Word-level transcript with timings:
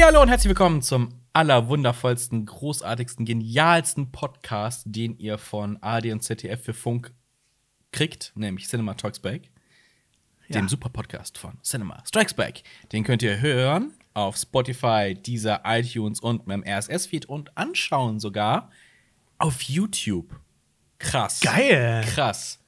Hallihallo 0.00 0.22
und 0.22 0.30
herzlich 0.30 0.48
willkommen 0.48 0.80
zum 0.80 1.10
allerwundervollsten, 1.34 2.46
großartigsten, 2.46 3.26
genialsten 3.26 4.10
Podcast, 4.10 4.84
den 4.86 5.18
ihr 5.18 5.36
von 5.36 5.76
ARD 5.82 6.06
und 6.06 6.22
ZDF 6.22 6.64
für 6.64 6.72
Funk 6.72 7.12
kriegt, 7.92 8.32
nämlich 8.34 8.66
Cinema 8.66 8.94
Talks 8.94 9.18
Back. 9.18 9.50
Dem 10.48 10.70
Super-Podcast 10.70 11.36
von 11.36 11.58
Cinema 11.62 12.02
Strikes 12.06 12.32
Back. 12.32 12.62
Den 12.92 13.04
könnt 13.04 13.22
ihr 13.22 13.42
hören 13.42 13.92
auf 14.14 14.38
Spotify, 14.38 15.14
dieser 15.14 15.60
iTunes 15.66 16.20
und 16.20 16.46
meinem 16.46 16.64
RSS-Feed 16.66 17.26
und 17.26 17.54
anschauen 17.58 18.20
sogar 18.20 18.70
auf 19.36 19.60
YouTube. 19.60 20.34
Krass. 20.98 21.40
Geil. 21.40 22.06
Krass. 22.14 22.58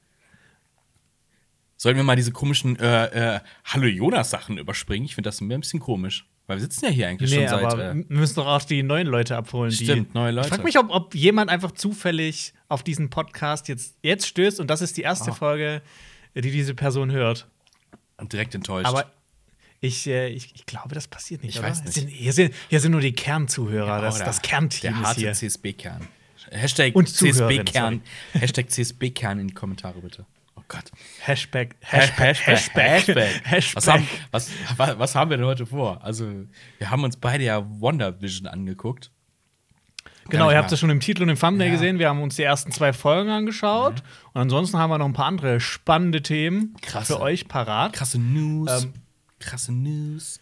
Sollen 1.77 1.95
wir 1.95 2.03
mal 2.03 2.15
diese 2.15 2.31
komischen 2.31 2.77
äh, 2.77 3.37
äh, 3.37 3.39
Hallo 3.65 3.87
Jonas-Sachen 3.87 4.59
überspringen? 4.59 5.05
Ich 5.05 5.15
finde 5.15 5.29
das 5.29 5.41
ein 5.41 5.47
bisschen 5.47 5.79
komisch. 5.79 6.27
Weil 6.47 6.57
wir 6.57 6.61
sitzen 6.61 6.85
ja 6.85 6.91
hier 6.91 7.07
eigentlich 7.07 7.31
Nee, 7.31 7.47
schon 7.47 7.47
seit. 7.47 7.63
aber 7.73 7.91
Äh, 7.91 7.95
wir 7.95 8.17
müssen 8.17 8.35
doch 8.35 8.47
auch 8.47 8.61
die 8.63 8.83
neuen 8.83 9.07
Leute 9.07 9.37
abholen. 9.37 9.71
Stimmt, 9.71 10.13
neue 10.13 10.31
Leute. 10.31 10.47
Ich 10.47 10.53
frage 10.53 10.63
mich, 10.63 10.77
ob, 10.77 10.89
ob 10.89 11.15
jemand 11.15 11.49
einfach 11.49 11.71
zufällig 11.71 12.53
auf 12.67 12.83
diesen 12.83 13.09
Podcast 13.09 13.67
jetzt, 13.69 13.95
jetzt 14.03 14.27
stößt 14.27 14.59
und 14.59 14.67
das 14.67 14.81
ist 14.81 14.97
die 14.97 15.01
erste 15.03 15.31
Oh. 15.31 15.35
Folge, 15.35 15.81
die 16.35 16.41
diese 16.51 16.73
Person 16.75 17.11
hört. 17.11 17.47
direkt 18.21 18.55
enttäuscht. 18.55 18.87
Aber 18.87 19.11
ich, 19.79 20.07
äh, 20.07 20.29
ich, 20.29 20.53
ich 20.55 20.65
glaube, 20.65 20.95
das 20.95 21.07
passiert 21.07 21.43
nicht. 21.43 21.55
Ich 21.55 21.59
oder? 21.59 21.69
weiß 21.69 21.83
nicht. 21.83 21.93
Sind, 21.93 22.07
hier, 22.09 22.33
sind, 22.33 22.53
hier 22.69 22.79
sind 22.79 22.91
nur 22.91 23.01
die 23.01 23.13
Kernzuhörer, 23.13 24.01
das, 24.01 24.15
Oder 24.17 24.25
das 24.25 24.41
Kernteam 24.41 24.81
Der 24.95 25.01
harte. 25.07 25.31
CSB-Kern. 25.31 26.07
Hashtag 26.51 26.93
Und 26.95 27.07
CSB-Kern. 27.09 28.01
Hashtag 28.33 28.69
CSB-Kern 28.69 29.39
in 29.39 29.47
die 29.47 29.53
Kommentare, 29.53 29.99
bitte. 30.01 30.25
Oh 30.55 30.61
Gott. 30.67 30.91
Hashtag, 31.21 31.75
Hashtag. 31.81 32.35
Hashtag, 32.45 32.77
Hashtag. 32.77 33.41
Hashtag. 33.43 33.75
Was, 33.75 33.87
haben, 33.87 34.07
was, 34.31 34.49
wa- 34.77 34.95
was 34.99 35.15
haben 35.15 35.29
wir 35.31 35.37
denn 35.37 35.45
heute 35.45 35.65
vor? 35.65 36.03
Also, 36.03 36.27
wir 36.77 36.89
haben 36.91 37.03
uns 37.03 37.17
beide 37.17 37.43
ja 37.43 37.63
Wonder 37.79 38.21
Vision 38.21 38.47
angeguckt. 38.47 39.11
Genau, 40.29 40.49
ihr 40.49 40.57
habt 40.57 40.71
es 40.71 40.79
schon 40.79 40.89
im 40.89 41.01
Titel 41.01 41.23
und 41.23 41.29
im 41.29 41.37
Thumbnail 41.37 41.67
Ja. 41.67 41.73
Mhm. 41.73 41.77
gesehen. 41.77 41.99
Wir 41.99 42.07
haben 42.09 42.21
uns 42.21 42.35
die 42.37 42.43
ersten 42.43 42.71
zwei 42.71 42.93
Folgen 42.93 43.29
angeschaut. 43.29 44.03
Und 44.33 44.41
ansonsten 44.41 44.77
haben 44.77 44.89
wir 44.89 44.97
noch 44.97 45.05
ein 45.05 45.13
paar 45.13 45.25
andere 45.25 45.59
spannende 45.59 46.21
Themen 46.21 46.75
Krasse. 46.81 47.15
für 47.15 47.19
euch 47.21 47.47
parat. 47.49 47.91
Krasse 47.93 48.19
News. 48.19 48.83
Ähm, 48.83 48.93
Krasse 49.39 49.73
News. 49.73 50.39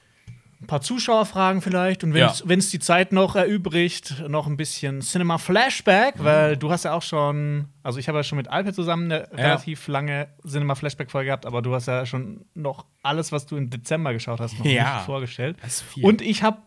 Ein 0.62 0.68
paar 0.68 0.82
Zuschauerfragen 0.82 1.62
vielleicht. 1.62 2.04
Und 2.04 2.14
wenn 2.14 2.22
Ja. 2.22 2.34
es 2.58 2.70
die 2.70 2.80
Zeit 2.80 3.12
noch 3.12 3.36
erübrigt, 3.36 4.24
noch 4.30 4.46
ein 4.46 4.58
bisschen 4.58 5.02
Cinema 5.02 5.38
Flashback, 5.40 6.20
Mhm. 6.20 6.24
weil 6.24 6.58
du 6.58 6.70
hast 6.72 6.86
ja 6.86 6.94
auch 6.94 7.02
schon, 7.02 7.68
also 7.82 7.98
ich 7.98 8.08
habe 8.08 8.20
ja 8.20 8.24
schon 8.24 8.38
mit 8.38 8.48
Alpe 8.48 8.72
zusammen 8.72 9.12
eine 9.12 9.32
relativ 9.32 9.88
lange 9.88 10.28
Cinema 10.48 10.76
Flashback-Folge 10.76 11.28
gehabt, 11.28 11.46
aber 11.48 11.62
du 11.64 11.74
hast 11.74 11.88
ja 11.88 12.06
schon 12.06 12.46
noch 12.54 12.86
alles, 13.02 13.32
was 13.32 13.48
du 13.48 13.58
im 13.58 13.70
Dezember 13.72 14.14
geschaut 14.14 14.40
hast, 14.40 14.58
noch 14.60 14.66
Ja. 14.66 14.96
nicht 14.98 15.06
vorgestellt. 15.06 15.58
Und 16.04 16.22
ich 16.22 16.44
habe 16.44 16.60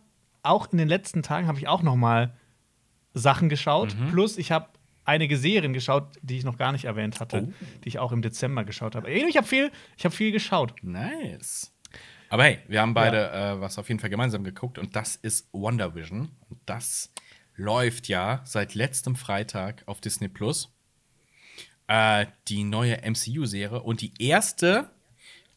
auch 0.42 0.70
in 0.72 0.78
den 0.78 0.88
letzten 0.88 1.22
Tagen 1.22 1.46
habe 1.46 1.58
ich 1.58 1.68
auch 1.68 1.82
noch 1.82 1.96
mal 1.96 2.34
Sachen 3.14 3.48
geschaut. 3.48 3.94
Mhm. 3.96 4.10
Plus 4.10 4.36
ich 4.38 4.50
habe 4.50 4.66
einige 5.04 5.36
Serien 5.36 5.72
geschaut, 5.72 6.08
die 6.22 6.38
ich 6.38 6.44
noch 6.44 6.56
gar 6.58 6.72
nicht 6.72 6.84
erwähnt 6.86 7.20
hatte, 7.20 7.46
Oh. 7.48 7.52
die 7.84 7.88
ich 7.88 7.98
auch 7.98 8.10
im 8.10 8.22
Dezember 8.22 8.64
geschaut 8.64 8.96
habe. 8.96 9.10
Ich 9.10 9.36
habe 9.36 9.46
viel, 9.46 9.70
ich 9.96 10.04
habe 10.04 10.14
viel 10.14 10.32
geschaut. 10.32 10.74
Nice. 10.82 11.70
Aber 12.34 12.46
hey, 12.46 12.58
wir 12.66 12.80
haben 12.80 12.94
beide 12.94 13.30
äh, 13.30 13.60
was 13.60 13.78
auf 13.78 13.86
jeden 13.86 14.00
Fall 14.00 14.10
gemeinsam 14.10 14.42
geguckt 14.42 14.80
und 14.80 14.96
das 14.96 15.14
ist 15.14 15.46
Wonder 15.52 15.94
Vision. 15.94 16.32
Und 16.50 16.58
das 16.66 17.12
läuft 17.54 18.08
ja 18.08 18.42
seit 18.44 18.74
letztem 18.74 19.14
Freitag 19.14 19.84
auf 19.86 20.00
Disney 20.00 20.26
Plus. 20.26 20.74
Äh, 21.86 22.26
die 22.48 22.64
neue 22.64 22.98
MCU-Serie 23.08 23.80
und 23.80 24.00
die 24.00 24.14
erste, 24.18 24.90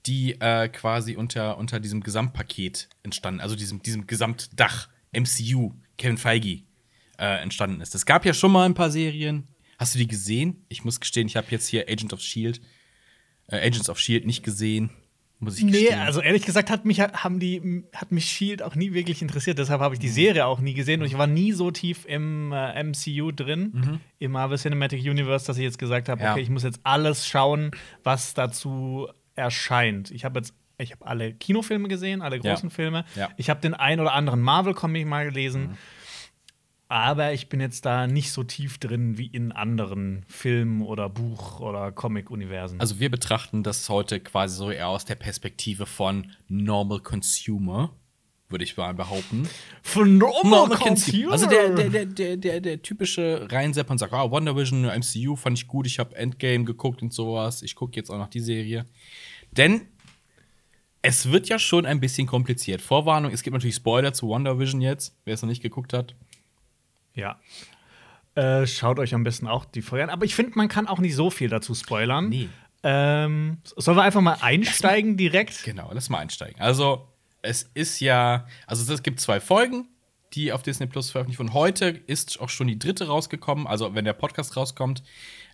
die 0.06 0.40
äh, 0.40 0.70
quasi 0.70 1.16
unter, 1.16 1.58
unter 1.58 1.80
diesem 1.80 2.04
Gesamtpaket 2.04 2.90
entstanden, 3.02 3.42
also 3.42 3.56
diesem, 3.56 3.82
diesem 3.82 4.06
Gesamtdach 4.06 4.88
MCU, 5.12 5.74
Kevin 5.98 6.20
Feige, 6.20 6.62
äh, 7.18 7.42
entstanden 7.42 7.82
ist. 7.82 7.96
Es 7.96 8.06
gab 8.06 8.24
ja 8.24 8.36
schon 8.36 8.52
mal 8.52 8.68
ein 8.68 8.76
paar 8.76 8.92
Serien. 8.92 9.48
Hast 9.80 9.96
du 9.96 9.98
die 9.98 10.08
gesehen? 10.08 10.64
Ich 10.70 10.86
muss 10.86 11.00
gestehen, 11.00 11.26
ich 11.26 11.38
habe 11.38 11.48
jetzt 11.50 11.66
hier 11.66 11.90
Agent 11.90 12.14
of 12.14 12.22
Shield, 12.22 12.62
äh, 13.48 13.66
Agents 13.66 13.90
of 13.90 13.98
Shield 13.98 14.28
nicht 14.28 14.44
gesehen. 14.44 14.92
Muss 15.40 15.58
ich 15.60 15.66
Nee, 15.66 15.72
gestehen. 15.72 16.00
also 16.00 16.20
ehrlich 16.22 16.46
gesagt 16.46 16.72
hat 16.72 16.86
mich, 16.86 17.00
haben 17.00 17.40
die, 17.40 17.84
hat 17.94 18.12
mich 18.12 18.26
Shield 18.26 18.64
auch 18.64 18.74
nie 18.74 18.94
wirklich 18.94 19.22
interessiert. 19.22 19.60
Deshalb 19.60 19.82
habe 19.82 19.94
ich 19.94 20.00
die 20.00 20.10
Serie 20.10 20.48
auch 20.48 20.60
nie 20.60 20.74
gesehen 20.74 21.02
und 21.02 21.08
ich 21.08 21.18
war 21.18 21.28
nie 21.28 21.52
so 21.52 21.70
tief 21.70 22.06
im 22.06 22.52
äh, 22.52 22.84
MCU 22.84 23.32
drin, 23.32 24.00
im 24.18 24.32
Marvel 24.32 24.58
Cinematic 24.58 25.02
Universe, 25.02 25.46
dass 25.46 25.58
ich 25.58 25.64
jetzt 25.64 25.78
gesagt 25.78 26.10
habe, 26.10 26.24
Ja. 26.24 26.32
okay, 26.32 26.42
ich 26.42 26.50
muss 26.50 26.64
jetzt 26.64 26.80
alles 26.84 27.28
schauen, 27.28 27.70
was 28.04 28.34
dazu 28.34 29.08
erscheint. 29.36 30.10
Ich 30.12 30.26
habe 30.26 30.40
jetzt 30.40 30.54
ich 30.80 30.92
habe 30.92 31.08
alle 31.08 31.34
Kinofilme 31.34 31.88
gesehen, 31.88 32.22
alle 32.22 32.36
Ja. 32.38 32.54
großen 32.54 32.70
Filme. 32.70 33.04
Ja. 33.16 33.30
Ich 33.38 33.50
habe 33.50 33.60
den 33.62 33.74
ein 33.74 34.00
oder 34.00 34.14
anderen 34.14 34.42
Marvel-Comic 34.42 35.08
mal 35.08 35.26
gelesen. 35.26 35.76
Aber 36.90 37.34
ich 37.34 37.50
bin 37.50 37.60
jetzt 37.60 37.86
da 37.86 38.08
nicht 38.08 38.32
so 38.32 38.44
tief 38.44 38.78
drin 38.78 39.18
wie 39.18 39.28
in 39.28 39.52
anderen 39.52 40.24
Film- 40.30 40.82
oder 40.82 41.10
Buch- 41.10 41.60
oder 41.60 41.92
Comic-Universen. 41.92 42.80
Also 42.80 43.00
wir 43.00 43.12
betrachten 43.12 43.62
das 43.62 43.90
heute 43.90 44.22
quasi 44.22 44.56
so 44.56 44.72
eher 44.72 44.88
aus 44.88 45.04
der 45.04 45.16
Perspektive 45.16 45.86
von 45.86 46.32
Normal 46.48 47.02
Consumer, 47.02 47.92
würde 48.48 48.64
ich 48.64 48.78
mal 48.78 48.94
behaupten. 48.94 49.50
Von 49.82 50.18
Normal 50.18 50.78
Consumer. 50.78 51.34
Also 51.34 51.48
der, 51.48 51.72
der, 51.72 52.06
der, 52.06 52.38
der, 52.38 52.62
der, 52.62 52.82
typische 52.82 53.48
Reinsepper 53.52 53.92
und 53.92 53.98
sagt, 53.98 54.14
ah, 54.14 54.32
Wonder 54.32 54.56
Vision, 54.56 54.84
MCU 54.84 55.36
fand 55.36 55.58
ich 55.58 55.68
gut, 55.68 55.88
ich 55.88 56.00
habe 56.00 56.16
Endgame 56.16 56.64
geguckt 56.64 57.02
und 57.02 57.12
sowas. 57.12 57.64
Ich 57.64 57.76
gucke 57.76 57.98
jetzt 57.98 58.10
auch 58.10 58.18
noch 58.18 58.30
die 58.30 58.40
Serie. 58.40 58.86
Denn 59.52 59.82
es 61.02 61.32
wird 61.32 61.50
ja 61.50 61.60
schon 61.60 61.86
ein 61.86 62.00
bisschen 62.00 62.28
kompliziert. 62.28 62.82
Vorwarnung, 62.82 63.34
es 63.34 63.44
gibt 63.44 63.54
natürlich 63.54 63.76
Spoiler 63.76 64.14
zu 64.14 64.30
Wonder 64.30 64.58
Vision 64.58 64.80
jetzt, 64.80 65.18
wer 65.26 65.34
es 65.34 65.42
noch 65.42 65.50
nicht 65.50 65.62
geguckt 65.62 65.92
hat. 65.92 66.16
Ja. 67.18 67.40
Äh, 68.36 68.68
schaut 68.68 69.00
euch 69.00 69.16
am 69.16 69.24
besten 69.24 69.48
auch 69.48 69.66
die 69.66 69.82
Folge 69.82 70.04
an. 70.04 70.10
Aber 70.12 70.24
ich 70.24 70.36
finde, 70.36 70.52
man 70.56 70.68
kann 70.68 70.88
auch 70.88 71.00
nicht 71.00 71.16
so 71.16 71.30
viel 71.32 71.50
dazu 71.50 71.74
spoilern. 71.74 72.30
Nee. 72.30 72.50
Ähm, 72.84 73.58
sollen 73.76 73.98
wir 73.98 74.04
einfach 74.04 74.22
mal 74.22 74.38
einsteigen 74.42 75.18
direkt? 75.18 75.64
Genau, 75.64 75.90
lass 75.92 76.10
mal 76.10 76.20
einsteigen. 76.20 76.62
Also, 76.62 77.08
es 77.42 77.64
ist 77.74 78.00
ja, 78.00 78.46
also 78.68 78.94
es 78.94 79.02
gibt 79.02 79.20
zwei 79.20 79.40
Folgen, 79.40 79.90
die 80.34 80.54
auf 80.54 80.62
Disney 80.62 80.86
Plus 80.86 81.10
veröffentlicht 81.10 81.40
wurden. 81.40 81.54
Heute 81.54 81.88
ist 81.88 82.40
auch 82.40 82.50
schon 82.50 82.68
die 82.68 82.78
dritte 82.78 83.08
rausgekommen. 83.08 83.66
Also, 83.66 83.96
wenn 83.96 84.06
der 84.06 84.14
Podcast 84.14 84.56
rauskommt, 84.56 85.02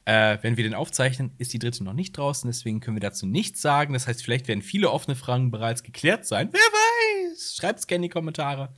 äh, 0.03 0.37
wenn 0.41 0.57
wir 0.57 0.65
den 0.65 0.73
aufzeichnen, 0.73 1.31
ist 1.37 1.53
die 1.53 1.59
dritte 1.59 1.85
noch 1.85 1.93
nicht 1.93 2.17
draußen. 2.17 2.49
Deswegen 2.49 2.81
können 2.81 2.97
wir 2.97 3.01
dazu 3.01 3.25
nichts 3.25 3.61
sagen. 3.61 3.93
Das 3.93 4.07
heißt, 4.07 4.21
vielleicht 4.21 4.49
werden 4.49 4.61
viele 4.61 4.91
offene 4.91 5.15
Fragen 5.15 5.51
bereits 5.51 5.83
geklärt 5.83 6.25
sein. 6.25 6.49
Wer 6.51 6.59
weiß? 6.59 7.55
Schreibt 7.55 7.79
es 7.79 7.87
gerne 7.87 8.05
in 8.05 8.09
die 8.09 8.13
Kommentare 8.13 8.75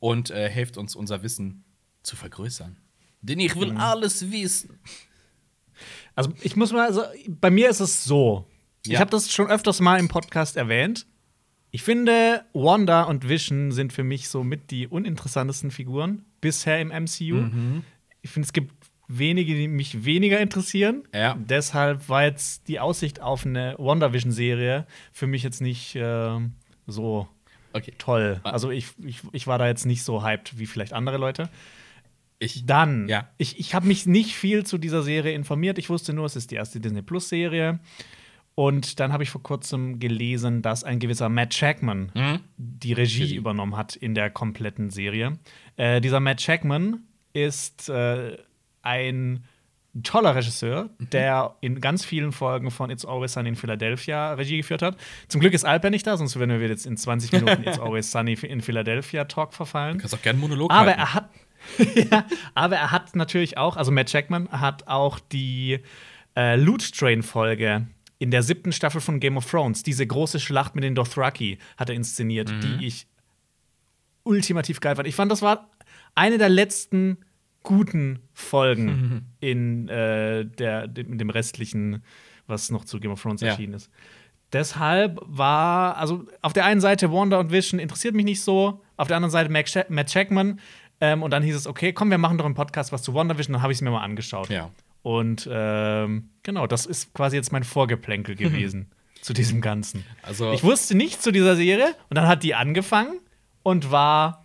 und 0.00 0.30
äh, 0.30 0.48
helft 0.48 0.76
uns, 0.76 0.96
unser 0.96 1.22
Wissen 1.22 1.65
zu 2.06 2.16
vergrößern. 2.16 2.76
Denn 3.22 3.40
ich 3.40 3.56
will 3.56 3.72
alles 3.76 4.30
wissen. 4.30 4.78
Also, 6.14 6.32
ich 6.42 6.56
muss 6.56 6.72
mal, 6.72 6.86
also, 6.86 7.02
bei 7.28 7.50
mir 7.50 7.68
ist 7.68 7.80
es 7.80 8.04
so. 8.04 8.46
Ich 8.84 8.92
Ja. 8.92 9.00
habe 9.00 9.10
das 9.10 9.30
schon 9.32 9.48
öfters 9.48 9.80
mal 9.80 9.98
im 9.98 10.08
Podcast 10.08 10.56
erwähnt. 10.56 11.06
Ich 11.72 11.82
finde, 11.82 12.44
Wanda 12.54 13.02
und 13.02 13.28
Vision 13.28 13.72
sind 13.72 13.92
für 13.92 14.04
mich 14.04 14.28
so 14.28 14.42
mit 14.44 14.70
die 14.70 14.86
uninteressantesten 14.86 15.70
Figuren 15.70 16.24
bisher 16.40 16.80
im 16.80 16.88
MCU. 16.88 17.34
Mhm. 17.34 17.82
Ich 18.22 18.30
finde, 18.30 18.46
es 18.46 18.52
gibt 18.52 18.72
wenige, 19.08 19.54
die 19.54 19.68
mich 19.68 20.04
weniger 20.04 20.40
interessieren. 20.40 21.02
Ja. 21.12 21.36
Deshalb 21.38 22.08
war 22.08 22.24
jetzt 22.24 22.68
die 22.68 22.80
Aussicht 22.80 23.20
auf 23.20 23.44
eine 23.44 23.74
WandaVision-Serie 23.78 24.86
für 25.12 25.26
mich 25.26 25.42
jetzt 25.42 25.60
nicht 25.60 25.94
äh, 25.96 26.38
so 26.86 27.28
Okay. 27.72 27.92
toll. 27.98 28.40
Ah. 28.42 28.50
Also 28.50 28.70
ich, 28.70 28.86
ich, 29.04 29.20
ich 29.32 29.46
war 29.46 29.58
da 29.58 29.66
jetzt 29.66 29.84
nicht 29.84 30.02
so 30.02 30.22
hyped 30.24 30.58
wie 30.58 30.64
vielleicht 30.66 30.94
andere 30.94 31.18
Leute. 31.18 31.50
Ich, 32.38 32.66
Dann, 32.66 33.08
Ja. 33.08 33.28
ich, 33.38 33.58
ich 33.58 33.74
habe 33.74 33.86
mich 33.86 34.06
nicht 34.06 34.34
viel 34.34 34.64
zu 34.66 34.76
dieser 34.78 35.02
Serie 35.02 35.32
informiert. 35.34 35.78
Ich 35.78 35.88
wusste 35.88 36.12
nur, 36.12 36.26
es 36.26 36.36
ist 36.36 36.50
die 36.50 36.56
erste 36.56 36.80
Disney 36.80 37.02
Plus-Serie. 37.02 37.78
Und 38.54 39.00
dann 39.00 39.12
habe 39.12 39.22
ich 39.22 39.30
vor 39.30 39.42
kurzem 39.42 39.98
gelesen, 39.98 40.62
dass 40.62 40.82
ein 40.84 40.98
gewisser 40.98 41.28
Matt 41.28 41.52
Shackman 41.54 42.10
Mhm. 42.14 42.40
die 42.56 42.92
Regie 42.94 43.22
Regie. 43.24 43.36
übernommen 43.36 43.76
hat 43.76 43.96
in 43.96 44.14
der 44.14 44.30
kompletten 44.30 44.88
Serie. 44.90 45.38
Äh, 45.76 46.00
dieser 46.00 46.20
Matt 46.20 46.40
Shackman 46.40 47.00
ist 47.34 47.88
äh, 47.90 48.38
ein 48.82 49.44
toller 50.02 50.34
Regisseur, 50.34 50.90
Mhm. 50.98 51.10
der 51.10 51.54
in 51.60 51.80
ganz 51.80 52.04
vielen 52.04 52.32
Folgen 52.32 52.70
von 52.70 52.90
It's 52.90 53.04
Always 53.04 53.32
Sunny 53.34 53.50
in 53.50 53.56
Philadelphia 53.56 54.32
Regie 54.34 54.58
geführt 54.58 54.82
hat. 54.82 54.96
Zum 55.28 55.40
Glück 55.40 55.52
ist 55.54 55.64
Alper 55.64 55.88
nicht 55.90 56.06
da, 56.06 56.16
sonst 56.16 56.36
würden 56.36 56.58
wir 56.60 56.68
jetzt 56.68 56.86
in 56.86 56.96
20 56.96 57.32
Minuten 57.32 57.62
It's 57.66 57.78
Always 57.78 58.10
Sunny 58.10 58.34
in 58.34 58.60
Philadelphia 58.60 59.24
Talk 59.24 59.52
verfallen. 59.54 59.94
Du 59.98 60.00
kannst 60.02 60.14
auch 60.14 60.22
gerne 60.22 60.38
Monolog 60.38 60.70
Aber 60.70 60.86
halten. 60.86 60.98
er 61.00 61.14
hat, 61.14 61.30
ja, 62.10 62.24
aber 62.54 62.76
er 62.76 62.90
hat 62.92 63.16
natürlich 63.16 63.58
auch, 63.58 63.76
also 63.76 63.90
Matt 63.92 64.12
Jackman 64.12 64.48
hat 64.50 64.86
auch 64.88 65.18
die 65.18 65.80
äh, 66.36 66.56
Loot 66.56 66.92
Train 66.96 67.22
Folge 67.22 67.86
in 68.18 68.30
der 68.30 68.42
siebten 68.42 68.72
Staffel 68.72 69.00
von 69.00 69.20
Game 69.20 69.36
of 69.36 69.50
Thrones, 69.50 69.82
diese 69.82 70.06
große 70.06 70.40
Schlacht 70.40 70.74
mit 70.74 70.84
den 70.84 70.94
Dothraki, 70.94 71.58
hat 71.76 71.90
er 71.90 71.94
inszeniert, 71.96 72.50
die 72.62 72.86
ich 72.86 73.06
ultimativ 74.22 74.80
geil 74.80 74.96
fand. 74.96 75.06
Ich 75.08 75.14
fand, 75.14 75.30
das 75.30 75.42
war 75.42 75.70
eine 76.14 76.38
der 76.38 76.48
letzten 76.48 77.18
guten 77.62 78.20
Folgen 78.32 79.26
in 79.40 79.88
äh, 79.88 80.44
der, 80.46 80.88
dem, 80.88 81.18
dem 81.18 81.30
restlichen, 81.30 82.02
was 82.46 82.70
noch 82.70 82.84
zu 82.84 83.00
Game 83.00 83.10
of 83.12 83.20
Thrones 83.22 83.40
Ja. 83.40 83.48
erschienen 83.48 83.74
ist. 83.74 83.90
deshalb 84.52 85.18
war, 85.24 85.96
also 85.98 86.24
auf 86.40 86.52
der 86.52 86.64
einen 86.64 86.80
Seite 86.80 87.12
Wanda 87.12 87.38
und 87.38 87.50
Vision 87.50 87.80
interessiert 87.80 88.14
mich 88.14 88.24
nicht 88.24 88.40
so, 88.40 88.82
auf 88.96 89.08
der 89.08 89.16
anderen 89.16 89.32
Seite 89.32 89.50
Matt 89.50 90.14
Jackman. 90.14 90.60
Ähm, 91.00 91.22
und 91.22 91.30
dann 91.30 91.42
hieß 91.42 91.56
es, 91.56 91.66
okay, 91.66 91.92
komm, 91.92 92.10
wir 92.10 92.18
machen 92.18 92.38
doch 92.38 92.44
einen 92.46 92.54
Podcast 92.54 92.92
was 92.92 93.02
zu 93.02 93.14
WandaVision. 93.14 93.52
Dann 93.54 93.62
habe 93.62 93.72
ich 93.72 93.78
es 93.78 93.82
mir 93.82 93.90
mal 93.90 94.02
angeschaut. 94.02 94.48
Ja. 94.48 94.70
Und 95.02 95.48
ähm, 95.52 96.30
genau, 96.42 96.66
das 96.66 96.86
ist 96.86 97.14
quasi 97.14 97.36
jetzt 97.36 97.52
mein 97.52 97.64
Vorgeplänkel 97.64 98.34
gewesen 98.34 98.90
zu 99.22 99.32
diesem 99.32 99.60
Ganzen. 99.60 100.04
Also 100.22 100.52
ich 100.52 100.64
wusste 100.64 100.96
nichts 100.96 101.22
zu 101.22 101.32
dieser 101.32 101.56
Serie 101.56 101.94
und 102.08 102.16
dann 102.16 102.26
hat 102.26 102.42
die 102.42 102.54
angefangen 102.54 103.18
und 103.62 103.90
war 103.90 104.44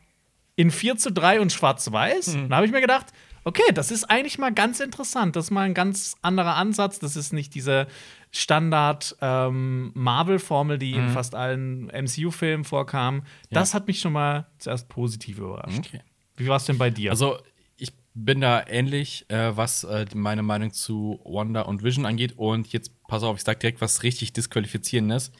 in 0.55 0.71
4 0.71 0.97
zu 0.97 1.11
3 1.11 1.39
und 1.41 1.51
schwarz-weiß. 1.51 2.35
Mhm. 2.35 2.49
Da 2.49 2.57
habe 2.57 2.65
ich 2.65 2.71
mir 2.71 2.81
gedacht, 2.81 3.07
okay, 3.43 3.63
das 3.73 3.89
ist 3.89 4.03
eigentlich 4.03 4.37
mal 4.37 4.53
ganz 4.53 4.79
interessant. 4.79 5.35
Das 5.35 5.45
ist 5.45 5.51
mal 5.51 5.61
ein 5.63 5.73
ganz 5.73 6.15
anderer 6.21 6.55
Ansatz. 6.57 6.99
Das 6.99 7.15
ist 7.15 7.33
nicht 7.33 7.55
diese 7.55 7.87
Standard-Marvel-Formel, 8.31 10.77
die 10.77 10.93
Mhm. 10.93 10.99
in 10.99 11.09
fast 11.09 11.33
allen 11.35 11.89
MCU-Filmen 11.89 12.63
vorkam. 12.65 13.23
Das 13.49 13.73
hat 13.73 13.87
mich 13.87 13.99
schon 13.99 14.13
mal 14.13 14.45
zuerst 14.59 14.89
positiv 14.89 15.39
überrascht. 15.39 15.79
Okay. 15.87 16.01
Wie 16.43 16.47
war 16.47 16.57
es 16.57 16.65
denn 16.65 16.77
bei 16.77 16.89
dir? 16.89 17.11
Also, 17.11 17.37
ich 17.77 17.91
bin 18.13 18.41
da 18.41 18.63
ähnlich, 18.67 19.25
äh, 19.29 19.55
was 19.55 19.83
äh, 19.83 20.05
meine 20.13 20.43
Meinung 20.43 20.73
zu 20.73 21.19
Wanda 21.23 21.61
und 21.61 21.83
Vision 21.83 22.05
angeht. 22.05 22.33
Und 22.37 22.71
jetzt, 22.73 22.91
pass 23.07 23.23
auf, 23.23 23.37
ich 23.37 23.43
sag 23.43 23.59
direkt 23.59 23.81
was 23.81 24.03
richtig 24.03 24.33
Disqualifizierendes. 24.33 25.31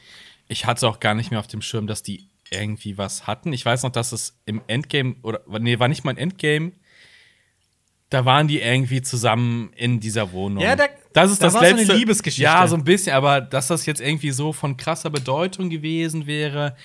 Ich 0.48 0.66
hatte 0.66 0.88
auch 0.88 1.00
gar 1.00 1.14
nicht 1.14 1.30
mehr 1.30 1.40
auf 1.40 1.46
dem 1.46 1.62
Schirm, 1.62 1.86
dass 1.86 2.02
die 2.02 2.28
irgendwie 2.50 2.98
was 2.98 3.26
hatten. 3.26 3.52
Ich 3.52 3.64
weiß 3.64 3.82
noch, 3.82 3.92
dass 3.92 4.12
es 4.12 4.38
im 4.44 4.60
Endgame, 4.66 5.16
oder 5.22 5.40
nee, 5.60 5.78
war 5.78 5.88
nicht 5.88 6.04
mal 6.04 6.10
ein 6.12 6.18
Endgame. 6.18 6.72
Da 8.10 8.26
waren 8.26 8.46
die 8.46 8.60
irgendwie 8.60 9.00
zusammen 9.00 9.72
in 9.74 9.98
dieser 9.98 10.32
Wohnung. 10.32 10.62
Ja, 10.62 10.76
da- 10.76 10.84
das 11.14 11.30
ist 11.30 11.40
da 11.40 11.46
das 11.46 11.54
war 11.54 11.60
so 11.62 11.66
eine 11.68 11.76
letzte. 11.78 11.94
Liebesgeschichte. 11.94 12.42
Ja, 12.42 12.66
so 12.66 12.76
ein 12.76 12.84
bisschen, 12.84 13.14
aber 13.14 13.40
dass 13.40 13.68
das 13.68 13.86
jetzt 13.86 14.00
irgendwie 14.02 14.30
so 14.32 14.52
von 14.52 14.76
krasser 14.76 15.08
Bedeutung 15.08 15.70
gewesen 15.70 16.26
wäre, 16.26 16.76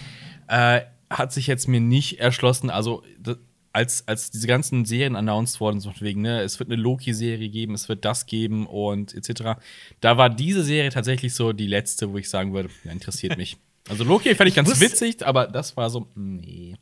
äh, 0.47 0.81
hat 1.09 1.33
sich 1.33 1.47
jetzt 1.47 1.67
mir 1.67 1.81
nicht 1.81 2.19
erschlossen. 2.21 2.69
Also, 2.69 3.03
das, 3.19 3.37
als, 3.77 4.07
als 4.07 4.31
diese 4.31 4.47
ganzen 4.47 4.85
Serien 4.85 5.15
announced 5.15 5.59
wurden, 5.61 5.79
so 5.79 5.93
wegen, 5.99 6.21
ne, 6.21 6.41
es 6.41 6.57
wird 6.59 6.69
eine 6.71 6.81
Loki-Serie 6.81 7.47
geben, 7.49 7.75
es 7.75 7.87
wird 7.87 8.03
das 8.05 8.25
geben 8.25 8.65
und 8.65 9.13
etc., 9.13 9.59
da 10.01 10.17
war 10.17 10.29
diese 10.29 10.63
Serie 10.63 10.89
tatsächlich 10.89 11.33
so 11.35 11.53
die 11.53 11.67
letzte, 11.67 12.11
wo 12.11 12.17
ich 12.17 12.27
sagen 12.29 12.53
würde, 12.53 12.69
ja, 12.83 12.91
interessiert 12.91 13.37
mich. 13.37 13.57
Also, 13.89 14.03
Loki 14.03 14.35
fand 14.35 14.49
ich 14.49 14.55
ganz 14.55 14.67
wusste- 14.69 14.81
witzig, 14.83 15.25
aber 15.25 15.47
das 15.47 15.77
war 15.77 15.89
so, 15.89 16.07
nee. 16.15 16.75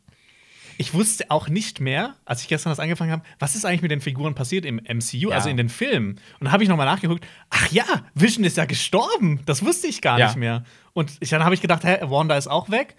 Ich 0.80 0.96
wusste 0.96 1.30
auch 1.30 1.48
nicht 1.50 1.80
mehr, 1.80 2.16
als 2.26 2.42
ich 2.42 2.48
gestern 2.48 2.72
das 2.72 2.80
angefangen 2.80 3.12
habe, 3.12 3.22
was 3.38 3.54
ist 3.56 3.64
eigentlich 3.64 3.84
mit 3.84 3.92
den 3.92 4.02
Figuren 4.02 4.34
passiert 4.34 4.66
im 4.66 4.78
MCU, 4.78 5.30
Ja. 5.30 5.36
also 5.36 5.48
in 5.50 5.56
den 5.58 5.70
Filmen. 5.70 6.14
Und 6.40 6.46
dann 6.46 6.52
habe 6.52 6.64
ich 6.64 6.70
noch 6.70 6.78
mal 6.78 6.86
nachgeguckt. 6.86 7.24
Ach 7.52 7.72
ja, 7.72 7.86
Vision 8.16 8.44
ist 8.44 8.58
ja 8.58 8.66
gestorben. 8.66 9.40
Das 9.46 9.64
wusste 9.64 9.86
ich 9.86 10.02
gar 10.02 10.18
Ja. 10.18 10.26
nicht 10.28 10.38
mehr. 10.38 10.64
Und 10.94 11.12
ich, 11.20 11.30
dann 11.30 11.44
habe 11.44 11.54
ich 11.54 11.62
gedacht, 11.62 11.84
hä, 11.84 11.98
Wanda 12.02 12.36
ist 12.38 12.48
auch 12.48 12.72
weg. 12.72 12.96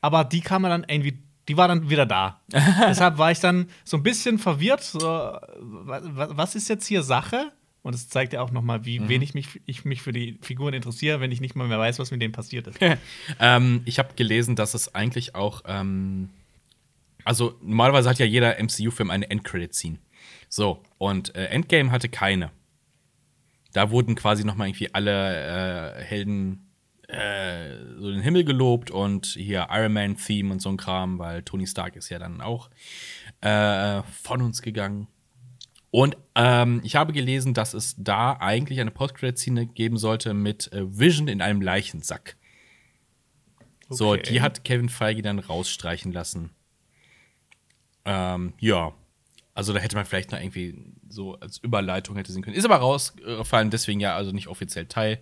Aber 0.00 0.24
die 0.24 0.40
kam 0.40 0.64
dann 0.64 0.84
irgendwie, 0.88 1.18
die 1.48 1.56
war 1.56 1.68
dann 1.68 1.90
wieder 1.90 2.06
da. 2.06 2.40
Deshalb 2.52 3.18
war 3.18 3.30
ich 3.30 3.40
dann 3.40 3.68
so 3.84 3.96
ein 3.96 4.02
bisschen 4.02 4.38
verwirrt. 4.38 4.82
So, 4.82 5.00
wa- 5.00 5.40
wa- 6.02 6.28
was 6.30 6.54
ist 6.54 6.68
jetzt 6.68 6.86
hier 6.86 7.02
Sache? 7.02 7.52
Und 7.82 7.94
es 7.94 8.08
zeigt 8.08 8.32
ja 8.32 8.40
auch 8.40 8.50
noch 8.50 8.62
mal, 8.62 8.86
wie 8.86 8.98
wenig 9.08 9.34
mich, 9.34 9.60
ich 9.66 9.84
mich 9.84 10.00
für 10.00 10.12
die 10.12 10.38
Figuren 10.40 10.72
interessiere, 10.72 11.20
wenn 11.20 11.30
ich 11.30 11.42
nicht 11.42 11.54
mal 11.54 11.68
mehr 11.68 11.78
weiß, 11.78 11.98
was 11.98 12.10
mit 12.10 12.22
denen 12.22 12.32
passiert 12.32 12.66
ist. 12.66 12.78
ähm, 13.40 13.82
ich 13.84 13.98
habe 13.98 14.14
gelesen, 14.16 14.56
dass 14.56 14.72
es 14.72 14.94
eigentlich 14.94 15.34
auch, 15.34 15.60
ähm, 15.66 16.30
also 17.24 17.58
normalerweise 17.62 18.08
hat 18.08 18.18
ja 18.18 18.24
jeder 18.24 18.56
MCU-Film 18.62 19.10
eine 19.10 19.30
Endcredit-Scene. 19.30 19.98
So, 20.48 20.82
und 20.96 21.34
äh, 21.34 21.46
Endgame 21.48 21.90
hatte 21.90 22.08
keine. 22.08 22.50
Da 23.74 23.90
wurden 23.90 24.14
quasi 24.14 24.44
noch 24.44 24.54
mal 24.54 24.66
irgendwie 24.68 24.94
alle 24.94 25.96
äh, 25.98 26.02
Helden 26.04 26.63
äh, 27.14 27.78
so 27.98 28.10
den 28.10 28.20
Himmel 28.20 28.44
gelobt 28.44 28.90
und 28.90 29.26
hier 29.26 29.68
Iron 29.70 29.92
Man-Theme 29.92 30.52
und 30.52 30.60
so 30.60 30.68
ein 30.68 30.76
Kram, 30.76 31.18
weil 31.18 31.42
Tony 31.42 31.66
Stark 31.66 31.96
ist 31.96 32.08
ja 32.08 32.18
dann 32.18 32.40
auch 32.40 32.70
äh, 33.40 34.02
von 34.22 34.42
uns 34.42 34.62
gegangen. 34.62 35.08
Und 35.90 36.16
ähm, 36.34 36.80
ich 36.82 36.96
habe 36.96 37.12
gelesen, 37.12 37.54
dass 37.54 37.72
es 37.72 37.94
da 37.96 38.36
eigentlich 38.40 38.80
eine 38.80 38.90
Post-Credit-Szene 38.90 39.66
geben 39.66 39.96
sollte 39.96 40.34
mit 40.34 40.72
äh, 40.72 40.82
Vision 40.98 41.28
in 41.28 41.40
einem 41.40 41.62
Leichensack. 41.62 42.36
So, 43.88 44.12
Okay. 44.12 44.22
die 44.28 44.40
hat 44.40 44.64
Kevin 44.64 44.88
Feige 44.88 45.22
dann 45.22 45.38
rausstreichen 45.38 46.10
lassen. 46.10 46.50
Ähm, 48.04 48.54
ja. 48.58 48.92
Also 49.54 49.72
da 49.72 49.78
hätte 49.78 49.94
man 49.94 50.04
vielleicht 50.04 50.32
noch 50.32 50.40
irgendwie 50.40 50.74
so 51.08 51.34
als 51.36 51.58
Überleitung 51.58 52.16
hätte 52.16 52.32
sehen 52.32 52.42
können. 52.42 52.56
Ist 52.56 52.64
aber 52.64 52.76
rausgefallen, 52.78 53.70
deswegen 53.70 54.00
ja 54.00 54.16
also 54.16 54.32
nicht 54.32 54.48
offiziell 54.48 54.86
Teil. 54.86 55.20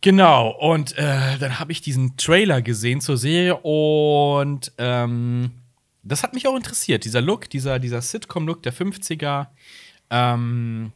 Genau, 0.00 0.50
und 0.50 0.96
äh, 0.98 1.38
dann 1.38 1.58
habe 1.58 1.72
ich 1.72 1.80
diesen 1.80 2.16
Trailer 2.16 2.62
gesehen 2.62 3.00
zur 3.00 3.16
Serie 3.16 3.56
und 3.56 4.72
ähm, 4.78 5.50
das 6.02 6.22
hat 6.22 6.34
mich 6.34 6.46
auch 6.46 6.56
interessiert. 6.56 7.04
Dieser 7.04 7.20
Look, 7.20 7.50
dieser, 7.50 7.78
dieser 7.78 8.00
Sitcom-Look 8.00 8.62
der 8.62 8.72
50er, 8.72 9.48
ähm, 10.10 10.92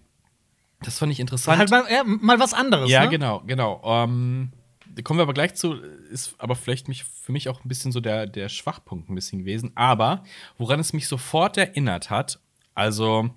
das 0.82 0.98
fand 0.98 1.12
ich 1.12 1.20
interessant. 1.20 1.58
Halt 1.58 1.70
mal, 1.70 1.84
ja, 1.90 2.04
mal 2.04 2.38
was 2.38 2.54
anderes. 2.54 2.90
Ja, 2.90 3.04
ne? 3.04 3.10
genau, 3.10 3.42
genau. 3.46 3.82
Ähm, 3.84 4.52
da 4.86 5.02
kommen 5.02 5.18
wir 5.18 5.22
aber 5.22 5.34
gleich 5.34 5.54
zu, 5.54 5.74
ist 5.74 6.34
aber 6.38 6.56
vielleicht 6.56 6.88
mich, 6.88 7.04
für 7.04 7.32
mich 7.32 7.48
auch 7.48 7.64
ein 7.64 7.68
bisschen 7.68 7.92
so 7.92 8.00
der, 8.00 8.26
der 8.26 8.48
Schwachpunkt 8.48 9.08
ein 9.10 9.14
bisschen 9.14 9.40
gewesen. 9.40 9.72
Aber 9.74 10.24
woran 10.58 10.80
es 10.80 10.92
mich 10.92 11.08
sofort 11.08 11.56
erinnert 11.56 12.10
hat, 12.10 12.40
also 12.74 13.30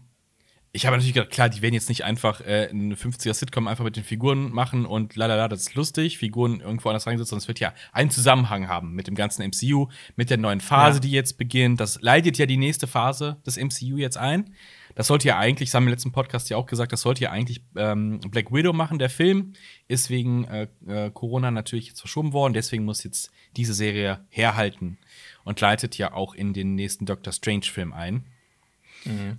ich 0.75 0.88
habe 0.88 0.96
natürlich 0.98 1.14
gedacht, 1.14 1.30
klar, 1.30 1.50
die 1.50 1.62
werden 1.62 1.75
jetzt 1.75 1.88
nicht 1.88 2.04
einfach 2.04 2.42
äh, 2.42 2.68
eine 2.72 2.96
50er-Sitcom 2.96 3.68
einfach 3.68 3.84
mit 3.84 3.96
den 3.96 4.04
Figuren 4.04 4.52
machen 4.52 4.88
und 4.88 5.16
lalala, 5.16 5.48
das 5.48 5.62
ist 5.62 5.75
lustig, 5.75 6.18
Figuren 6.18 6.62
irgendwo 6.62 6.90
anders 6.90 7.06
reingesetzt, 7.06 7.30
sondern 7.30 7.44
es 7.44 7.48
wird 7.48 7.60
ja 7.60 7.74
einen 7.92 8.10
Zusammenhang 8.10 8.68
haben 8.68 8.94
mit 8.94 9.06
dem 9.06 9.14
ganzen 9.14 9.44
MCU, 9.48 9.88
mit 10.16 10.31
der 10.31 10.38
neuen 10.38 10.62
Phase, 10.62 10.98
Ja. 10.98 11.02
die 11.02 11.12
jetzt 11.12 11.38
beginnt. 11.38 11.80
Das 11.80 12.02
leitet 12.02 12.40
ja 12.40 12.48
die 12.48 12.58
nächste 12.58 12.88
Phase 12.88 13.38
des 13.46 13.58
MCU 13.58 13.98
jetzt 13.98 14.18
ein. 14.18 14.56
Das 14.96 15.06
sollte 15.08 15.28
ja 15.28 15.38
eigentlich, 15.38 15.70
das 15.70 15.75
haben 15.75 15.84
wir 15.84 15.90
im 15.90 15.94
letzten 15.94 16.12
Podcast 16.12 16.50
ja 16.50 16.58
auch 16.58 16.66
gesagt, 16.66 16.92
das 16.92 17.02
sollte 17.02 17.24
ja 17.24 17.30
eigentlich 17.31 17.64
ähm, 17.75 18.20
Black 18.31 18.52
Widow 18.52 18.74
machen. 18.74 18.98
Der 18.98 19.12
Film 19.12 19.54
ist 19.88 20.10
wegen 20.10 20.46
äh, 20.46 20.68
äh, 20.88 21.12
Corona 21.12 21.52
natürlich 21.52 21.90
jetzt 21.90 22.00
verschoben 22.00 22.34
worden, 22.34 22.54
deswegen 22.54 22.84
muss 22.84 23.04
jetzt 23.04 23.31
diese 23.58 23.75
Serie 23.75 24.25
herhalten 24.30 24.98
und 25.44 25.62
leitet 25.62 26.00
ja 26.00 26.14
auch 26.14 26.34
in 26.34 26.54
den 26.54 26.74
nächsten 26.74 27.06
Doctor 27.06 27.31
Strange-Film 27.31 27.94
ein. 27.94 28.25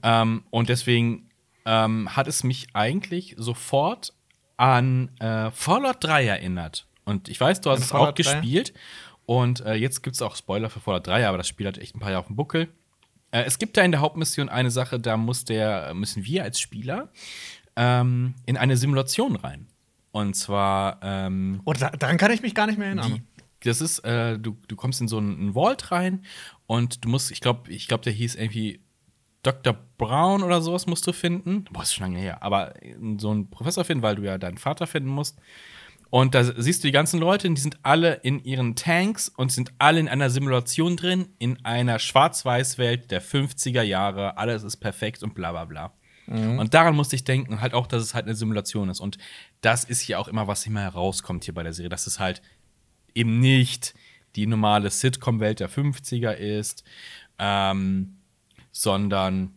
Ähm, 0.02 0.44
und 0.50 0.69
deswegen 0.69 1.28
ähm, 1.64 2.14
hat 2.14 2.28
es 2.28 2.44
mich 2.44 2.69
eigentlich 2.75 3.34
sofort 3.38 4.12
an 4.56 5.11
äh, 5.19 5.50
Fallout 5.50 5.96
3 6.00 6.26
erinnert. 6.26 6.87
Und 7.05 7.28
ich 7.28 7.40
weiß, 7.40 7.61
du 7.61 7.71
hast 7.71 7.78
An 7.78 7.83
es 7.85 7.92
auch 7.92 7.99
Fallout 7.99 8.18
3? 8.18 8.23
gespielt. 8.23 8.75
Und 9.26 9.61
äh, 9.61 9.75
jetzt 9.75 10.02
gibt 10.02 10.16
es 10.16 10.23
auch 10.23 10.37
Spoiler 10.37 10.68
für 10.71 10.80
Fallout 10.80 11.06
3, 11.06 11.26
aber 11.26 11.38
das 11.38 11.49
Spiel 11.49 11.66
hat 11.66 11.78
echt 11.78 11.94
ein 11.97 12.00
paar 12.00 12.11
Jahre 12.11 12.21
auf 12.21 12.26
dem 12.26 12.37
Buckel. 12.37 12.68
Äh, 13.30 13.44
es 13.44 13.59
gibt 13.59 13.76
da 13.76 13.83
in 13.83 13.90
der 13.90 14.00
Hauptmission 14.00 14.49
eine 14.49 14.71
Sache, 14.71 15.00
da 15.00 15.16
muss 15.16 15.44
der, 15.44 15.94
müssen 15.94 16.25
wir 16.25 16.42
als 16.44 16.61
Spieler 16.61 17.09
ähm, 17.76 18.35
in 18.47 18.56
eine 18.56 18.76
Simulation 18.76 19.37
rein. 19.37 19.66
Und 20.12 20.35
zwar 20.37 21.00
ähm, 21.02 21.61
Oh, 21.64 21.73
da, 21.73 21.90
daran 21.90 22.18
kann 22.18 22.30
ich 22.30 22.42
mich 22.42 22.54
gar 22.54 22.66
nicht 22.66 22.78
mehr 22.78 22.88
erinnern. 22.88 23.23
die, 23.61 23.68
das 23.68 23.80
ist, 23.80 24.00
äh, 24.00 24.38
du, 24.38 24.56
du 24.68 24.76
kommst 24.76 25.00
in 25.00 25.09
so 25.09 25.16
einen 25.18 25.54
Vault 25.54 25.90
rein 25.90 26.23
und 26.66 27.04
du 27.04 27.09
musst, 27.09 27.30
ich 27.30 27.40
glaube, 27.40 27.73
ich 27.73 27.88
glaube, 27.88 28.04
der 28.04 28.12
hieß 28.12 28.35
irgendwie 28.35 28.80
Dr. 29.45 29.77
Brown 29.99 30.43
oder 30.43 30.61
sowas 30.61 30.87
musst 30.87 31.07
du 31.07 31.13
finden. 31.13 31.65
Boah, 31.71 31.83
ist 31.83 31.95
schon 31.95 32.05
lange 32.05 32.19
her. 32.19 32.43
Aber 32.43 32.75
so 33.19 33.31
einen 33.31 33.51
Professor 33.51 33.85
finden, 33.85 34.03
weil 34.03 34.17
du 34.17 34.23
ja 34.23 34.39
deinen 34.39 34.59
Vater 34.59 34.87
finden 34.87 35.11
musst. 35.11 35.39
Und 36.11 36.35
da 36.35 36.45
siehst 36.45 36.85
du 36.85 36.89
die 36.89 36.93
ganzen 36.93 37.19
Leute, 37.19 37.49
die 37.51 37.61
sind 37.61 37.79
alle 37.83 38.15
in 38.15 38.43
ihren 38.45 38.77
Tanks 38.77 39.29
und 39.29 39.51
sind 39.51 39.73
alle 39.79 40.01
in 40.01 40.09
einer 40.09 40.31
Simulation 40.31 40.97
drin, 40.97 41.29
in 41.39 41.65
einer 41.65 41.99
Schwarz-Weiß-Welt 41.99 43.11
der 43.11 43.23
50er 43.23 43.83
Jahre. 43.83 44.39
Alles 44.39 44.63
ist 44.63 44.77
perfekt 44.77 45.23
und 45.23 45.35
bla 45.35 45.53
bla 45.53 45.65
bla. 45.65 45.93
Und 46.27 46.73
daran 46.73 46.97
musste 46.97 47.17
ich 47.17 47.25
denken, 47.25 47.61
halt 47.61 47.75
auch, 47.75 47.87
dass 47.87 48.03
es 48.03 48.15
halt 48.15 48.25
eine 48.25 48.35
Simulation 48.35 48.89
ist. 48.89 49.01
Und 49.01 49.19
das 49.61 49.85
ist 49.85 50.01
hier 50.01 50.19
auch 50.19 50.29
immer, 50.29 50.47
was 50.47 50.65
immer 50.67 50.81
herauskommt 50.81 51.45
hier 51.45 51.53
bei 51.53 51.63
der 51.63 51.75
Serie, 51.75 51.91
dass 51.91 52.07
es 52.07 52.19
halt 52.19 52.41
eben 53.15 53.41
nicht 53.41 53.95
die 54.35 54.47
normale 54.47 54.91
Sitcom-Welt 54.91 55.61
der 55.61 55.69
50er 55.69 56.33
ist, 56.33 56.85
ähm, 57.39 58.19
sondern 58.75 59.52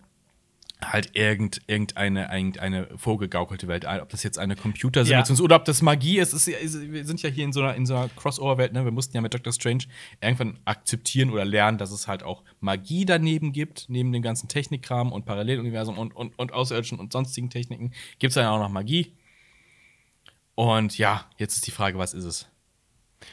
halt 0.79 1.15
irgend, 1.15 1.61
irgendeine, 1.65 2.31
irgendeine 2.31 2.87
vorgegaukelte 2.97 3.67
Welt. 3.67 3.83
Ob 3.85 4.09
das 4.09 4.21
jetzt 4.21 4.37
eine 4.37 4.55
Computersimulation 4.55 5.33
ist 5.33 5.41
oder 5.41 5.55
ob 5.55 5.65
das 5.65 5.81
Magie 5.81 6.19
ist, 6.19 6.33
ist. 6.33 6.47
Wir 6.47 7.03
sind 7.03 7.23
ja 7.23 7.29
hier 7.31 7.45
in 7.45 7.51
so 7.51 7.61
einer, 7.61 7.73
in 7.73 7.87
so 7.87 7.95
einer 7.95 8.09
Crossover-Welt. 8.09 8.73
Ne? 8.73 8.85
Wir 8.85 8.91
mussten 8.91 9.17
ja 9.17 9.21
mit 9.21 9.33
Doctor 9.33 9.51
Strange 9.51 9.85
irgendwann 10.21 10.59
akzeptieren 10.65 11.31
oder 11.31 11.45
lernen, 11.45 11.79
dass 11.79 11.91
es 11.91 12.07
halt 12.07 12.21
auch 12.21 12.43
Magie 12.59 13.05
daneben 13.05 13.53
gibt, 13.53 13.85
neben 13.89 14.11
dem 14.11 14.21
ganzen 14.21 14.49
Technikkram 14.49 15.11
und 15.11 15.25
Paralleluniversum 15.25 15.97
und, 15.97 16.15
und, 16.15 16.37
und 16.37 16.53
Außerirdischen 16.53 16.99
und 16.99 17.11
sonstigen 17.11 17.49
Techniken. 17.49 17.91
Gibt 18.19 18.31
es 18.31 18.35
dann 18.35 18.45
auch 18.45 18.59
noch 18.59 18.69
Magie. 18.69 19.13
Und 20.53 20.95
ja, 20.99 21.25
jetzt 21.37 21.55
ist 21.55 21.65
die 21.65 21.71
Frage, 21.71 21.97
was 21.97 22.13
ist 22.13 22.23
es? 22.23 22.47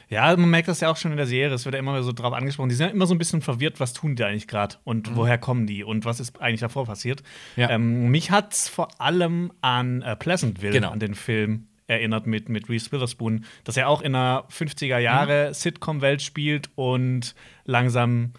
Ja, 0.09 0.35
man 0.37 0.49
merkt 0.51 0.69
das 0.69 0.81
ja 0.81 0.91
auch 0.91 0.97
schon 0.97 1.11
in 1.11 1.17
der 1.19 1.27
Serie. 1.27 1.55
Es 1.55 1.65
wird 1.67 1.75
ja 1.75 1.79
immer 1.79 2.03
so 2.03 2.13
drauf 2.13 2.33
angesprochen. 2.33 2.69
Die 2.71 2.75
sind 2.75 2.87
ja 2.87 2.93
immer 2.93 3.07
so 3.07 3.15
ein 3.15 3.19
bisschen 3.19 3.43
verwirrt, 3.43 3.81
was 3.81 3.93
tun 3.93 4.17
die 4.17 4.25
eigentlich 4.25 4.49
gerade 4.49 4.77
und 4.85 5.15
woher 5.17 5.37
kommen 5.39 5.67
die 5.67 5.85
und 5.85 6.05
was 6.05 6.21
ist 6.21 6.41
eigentlich 6.41 6.61
davor 6.61 6.87
passiert. 6.87 7.23
Ja. 7.57 7.69
Ähm, 7.71 8.09
mich 8.11 8.31
hat's 8.31 8.69
vor 8.69 9.01
allem 9.01 9.53
an 9.61 10.03
äh, 10.03 10.17
Pleasantville, 10.17 10.73
Genau. 10.73 10.91
an 10.91 11.01
den 11.01 11.15
Film 11.15 11.67
erinnert 11.87 12.27
mit, 12.27 12.49
mit 12.49 12.71
Reese 12.71 12.91
Witherspoon, 12.93 13.45
dass 13.65 13.77
er 13.77 13.89
auch 13.91 14.01
in 14.01 14.15
einer 14.15 14.45
50er 14.49 14.97
Jahre 14.99 15.49
Mhm. 15.49 15.55
Sitcom-Welt 15.55 16.23
spielt 16.23 16.71
und 16.77 17.35
langsam 17.67 18.33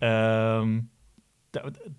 ähm, 0.00 0.88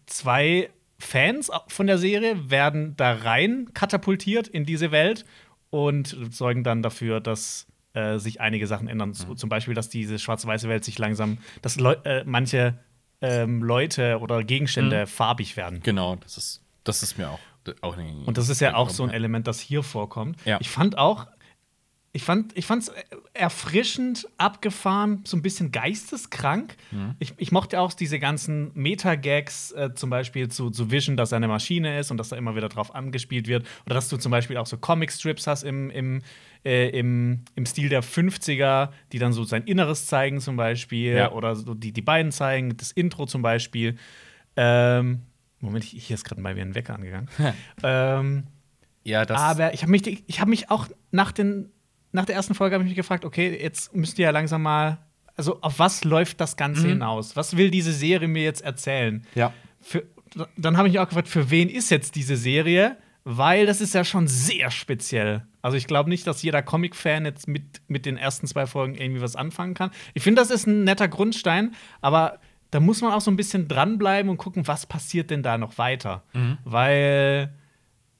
zwei 0.05 0.69
Fans 0.99 1.51
von 1.67 1.87
der 1.87 1.97
Serie 1.97 2.49
werden 2.49 2.95
da 2.95 3.11
rein 3.13 3.69
katapultiert 3.73 4.47
in 4.47 4.65
diese 4.65 4.91
Welt 4.91 5.25
und 5.69 6.15
sorgen 6.31 6.63
dann 6.63 6.81
dafür, 6.81 7.19
dass 7.19 7.67
äh, 7.93 8.17
sich 8.17 8.41
einige 8.41 8.67
Sachen 8.67 8.87
ändern. 8.87 9.09
Mhm. 9.09 9.37
Zum 9.37 9.49
Beispiel, 9.49 9.73
dass 9.73 9.89
diese 9.89 10.19
schwarz-weiße 10.19 10.67
Welt 10.69 10.83
sich 10.83 10.97
langsam, 10.97 11.37
dass 11.61 11.79
Leu 11.79 11.93
äh, 12.03 12.23
manche 12.25 12.79
ähm, 13.21 13.63
Leute 13.63 14.19
oder 14.19 14.43
Gegenstände 14.43 15.07
farbig 15.07 15.55
werden. 15.57 15.81
Genau, 15.81 16.17
das 16.17 16.37
ist, 16.37 16.61
das 16.83 17.03
ist 17.03 17.17
mir 17.17 17.29
auch, 17.29 17.39
auch 17.81 17.97
Und 17.97 18.37
das 18.37 18.49
ist 18.49 18.59
ja 18.59 18.75
auch 18.75 18.89
so 18.89 19.03
ein 19.03 19.09
Element, 19.09 19.47
das 19.47 19.59
hier 19.59 19.83
vorkommt. 19.83 20.37
Ja. 20.45 20.57
Ich 20.59 20.69
fand 20.69 20.97
auch, 20.97 21.27
ich 22.15 22.23
fand 22.23 22.55
ich 22.55 22.67
fand's 22.67 22.91
erfrischend, 23.33 24.27
abgefahren, 24.37 25.21
so 25.25 25.35
ein 25.35 25.41
bisschen 25.41 25.71
geisteskrank. 25.71 26.75
Mhm. 26.91 27.15
Ich, 27.17 27.33
ich 27.37 27.51
mochte 27.51 27.79
auch 27.79 27.91
diese 27.91 28.19
ganzen 28.19 28.69
Meta-Gags, 28.75 29.71
äh, 29.71 29.95
zum 29.95 30.11
Beispiel 30.11 30.47
zu, 30.47 30.69
zu 30.69 30.91
Vision, 30.91 31.17
dass 31.17 31.31
er 31.31 31.37
eine 31.37 31.47
Maschine 31.47 31.97
ist 31.97 32.11
und 32.11 32.17
dass 32.17 32.29
da 32.29 32.35
immer 32.35 32.55
wieder 32.55 32.69
drauf 32.69 32.93
angespielt 32.93 33.47
wird. 33.47 33.65
Oder 33.87 33.95
dass 33.95 34.09
du 34.09 34.17
zum 34.17 34.31
Beispiel 34.31 34.57
auch 34.57 34.67
so 34.67 34.77
Comic-Strips 34.77 35.47
hast 35.47 35.63
im, 35.63 35.89
im, 35.89 36.21
äh, 36.63 36.89
im, 36.89 37.45
im 37.55 37.65
Stil 37.65 37.89
der 37.89 38.03
50er, 38.03 38.89
die 39.11 39.17
dann 39.17 39.33
so 39.33 39.43
sein 39.43 39.63
Inneres 39.63 40.05
zeigen, 40.05 40.39
zum 40.39 40.55
Beispiel. 40.55 41.15
Ja. 41.15 41.31
Oder 41.31 41.55
so 41.55 41.73
die, 41.73 41.93
die 41.93 42.01
beiden 42.03 42.31
zeigen, 42.31 42.77
das 42.77 42.91
Intro 42.91 43.25
zum 43.25 43.41
Beispiel. 43.41 43.97
Ähm, 44.55 45.21
Moment, 45.59 45.83
hier 45.83 46.13
ist 46.13 46.25
gerade 46.25 46.41
mal 46.41 46.55
wie 46.55 46.61
ein 46.61 46.75
Wecker 46.75 46.93
angegangen. 46.93 47.27
ähm, 47.83 48.43
Ja, 49.03 49.25
das 49.25 49.41
aber 49.41 49.73
ich 49.73 49.81
habe 49.81 49.91
mich, 49.91 50.23
ich 50.27 50.39
hab 50.39 50.47
mich 50.47 50.69
auch 50.69 50.89
nach, 51.09 51.31
den, 51.31 51.71
nach 52.13 52.25
der 52.25 52.35
ersten 52.35 52.55
Folge 52.55 52.75
habe 52.75 52.83
ich 52.83 52.89
mich 52.89 52.95
gefragt, 52.95 53.25
okay, 53.25 53.59
jetzt 53.61 53.93
müsst 53.93 54.17
ihr 54.19 54.25
ja 54.25 54.31
langsam 54.31 54.61
mal, 54.61 54.99
also 55.35 55.59
auf 55.61 55.79
was 55.79 56.03
läuft 56.03 56.39
das 56.39 56.55
Ganze 56.55 56.87
hinaus? 56.87 57.35
Was 57.35 57.57
will 57.57 57.71
diese 57.71 57.91
Serie 57.91 58.27
mir 58.27 58.43
jetzt 58.43 58.61
erzählen? 58.61 59.25
Ja. 59.35 59.51
Für, 59.81 60.03
dann 60.55 60.77
habe 60.77 60.87
ich 60.87 60.93
mich 60.93 60.99
auch 60.99 61.07
gefragt, 61.07 61.27
für 61.27 61.49
wen 61.49 61.69
ist 61.69 61.89
jetzt 61.89 62.15
diese 62.15 62.37
Serie? 62.37 62.97
Weil 63.25 63.65
das 63.65 63.81
ist 63.81 63.93
ja 63.93 64.03
schon 64.03 64.27
sehr 64.27 64.69
speziell. 64.69 65.47
Also 65.61 65.77
ich 65.77 65.87
glaube 65.87 66.09
nicht, 66.09 66.27
dass 66.27 66.43
jeder 66.43 66.61
Comic-Fan 66.61 67.25
jetzt 67.25 67.47
mit, 67.47 67.81
mit 67.87 68.05
den 68.05 68.17
ersten 68.17 68.47
zwei 68.47 68.67
Folgen 68.67 68.95
irgendwie 68.95 69.21
was 69.21 69.35
anfangen 69.35 69.73
kann. 69.73 69.91
Ich 70.13 70.23
finde, 70.23 70.41
das 70.41 70.51
ist 70.51 70.67
ein 70.67 70.83
netter 70.83 71.07
Grundstein, 71.07 71.73
aber 72.01 72.39
da 72.69 72.79
muss 72.79 73.01
man 73.01 73.13
auch 73.13 73.21
so 73.21 73.31
ein 73.31 73.37
bisschen 73.37 73.67
dranbleiben 73.67 74.29
und 74.29 74.37
gucken, 74.37 74.67
was 74.67 74.85
passiert 74.85 75.29
denn 75.29 75.41
da 75.41 75.57
noch 75.57 75.77
weiter. 75.77 76.23
Weil 76.65 77.53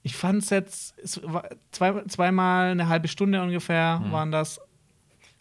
ich 0.04 0.14
fand 0.14 0.42
es 0.44 0.50
jetzt, 0.50 0.96
es 1.02 1.20
war 1.24 1.48
zwei, 1.72 2.02
zweimal 2.04 2.70
eine 2.70 2.88
halbe 2.88 3.08
Stunde 3.08 3.42
ungefähr 3.42 4.00
waren 4.10 4.30
das. 4.30 4.60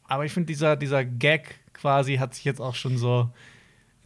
Aber 0.06 0.26
ich 0.26 0.32
finde, 0.32 0.48
dieser, 0.48 0.76
dieser 0.76 1.06
Gag 1.06 1.60
quasi 1.74 2.16
hat 2.16 2.34
sich 2.34 2.46
jetzt 2.46 2.60
auch 2.62 2.74
schon 2.74 2.98
so. 2.98 3.30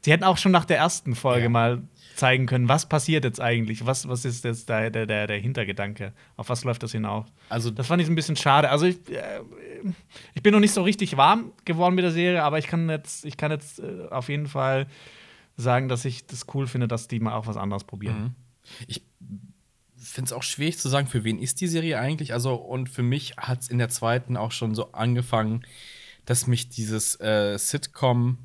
Sie 0.04 0.12
hätten 0.12 0.24
auch 0.24 0.38
schon 0.38 0.52
nach 0.52 0.66
der 0.66 0.78
ersten 0.78 1.16
Folge 1.16 1.44
Ja. 1.44 1.50
mal 1.50 1.82
zeigen 2.16 2.46
können, 2.48 2.68
was 2.70 2.88
passiert 2.90 3.24
jetzt 3.24 3.40
eigentlich? 3.42 3.86
Was, 3.86 4.08
was 4.08 4.26
ist 4.26 4.44
jetzt 4.44 4.68
der, 4.70 4.90
der, 4.90 5.06
der, 5.06 5.28
der 5.28 5.38
Hintergedanke? 5.38 6.14
Auf 6.38 6.50
was 6.50 6.64
läuft 6.64 6.82
das 6.84 6.92
hinaus? 6.92 7.28
Also- 7.50 7.70
das 7.72 7.86
fand 7.88 8.02
ich 8.02 8.08
ein 8.10 8.16
bisschen 8.16 8.36
schade. 8.36 8.70
Also 8.70 8.86
ich, 8.88 8.98
äh, 9.12 9.42
ich 10.34 10.42
bin 10.42 10.54
noch 10.54 10.60
nicht 10.60 10.74
so 10.74 10.82
richtig 10.82 11.18
warm 11.18 11.52
geworden 11.66 11.94
mit 11.96 12.04
der 12.04 12.12
Serie, 12.12 12.44
aber 12.44 12.58
ich 12.58 12.68
kann 12.68 12.90
jetzt, 12.90 13.26
ich 13.26 13.38
kann 13.38 13.52
jetzt 13.52 13.80
äh, 13.80 14.08
auf 14.10 14.30
jeden 14.30 14.48
Fall 14.48 14.88
sagen, 15.56 15.88
dass 15.90 16.06
ich 16.06 16.26
das 16.26 16.46
cool 16.54 16.66
finde, 16.68 16.88
dass 16.88 17.08
die 17.08 17.20
mal 17.20 17.34
auch 17.34 17.46
was 17.48 17.58
anderes 17.58 17.84
probieren. 17.84 18.36
Ich 18.88 19.04
finde 20.18 20.30
es 20.30 20.34
auch 20.34 20.42
schwierig 20.42 20.80
zu 20.80 20.90
sagen, 20.90 21.06
für 21.06 21.24
wen 21.24 21.38
ist 21.38 21.62
die 21.62 21.68
Serie 21.68 22.00
eigentlich. 22.00 22.34
Also, 22.34 22.56
und 22.56 22.90
für 22.90 23.04
mich 23.04 23.38
hat 23.38 23.62
es 23.62 23.70
in 23.70 23.78
der 23.78 23.90
zweiten 23.90 24.36
auch 24.36 24.52
schon 24.52 24.74
so 24.74 24.92
angefangen, 24.94 25.62
dass 26.26 26.48
mich 26.48 26.70
dieses 26.70 27.22
äh, 27.22 27.56
Sitcom, 27.60 28.40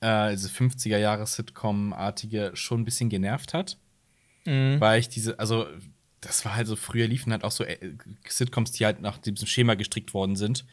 äh, 0.00 0.32
diese 0.32 0.48
50er-Jahre-Sitcom-artige 0.48 2.50
schon 2.54 2.80
ein 2.80 2.84
bisschen 2.84 3.08
genervt 3.08 3.54
hat. 3.54 3.78
Weil 4.80 4.98
ich 4.98 5.08
diese, 5.08 5.38
also, 5.38 5.68
das 6.20 6.44
war 6.44 6.56
halt 6.56 6.66
so, 6.66 6.74
früher 6.74 7.06
liefen 7.06 7.30
halt 7.30 7.44
auch 7.44 7.52
so 7.52 7.62
äh, 7.62 7.92
Sitcoms, 8.26 8.72
die 8.72 8.84
halt 8.84 9.00
nach 9.00 9.18
diesem 9.18 9.46
Schema 9.46 9.74
gestrickt 9.74 10.12
worden 10.12 10.34
sind. 10.34 10.64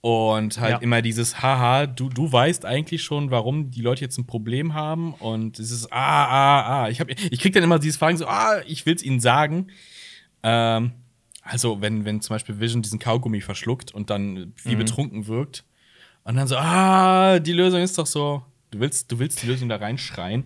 Und 0.00 0.58
halt 0.60 0.74
Ja. 0.74 0.78
immer 0.78 1.02
dieses, 1.02 1.42
haha, 1.42 1.86
du, 1.86 2.08
du 2.08 2.30
weißt 2.30 2.64
eigentlich 2.64 3.02
schon, 3.02 3.30
warum 3.32 3.70
die 3.70 3.80
Leute 3.80 4.02
jetzt 4.02 4.16
ein 4.18 4.26
Problem 4.26 4.74
haben. 4.74 5.12
Und 5.14 5.58
dieses, 5.58 5.90
ah, 5.90 6.24
ah, 6.26 6.60
ah. 6.84 6.88
Ich, 6.88 7.00
hab, 7.00 7.10
ich 7.10 7.38
krieg 7.40 7.52
dann 7.52 7.64
immer 7.64 7.78
dieses 7.80 7.96
Fragen 7.96 8.16
so, 8.16 8.26
ah, 8.26 8.60
ich 8.66 8.86
will's 8.86 9.02
ihnen 9.02 9.18
sagen. 9.20 9.68
Ähm, 10.44 10.92
also, 11.42 11.80
wenn, 11.80 12.04
wenn 12.04 12.20
zum 12.20 12.34
Beispiel 12.34 12.60
Vision 12.60 12.82
diesen 12.82 12.98
Kaugummi 13.00 13.40
verschluckt 13.40 13.92
und 13.92 14.10
dann 14.10 14.52
wie 14.62 14.76
betrunken 14.76 15.26
wirkt. 15.26 15.64
Und 16.24 16.36
dann 16.36 16.46
so, 16.46 16.56
ah, 16.56 17.38
die 17.40 17.52
Lösung 17.54 17.80
ist 17.80 17.98
doch 17.98 18.06
so, 18.06 18.44
du 18.70 18.80
willst, 18.80 19.10
du 19.10 19.18
willst 19.18 19.42
die 19.42 19.46
Lösung 19.46 19.68
da 19.68 19.76
reinschreien. 19.76 20.44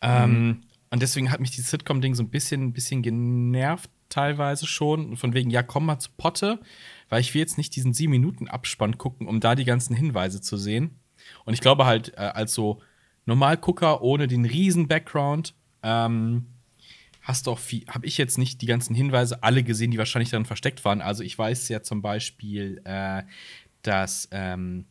Ähm, 0.00 0.62
und 0.90 1.02
deswegen 1.02 1.30
hat 1.30 1.40
mich 1.40 1.50
dieses 1.50 1.70
Sitcom-Ding 1.70 2.14
so 2.14 2.22
ein 2.22 2.30
bisschen, 2.30 2.62
ein 2.68 2.72
bisschen 2.72 3.02
genervt, 3.02 3.90
teilweise 4.08 4.66
schon. 4.66 5.16
Von 5.16 5.34
wegen, 5.34 5.50
ja, 5.50 5.62
komm 5.62 5.86
mal 5.86 5.98
zu 5.98 6.08
Potte, 6.16 6.58
weil 7.08 7.20
ich 7.20 7.34
will 7.34 7.40
jetzt 7.40 7.58
nicht 7.58 7.74
diesen 7.76 7.94
sieben 7.94 8.12
Minuten 8.12 8.48
Abspann 8.48 8.98
gucken, 8.98 9.26
um 9.26 9.40
da 9.40 9.54
die 9.54 9.64
ganzen 9.64 9.94
Hinweise 9.94 10.40
zu 10.40 10.56
sehen. 10.56 10.98
Und 11.44 11.54
ich 11.54 11.60
glaube 11.60 11.86
halt, 11.86 12.14
äh, 12.16 12.20
als 12.20 12.54
so 12.54 12.80
Normalgucker 13.26 14.02
ohne 14.02 14.26
den 14.26 14.44
riesen 14.44 14.88
Background, 14.88 15.54
ähm, 15.82 16.46
hast 17.22 17.46
du 17.46 17.52
auch 17.52 17.58
viel, 17.58 17.84
habe 17.88 18.06
ich 18.06 18.16
jetzt 18.16 18.38
nicht 18.38 18.62
die 18.62 18.66
ganzen 18.66 18.94
Hinweise 18.94 19.42
alle 19.42 19.62
gesehen, 19.62 19.90
die 19.90 19.98
wahrscheinlich 19.98 20.30
darin 20.30 20.46
versteckt 20.46 20.84
waren. 20.84 21.02
Also 21.02 21.22
ich 21.22 21.38
weiß 21.38 21.68
ja 21.68 21.82
zum 21.82 22.00
Beispiel, 22.00 22.80
äh, 22.84 23.22
dass 23.82 24.28
ähm, 24.32 24.86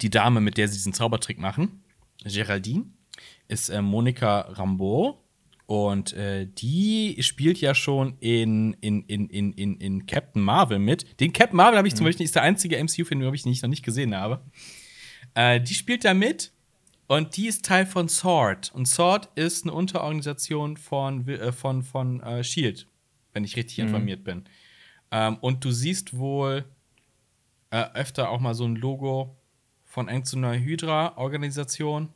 die 0.00 0.10
Dame, 0.10 0.40
mit 0.40 0.58
der 0.58 0.68
sie 0.68 0.74
diesen 0.74 0.92
Zaubertrick 0.92 1.38
machen, 1.38 1.82
Geraldine, 2.24 2.84
ist 3.48 3.70
äh, 3.70 3.82
Monika 3.82 4.40
Rambeau. 4.40 5.24
Und 5.70 6.14
äh, 6.14 6.48
die 6.48 7.16
spielt 7.20 7.60
ja 7.60 7.76
schon 7.76 8.16
in, 8.18 8.72
in, 8.80 9.04
in, 9.04 9.28
in, 9.28 9.52
in, 9.52 9.76
in 9.76 10.04
Captain 10.06 10.42
Marvel 10.42 10.80
mit. 10.80 11.20
Den 11.20 11.32
Captain 11.32 11.56
Marvel 11.56 11.78
habe 11.78 11.86
ich 11.86 11.94
zum 11.94 12.06
Beispiel, 12.06 12.24
ist 12.24 12.34
der 12.34 12.42
einzige 12.42 12.76
MCU-Film, 12.82 13.20
den 13.20 13.32
ich 13.32 13.46
nicht, 13.46 13.62
noch 13.62 13.70
nicht 13.70 13.84
gesehen 13.84 14.16
habe. 14.16 14.40
Äh, 15.34 15.60
die 15.60 15.74
spielt 15.74 16.04
da 16.04 16.12
mit 16.12 16.50
und 17.06 17.36
die 17.36 17.46
ist 17.46 17.64
Teil 17.64 17.86
von 17.86 18.08
SWORD. 18.08 18.72
Und 18.74 18.86
SWORD 18.86 19.28
ist 19.36 19.64
eine 19.64 19.72
Unterorganisation 19.72 20.76
von, 20.76 21.28
äh, 21.28 21.52
von, 21.52 21.84
von 21.84 22.20
äh, 22.20 22.42
SHIELD, 22.42 22.88
wenn 23.32 23.44
ich 23.44 23.54
richtig 23.54 23.78
informiert 23.78 24.24
bin. 24.24 24.46
Ähm, 25.12 25.36
und 25.40 25.64
du 25.64 25.70
siehst 25.70 26.18
wohl 26.18 26.64
äh, 27.70 27.84
öfter 27.94 28.30
auch 28.30 28.40
mal 28.40 28.54
so 28.54 28.64
ein 28.64 28.74
Logo 28.74 29.36
von 29.84 30.08
irgendeiner 30.08 30.58
Hydra-Organisation. 30.58 32.08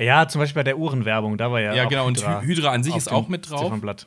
Ja, 0.00 0.28
zum 0.28 0.40
Beispiel 0.40 0.60
bei 0.60 0.64
der 0.64 0.78
Uhrenwerbung, 0.78 1.36
da 1.38 1.50
war 1.50 1.60
ja. 1.60 1.74
Ja, 1.74 1.84
genau, 1.86 2.06
und 2.06 2.18
Hy- 2.18 2.42
Hydra 2.42 2.70
an 2.70 2.82
sich 2.84 2.94
ist 2.96 3.08
auch 3.10 3.28
mit 3.28 3.50
drauf. 3.50 3.62
Ziffernblatt. 3.62 4.06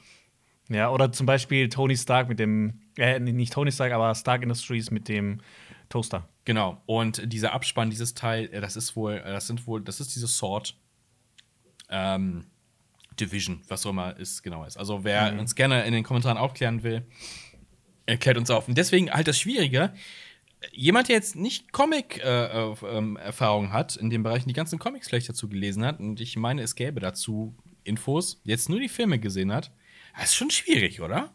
Ja, 0.69 0.89
oder 0.89 1.11
zum 1.11 1.25
Beispiel 1.25 1.67
Tony 1.67 1.97
Stark 1.97 2.29
mit 2.29 2.39
dem, 2.39 2.79
äh, 2.97 3.19
nicht 3.19 3.51
Tony 3.51 3.71
Stark, 3.71 3.91
aber 3.91 4.15
Stark 4.15 4.41
Industries 4.41 4.89
mit 4.89 5.09
dem 5.09 5.41
Toaster. 5.89 6.29
Genau. 6.45 6.81
Und 6.85 7.33
dieser 7.33 7.51
Abspann, 7.51 7.89
dieses 7.89 8.13
Teil, 8.13 8.45
äh, 8.53 8.61
das 8.61 8.77
ist 8.77 8.95
wohl, 8.95 9.15
äh, 9.15 9.31
das 9.33 9.47
sind 9.47 9.67
wohl, 9.67 9.81
das 9.81 9.99
ist 9.99 10.15
diese 10.15 10.27
Sword 10.27 10.75
ähm, 11.89 12.45
Division, 13.19 13.61
was 13.67 13.85
auch 13.85 13.89
immer 13.89 14.17
es 14.17 14.41
genau 14.41 14.63
ist. 14.63 14.77
Also 14.77 15.03
wer 15.03 15.37
uns 15.37 15.55
gerne 15.55 15.83
in 15.83 15.91
den 15.91 16.03
Kommentaren 16.05 16.37
aufklären 16.37 16.83
will, 16.83 17.05
erklärt 18.05 18.37
uns 18.37 18.49
auf. 18.49 18.69
Und 18.69 18.77
deswegen 18.77 19.11
halt 19.11 19.27
das 19.27 19.37
Schwierige. 19.37 19.93
Jemand, 20.73 21.09
der 21.09 21.15
jetzt 21.15 21.35
nicht 21.35 21.71
Comic-Erfahrung 21.71 23.73
hat, 23.73 23.95
in 23.95 24.09
dem 24.09 24.23
Bereich 24.23 24.45
die 24.45 24.53
ganzen 24.53 24.79
Comics 24.79 25.09
vielleicht 25.09 25.29
dazu 25.29 25.49
gelesen 25.49 25.85
hat, 25.85 25.99
und 25.99 26.21
ich 26.21 26.37
meine, 26.37 26.61
es 26.61 26.75
gäbe 26.75 26.99
dazu 26.99 27.55
Infos, 27.83 28.39
jetzt 28.43 28.69
nur 28.69 28.79
die 28.79 28.89
Filme 28.89 29.19
gesehen 29.19 29.51
hat, 29.51 29.71
das 30.15 30.25
ist 30.25 30.35
schon 30.35 30.51
schwierig, 30.51 31.01
oder? 31.01 31.31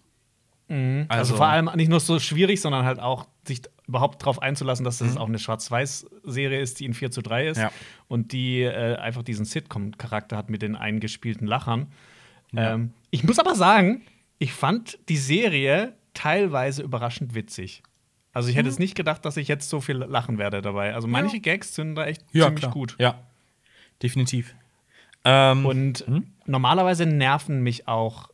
Also, 1.09 1.37
vor 1.37 1.47
allem 1.47 1.71
nicht 1.77 1.89
nur 1.89 2.01
so 2.01 2.19
schwierig, 2.19 2.61
sondern 2.61 2.85
halt 2.85 2.99
auch 2.99 3.27
sich 3.47 3.63
überhaupt 3.87 4.21
darauf 4.23 4.43
einzulassen, 4.43 4.85
dass 4.85 4.99
das 4.99 5.17
auch 5.17 5.29
eine 5.29 5.39
Schwarz-Weiß-Serie 5.39 6.61
ist, 6.61 6.81
die 6.81 6.87
in 6.87 6.95
4 6.95 7.13
zu 7.13 7.23
3 7.23 7.47
ist 7.49 7.57
Mhm. 7.59 7.63
Ja. 7.63 7.71
und 8.09 8.33
die 8.33 8.63
äh, 8.63 8.97
einfach 8.97 9.23
diesen 9.23 9.45
Sitcom-Charakter 9.45 10.37
hat 10.37 10.51
mit 10.51 10.63
den 10.63 10.75
eingespielten 10.75 11.47
Lachern. 11.47 11.93
Ähm, 12.57 12.93
ich 13.11 13.23
muss 13.23 13.39
aber 13.39 13.55
sagen, 13.55 14.03
ich 14.39 14.53
fand 14.53 14.99
die 15.09 15.17
Serie 15.17 15.95
teilweise 16.15 16.83
überraschend 16.83 17.35
witzig. 17.37 17.83
Also 18.37 18.51
ich 18.51 18.57
hätte 18.57 18.67
Mhm. 18.69 18.73
es 18.73 18.79
nicht 18.79 18.95
gedacht, 18.95 19.25
dass 19.25 19.39
ich 19.39 19.49
jetzt 19.49 19.71
so 19.71 19.81
viel 19.81 19.97
lachen 19.97 20.37
werde 20.37 20.61
dabei. 20.61 20.93
Also 20.93 21.09
manche 21.09 21.41
Gags 21.41 21.75
sind 21.75 21.95
da 21.95 22.05
echt 22.05 22.23
Ja, 22.33 22.45
ziemlich 22.45 22.61
klar. 22.61 22.73
gut. 22.73 22.95
Ja, 22.99 23.19
definitiv. 24.03 24.55
Ähm, 25.25 25.65
Und 25.65 26.05
normalerweise 26.45 27.07
nerven 27.07 27.63
mich 27.63 27.89
auch 27.89 28.29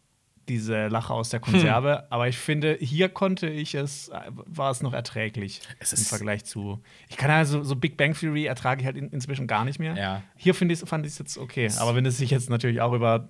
diese 0.49 0.89
Lacher 0.89 1.15
aus 1.15 1.29
der 1.29 1.39
Konserve, 1.39 1.99
Hm. 1.99 2.05
aber 2.11 2.27
ich 2.27 2.37
finde, 2.37 2.77
hier 2.81 3.09
konnte 3.09 3.49
ich 3.49 3.77
es, 3.77 4.09
äh, 4.09 4.19
war 4.33 4.73
es 4.73 4.83
noch 4.83 4.93
erträglich 4.93 5.61
Es 5.79 5.93
im 5.93 6.05
Vergleich 6.05 6.45
zu. 6.45 6.83
Ich 7.09 7.17
kann 7.17 7.31
also 7.31 7.63
so 7.63 7.77
Big 7.77 7.97
Bang 7.97 8.13
Theory 8.13 8.47
ertrage 8.47 8.81
ich 8.81 8.87
halt 8.87 8.97
in, 8.97 9.09
inzwischen 9.11 9.47
gar 9.47 9.65
nicht 9.65 9.79
mehr. 9.79 9.97
Ja. 9.97 10.23
Hier 10.37 10.55
finde 10.57 10.75
ich 10.75 10.81
fand 10.81 11.07
ich 11.07 11.13
es 11.13 11.19
jetzt 11.21 11.39
okay. 11.39 11.71
Aber 11.79 11.95
wenn 11.95 12.05
es 12.05 12.19
sich 12.19 12.31
jetzt 12.31 12.51
natürlich 12.51 12.81
auch 12.81 12.93
über 12.93 13.29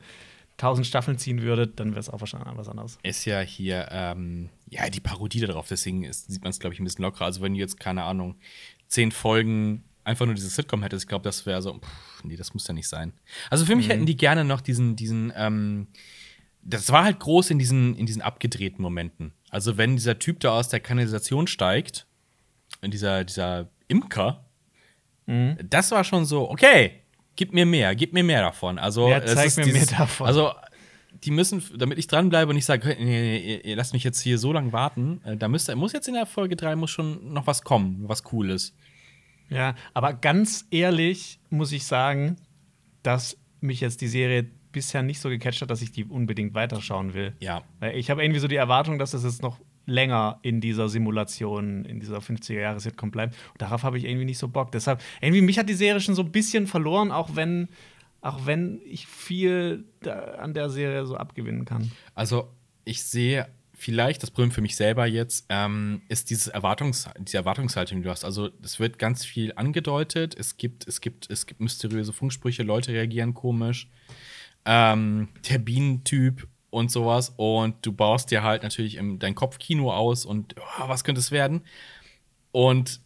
tausend 0.56 0.86
Staffeln 0.86 1.18
ziehen 1.18 1.42
würde, 1.42 1.66
dann 1.66 1.90
wäre 1.90 2.00
es 2.00 2.08
auch 2.08 2.20
wahrscheinlich 2.20 2.56
was 2.56 2.68
anderes. 2.68 2.98
Ist 3.02 3.24
ja 3.24 3.40
hier, 3.40 3.88
ähm, 3.90 4.50
ja, 4.68 4.88
die 4.88 5.00
Parodie 5.00 5.40
darauf, 5.40 5.68
deswegen 5.68 6.04
ist, 6.04 6.30
sieht 6.30 6.42
man 6.42 6.50
es, 6.50 6.58
glaube 6.58 6.74
ich, 6.74 6.80
ein 6.80 6.84
bisschen 6.84 7.04
lockerer. 7.04 7.24
Also, 7.24 7.40
wenn 7.40 7.54
du 7.54 7.58
jetzt, 7.58 7.80
keine 7.80 8.04
Ahnung, 8.04 8.36
zehn 8.88 9.10
Folgen 9.12 9.84
einfach 10.04 10.26
nur 10.26 10.34
dieses 10.34 10.54
Sitcom 10.54 10.82
hättest, 10.82 11.04
ich 11.04 11.08
glaube, 11.08 11.24
das 11.24 11.46
wäre 11.46 11.62
so, 11.62 11.78
pff, 11.78 12.24
nee, 12.24 12.36
das 12.36 12.54
muss 12.54 12.66
ja 12.66 12.74
nicht 12.74 12.88
sein. 12.88 13.12
Also, 13.50 13.64
für 13.64 13.76
mich 13.76 13.88
hätten 13.88 14.06
die 14.06 14.16
gerne 14.16 14.44
noch 14.44 14.60
diesen, 14.60 14.96
diesen, 14.96 15.32
ähm, 15.36 15.88
das 16.62 16.90
war 16.90 17.04
halt 17.04 17.18
groß 17.18 17.50
in 17.50 17.58
diesen, 17.58 17.96
in 17.96 18.06
diesen 18.06 18.22
abgedrehten 18.22 18.82
Momenten. 18.82 19.32
Also, 19.50 19.76
wenn 19.76 19.96
dieser 19.96 20.18
Typ 20.18 20.40
da 20.40 20.58
aus 20.58 20.68
der 20.68 20.80
Kanalisation 20.80 21.46
steigt, 21.46 22.06
in 22.80 22.90
dieser, 22.90 23.24
dieser 23.24 23.68
Imker, 23.88 24.44
das 25.24 25.92
war 25.92 26.02
schon 26.02 26.24
so, 26.24 26.50
okay, 26.50 27.01
gib 27.36 27.52
mir 27.52 27.66
mehr, 27.66 27.94
gib 27.94 28.12
mir 28.12 28.24
mehr 28.24 28.42
davon. 28.42 28.78
Also, 28.78 29.08
Ja, 29.08 29.24
zeig 29.24 29.56
mir 29.56 29.72
mehr 29.72 29.86
davon. 29.86 30.26
Also, 30.26 30.52
die 31.24 31.30
müssen, 31.30 31.62
damit 31.76 31.98
ich 31.98 32.06
dranbleibe 32.06 32.50
und 32.50 32.56
ich 32.56 32.64
sage, 32.64 32.88
nee, 32.88 33.04
nee, 33.04 33.40
nee, 33.44 33.60
ihr 33.70 33.76
lasst 33.76 33.92
mich 33.92 34.04
jetzt 34.04 34.20
hier 34.20 34.38
so 34.38 34.52
lange 34.52 34.72
warten, 34.72 35.20
äh, 35.24 35.36
da 35.36 35.48
müsste, 35.48 35.76
muss 35.76 35.92
jetzt 35.92 36.08
in 36.08 36.14
der 36.14 36.26
Folge 36.26 36.56
3 36.56 36.76
muss 36.76 36.90
schon 36.90 37.32
noch 37.32 37.46
was 37.46 37.62
kommen, 37.62 38.04
was 38.06 38.24
Cooles. 38.24 38.74
Ja, 39.48 39.74
aber 39.92 40.14
ganz 40.14 40.66
ehrlich 40.70 41.38
muss 41.50 41.72
ich 41.72 41.84
sagen, 41.84 42.36
dass 43.02 43.36
mich 43.60 43.80
jetzt 43.80 44.00
die 44.00 44.08
Serie 44.08 44.50
bisher 44.72 45.02
nicht 45.02 45.20
so 45.20 45.28
gecatcht 45.28 45.60
hat, 45.60 45.70
dass 45.70 45.82
ich 45.82 45.92
die 45.92 46.04
unbedingt 46.04 46.54
weiterschauen 46.54 47.12
will. 47.14 47.34
Ja. 47.40 47.62
Weil 47.78 47.96
ich 47.96 48.10
habe 48.10 48.22
irgendwie 48.22 48.40
so 48.40 48.48
die 48.48 48.56
Erwartung, 48.56 48.98
dass 48.98 49.12
es 49.12 49.22
jetzt 49.22 49.42
noch 49.42 49.60
länger 49.86 50.38
in 50.42 50.60
dieser 50.60 50.88
Simulation, 50.88 51.84
in 51.84 52.00
dieser 52.00 52.18
50er-Jahre-Sitcom 52.18 53.10
bleibt. 53.10 53.34
Und 53.52 53.62
darauf 53.62 53.82
habe 53.82 53.98
ich 53.98 54.04
irgendwie 54.04 54.24
nicht 54.24 54.38
so 54.38 54.48
Bock. 54.48 54.72
Deshalb, 54.72 55.00
irgendwie, 55.20 55.42
mich 55.42 55.58
hat 55.58 55.68
die 55.68 55.74
Serie 55.74 56.00
schon 56.00 56.14
so 56.14 56.22
ein 56.22 56.32
bisschen 56.32 56.66
verloren, 56.66 57.10
auch 57.10 57.34
wenn, 57.34 57.68
auch 58.20 58.46
wenn 58.46 58.80
ich 58.84 59.06
viel 59.06 59.84
an 60.38 60.54
der 60.54 60.70
Serie 60.70 61.06
so 61.06 61.16
abgewinnen 61.16 61.64
kann. 61.64 61.90
Also, 62.14 62.48
ich 62.84 63.02
sehe 63.02 63.48
vielleicht 63.74 64.22
das 64.22 64.30
Problem 64.30 64.52
für 64.52 64.60
mich 64.60 64.76
selber 64.76 65.06
jetzt, 65.06 65.46
ähm, 65.48 66.02
ist 66.08 66.30
dieses 66.30 66.46
Erwartungs 66.46 67.08
diese 67.18 67.38
Erwartungshaltung, 67.38 67.98
die 67.98 68.04
du 68.04 68.10
hast. 68.10 68.24
Also, 68.24 68.50
es 68.62 68.78
wird 68.78 68.98
ganz 68.98 69.24
viel 69.24 69.52
angedeutet, 69.56 70.36
es 70.38 70.56
gibt, 70.56 70.86
es 70.86 71.00
gibt, 71.00 71.30
es 71.30 71.46
gibt 71.46 71.60
mysteriöse 71.60 72.12
Funksprüche, 72.12 72.62
Leute 72.62 72.92
reagieren 72.92 73.34
komisch. 73.34 73.88
Ähm, 74.64 75.28
der 75.48 75.58
Bienentyp 75.58 76.46
und 76.72 76.90
sowas. 76.90 77.32
Und 77.36 77.76
du 77.86 77.92
baust 77.92 78.30
dir 78.30 78.42
halt 78.42 78.62
natürlich 78.62 78.96
im, 78.96 79.18
dein 79.18 79.34
Kopfkino 79.34 79.92
aus 79.92 80.24
und 80.24 80.56
oh, 80.58 80.88
was 80.88 81.04
könnte 81.04 81.20
es 81.20 81.30
werden? 81.30 81.60
Und 82.50 83.00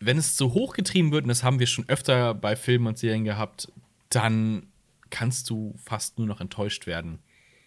wenn 0.00 0.16
es 0.16 0.36
so 0.36 0.54
hochgetrieben 0.54 1.10
wird, 1.10 1.24
und 1.24 1.28
das 1.28 1.42
haben 1.42 1.58
wir 1.58 1.66
schon 1.66 1.88
öfter 1.88 2.32
bei 2.32 2.54
Filmen 2.54 2.86
und 2.86 2.96
Serien 2.98 3.24
gehabt, 3.24 3.70
dann 4.08 4.68
kannst 5.10 5.50
du 5.50 5.74
fast 5.82 6.18
nur 6.18 6.28
noch 6.28 6.40
enttäuscht 6.40 6.86
werden. 6.86 7.18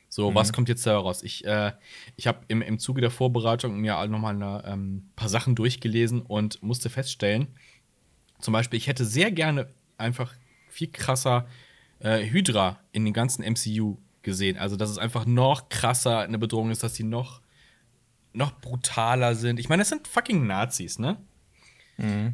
So, 0.07 0.35
was 0.35 0.51
kommt 0.51 0.67
jetzt 0.67 0.85
da 0.85 0.97
raus? 0.97 1.23
Ich, 1.23 1.45
äh, 1.45 1.71
ich 2.17 2.27
habe 2.27 2.39
im, 2.49 2.61
im 2.61 2.79
Zuge 2.79 2.99
der 2.99 3.11
Vorbereitung 3.11 3.79
mir 3.79 4.05
nochmal 4.07 4.41
ein 4.41 4.63
ähm, 4.65 5.09
paar 5.15 5.29
Sachen 5.29 5.55
durchgelesen 5.55 6.21
und 6.21 6.61
musste 6.63 6.89
feststellen, 6.89 7.47
zum 8.39 8.53
Beispiel, 8.53 8.77
ich 8.77 8.87
hätte 8.87 9.05
sehr 9.05 9.31
gerne 9.31 9.69
einfach 9.97 10.33
viel 10.69 10.87
krasser 10.87 11.47
äh, 11.99 12.25
Hydra 12.25 12.79
in 12.91 13.05
den 13.05 13.13
ganzen 13.13 13.43
MCU 13.43 13.97
gesehen. 14.23 14.57
Also, 14.57 14.75
dass 14.75 14.89
es 14.89 14.97
einfach 14.97 15.25
noch 15.25 15.69
krasser 15.69 16.19
eine 16.19 16.39
Bedrohung 16.39 16.71
ist, 16.71 16.83
dass 16.83 16.93
die 16.93 17.03
noch, 17.03 17.41
noch 18.33 18.59
brutaler 18.59 19.35
sind. 19.35 19.59
Ich 19.59 19.69
meine, 19.69 19.81
das 19.81 19.89
sind 19.89 20.07
fucking 20.07 20.47
Nazis, 20.47 20.99
ne? 20.99 21.17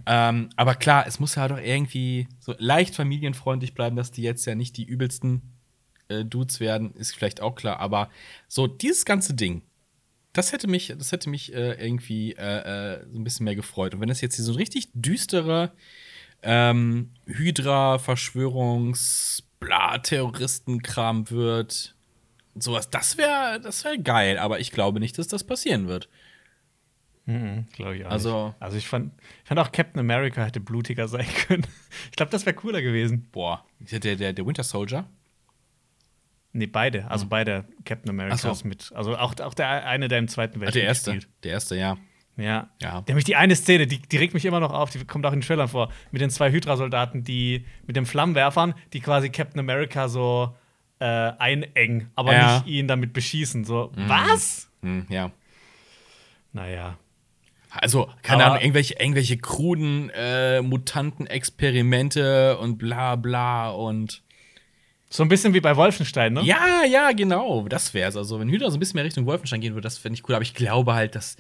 Ähm, 0.06 0.50
aber 0.56 0.76
klar, 0.76 1.06
es 1.08 1.20
muss 1.20 1.36
ja 1.36 1.48
doch 1.48 1.60
irgendwie 1.60 2.28
so 2.40 2.56
leicht 2.58 2.96
familienfreundlich 2.96 3.74
bleiben, 3.74 3.96
dass 3.96 4.12
die 4.12 4.22
jetzt 4.22 4.46
ja 4.46 4.56
nicht 4.56 4.78
die 4.78 4.86
übelsten 4.86 5.42
äh, 6.08 6.24
Dudes 6.24 6.60
werden, 6.60 6.94
ist 6.94 7.16
vielleicht 7.16 7.42
auch 7.42 7.56
klar. 7.56 7.80
Aber 7.80 8.10
so 8.48 8.68
dieses 8.68 9.04
ganze 9.04 9.34
Ding, 9.34 9.64
das 10.34 10.54
hätte 10.54 10.68
mich, 10.68 10.94
das 10.98 11.12
hätte 11.12 11.30
mich 11.30 11.54
äh, 11.54 11.74
irgendwie 11.84 12.34
äh, 12.34 13.00
äh, 13.00 13.06
so 13.12 13.20
ein 13.20 13.24
bisschen 13.24 13.44
mehr 13.44 13.56
gefreut. 13.56 13.94
Und 13.94 14.02
wenn 14.02 14.10
es 14.10 14.22
jetzt 14.22 14.36
hier 14.36 14.46
so 14.46 14.54
ein 14.54 14.58
richtig 14.58 14.90
düsterer 14.94 15.74
ähm, 16.44 17.12
Hydra, 17.26 17.98
Verschwörungs, 17.98 19.44
bla, 19.68 19.98
Terroristenkram 20.00 21.30
wird, 21.30 21.96
sowas, 22.56 22.90
das 22.90 23.18
wäre, 23.18 23.60
das 23.62 23.84
wäre 23.84 24.00
geil. 24.00 24.38
Aber 24.40 24.60
ich 24.60 24.72
glaube 24.72 25.00
nicht, 25.00 25.18
dass 25.18 25.28
das 25.28 25.44
passieren 25.44 25.88
wird. 25.88 26.10
Mhm, 27.26 27.66
Glaube 27.74 27.98
ich 27.98 28.06
auch. 28.06 28.12
Also- 28.12 28.48
nicht. 28.48 28.62
also 28.62 28.78
ich 28.78 28.88
fand, 28.88 29.12
ich 29.44 29.48
fand 29.50 29.60
auch 29.60 29.72
Captain 29.74 30.00
America 30.00 30.44
hätte 30.46 30.60
blutiger 30.62 31.08
sein 31.10 31.28
können. 31.48 31.68
Ich 32.10 32.16
glaube, 32.16 32.32
das 32.32 32.46
wäre 32.46 32.56
cooler 32.56 32.82
gewesen. 32.82 33.28
Boah, 33.32 33.66
der, 33.80 34.00
der, 34.16 34.34
der 34.34 34.46
Winter 34.46 34.64
Soldier. 34.64 35.06
Nee, 36.54 36.68
beide. 36.68 37.12
Also 37.12 37.28
beide 37.28 37.66
Captain 37.86 38.10
Americas 38.10 38.46
Ach 38.46 38.56
so. 38.56 38.68
mit. 38.68 38.92
Also 38.96 39.16
auch, 39.18 39.38
auch 39.42 39.54
der 39.54 39.86
eine, 39.86 40.08
der 40.08 40.20
im 40.20 40.28
Zweiten 40.28 40.58
Ah, 40.60 40.62
Weltkrieg 40.62 40.82
der 40.82 40.88
erste. 40.88 41.12
spielt. 41.12 41.28
Der 41.44 41.52
erste, 41.52 41.76
ja. 41.76 41.98
Ja. 42.38 42.70
Ja. 42.82 43.04
Nämlich 43.08 43.26
die 43.26 43.36
eine 43.36 43.56
Szene, 43.56 43.88
die, 43.88 44.00
die 44.00 44.18
regt 44.18 44.34
mich 44.34 44.46
immer 44.46 44.60
noch 44.60 44.72
auf, 44.72 44.90
die 44.92 45.04
kommt 45.06 45.26
auch 45.26 45.34
in 45.34 45.40
den 45.40 45.46
Trailern 45.48 45.68
vor, 45.68 45.92
mit 46.12 46.22
den 46.22 46.30
zwei 46.30 46.52
Hydra-Soldaten, 46.52 47.24
die 47.24 47.66
mit 47.88 47.96
den 47.96 48.06
Flammenwerfern, 48.06 48.76
die 48.94 49.00
quasi 49.00 49.30
Captain 49.30 49.60
America 49.60 50.08
so 50.08 50.56
äh, 51.00 51.06
einengen, 51.06 52.12
aber 52.16 52.34
Ja. 52.34 52.58
nicht 52.60 52.68
ihn 52.68 52.88
damit 52.88 53.14
beschießen. 53.14 53.66
So, 53.66 53.92
was? 53.96 54.70
Hm, 54.82 55.06
ja. 55.10 55.32
Naja. 56.54 56.98
Also, 57.70 58.10
keine 58.24 58.44
Aber- 58.44 58.52
Ahnung, 58.54 58.64
irgendwelche, 58.64 58.96
irgendwelche 59.00 59.38
kruden 59.38 60.10
äh, 60.16 60.62
Mutanten-Experimente 60.62 62.58
und 62.60 62.78
bla 62.78 63.16
bla 63.16 63.70
und. 63.70 64.22
So 65.10 65.24
ein 65.24 65.30
bisschen 65.30 65.54
wie 65.54 65.62
bei 65.62 65.78
Wolfenstein, 65.78 66.34
ne? 66.34 66.42
Ja, 66.44 66.84
ja, 66.90 67.12
genau. 67.14 67.66
Das 67.70 67.94
wär's. 67.94 68.18
Also, 68.18 68.42
wenn 68.42 68.50
Hydra 68.50 68.70
so 68.70 68.76
ein 68.76 68.80
bisschen 68.82 68.96
mehr 68.96 69.06
Richtung 69.06 69.26
Wolfenstein 69.26 69.62
gehen 69.62 69.74
würde, 69.74 69.84
das 69.86 69.98
fände 69.98 70.16
ich 70.20 70.28
cool. 70.28 70.36
Aber 70.36 70.42
ich 70.44 70.54
glaube 70.54 70.96
halt, 70.96 71.16
dass, 71.16 71.38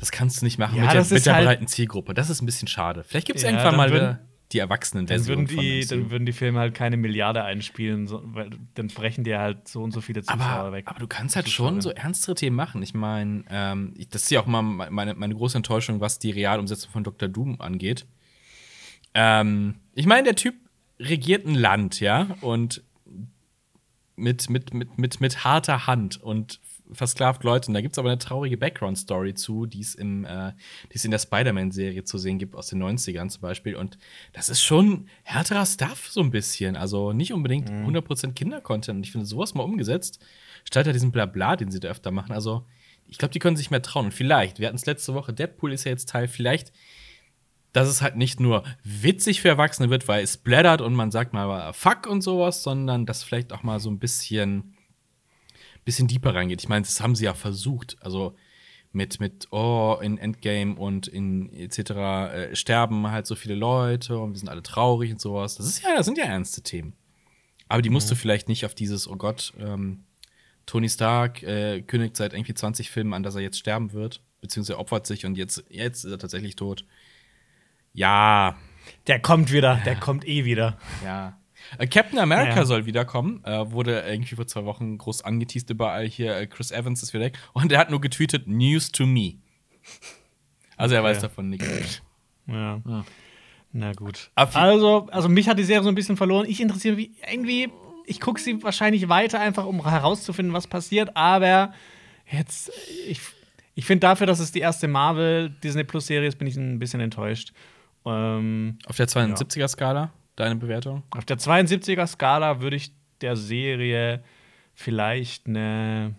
das 0.00 0.10
kannst 0.10 0.40
du 0.40 0.46
nicht 0.46 0.58
machen 0.58 0.76
Ja, 0.76 0.84
mit 0.84 0.92
der, 0.94 1.04
mit 1.16 1.26
der 1.26 1.34
halt- 1.34 1.44
breiten 1.46 1.66
Zielgruppe. 1.68 2.14
Das 2.14 2.28
ist 2.30 2.40
ein 2.42 2.46
bisschen 2.46 2.66
schade. 2.68 3.04
Vielleicht 3.04 3.26
gibt 3.26 3.36
es 3.36 3.42
Ja, 3.42 3.50
irgendwann 3.50 3.72
dann 3.72 3.76
mal 3.76 3.90
würden- 3.90 4.08
wieder 4.16 4.26
die 4.52 4.58
Dann 4.58 4.64
Erwachsenenversion 4.66 5.48
würden, 5.48 5.58
die, 5.62 5.86
dann 5.86 6.10
würden 6.10 6.26
die 6.26 6.32
Filme 6.32 6.58
halt 6.58 6.74
keine 6.74 6.96
Milliarde 6.96 7.44
einspielen, 7.44 8.08
so, 8.08 8.20
weil 8.24 8.50
dann 8.74 8.88
brechen 8.88 9.22
die 9.22 9.36
halt 9.36 9.68
so 9.68 9.80
und 9.80 9.92
so 9.92 10.00
viele 10.00 10.22
Zuschauer 10.22 10.40
aber, 10.42 10.72
weg. 10.72 10.88
aber 10.88 10.98
du 10.98 11.06
kannst 11.06 11.36
halt 11.36 11.46
ist 11.46 11.52
schon 11.52 11.80
so 11.80 11.90
ernstere 11.90 12.34
Themen 12.34 12.56
machen. 12.56 12.82
Ich 12.82 12.92
meine, 12.92 13.44
ähm, 13.48 13.94
das 14.10 14.22
ist 14.24 14.30
ja 14.32 14.40
auch 14.40 14.46
mal 14.46 14.62
meine, 14.62 15.14
meine 15.14 15.34
große 15.36 15.56
Enttäuschung, 15.56 16.00
was 16.00 16.18
die 16.18 16.32
Realumsetzung 16.32 16.90
von 16.90 17.04
Dr. 17.04 17.28
Doom 17.28 17.60
angeht. 17.60 18.06
Ähm, 19.14 19.76
ich 19.94 20.06
meine, 20.06 20.24
der 20.24 20.34
Typ 20.34 20.54
regiert 20.98 21.46
ein 21.46 21.54
Land, 21.54 22.00
ja, 22.00 22.36
und 22.40 22.82
mit, 24.16 24.50
mit, 24.50 24.74
mit, 24.74 24.98
mit, 24.98 25.20
mit 25.20 25.44
harter 25.44 25.86
Hand 25.86 26.20
und 26.20 26.60
versklavt 26.92 27.44
Leute. 27.44 27.68
Und 27.68 27.74
da 27.74 27.80
gibt 27.80 27.92
es 27.92 27.98
aber 27.98 28.10
eine 28.10 28.18
traurige 28.18 28.56
Background-Story 28.56 29.34
zu, 29.34 29.66
die 29.66 29.80
es 29.80 29.94
äh, 29.94 30.52
die 30.92 30.94
es 30.94 31.04
in 31.04 31.10
der 31.10 31.18
Spider-Man-Serie 31.18 32.04
zu 32.04 32.18
sehen 32.18 32.38
gibt, 32.38 32.54
aus 32.54 32.68
den 32.68 32.82
90ern 32.82 33.28
zum 33.28 33.42
Beispiel. 33.42 33.76
Und 33.76 33.98
das 34.32 34.48
ist 34.48 34.62
schon 34.62 35.08
härterer 35.22 35.66
Stuff, 35.66 36.08
so 36.10 36.20
ein 36.20 36.30
bisschen. 36.30 36.76
Also 36.76 37.12
nicht 37.12 37.32
unbedingt 37.32 37.70
100% 37.70 38.32
Kinder-Content. 38.32 38.98
Und 38.98 39.04
ich 39.04 39.12
finde, 39.12 39.26
sowas 39.26 39.54
mal 39.54 39.62
umgesetzt, 39.62 40.20
statt 40.64 40.86
ja 40.86 40.92
diesen 40.92 41.12
Blabla, 41.12 41.56
den 41.56 41.70
sie 41.70 41.80
da 41.80 41.88
öfter 41.88 42.10
machen. 42.10 42.32
Also, 42.32 42.66
ich 43.08 43.18
glaube, 43.18 43.32
die 43.32 43.38
können 43.38 43.56
sich 43.56 43.70
mehr 43.70 43.82
trauen. 43.82 44.06
Und 44.06 44.14
vielleicht, 44.14 44.58
wir 44.58 44.66
hatten 44.66 44.76
es 44.76 44.86
letzte 44.86 45.14
Woche, 45.14 45.32
Deadpool 45.32 45.72
ist 45.72 45.84
ja 45.84 45.90
jetzt 45.90 46.08
Teil, 46.08 46.28
vielleicht, 46.28 46.72
dass 47.72 47.88
es 47.88 48.02
halt 48.02 48.16
nicht 48.16 48.40
nur 48.40 48.64
witzig 48.82 49.40
für 49.40 49.48
Erwachsene 49.48 49.90
wird, 49.90 50.08
weil 50.08 50.22
es 50.22 50.36
blättert 50.36 50.80
und 50.80 50.94
man 50.94 51.10
sagt 51.10 51.32
mal 51.32 51.72
Fuck 51.72 52.06
und 52.06 52.20
sowas, 52.22 52.62
sondern 52.62 53.06
dass 53.06 53.22
vielleicht 53.22 53.52
auch 53.52 53.62
mal 53.62 53.80
so 53.80 53.90
ein 53.90 53.98
bisschen 53.98 54.74
bisschen 55.84 56.08
deeper 56.08 56.34
reingeht. 56.34 56.60
Ich 56.62 56.68
meine, 56.68 56.84
das 56.84 57.00
haben 57.00 57.14
sie 57.14 57.24
ja 57.24 57.34
versucht. 57.34 57.96
Also 58.00 58.34
mit, 58.92 59.20
mit, 59.20 59.48
oh, 59.52 59.98
in 60.02 60.18
Endgame 60.18 60.74
und 60.74 61.06
in 61.06 61.52
etc. 61.52 61.90
Äh, 61.90 62.56
sterben 62.56 63.10
halt 63.10 63.26
so 63.26 63.34
viele 63.36 63.54
Leute 63.54 64.18
und 64.18 64.32
wir 64.32 64.38
sind 64.38 64.48
alle 64.48 64.62
traurig 64.62 65.12
und 65.12 65.20
sowas. 65.20 65.56
Das 65.56 65.66
ist 65.66 65.82
ja, 65.82 65.94
das 65.96 66.06
sind 66.06 66.18
ja 66.18 66.24
ernste 66.24 66.62
Themen. 66.62 66.94
Aber 67.68 67.82
die 67.82 67.90
musst 67.90 68.10
du 68.10 68.16
vielleicht 68.16 68.48
nicht 68.48 68.64
auf 68.66 68.74
dieses, 68.74 69.06
oh 69.08 69.14
Gott, 69.14 69.52
ähm, 69.60 70.02
Tony 70.66 70.88
Stark 70.88 71.42
äh, 71.44 71.82
kündigt 71.82 72.16
seit 72.16 72.32
irgendwie 72.32 72.54
20 72.54 72.90
Filmen 72.90 73.14
an, 73.14 73.22
dass 73.22 73.36
er 73.36 73.42
jetzt 73.42 73.58
sterben 73.58 73.92
wird, 73.92 74.20
beziehungsweise 74.40 74.78
opfert 74.78 75.06
sich 75.06 75.24
und 75.24 75.36
jetzt, 75.38 75.62
jetzt 75.68 76.04
ist 76.04 76.10
er 76.10 76.18
tatsächlich 76.18 76.56
tot. 76.56 76.84
Ja, 77.92 78.56
Der 79.06 79.20
kommt 79.20 79.52
wieder, 79.52 79.76
der 79.84 79.96
kommt 79.96 80.26
eh 80.26 80.44
wieder. 80.44 80.78
ja. 81.04 81.36
Äh, 81.78 81.86
Captain 81.86 82.18
America 82.18 82.56
Ja. 82.56 82.64
soll 82.64 82.86
wiederkommen. 82.86 83.42
Äh, 83.44 83.70
wurde 83.70 84.00
irgendwie 84.00 84.34
vor 84.34 84.46
zwei 84.46 84.64
Wochen 84.64 84.98
groß 84.98 85.22
angeteased 85.22 85.70
überall 85.70 86.06
hier. 86.06 86.36
Äh, 86.36 86.46
Chris 86.46 86.70
Evans 86.70 87.02
ist 87.02 87.12
wieder 87.14 87.24
weg. 87.24 87.38
Und 87.52 87.70
er 87.72 87.78
hat 87.78 87.90
nur 87.90 88.00
getweetet: 88.00 88.46
News 88.48 88.90
to 88.92 89.06
me. 89.06 89.34
Also 90.76 90.94
er 90.94 91.02
weiß 91.02 91.18
Okay. 91.18 91.26
davon 91.28 91.50
nichts. 91.50 92.02
Ja. 92.46 92.80
Na 93.72 93.92
gut. 93.92 94.30
Also, 94.34 95.06
also 95.12 95.28
mich 95.28 95.48
hat 95.48 95.58
die 95.58 95.64
Serie 95.64 95.82
so 95.82 95.88
ein 95.88 95.94
bisschen 95.94 96.16
verloren. 96.16 96.46
Ich 96.48 96.60
interessiere 96.60 96.96
mich 96.96 97.10
irgendwie, 97.30 97.68
ich 98.06 98.20
gucke 98.20 98.40
sie 98.40 98.62
wahrscheinlich 98.62 99.08
weiter, 99.08 99.38
einfach 99.40 99.64
um 99.66 99.86
herauszufinden, 99.88 100.52
was 100.54 100.66
passiert. 100.66 101.16
Aber 101.16 101.72
jetzt, 102.30 102.72
ich, 103.06 103.20
ich 103.76 103.84
finde 103.84 104.00
dafür, 104.00 104.26
dass 104.26 104.40
es 104.40 104.50
die 104.50 104.58
erste 104.60 104.88
Marvel 104.88 105.50
Disney 105.62 105.84
Plus 105.84 106.06
Serie 106.08 106.28
ist, 106.28 106.38
bin 106.38 106.48
ich 106.48 106.56
ein 106.56 106.78
bisschen 106.80 107.00
enttäuscht. 107.00 107.52
Ähm, 108.04 108.78
Auf 108.86 108.96
der 108.96 109.06
72er-Skala, 109.06 110.10
deine 110.40 110.56
Bewertung? 110.56 111.02
auf 111.10 111.24
der 111.24 111.38
72er 111.38 112.06
Skala 112.06 112.60
würde 112.60 112.76
ich 112.76 112.92
der 113.20 113.36
Serie 113.36 114.22
vielleicht 114.74 115.46
eine, 115.46 116.14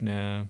eine, 0.00 0.48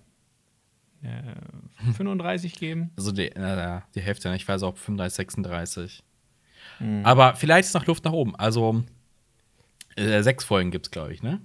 eine, 1.03 1.37
eine 1.79 1.93
35 1.95 2.55
geben. 2.55 2.91
Also 2.97 3.13
die, 3.13 3.29
äh, 3.29 3.81
die 3.95 4.01
Hälfte, 4.01 4.29
ne? 4.29 4.37
ich 4.37 4.47
weiß 4.47 4.63
auch 4.65 4.77
35, 4.77 5.17
36. 5.17 6.03
Mhm. 6.81 7.05
Aber 7.05 7.35
vielleicht 7.37 7.69
ist 7.69 7.75
noch 7.75 7.87
Luft 7.87 8.05
nach 8.05 8.13
oben. 8.13 8.35
Also 8.37 8.85
äh, 9.97 10.23
sechs 10.23 10.45
Folgen 10.45 10.71
gibt 10.71 10.87
es, 10.87 10.91
glaube 10.91 11.13
ich, 11.13 11.23
ne? 11.23 11.41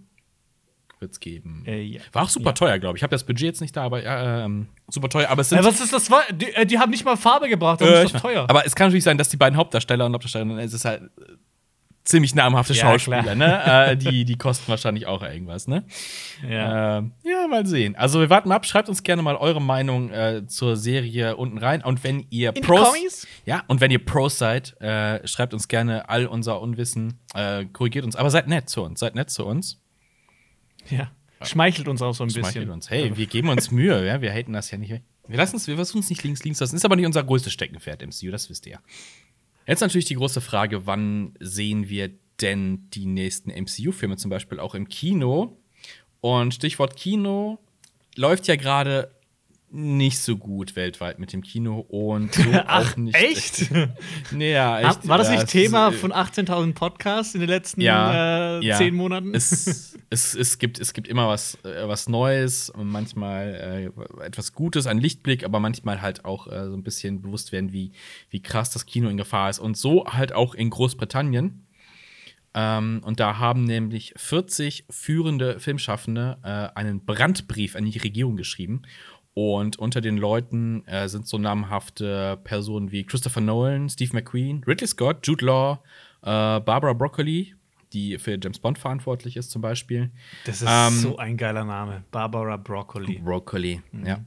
Wird 1.00 1.14
es 1.14 1.20
geben. 1.22 1.64
Äh, 1.66 1.82
ja. 1.82 2.02
War 2.12 2.24
auch 2.24 2.30
super 2.30 2.54
teuer, 2.54 2.78
glaube 2.78 2.98
ich. 2.98 3.00
Ich 3.00 3.04
habe 3.04 3.12
das 3.12 3.24
Budget 3.24 3.42
jetzt 3.48 3.62
nicht 3.62 3.76
da, 3.76 3.84
aber 3.84 4.04
ja, 4.04 4.44
ähm, 4.46 4.68
super 4.90 5.08
teuer. 5.08 5.30
Aber 5.30 5.42
es 5.42 5.50
sind 5.50 5.60
Äh, 5.60 5.64
was 5.64 5.80
ist 5.80 5.94
das? 5.94 6.10
Die, 6.34 6.54
äh, 6.54 6.66
die 6.66 6.78
haben 6.78 6.90
nicht 6.90 7.06
mal 7.06 7.16
Farbe 7.16 7.48
gebracht, 7.48 7.80
das 7.80 7.88
Äh, 7.88 8.04
ist 8.06 8.16
doch 8.16 8.22
teuer. 8.22 8.46
Aber 8.50 8.66
es 8.66 8.76
kann 8.76 8.88
natürlich 8.88 9.06
sein, 9.06 9.18
dass 9.18 9.30
die 9.30 9.38
beiden 9.38 9.56
Hauptdarsteller 9.58 10.06
und 10.06 10.14
Hauptdarstellerinnen, 10.14 10.60
es 10.60 10.74
ist 10.74 10.84
halt 10.84 11.04
äh, 11.04 11.08
ziemlich 12.04 12.36
namhafte 12.36 12.74
Ja, 12.74 12.82
Schauspieler, 12.82 13.34
ne? 13.34 13.64
äh, 13.92 13.96
die, 13.98 14.26
die 14.26 14.38
kosten 14.38 14.68
wahrscheinlich 14.68 15.06
auch 15.08 15.22
irgendwas, 15.24 15.70
ne? 15.70 15.86
ja. 16.46 16.98
Ähm, 16.98 17.14
ja, 17.24 17.48
mal 17.48 17.66
sehen. 17.66 17.96
Also 17.96 18.20
wir 18.20 18.30
warten 18.30 18.50
mal 18.50 18.56
ab. 18.56 18.66
Schreibt 18.66 18.90
uns 18.90 19.02
gerne 19.04 19.22
mal 19.22 19.38
eure 19.38 19.62
Meinung 19.62 20.10
äh, 20.12 20.48
zur 20.48 20.76
Serie 20.76 21.38
unten 21.38 21.60
rein. 21.60 21.82
Und 21.82 22.04
wenn 22.04 22.26
ihr 22.30 22.54
In 22.54 22.62
Pros, 22.62 23.26
ja, 23.46 23.64
und 23.68 23.80
wenn 23.80 23.92
ihr 23.92 24.04
Pros 24.04 24.38
seid, 24.38 24.76
äh, 24.82 25.26
schreibt 25.26 25.54
uns 25.54 25.70
gerne 25.70 26.10
all 26.10 26.26
unser 26.26 26.60
Unwissen, 26.60 27.20
äh, 27.36 27.64
korrigiert 27.72 28.04
uns. 28.04 28.18
Aber 28.18 28.30
seid 28.30 28.48
nett 28.50 28.68
zu 28.68 28.84
uns, 28.84 29.00
seid 29.00 29.16
nett 29.16 29.30
zu 29.30 29.46
uns. 29.46 29.80
Ja. 30.90 31.12
Schmeichelt 31.42 31.88
uns 31.88 32.02
auch 32.02 32.14
so 32.14 32.24
ein 32.24 32.30
Schmeichelt 32.30 32.56
bisschen. 32.56 32.70
uns. 32.70 32.90
Hey, 32.90 33.16
wir 33.16 33.26
geben 33.26 33.50
uns 33.50 33.72
Mühe, 33.72 34.06
ja? 34.06 34.22
wir 34.22 34.34
haten 34.34 34.54
das 34.54 34.72
ja 34.72 34.78
nicht. 34.78 35.02
Wir 35.28 35.38
lassen 35.38 35.56
uns, 35.56 35.68
wir 35.68 35.76
versuchen 35.76 36.06
nicht 36.10 36.24
links, 36.24 36.44
links 36.44 36.60
lassen. 36.60 36.76
Ist 36.76 36.86
aber 36.86 36.96
nicht 36.96 37.06
unser 37.06 37.24
größtes 37.24 37.54
Steckenpferd, 37.54 38.02
MCU, 38.06 38.32
das 38.32 38.50
wisst 38.50 38.66
ihr. 38.66 38.80
Jetzt 39.66 39.82
natürlich 39.82 40.06
die 40.06 40.16
große 40.16 40.42
Frage, 40.42 40.86
wann 40.86 41.36
sehen 41.40 41.88
wir 41.88 42.10
denn 42.42 42.90
die 42.92 43.06
nächsten 43.06 43.52
MCU-Filme 43.52 44.18
zum 44.18 44.30
Beispiel 44.30 44.60
auch 44.60 44.76
im 44.76 44.90
Kino? 44.90 45.58
Und 46.22 46.54
Stichwort 46.54 46.96
Kino 46.96 47.60
läuft 48.16 48.48
ja 48.48 48.56
gerade 48.56 49.12
nicht 49.72 50.20
so 50.20 50.36
gut 50.38 50.76
weltweit 50.76 51.20
mit 51.20 51.32
dem 51.32 51.44
Kino 51.44 51.80
und 51.80 52.34
so 52.34 52.44
Ach, 52.66 52.94
auch 52.94 52.98
nicht. 52.98 53.16
echt? 53.16 53.70
Nee, 54.32 54.54
ja, 54.54 54.80
echt. 54.80 55.08
War 55.08 55.18
das 55.18 55.28
Ja, 55.28 55.34
nicht 55.34 55.44
es 55.44 55.52
Thema 55.52 55.90
äh, 55.90 55.92
von 55.92 56.12
18.000 56.12 56.74
Podcasts 56.74 57.36
in 57.36 57.42
den 57.42 57.50
letzten 57.50 57.82
ja, 57.82 58.58
äh, 58.60 58.66
ja. 58.66 58.78
zehn 58.78 58.96
Monaten? 58.96 59.34
Es, 59.36 59.89
es, 60.10 60.34
es, 60.34 60.58
gibt, 60.58 60.80
es 60.80 60.94
gibt 60.94 61.08
immer 61.08 61.28
was, 61.28 61.56
äh, 61.64 61.88
was 61.88 62.10
Neues 62.10 62.72
manchmal 62.76 63.92
äh, 64.20 64.26
etwas 64.26 64.54
Gutes, 64.54 64.88
ein 64.88 64.98
Lichtblick, 64.98 65.44
aber 65.44 65.60
manchmal 65.60 66.02
halt 66.02 66.26
auch 66.26 66.48
äh, 66.48 66.66
so 66.66 66.74
ein 66.74 66.84
bisschen 66.84 67.22
bewusst 67.22 67.52
werden, 67.52 67.72
wie, 67.72 67.92
wie 68.30 68.42
krass 68.42 68.72
das 68.72 68.86
Kino 68.86 69.10
in 69.10 69.18
Gefahr 69.18 69.50
ist. 69.50 69.60
Und 69.60 69.78
so 69.78 70.06
halt 70.06 70.34
auch 70.34 70.56
in 70.56 70.70
Großbritannien. 70.70 71.66
Ähm, 72.56 73.02
und 73.06 73.20
da 73.20 73.38
haben 73.38 73.64
nämlich 73.64 74.14
40 74.18 74.86
führende 74.90 75.60
Filmschaffende 75.60 76.38
äh, 76.44 76.78
einen 76.78 77.06
Brandbrief 77.06 77.76
an 77.76 77.86
die 77.86 78.00
Regierung 78.00 78.36
geschrieben. 78.36 78.82
Und 79.36 79.78
unter 79.78 80.02
den 80.02 80.18
Leuten 80.18 80.86
äh, 80.88 81.08
sind 81.08 81.28
so 81.28 81.38
namhafte 81.38 82.38
Personen 82.44 82.92
wie 82.92 83.06
Christopher 83.06 83.42
Nolan, 83.42 83.88
Steve 83.88 84.14
McQueen, 84.14 84.64
Ridley 84.66 84.88
Scott, 84.88 85.20
Jude 85.26 85.46
Law, 85.46 85.84
äh, 86.24 86.60
Barbara 86.60 86.94
Broccoli, 86.94 87.56
die 87.94 88.18
für 88.20 88.38
James 88.42 88.60
Bond 88.60 88.78
verantwortlich 88.78 89.36
ist 89.38 89.52
zum 89.52 89.62
Beispiel. 89.62 90.12
das 90.46 90.62
ist 90.62 90.70
ähm, 90.70 90.94
so 90.94 91.18
ein 91.18 91.38
geiler 91.38 91.66
Name. 91.66 92.04
Barbara 92.12 92.58
Broccoli. 92.58 93.20
Broccoli, 93.20 93.82
ja. 94.06 94.20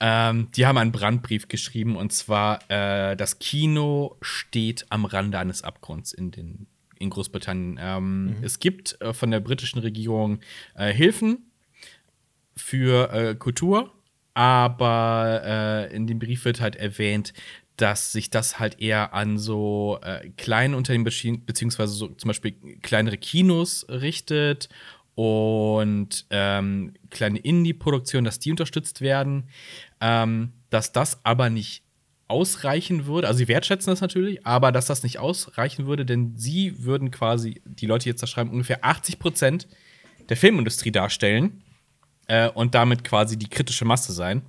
Ähm, 0.00 0.48
die 0.54 0.66
haben 0.66 0.76
einen 0.78 0.92
Brandbrief 0.92 1.48
geschrieben 1.48 1.96
und 1.96 2.12
zwar: 2.12 2.60
äh, 2.70 3.16
Das 3.16 3.38
Kino 3.38 4.16
steht 4.20 4.86
am 4.90 5.04
Rande 5.06 5.38
eines 5.38 5.62
Abgrunds 5.62 6.12
in, 6.12 6.30
den, 6.30 6.66
in 6.98 7.10
Großbritannien. 7.10 7.78
Ähm, 7.80 8.36
Es 8.42 8.58
gibt 8.60 9.00
äh, 9.00 9.12
von 9.12 9.30
der 9.30 9.40
britischen 9.40 9.78
Regierung 9.80 10.40
äh, 10.74 10.92
Hilfen 10.92 11.50
für 12.56 13.12
äh, 13.12 13.34
Kultur, 13.34 13.92
aber 14.34 15.42
äh, 15.44 15.96
in 15.96 16.06
dem 16.06 16.18
Brief 16.18 16.44
wird 16.44 16.60
halt 16.60 16.76
erwähnt, 16.76 17.32
dass 17.78 18.12
sich 18.12 18.28
das 18.28 18.58
halt 18.58 18.80
eher 18.80 19.14
an 19.14 19.38
so 19.38 19.98
äh, 20.02 20.30
kleine 20.36 20.76
Unternehmen 20.76 21.04
beziehungsweise 21.04 21.92
so 21.92 22.08
zum 22.08 22.28
Beispiel 22.28 22.52
kleinere 22.82 23.16
Kinos 23.16 23.86
richtet 23.88 24.68
und 25.14 26.26
ähm, 26.30 26.94
kleine 27.10 27.38
Indie-Produktionen, 27.38 28.24
dass 28.24 28.38
die 28.38 28.50
unterstützt 28.50 29.00
werden, 29.00 29.48
ähm, 30.00 30.52
dass 30.70 30.92
das 30.92 31.24
aber 31.24 31.50
nicht 31.50 31.82
ausreichen 32.28 33.06
würde. 33.06 33.26
Also 33.26 33.38
sie 33.38 33.48
wertschätzen 33.48 33.90
das 33.90 34.00
natürlich, 34.00 34.46
aber 34.46 34.70
dass 34.70 34.86
das 34.86 35.02
nicht 35.02 35.18
ausreichen 35.18 35.86
würde, 35.86 36.04
denn 36.04 36.36
sie 36.36 36.84
würden 36.84 37.10
quasi, 37.10 37.62
die 37.64 37.86
Leute 37.86 38.08
jetzt 38.08 38.22
da 38.22 38.26
schreiben, 38.26 38.50
ungefähr 38.50 38.84
80 38.84 39.18
Prozent 39.18 39.68
der 40.28 40.36
Filmindustrie 40.36 40.92
darstellen 40.92 41.62
äh, 42.26 42.48
und 42.50 42.74
damit 42.74 43.02
quasi 43.04 43.38
die 43.38 43.48
kritische 43.48 43.84
Masse 43.84 44.12
sein. 44.12 44.42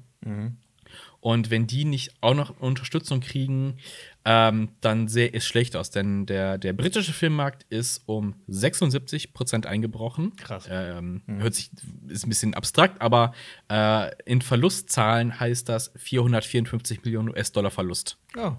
Und 1.21 1.49
wenn 1.49 1.67
die 1.67 1.85
nicht 1.85 2.13
auch 2.21 2.33
noch 2.33 2.59
Unterstützung 2.59 3.19
kriegen, 3.19 3.77
ähm, 4.23 4.69
dann 4.79 5.07
sähe 5.07 5.31
es 5.33 5.45
schlecht 5.45 5.75
aus. 5.75 5.91
Denn 5.91 6.25
der, 6.25 6.57
der 6.57 6.73
britische 6.73 7.11
Filmmarkt 7.11 7.65
ist 7.69 8.03
um 8.05 8.35
76 8.47 9.33
Prozent 9.33 9.65
eingebrochen. 9.65 10.35
Krass. 10.37 10.67
Ähm, 10.69 11.21
Hört 11.27 11.55
sich, 11.55 11.71
ist 12.07 12.25
ein 12.25 12.29
bisschen 12.29 12.53
abstrakt, 12.53 13.01
aber 13.01 13.33
äh, 13.69 14.11
in 14.25 14.41
Verlustzahlen 14.41 15.39
heißt 15.39 15.67
das 15.67 15.91
454 15.95 17.03
Millionen 17.03 17.29
US-Dollar 17.29 17.71
Verlust. 17.71 18.17
Oh, 18.37 18.53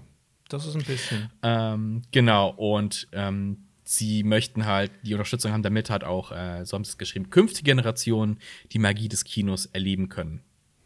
das 0.49 0.67
ist 0.67 0.75
ein 0.75 0.83
bisschen. 0.83 1.31
Ähm, 1.41 2.03
genau, 2.11 2.49
und 2.49 3.07
ähm, 3.13 3.65
sie 3.83 4.23
möchten 4.23 4.65
halt 4.65 4.91
die 5.03 5.13
Unterstützung 5.13 5.51
haben, 5.51 5.63
damit 5.63 5.89
halt 5.89 6.03
auch, 6.03 6.31
äh, 6.31 6.65
so 6.65 6.75
haben 6.75 6.83
sie 6.83 6.91
es 6.91 6.97
geschrieben, 6.97 7.29
künftige 7.29 7.71
Generationen 7.71 8.39
die 8.71 8.79
Magie 8.79 9.09
des 9.09 9.23
Kinos 9.23 9.65
erleben 9.67 10.09
können. 10.09 10.41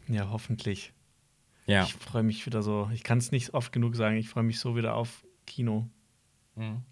Ja, 0.08 0.30
hoffentlich. 0.30 0.92
Ja. 1.66 1.82
Ich 1.84 1.94
freue 1.94 2.22
mich 2.22 2.46
wieder 2.46 2.62
so. 2.62 2.88
Ich 2.94 3.02
kann 3.02 3.18
es 3.18 3.32
nicht 3.32 3.54
oft 3.54 3.72
genug 3.72 3.96
sagen. 3.96 4.16
Ich 4.16 4.28
freue 4.28 4.44
mich 4.44 4.58
so 4.60 4.76
wieder 4.76 4.94
auf 4.94 5.24
Kino. 5.46 5.88
Mhm. 6.54 6.82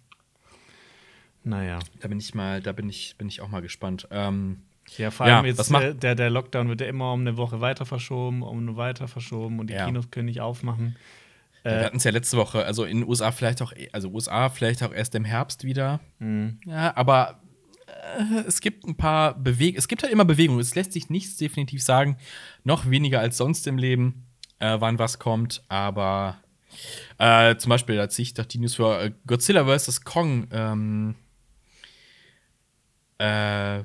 Naja. 1.42 1.78
Da 2.00 2.08
bin 2.08 2.18
ich 2.18 2.34
mal, 2.34 2.60
da 2.60 2.72
bin 2.72 2.88
ich, 2.88 3.16
bin 3.18 3.28
ich 3.28 3.40
auch 3.40 3.48
mal 3.48 3.60
gespannt. 3.62 4.08
Ähm, 4.10 4.62
Ja, 4.98 5.10
vor 5.10 5.26
Ja, 5.26 5.36
allem 5.36 5.46
jetzt 5.46 5.58
was 5.58 5.70
macht- 5.70 5.82
äh, 5.84 5.94
der, 5.94 6.14
der 6.14 6.28
Lockdown 6.30 6.68
wird 6.68 6.80
ja 6.82 6.86
immer 6.88 7.12
um 7.12 7.20
eine 7.20 7.36
Woche 7.38 7.60
weiter 7.60 7.86
verschoben, 7.86 8.42
um 8.42 8.58
eine 8.58 8.76
weiter 8.76 9.08
verschoben 9.08 9.58
und 9.60 9.68
die 9.70 9.74
Ja. 9.74 9.86
Kinos 9.86 10.10
können 10.10 10.26
nicht 10.26 10.40
aufmachen. 10.42 10.96
wir 11.62 11.72
Äh, 11.72 11.84
hatten 11.84 11.96
es 11.96 12.04
ja 12.04 12.10
letzte 12.10 12.36
Woche, 12.36 12.64
also 12.66 12.84
in 12.84 12.98
den 13.00 13.08
USA 13.08 13.32
vielleicht 13.32 13.62
auch, 13.62 13.72
also 13.92 14.10
USA 14.10 14.50
vielleicht 14.50 14.82
auch 14.82 14.92
erst 14.92 15.14
im 15.14 15.24
Herbst 15.24 15.64
wieder. 15.64 16.00
mh. 16.18 16.52
Ja, 16.66 16.94
aber 16.96 17.40
äh, 18.18 18.40
es 18.46 18.60
gibt 18.60 18.84
ein 18.84 18.94
paar 18.96 19.32
Bewegungen, 19.38 19.78
es 19.78 19.88
gibt 19.88 20.02
halt 20.02 20.12
immer 20.12 20.26
Bewegungen. 20.26 20.60
Es 20.60 20.74
lässt 20.74 20.92
sich 20.92 21.08
nichts 21.08 21.36
definitiv 21.38 21.82
sagen, 21.82 22.18
noch 22.64 22.88
weniger 22.90 23.20
als 23.20 23.38
sonst 23.38 23.66
im 23.66 23.78
Leben, 23.78 24.26
äh, 24.64 24.80
wann 24.80 24.98
was 24.98 25.18
kommt. 25.18 25.62
Aber 25.68 26.38
äh, 27.18 27.56
zum 27.56 27.70
Beispiel, 27.70 28.00
als 28.00 28.18
ich 28.18 28.34
doch 28.34 28.46
die 28.46 28.58
News 28.58 28.74
für 28.74 29.00
äh, 29.00 29.12
Godzilla 29.26 29.64
vs. 29.64 30.02
Kong, 30.04 30.48
ähm, 30.52 31.14
äh, 33.18 33.84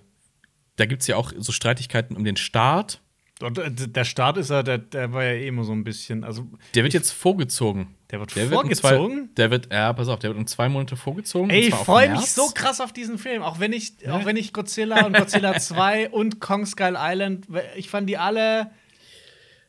da 0.76 0.86
gibt 0.86 1.02
es 1.02 1.08
ja 1.08 1.18
auch 1.18 1.32
so 1.38 1.52
Streitigkeiten 1.52 2.16
um 2.16 2.24
den 2.24 2.38
Start. 2.38 3.02
Und, 3.42 3.58
äh, 3.58 3.72
der 3.72 4.04
Start 4.04 4.38
ist 4.38 4.50
ja, 4.50 4.64
der, 4.64 4.78
der 4.80 5.14
war 5.14 5.24
ja 5.24 5.32
eh 5.34 5.48
immer 5.48 5.64
so 5.64 5.72
ein 5.72 5.84
bisschen, 5.84 6.24
also 6.24 6.48
Der 6.76 6.84
wird 6.84 6.94
jetzt 6.94 7.12
vorgezogen. 7.12 7.96
der 8.12 8.20
wird 8.20 8.36
Der 8.36 8.48
vorgezogen. 8.48 9.18
Wird 9.18 9.28
zwei, 9.28 9.34
der 9.38 9.52
wird, 9.52 9.72
ja, 9.72 9.94
pass 9.94 10.08
auf, 10.10 10.20
der 10.20 10.32
wird 10.32 10.40
um 10.40 10.48
zwei 10.48 10.68
Monate 10.68 10.98
vorgezogen. 10.98 11.50
Ey, 11.50 11.68
ich 11.68 11.76
freue 11.76 12.10
mich 12.12 12.32
so 12.32 12.50
krass 12.54 12.82
auf 12.82 12.92
diesen 12.92 13.18
Film. 13.18 13.42
Auch 13.44 13.60
wenn 13.60 13.72
ich, 13.72 14.10
auch 14.10 14.26
wenn 14.26 14.36
ich 14.36 14.52
Godzilla 14.52 15.06
und 15.06 15.16
Godzilla 15.16 15.58
2 15.60 16.10
und 16.10 16.40
Kong 16.42 16.66
Skull 16.66 16.96
Island, 16.98 17.48
ich 17.78 17.90
fand 17.90 18.10
die 18.10 18.18
alle, 18.18 18.72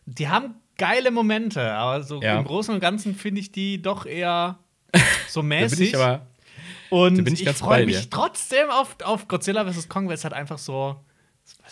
die 0.07 0.29
haben 0.29 0.55
geile 0.81 1.11
Momente, 1.11 1.61
aber 1.73 2.03
so 2.03 2.21
Ja. 2.23 2.39
im 2.39 2.45
Großen 2.45 2.75
und 2.75 2.81
Ganzen 2.81 3.15
finde 3.15 3.41
ich 3.41 3.53
die 3.53 3.81
doch 3.83 4.07
eher 4.07 4.59
so 5.29 5.43
mäßig. 5.43 5.79
bin 5.79 5.87
ich 5.89 5.97
aber. 5.97 6.27
und 6.91 7.29
ich 7.29 7.47
ich, 7.47 7.51
freue 7.57 7.87
mich 7.87 8.01
dir. 8.03 8.11
trotzdem 8.11 8.69
auf, 8.71 8.97
auf 9.05 9.29
Godzilla 9.29 9.71
vs. 9.71 9.89
Kong, 9.89 10.09
weil 10.09 10.15
es 10.15 10.25
halt 10.25 10.35
einfach 10.35 10.59
so. 10.59 10.97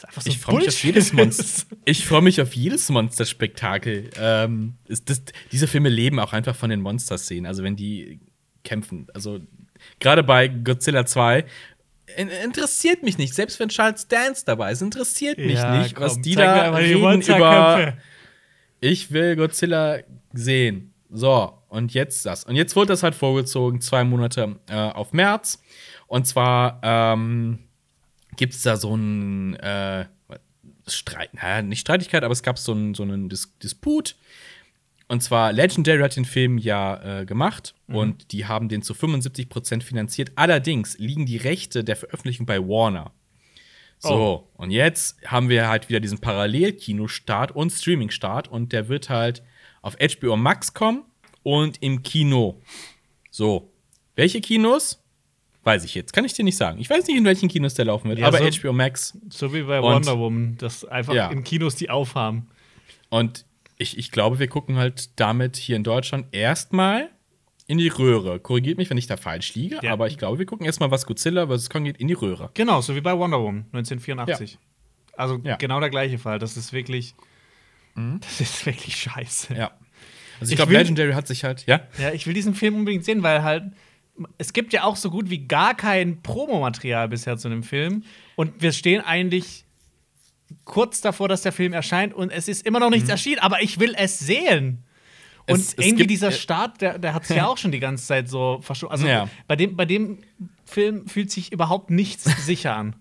einfach 0.02 0.22
so 0.22 0.28
Ich 0.30 0.38
freue 0.38 0.58
mich 0.58 0.68
auf 0.68 0.84
jedes. 0.84 1.12
Monster. 1.12 1.76
Ich 1.84 2.06
freue 2.06 2.22
mich 2.22 2.40
auf 2.40 2.52
jedes 2.54 2.88
Monsterspektakel. 2.90 4.10
Ähm, 4.20 4.74
ist 4.86 5.08
das, 5.10 5.22
diese 5.50 5.66
Filme 5.66 5.88
leben 5.88 6.20
auch 6.20 6.32
einfach 6.34 6.54
von 6.54 6.68
den 6.70 6.80
Monster-Szenen. 6.82 7.46
Also 7.46 7.62
wenn 7.62 7.76
die 7.76 8.20
kämpfen. 8.62 9.06
Also 9.14 9.40
gerade 10.00 10.22
bei 10.22 10.48
Godzilla 10.48 11.06
2 11.06 11.44
in- 12.16 12.28
interessiert 12.28 13.02
mich 13.02 13.18
nicht. 13.18 13.34
Selbst 13.34 13.58
wenn 13.60 13.68
Charles 13.70 14.06
Dance 14.08 14.42
dabei 14.46 14.72
ist, 14.72 14.82
interessiert 14.82 15.38
mich 15.38 15.54
Ja, 15.54 15.78
nicht, 15.82 15.98
was 15.98 16.14
komm, 16.14 16.22
die 16.22 16.34
zeig 16.34 16.46
mir 16.64 16.70
da 16.72 16.78
die 16.80 16.92
reden 16.94 17.22
über. 17.22 17.94
Ich 18.80 19.10
will 19.10 19.36
Godzilla 19.36 19.98
sehen. 20.32 20.94
So, 21.10 21.52
und 21.68 21.94
jetzt 21.94 22.26
das. 22.26 22.44
Und 22.44 22.56
jetzt 22.56 22.76
wurde 22.76 22.88
das 22.88 23.02
halt 23.02 23.14
vorgezogen, 23.14 23.80
zwei 23.80 24.04
Monate 24.04 24.56
äh, 24.68 24.74
auf 24.74 25.12
März. 25.12 25.62
Und 26.06 26.26
zwar 26.26 26.80
ähm, 26.82 27.60
gibt 28.36 28.54
es 28.54 28.62
da 28.62 28.76
so 28.76 28.92
einen 28.92 29.54
äh, 29.54 30.06
Streit, 30.86 31.34
naja, 31.34 31.62
nicht 31.62 31.80
Streitigkeit, 31.80 32.24
aber 32.24 32.32
es 32.32 32.42
gab 32.42 32.58
so 32.58 32.72
einen, 32.72 32.94
so 32.94 33.02
einen 33.02 33.28
Dis 33.28 33.52
Disput. 33.58 34.16
Und 35.08 35.22
zwar 35.22 35.52
Legendary 35.52 36.00
hat 36.00 36.16
den 36.16 36.26
Film 36.26 36.58
ja 36.58 37.20
äh, 37.20 37.24
gemacht 37.24 37.74
und 37.86 38.32
die 38.32 38.44
haben 38.44 38.68
den 38.68 38.82
zu 38.82 38.92
75% 38.92 39.82
finanziert. 39.82 40.32
Allerdings 40.36 40.98
liegen 40.98 41.24
die 41.24 41.38
Rechte 41.38 41.82
der 41.82 41.96
Veröffentlichung 41.96 42.44
bei 42.44 42.58
Warner. 42.60 43.12
So, 44.00 44.10
Oh. 44.10 44.48
und 44.56 44.70
jetzt 44.70 45.20
haben 45.26 45.48
wir 45.48 45.68
halt 45.68 45.88
wieder 45.88 45.98
diesen 46.00 46.18
Parallelkinostart 46.18 47.52
und 47.52 47.70
Streaming-Start 47.70 48.48
und 48.48 48.72
der 48.72 48.88
wird 48.88 49.08
halt 49.10 49.42
auf 49.82 49.96
HBO 50.00 50.36
Max 50.36 50.72
kommen 50.74 51.04
und 51.42 51.82
im 51.82 52.02
Kino. 52.02 52.60
So, 53.30 53.72
welche 54.14 54.40
Kinos? 54.40 55.02
Weiß 55.64 55.84
ich 55.84 55.94
jetzt, 55.94 56.12
kann 56.12 56.24
ich 56.24 56.32
dir 56.32 56.44
nicht 56.44 56.56
sagen. 56.56 56.78
Ich 56.80 56.88
weiß 56.88 57.06
nicht, 57.08 57.16
in 57.16 57.24
welchen 57.24 57.48
Kinos 57.48 57.74
der 57.74 57.84
laufen 57.86 58.08
wird, 58.08 58.18
Ja, 58.20 58.28
aber 58.28 58.38
so- 58.38 58.44
HBO 58.44 58.72
Max. 58.72 59.18
So 59.30 59.52
wie 59.52 59.62
bei 59.62 59.78
Und- 59.80 59.84
Wonder 60.06 60.18
Woman, 60.18 60.56
dass 60.58 60.84
einfach 60.84 61.14
Ja. 61.14 61.30
in 61.30 61.44
Kinos 61.44 61.74
die 61.74 61.90
aufhaben. 61.90 62.48
Und 63.10 63.44
ich, 63.76 63.98
ich 63.98 64.10
glaube, 64.10 64.38
wir 64.38 64.48
gucken 64.48 64.76
halt 64.76 65.10
damit 65.20 65.56
hier 65.56 65.76
in 65.76 65.84
Deutschland 65.84 66.26
erstmal 66.32 67.10
in 67.68 67.78
die 67.78 67.86
Röhre. 67.88 68.40
Korrigiert 68.40 68.78
mich, 68.78 68.90
wenn 68.90 68.98
ich 68.98 69.06
da 69.06 69.16
falsch 69.16 69.54
liege, 69.54 69.78
Ja. 69.82 69.92
aber 69.92 70.08
ich 70.08 70.18
glaube, 70.18 70.38
wir 70.40 70.46
gucken 70.46 70.66
erstmal, 70.66 70.90
was 70.90 71.06
Godzilla 71.06 71.46
vs. 71.46 71.70
Kong 71.70 71.84
geht, 71.84 71.98
in 71.98 72.08
die 72.08 72.14
Röhre. 72.14 72.50
Genau, 72.54 72.80
so 72.80 72.96
wie 72.96 73.00
bei 73.00 73.16
Wonder 73.16 73.38
Woman 73.38 73.66
1984. 73.72 74.58
Also 75.16 75.38
Ja. 75.44 75.54
genau 75.56 75.78
der 75.78 75.90
gleiche 75.90 76.18
Fall. 76.18 76.40
Das 76.40 76.56
ist 76.56 76.72
wirklich. 76.72 77.14
Das 78.20 78.40
ist 78.40 78.64
wirklich 78.66 78.94
scheiße. 78.96 79.54
Ja. 79.54 79.72
Also 80.40 80.44
ich, 80.44 80.50
Ich 80.52 80.56
glaube, 80.56 80.72
Legendary 80.72 81.12
hat 81.14 81.26
sich 81.26 81.42
halt, 81.44 81.66
ja? 81.66 81.80
Ja, 81.98 82.12
ich 82.12 82.26
will 82.28 82.34
diesen 82.34 82.54
Film 82.54 82.76
unbedingt 82.76 83.04
sehen, 83.04 83.22
weil 83.24 83.42
halt 83.42 83.64
es 84.36 84.52
gibt 84.52 84.72
ja 84.72 84.82
auch 84.84 84.96
so 84.96 85.10
gut 85.10 85.30
wie 85.30 85.46
gar 85.46 85.76
kein 85.76 86.22
Promomaterial 86.22 87.08
bisher 87.08 87.36
zu 87.36 87.48
dem 87.48 87.62
Film 87.62 88.02
und 88.36 88.62
wir 88.62 88.72
stehen 88.72 89.00
eigentlich 89.00 89.64
kurz 90.64 91.00
davor, 91.00 91.28
dass 91.28 91.42
der 91.42 91.52
Film 91.52 91.72
erscheint 91.72 92.14
und 92.14 92.30
es 92.30 92.48
ist 92.48 92.64
immer 92.66 92.80
noch 92.80 92.90
nichts 92.90 93.08
erschienen, 93.08 93.38
aber 93.40 93.62
ich 93.62 93.78
will 93.80 93.94
es 93.96 94.18
sehen. 94.18 94.84
Und. 95.48 95.60
Es- 95.60 95.74
es 95.74 95.78
irgendwie 95.78 95.96
gibt- 95.98 96.10
dieser 96.10 96.28
äh, 96.28 96.32
Start, 96.32 96.80
der, 96.80 96.98
der 96.98 97.14
hat 97.14 97.26
sich 97.26 97.36
ja 97.36 97.46
auch 97.48 97.58
schon 97.58 97.72
die 97.72 97.80
ganze 97.80 98.06
Zeit 98.06 98.28
so 98.28 98.58
verschoben. 98.62 98.92
Also 98.92 99.06
Ja. 99.06 99.28
bei, 99.46 99.56
dem, 99.56 99.76
bei 99.76 99.84
dem 99.84 100.18
Film 100.64 101.06
fühlt 101.06 101.30
sich 101.30 101.52
überhaupt 101.52 101.90
nichts 101.90 102.24
sicher 102.46 102.74
an. 102.76 102.96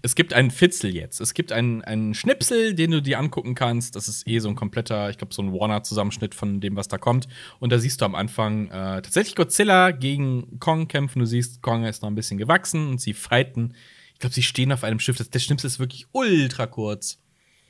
Es 0.00 0.14
gibt 0.14 0.32
einen 0.32 0.52
Fitzel 0.52 0.94
jetzt. 0.94 1.20
Es 1.20 1.34
gibt 1.34 1.50
einen, 1.50 1.82
einen 1.82 2.14
Schnipsel, 2.14 2.74
den 2.76 2.92
du 2.92 3.02
dir 3.02 3.18
angucken 3.18 3.56
kannst. 3.56 3.96
Das 3.96 4.06
ist 4.06 4.24
eh 4.28 4.38
so 4.38 4.48
ein 4.48 4.54
kompletter, 4.54 5.10
ich 5.10 5.18
glaube, 5.18 5.34
so 5.34 5.42
ein 5.42 5.52
Warner-Zusammenschnitt 5.52 6.36
von 6.36 6.60
dem, 6.60 6.76
was 6.76 6.86
da 6.86 6.98
kommt. 6.98 7.26
Und 7.58 7.72
da 7.72 7.80
siehst 7.80 8.00
du 8.00 8.04
am 8.04 8.14
Anfang 8.14 8.68
äh, 8.68 9.02
tatsächlich 9.02 9.34
Godzilla 9.34 9.90
gegen 9.90 10.60
Kong 10.60 10.86
kämpfen. 10.86 11.18
Du 11.18 11.26
siehst, 11.26 11.62
Kong 11.62 11.82
ist 11.84 12.02
noch 12.02 12.08
ein 12.10 12.14
bisschen 12.14 12.38
gewachsen 12.38 12.88
und 12.90 13.00
sie 13.00 13.12
fighten. 13.12 13.74
Ich 14.14 14.20
glaube, 14.20 14.34
sie 14.34 14.44
stehen 14.44 14.70
auf 14.70 14.84
einem 14.84 15.00
Schiff. 15.00 15.16
Das, 15.16 15.30
der 15.30 15.40
Schnipsel 15.40 15.66
ist 15.66 15.80
wirklich 15.80 16.06
ultra 16.12 16.66
kurz. 16.68 17.18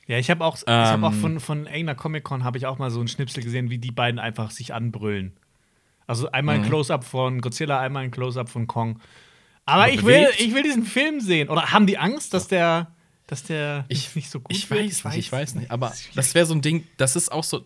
Ja, 0.07 0.17
ich 0.17 0.29
habe 0.29 0.43
auch, 0.45 0.55
ich 0.57 0.63
hab 0.67 1.03
auch 1.03 1.11
Ähm. 1.11 1.19
von, 1.19 1.39
von 1.39 1.59
irgendeiner 1.65 1.95
Comic-Con 1.95 2.43
habe 2.43 2.57
ich 2.57 2.65
auch 2.65 2.77
mal 2.79 2.89
so 2.89 2.99
einen 2.99 3.09
Schnipsel 3.09 3.43
gesehen, 3.43 3.69
wie 3.69 3.77
die 3.77 3.91
beiden 3.91 4.19
einfach 4.19 4.51
sich 4.51 4.73
anbrüllen. 4.73 5.33
Also 6.07 6.31
einmal 6.31 6.57
Mhm. 6.57 6.63
ein 6.63 6.69
Close-Up 6.69 7.03
von 7.03 7.41
Godzilla, 7.41 7.79
einmal 7.81 8.03
ein 8.05 8.11
Close-Up 8.11 8.47
von 8.49 8.67
Kong. 8.67 8.99
Aber 9.65 9.83
Aber 9.83 9.91
ich 9.91 10.05
will, 10.05 10.27
ich 10.37 10.53
will 10.55 10.63
diesen 10.63 10.85
Film 10.85 11.19
sehen. 11.19 11.49
Oder 11.49 11.71
haben 11.73 11.85
die 11.87 11.97
Angst, 11.97 12.33
dass 12.33 12.47
der, 12.47 12.93
dass 13.27 13.43
der 13.43 13.83
Ich- 13.89 14.15
nicht 14.15 14.29
so 14.29 14.39
gut 14.39 14.55
Ich 14.55 14.69
wird? 14.69 14.79
weiß 14.85 15.03
nicht, 15.03 15.17
ich 15.17 15.31
weiß 15.33 15.55
nicht. 15.55 15.69
Aber 15.71 15.91
das 16.15 16.33
wäre 16.33 16.45
so 16.45 16.53
ein 16.55 16.61
Ding, 16.61 16.87
das 16.95 17.17
ist 17.17 17.29
auch 17.29 17.43
so. 17.43 17.65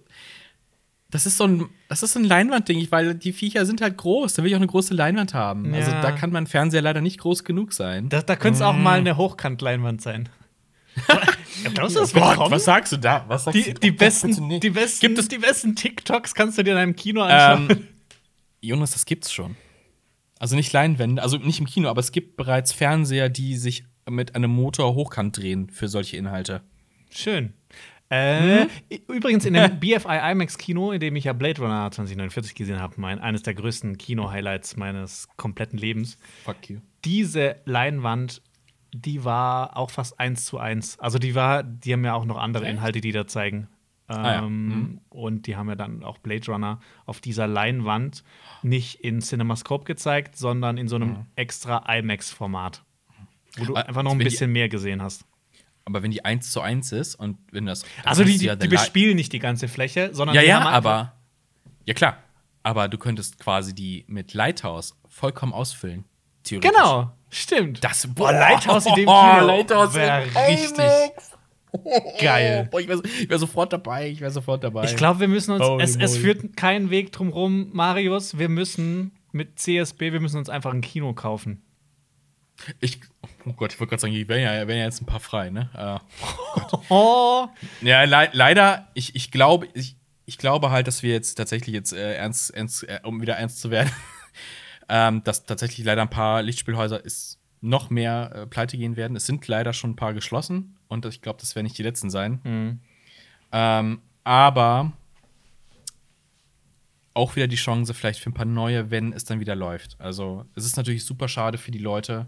Das 1.11 1.25
ist 1.27 1.37
so 1.37 1.43
ein, 1.45 1.65
das 1.89 2.01
ist 2.03 2.15
ein 2.15 2.23
Leinwandding, 2.23 2.87
weil 2.89 3.13
die 3.13 3.33
Viecher 3.33 3.65
sind 3.67 3.81
halt 3.81 3.97
groß. 3.97 4.33
Da 4.33 4.41
will 4.41 4.49
ich 4.49 4.55
auch 4.55 4.59
eine 4.61 4.67
große 4.67 4.93
Leinwand 4.95 5.33
haben. 5.35 5.71
Also 5.75 5.91
Ja. 5.91 6.01
da 6.01 6.11
kann 6.13 6.31
mein 6.31 6.47
Fernseher 6.47 6.81
leider 6.81 7.01
nicht 7.01 7.19
groß 7.19 7.43
genug 7.43 7.73
sein. 7.73 8.09
Da, 8.09 8.21
da 8.23 8.35
könnte 8.35 8.55
es 8.55 8.61
auch 8.63 8.73
Mhm. 8.75 8.81
mal 8.83 8.97
eine 8.97 9.17
Hochkantleinwand 9.17 10.01
sein. 10.01 10.29
Glaubst 11.73 11.95
du, 11.95 11.99
das 11.99 12.13
wird 12.15 12.35
kommen? 12.35 12.51
was 12.51 12.65
sagst 12.65 12.91
du 12.93 12.97
da? 12.97 13.25
Was 13.27 13.43
sagst 13.45 13.59
Die, 13.65 13.73
du? 13.73 13.79
die, 13.79 13.91
besten, 13.91 14.59
die, 14.59 14.69
besten, 14.69 14.99
Gibt 15.07 15.17
es 15.19 15.27
die 15.27 15.37
besten 15.37 15.75
TikToks 15.75 16.33
kannst 16.35 16.57
du 16.57 16.63
dir 16.63 16.71
in 16.71 16.77
einem 16.77 16.95
Kino 16.95 17.21
anschauen. 17.21 17.69
Ähm, 17.69 17.87
Jonas, 18.61 18.91
das 18.91 19.05
gibt's 19.05 19.31
schon. 19.31 19.55
Also 20.39 20.55
nicht 20.55 20.73
Leinwände, 20.73 21.21
also 21.21 21.37
nicht 21.37 21.59
im 21.59 21.65
Kino, 21.67 21.89
aber 21.89 21.99
es 21.99 22.11
gibt 22.11 22.35
bereits 22.37 22.71
Fernseher, 22.73 23.29
die 23.29 23.55
sich 23.57 23.83
mit 24.09 24.35
einem 24.35 24.51
Motor 24.51 24.95
hochkant 24.95 25.37
drehen 25.37 25.69
für 25.69 25.87
solche 25.87 26.17
Inhalte. 26.17 26.61
Schön. 27.11 27.53
Äh, 28.09 28.65
Mhm. 28.65 28.69
Übrigens 29.07 29.45
in 29.45 29.53
dem 29.53 29.79
BFI 29.79 30.31
IMAX 30.31 30.57
Kino, 30.57 30.91
in 30.91 30.99
dem 30.99 31.15
ich 31.15 31.23
ja 31.25 31.33
Blade 31.33 31.61
Runner 31.61 31.89
2049 31.91 32.55
gesehen 32.55 32.79
habe, 32.79 32.95
mein, 32.97 33.19
eines 33.19 33.41
der 33.43 33.53
größten 33.53 33.97
Kino-Highlights 33.97 34.75
meines 34.75 35.27
kompletten 35.37 35.79
Lebens. 35.79 36.17
Fuck 36.43 36.69
you. 36.69 36.79
Diese 37.05 37.55
Leinwand, 37.65 38.41
die 38.93 39.23
war 39.23 39.77
auch 39.77 39.89
fast 39.89 40.19
eins 40.19 40.45
zu 40.45 40.57
eins. 40.59 40.99
Also 40.99 41.17
die 41.19 41.35
war, 41.35 41.63
die 41.63 41.93
haben 41.93 42.03
ja 42.05 42.13
auch 42.13 42.25
noch 42.25 42.37
andere 42.37 42.65
Echt? 42.65 42.73
Inhalte, 42.73 43.01
die 43.01 43.11
da 43.11 43.25
zeigen. 43.27 43.67
Ähm, 44.09 44.15
Ah 44.17 44.33
ja. 44.33 44.41
Mhm. 44.41 45.01
Und 45.09 45.47
die 45.47 45.55
haben 45.55 45.69
ja 45.69 45.75
dann 45.75 46.03
auch 46.03 46.17
Blade 46.17 46.45
Runner 46.51 46.79
auf 47.05 47.21
dieser 47.21 47.47
Leinwand 47.47 48.23
nicht 48.61 48.95
in 49.01 49.21
CinemaScope 49.21 49.85
gezeigt, 49.85 50.35
sondern 50.37 50.77
in 50.77 50.87
so 50.89 50.97
einem 50.97 51.25
extra 51.35 51.83
IMAX-Format. 51.97 52.83
Wo 53.57 53.65
du 53.65 53.75
Ah, 53.75 53.81
einfach 53.81 54.03
noch 54.03 54.11
ein 54.11 54.19
wenn 54.19 54.25
die- 54.25 54.31
bisschen 54.31 54.51
mehr 54.51 54.67
gesehen 54.69 55.01
hast. 55.01 55.25
Aber 55.85 56.03
wenn 56.03 56.11
die 56.11 56.23
1 56.25 56.51
zu 56.51 56.61
1 56.61 56.91
ist 56.91 57.15
und 57.15 57.37
wenn 57.51 57.65
das. 57.65 57.83
Also 58.03 58.23
die, 58.23 58.35
ja 58.37 58.55
die 58.55 58.67
bespielen 58.67 59.15
nicht 59.15 59.33
die 59.33 59.39
ganze 59.39 59.67
Fläche, 59.67 60.09
sondern 60.13 60.35
Ja, 60.35 60.41
ja, 60.41 60.59
aber. 60.61 61.13
Ja, 61.85 61.93
klar. 61.93 62.17
Aber 62.63 62.87
du 62.87 62.97
könntest 62.99 63.39
quasi 63.39 63.73
die 63.73 64.05
mit 64.07 64.33
Lighthouse 64.35 64.95
vollkommen 65.09 65.53
ausfüllen. 65.53 66.05
Theoretisch. 66.43 66.69
Genau, 66.71 67.11
stimmt. 67.31 67.83
Das 67.83 68.07
Boah, 68.13 68.31
Lighthouse 68.31 68.85
in 68.85 68.95
dem 68.95 69.07
Oh, 69.07 69.21
Kino 69.21 69.45
Lighthouse 69.47 69.93
wär 69.95 70.23
in 70.23 70.29
richtig 70.37 71.11
geil. 72.21 72.67
Boah, 72.69 72.79
ich 72.79 72.87
wäre 72.87 73.01
wär 73.03 73.39
sofort 73.39 73.73
dabei. 73.73 74.09
Ich 74.09 74.21
wäre 74.21 74.31
sofort 74.31 74.63
dabei. 74.63 74.83
Ich 74.85 74.95
glaube, 74.95 75.19
wir 75.21 75.27
müssen 75.27 75.51
uns, 75.53 75.63
Holy 75.63 75.83
es, 75.83 75.95
es 75.95 76.17
führt 76.17 76.55
keinen 76.55 76.89
Weg 76.89 77.11
drum 77.11 77.29
rum, 77.29 77.69
Marius, 77.73 78.37
wir 78.37 78.49
müssen 78.49 79.11
mit 79.31 79.57
CSB, 79.59 80.11
wir 80.11 80.19
müssen 80.19 80.37
uns 80.37 80.49
einfach 80.49 80.73
ein 80.73 80.81
Kino 80.81 81.13
kaufen. 81.13 81.63
Ich, 82.79 82.99
oh 83.45 83.53
Gott, 83.53 83.73
ich 83.73 83.79
wollte 83.79 83.91
gerade 83.91 84.01
sagen, 84.01 84.13
die 84.13 84.27
wären 84.27 84.41
ja, 84.41 84.67
wären 84.67 84.79
ja 84.79 84.85
jetzt 84.85 85.01
ein 85.01 85.05
paar 85.05 85.19
frei, 85.19 85.49
ne? 85.49 85.69
Äh, 85.75 85.99
Oh, 86.89 87.47
ja, 87.81 88.03
le 88.03 88.29
leider, 88.33 88.87
ich, 88.93 89.15
ich 89.15 89.31
glaube, 89.31 89.67
ich, 89.73 89.95
ich 90.25 90.37
glaube 90.37 90.69
halt, 90.69 90.87
dass 90.87 91.01
wir 91.01 91.11
jetzt 91.11 91.35
tatsächlich 91.35 91.73
jetzt 91.73 91.93
äh, 91.93 92.15
ernst, 92.15 92.53
ernst 92.53 92.83
äh, 92.83 92.99
um 93.03 93.21
wieder 93.21 93.35
ernst 93.35 93.61
zu 93.61 93.71
werden, 93.71 93.91
ähm, 94.93 95.23
dass 95.23 95.45
tatsächlich 95.45 95.85
leider 95.85 96.01
ein 96.01 96.09
paar 96.09 96.41
Lichtspielhäuser 96.43 97.03
ist 97.03 97.39
noch 97.61 97.89
mehr 97.89 98.31
äh, 98.35 98.45
pleite 98.45 98.75
gehen 98.75 98.97
werden. 98.97 99.15
Es 99.15 99.25
sind 99.25 99.47
leider 99.47 99.71
schon 99.71 99.91
ein 99.91 99.95
paar 99.95 100.13
geschlossen 100.13 100.77
und 100.89 101.05
ich 101.05 101.21
glaube, 101.21 101.39
das 101.39 101.55
werden 101.55 101.63
nicht 101.63 101.77
die 101.77 101.83
letzten 101.83 102.09
sein. 102.09 102.41
Ähm, 103.53 104.01
aber 104.25 104.91
auch 107.13 107.37
wieder 107.37 107.47
die 107.47 107.55
Chance 107.55 107.93
vielleicht 107.93 108.19
für 108.19 108.29
ein 108.29 108.33
paar 108.33 108.45
neue, 108.45 108.91
wenn 108.91 109.13
es 109.13 109.23
dann 109.23 109.39
wieder 109.39 109.55
läuft. 109.55 109.95
Also 109.97 110.45
es 110.55 110.65
ist 110.65 110.75
natürlich 110.75 111.05
super 111.05 111.29
schade 111.29 111.57
für 111.57 111.71
die 111.71 111.79
Leute. 111.79 112.27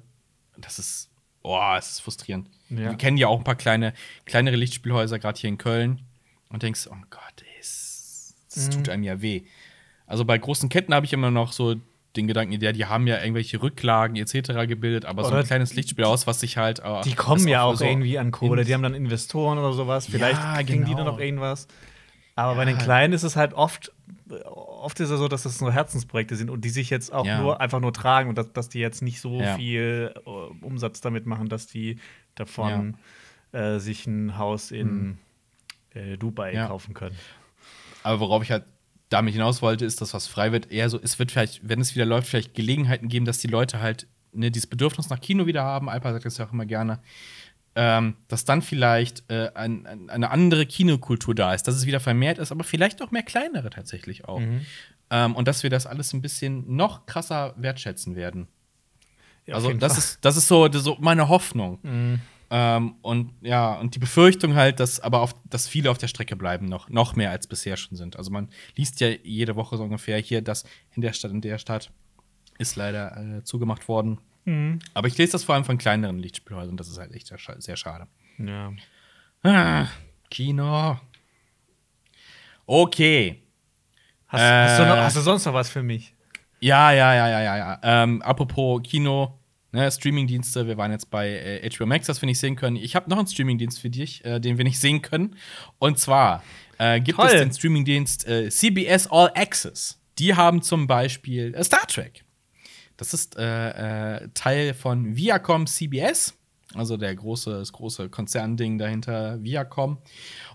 Das 0.58 0.80
ist, 0.80 1.10
boah, 1.42 1.76
es 1.78 1.90
ist 1.90 2.00
frustrierend. 2.00 2.50
Ja. 2.70 2.92
Wir 2.92 2.96
kennen 2.96 3.18
ja 3.18 3.28
auch 3.28 3.40
ein 3.40 3.44
paar 3.44 3.56
kleine, 3.56 3.94
kleinere 4.24 4.56
Lichtspielhäuser, 4.56 5.20
gerade 5.20 5.38
hier 5.38 5.50
in 5.50 5.58
Köln. 5.58 6.02
Und 6.48 6.64
denkst, 6.64 6.88
oh 6.90 6.96
Gott, 7.10 7.42
ey, 7.42 7.60
es, 7.60 8.36
es 8.56 8.70
tut 8.70 8.88
einem 8.88 9.04
ja 9.04 9.22
weh. 9.22 9.44
Also 10.06 10.24
bei 10.24 10.38
großen 10.38 10.70
Ketten 10.70 10.94
habe 10.94 11.06
ich 11.06 11.14
immer 11.14 11.32
noch 11.32 11.52
so 11.52 11.76
den 12.16 12.28
Gedanken, 12.28 12.60
ja, 12.62 12.72
die 12.72 12.86
haben 12.86 13.08
ja 13.08 13.20
irgendwelche 13.20 13.62
Rücklagen 13.62 14.16
etc. 14.16 14.68
gebildet, 14.68 15.06
aber 15.06 15.24
so 15.24 15.30
Oder 15.30 15.40
ein 15.40 15.46
kleines 15.46 15.74
Lichtspielhaus, 15.74 16.28
was 16.28 16.40
sich 16.40 16.58
halt. 16.58 16.80
äh, 16.80 17.02
die 17.02 17.14
kommen 17.16 17.48
ja 17.48 17.64
auch 17.64 17.76
so 17.76 17.86
irgendwie 17.86 18.20
an 18.20 18.32
Kohle. 18.32 18.64
Die 18.66 18.74
haben 18.74 18.84
dann 18.84 18.94
Investoren 18.94 19.58
oder 19.58 19.74
sowas. 19.74 20.06
Vielleicht 20.06 20.42
Ja, 20.42 20.54
kriegen 20.64 20.86
die 20.86 20.92
genau. 20.92 20.98
dann 20.98 21.06
noch 21.08 21.20
irgendwas. 21.20 21.68
Aber 22.36 22.56
bei 22.56 22.66
den 22.66 22.78
Kleinen 22.78 23.14
ist 23.14 23.24
es 23.24 23.36
halt 23.36 23.54
oft, 23.54 23.92
oft 24.46 25.00
ist 25.00 25.10
es 25.12 25.20
so, 25.20 25.28
dass 25.28 25.44
das 25.44 25.62
nur 25.62 25.72
Herzensprojekte 25.72 26.36
sind 26.36 26.50
und 26.50 26.66
die 26.66 26.70
sich 26.70 26.90
jetzt 26.90 27.14
auch 27.14 27.26
Ja. 27.26 27.40
nur 27.42 27.62
einfach 27.62 27.80
nur 27.80 27.94
tragen 27.94 28.30
und 28.30 28.38
dass, 28.38 28.52
dass 28.54 28.70
die 28.70 28.80
jetzt 28.80 29.02
nicht 29.02 29.22
so 29.22 29.40
Ja. 29.42 29.56
viel 29.56 30.14
äh, 30.16 30.30
Umsatz 30.66 31.00
damit 31.02 31.26
machen, 31.28 31.48
dass 31.50 31.68
die 31.68 32.00
davon 32.36 32.98
äh, 33.52 33.78
sich 33.78 34.08
ein 34.08 34.38
Haus 34.38 34.72
in 34.72 35.20
äh, 35.94 36.18
Dubai. 36.18 36.54
Ja. 36.54 36.68
kaufen 36.68 36.94
können. 36.96 37.16
Aber 38.02 38.20
worauf 38.20 38.42
ich 38.44 38.50
halt 38.52 38.64
damit 39.14 39.34
hinaus 39.34 39.62
wollte, 39.62 39.86
ist, 39.86 40.02
dass 40.02 40.14
was 40.14 40.28
frei 40.28 40.52
wird, 40.52 40.72
eher 40.72 40.90
so, 40.90 41.00
es 41.02 41.20
wird 41.20 41.32
vielleicht, 41.32 41.68
wenn 41.68 41.80
es 41.80 41.96
wieder 41.96 42.06
läuft, 42.06 42.28
vielleicht 42.28 42.54
Gelegenheiten 42.54 43.08
geben, 43.08 43.26
dass 43.26 43.38
die 43.40 43.48
Leute 43.48 43.80
halt 43.80 44.08
ne, 44.34 44.52
dieses 44.52 44.68
Bedürfnis 44.68 45.10
nach 45.10 45.22
Kino 45.22 45.46
wieder 45.46 45.64
haben. 45.64 45.90
Alpa 45.90 46.12
sagt 46.12 46.26
das 46.26 46.38
ja 46.38 46.46
auch 46.46 46.54
immer 46.54 46.66
gerne. 46.66 47.00
Ähm, 47.76 48.16
dass 48.28 48.46
dann 48.46 48.62
vielleicht 48.62 49.24
äh, 49.32 49.50
ein, 49.56 49.88
ein, 49.88 50.10
eine 50.10 50.30
andere 50.30 50.68
Kinokultur 50.68 51.34
da 51.34 51.56
ist, 51.56 51.64
dass 51.64 51.76
es 51.76 51.88
wieder 51.88 52.00
vermehrt 52.00 52.38
ist, 52.38 52.52
aber 52.52 52.64
vielleicht 52.64 53.02
auch 53.02 53.10
mehr 53.10 53.24
kleinere 53.24 53.72
tatsächlich 53.72 54.26
auch. 54.26 54.42
Mhm. 54.42 54.62
Ähm, 55.10 55.36
und 55.36 55.48
dass 55.48 55.64
wir 55.64 55.72
das 55.72 55.88
alles 55.88 56.14
ein 56.14 56.22
bisschen 56.22 56.76
noch 56.76 57.08
krasser 57.08 57.56
wertschätzen 57.58 58.16
werden. 58.16 58.48
Ja, 59.48 59.56
also, 59.56 59.74
das 59.74 59.94
Fall. 59.94 60.00
ist, 60.00 60.20
das 60.22 60.38
ist 60.38 60.48
so, 60.48 60.68
das 60.68 60.82
ist 60.82 60.86
so 60.86 60.98
meine 61.00 61.30
Hoffnung. 61.30 61.80
Mhm. 61.82 62.22
Ähm, 62.56 62.96
und 63.02 63.34
ja, 63.42 63.74
und 63.80 63.96
die 63.96 64.00
Befürchtung 64.00 64.54
halt, 64.54 64.80
dass 64.80 65.00
aber 65.00 65.22
auf, 65.22 65.34
dass 65.50 65.68
viele 65.68 65.90
auf 65.90 65.98
der 65.98 66.08
Strecke 66.08 66.36
bleiben, 66.36 66.68
noch, 66.68 66.88
noch 66.88 67.16
mehr 67.16 67.32
als 67.32 67.48
bisher 67.48 67.78
schon 67.78 67.98
sind. 67.98 68.16
Also 68.16 68.30
man 68.30 68.48
liest 68.76 69.00
ja 69.00 69.08
jede 69.24 69.56
Woche 69.56 69.76
so 69.76 69.84
ungefähr 69.84 70.20
hier, 70.20 70.42
dass 70.44 70.64
in 70.96 71.02
der 71.02 71.14
Stadt, 71.14 71.32
in 71.32 71.42
der 71.42 71.58
Stadt 71.58 71.92
ist 72.60 72.76
leider 72.76 73.18
äh, 73.40 73.44
zugemacht 73.44 73.88
worden. 73.88 74.20
Mhm. 74.46 74.78
Aber 74.94 75.08
ich 75.08 75.18
lese 75.18 75.32
das 75.32 75.44
vor 75.44 75.56
allem 75.56 75.66
von 75.66 75.80
kleineren 75.80 76.20
Lichtspielhäusern 76.20 76.78
das 76.78 76.90
ist 76.90 77.00
halt 77.00 77.12
echt 77.16 77.26
sehr, 77.26 77.40
scha- 77.40 77.60
sehr 77.60 77.76
schade. 77.76 78.06
Ja. 78.38 78.72
Ah, 79.42 79.88
Kino. 80.30 81.00
Okay. 82.66 83.42
Hast, 84.28 84.42
hast, 84.42 84.80
du 84.80 84.86
noch, 84.86 84.96
Äh. 84.98 85.02
hast 85.02 85.16
du 85.18 85.22
sonst 85.22 85.46
noch 85.46 85.54
was 85.54 85.70
für 85.70 85.84
mich? 85.84 86.14
Ja, 86.60 86.92
ja, 86.92 87.14
ja, 87.14 87.28
ja, 87.30 87.42
ja, 87.42 87.58
ja. 87.58 87.80
Ähm, 87.84 88.22
apropos 88.22 88.82
Kino, 88.84 89.40
Ne, 89.74 89.92
Streamingdienste, 89.92 90.68
wir 90.68 90.78
waren 90.78 90.92
jetzt 90.92 91.10
bei 91.10 91.30
äh, 91.30 91.68
HBO 91.68 91.88
Max, 91.88 92.06
das 92.06 92.22
wir 92.22 92.28
nicht 92.28 92.38
sehen 92.38 92.56
können. 92.56 92.76
Ich 92.76 92.96
habe 92.96 93.10
noch 93.10 93.18
einen 93.18 93.26
Streamingdienst 93.26 93.80
für 93.80 93.90
dich, 93.90 94.24
äh, 94.24 94.40
den 94.40 94.60
wir 94.60 94.64
nicht 94.64 94.80
sehen 94.80 95.02
können. 95.02 95.36
Und 95.80 95.98
zwar 95.98 96.44
äh, 96.78 97.02
gibt 97.02 97.18
Toll. 97.18 97.26
es 97.26 97.34
den 97.34 97.52
Streamingdienst 97.52 98.28
äh, 98.28 98.50
CBS 98.50 99.08
All 99.08 99.32
Access. 99.34 100.00
Die 100.20 100.36
haben 100.36 100.62
zum 100.62 100.86
Beispiel 100.86 101.56
äh, 101.56 101.64
Star 101.64 101.88
Trek. 101.88 102.24
Das 102.98 103.16
ist 103.16 103.36
äh, 103.36 104.30
Teil 104.36 104.76
von 104.76 105.16
Viacom 105.16 105.66
CBS, 105.66 106.36
also 106.76 106.96
der 106.96 107.16
große, 107.16 107.50
das 107.50 107.74
große 107.74 108.10
Konzernding 108.10 108.78
dahinter, 108.78 109.44
Viacom. 109.44 109.98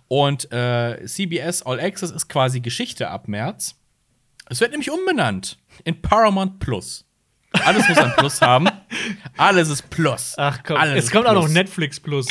Und 0.07 0.43
CBS 0.43 1.63
All 1.65 1.81
Access 1.81 2.13
ist 2.13 2.29
quasi 2.29 2.61
Geschichte 2.61 3.11
ab 3.11 3.27
März. 3.27 3.75
Es 4.49 4.61
wird 4.61 4.71
nämlich 4.71 4.91
umbenannt 4.91 5.59
in 5.85 6.01
Paramount 6.01 6.61
Plus. 6.61 7.08
Alles 7.53 7.89
muss 7.89 7.99
ein 7.99 8.13
Plus 8.17 8.41
haben. 8.43 8.69
Alles 9.37 9.69
ist 9.69 9.89
Plus. 9.91 10.35
Ach 10.37 10.59
komm, 10.65 10.77
Alles 10.77 11.05
es 11.07 11.11
kommt 11.11 11.27
auch 11.27 11.33
noch 11.35 11.43
Plus. 11.43 11.53
Netflix 11.55 11.99
Plus. 12.01 12.27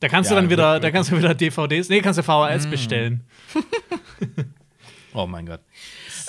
Da 0.00 0.08
kannst 0.08 0.30
Ja, 0.30 0.36
du 0.36 0.42
dann 0.42 0.50
wieder, 0.50 0.78
da 0.80 0.90
kannst 0.90 1.10
du 1.10 1.18
wieder 1.18 1.34
DVDs, 1.34 1.88
nee, 1.88 2.00
kannst 2.00 2.18
du 2.18 2.22
VHS 2.22 2.66
Mm. 2.66 2.70
bestellen. 2.70 3.20
Oh 5.14 5.26
mein 5.26 5.46
Gott. 5.46 5.60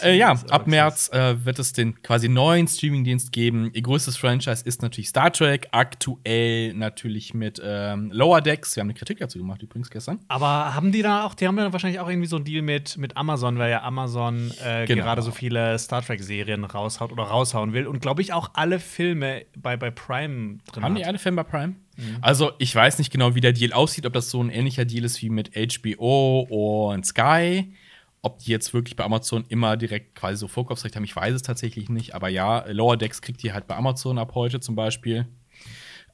Äh, 0.03 0.17
ja, 0.17 0.31
ab 0.49 0.67
März 0.67 1.09
äh, 1.13 1.43
wird 1.45 1.59
es 1.59 1.73
den 1.73 2.01
quasi 2.01 2.29
neuen 2.29 2.67
Streamingdienst 2.67 3.31
geben. 3.31 3.69
Ihr 3.73 3.81
größtes 3.81 4.17
Franchise 4.17 4.63
ist 4.65 4.81
natürlich 4.81 5.09
Star 5.09 5.31
Trek. 5.31 5.67
Aktuell 5.71 6.73
natürlich 6.73 7.33
mit 7.33 7.61
ähm, 7.63 8.11
Lower 8.13 8.41
Decks. 8.41 8.75
Wir 8.75 8.81
haben 8.81 8.87
eine 8.89 8.93
Kritik 8.93 9.19
dazu 9.19 9.37
gemacht, 9.39 9.61
übrigens 9.61 9.89
gestern. 9.89 10.19
Aber 10.27 10.73
haben 10.75 10.91
die 10.91 11.01
da 11.01 11.25
auch, 11.25 11.33
die 11.35 11.47
haben 11.47 11.57
ja 11.57 11.71
wahrscheinlich 11.73 11.99
auch 11.99 12.09
irgendwie 12.09 12.27
so 12.27 12.35
einen 12.37 12.45
Deal 12.45 12.61
mit, 12.61 12.97
mit 12.97 13.17
Amazon, 13.17 13.57
weil 13.57 13.71
ja 13.71 13.83
Amazon 13.83 14.51
äh, 14.63 14.85
Genau. 14.85 15.03
gerade 15.03 15.21
so 15.21 15.31
viele 15.31 15.77
Star 15.79 16.01
Trek-Serien 16.03 16.63
raushaut 16.63 17.11
oder 17.11 17.23
raushauen 17.23 17.73
will 17.73 17.85
und 17.87 18.01
glaube 18.01 18.21
ich 18.21 18.33
auch 18.33 18.51
alle 18.53 18.79
Filme 18.79 19.45
bei, 19.55 19.77
bei 19.77 19.91
Prime 19.91 20.57
drin 20.71 20.83
Haben 20.83 20.93
hat. 20.93 20.99
die 20.99 21.05
alle 21.05 21.19
Film 21.19 21.35
bei 21.35 21.43
Prime? 21.43 21.75
Also, 22.21 22.53
ich 22.59 22.73
weiß 22.73 22.97
nicht 22.97 23.11
genau, 23.11 23.35
wie 23.35 23.41
der 23.41 23.51
Deal 23.51 23.73
aussieht, 23.73 24.05
ob 24.05 24.13
das 24.13 24.29
so 24.29 24.41
ein 24.41 24.49
ähnlicher 24.49 24.85
Deal 24.85 25.03
ist 25.03 25.21
wie 25.21 25.29
mit 25.29 25.51
HBO 25.53 26.47
und 26.93 27.05
Sky. 27.05 27.73
Ob 28.21 28.39
die 28.39 28.51
jetzt 28.51 28.73
wirklich 28.73 28.95
bei 28.95 29.03
Amazon 29.03 29.45
immer 29.47 29.77
direkt 29.77 30.15
quasi 30.15 30.37
so 30.37 30.47
Vorkaufsrecht 30.47 30.95
haben, 30.95 31.05
ich 31.05 31.15
weiß 31.15 31.33
es 31.33 31.41
tatsächlich 31.41 31.89
nicht. 31.89 32.15
Aber 32.15 32.29
ja, 32.29 32.65
Lower 32.67 32.97
Decks 32.97 33.21
kriegt 33.21 33.43
ihr 33.43 33.53
halt 33.53 33.67
bei 33.67 33.75
Amazon 33.75 34.17
ab 34.17 34.35
heute 34.35 34.59
zum 34.59 34.75
Beispiel. 34.75 35.27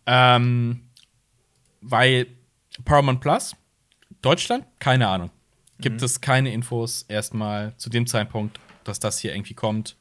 Ähm, 0.05 0.89
weil 1.81 2.27
Paramount 2.83 3.21
Plus, 3.21 3.55
Deutschland, 4.21 4.65
keine 4.79 5.07
Ahnung. 5.07 5.31
Gibt 5.79 6.01
es 6.01 6.21
keine 6.21 6.53
Infos 6.53 7.03
erstmal 7.03 7.75
zu 7.77 7.89
dem 7.89 8.07
Zeitpunkt, 8.07 8.59
dass 8.85 8.99
das 8.99 9.19
hier 9.19 9.33
irgendwie 9.33 9.55
kommt. 9.55 9.97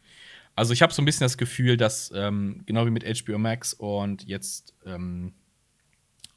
Also 0.57 0.73
ich 0.73 0.83
habe 0.83 0.93
so 0.93 1.03
ein 1.03 1.05
bisschen 1.05 1.25
das 1.25 1.37
Gefühl, 1.37 1.77
dass 1.77 2.13
ähm, 2.15 2.63
genau 2.65 2.87
wie 2.87 2.91
mit 2.91 3.05
HBO 3.05 3.39
Max 3.39 3.75
und 3.75 4.25
jetzt 4.25 4.75
ähm, 4.87 5.35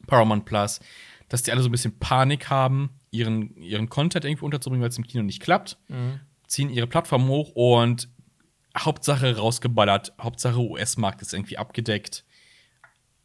Paramount 0.07 0.45
Plus, 0.45 0.79
dass 1.29 1.43
die 1.43 1.51
alle 1.51 1.61
so 1.61 1.69
ein 1.69 1.71
bisschen 1.71 1.99
Panik 1.99 2.49
haben, 2.49 2.89
ihren, 3.17 3.55
ihren 3.57 3.89
Content 3.89 4.25
irgendwie 4.25 4.45
unterzubringen, 4.45 4.81
weil 4.81 4.89
es 4.89 4.97
im 4.97 5.05
Kino 5.07 5.23
nicht 5.23 5.41
klappt. 5.41 5.77
Ziehen 6.47 6.69
ihre 6.69 6.87
Plattform 6.87 7.27
hoch 7.27 7.51
und 7.53 8.09
Hauptsache 8.77 9.37
rausgeballert, 9.37 10.13
Hauptsache 10.21 10.59
US-Markt 10.59 11.21
ist 11.21 11.33
irgendwie 11.33 11.57
abgedeckt. 11.57 12.23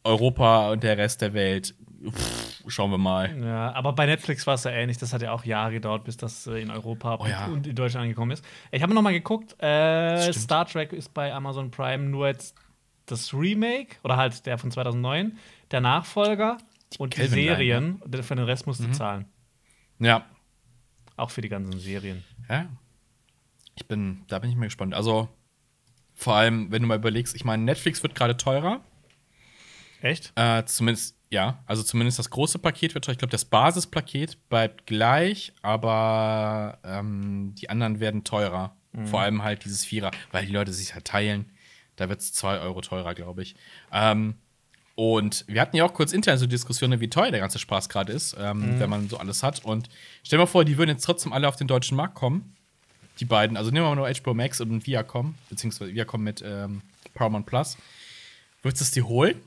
Europa 0.03 0.71
und 0.71 0.83
der 0.83 0.97
Rest 0.97 1.21
der 1.21 1.33
Welt, 1.33 1.75
pff, 2.05 2.63
schauen 2.67 2.91
wir 2.91 2.97
mal. 2.97 3.33
Ja, 3.41 3.71
aber 3.73 3.93
bei 3.93 4.05
Netflix 4.05 4.45
war 4.45 4.55
es 4.55 4.65
ja 4.65 4.71
ähnlich. 4.71 4.97
Das 4.97 5.13
hat 5.13 5.21
ja 5.21 5.31
auch 5.31 5.45
Jahre 5.45 5.71
gedauert, 5.71 6.03
bis 6.03 6.17
das 6.17 6.45
äh, 6.47 6.61
in 6.61 6.69
Europa 6.71 7.19
Oh 7.21 7.25
ja. 7.25 7.45
und 7.45 7.67
in 7.67 7.75
Deutschland 7.75 8.03
angekommen 8.03 8.31
ist. 8.31 8.43
Ich 8.71 8.81
habe 8.83 8.93
noch 8.93 9.01
mal 9.01 9.13
geguckt. 9.13 9.55
Äh. 9.63 10.33
Star 10.33 10.65
Trek 10.65 10.91
ist 10.91 11.13
bei 11.13 11.33
Amazon 11.33 11.71
Prime 11.71 12.03
nur 12.03 12.27
jetzt 12.27 12.55
das 13.05 13.33
Remake 13.33 13.95
oder 14.03 14.17
halt 14.17 14.45
der 14.45 14.57
von 14.57 14.71
2009, 14.71 15.37
der 15.71 15.81
Nachfolger 15.81 16.57
und 16.97 17.13
die 17.13 17.17
Kelvin 17.21 17.37
Line, 17.39 17.49
Serien. 17.49 18.01
Für 18.23 18.35
den 18.35 18.45
Rest 18.45 18.67
musst 18.67 18.81
du 18.81 18.91
zahlen. 18.91 19.25
Ja. 19.99 20.25
Auch 21.15 21.31
für 21.31 21.41
die 21.41 21.49
ganzen 21.49 21.79
Serien. 21.79 22.23
ja. 22.49 22.67
Ich 23.75 23.87
bin, 23.87 24.23
da 24.27 24.37
bin 24.37 24.51
ich 24.51 24.55
mal 24.55 24.65
gespannt. 24.65 24.93
Also, 24.93 25.29
vor 26.13 26.35
allem, 26.35 26.71
wenn 26.71 26.83
du 26.83 26.87
mal 26.87 26.97
überlegst, 26.97 27.35
ich 27.35 27.43
meine, 27.43 27.63
Netflix 27.63 28.03
wird 28.03 28.13
gerade 28.13 28.37
teurer. 28.37 28.81
Echt? 29.99 30.31
Äh, 30.35 30.63
zumindest, 30.65 31.17
ja, 31.31 31.63
also 31.65 31.81
zumindest 31.81 32.19
das 32.19 32.29
große 32.29 32.59
Paket 32.59 32.93
wird 32.93 33.05
teuer. 33.05 33.13
Ich 33.13 33.17
glaube, 33.17 33.31
das 33.31 33.45
Basispaket 33.45 34.47
bleibt 34.47 34.85
gleich, 34.85 35.53
aber 35.63 36.77
ähm, 36.83 37.55
die 37.55 37.71
anderen 37.71 37.99
werden 37.99 38.23
teurer. 38.23 38.75
Vor 39.05 39.21
allem 39.21 39.41
halt 39.41 39.65
dieses 39.65 39.83
Vierer, 39.83 40.11
weil 40.31 40.45
die 40.45 40.51
Leute 40.51 40.71
sich 40.71 40.93
halt 40.93 41.05
teilen. 41.05 41.51
Da 41.95 42.09
wird 42.09 42.19
es 42.19 42.31
2 42.33 42.59
Euro 42.59 42.79
teurer, 42.81 43.15
glaube 43.15 43.41
ich. 43.41 43.55
Ähm, 43.91 44.35
und 44.95 45.43
wir 45.47 45.59
hatten 45.59 45.75
ja 45.75 45.85
auch 45.85 45.93
kurz 45.93 46.13
intern 46.13 46.37
so 46.37 46.45
Diskussionen, 46.45 46.99
wie 46.99 47.09
teuer 47.09 47.31
der 47.31 47.39
ganze 47.39 47.57
Spaß 47.57 47.89
gerade 47.89 48.13
ist, 48.13 48.35
ähm, 48.39 48.79
wenn 48.79 48.89
man 48.89 49.09
so 49.09 49.17
alles 49.17 49.41
hat. 49.41 49.65
Und 49.65 49.89
stell 50.23 50.37
dir 50.37 50.43
mal 50.43 50.47
vor, 50.47 50.65
die 50.65 50.77
würden 50.77 50.91
jetzt 50.91 51.03
trotzdem 51.03 51.33
alle 51.33 51.47
auf 51.47 51.55
den 51.55 51.67
deutschen 51.67 51.97
Markt 51.97 52.13
kommen. 52.13 52.55
Die 53.19 53.25
beiden, 53.25 53.57
also 53.57 53.71
nehmen 53.71 53.85
wir 53.85 53.95
mal 53.95 53.95
nur 53.95 54.11
HBO 54.11 54.33
Max 54.33 54.61
und 54.61 54.85
Viacom, 54.85 55.35
beziehungsweise 55.49 55.93
Viacom 55.93 56.23
mit 56.23 56.43
ähm, 56.45 56.81
Paramount 57.15 57.45
Plus. 57.47 57.77
Würdest 58.61 58.81
du 58.81 58.83
es 58.83 58.91
dir 58.91 59.07
holen? 59.07 59.39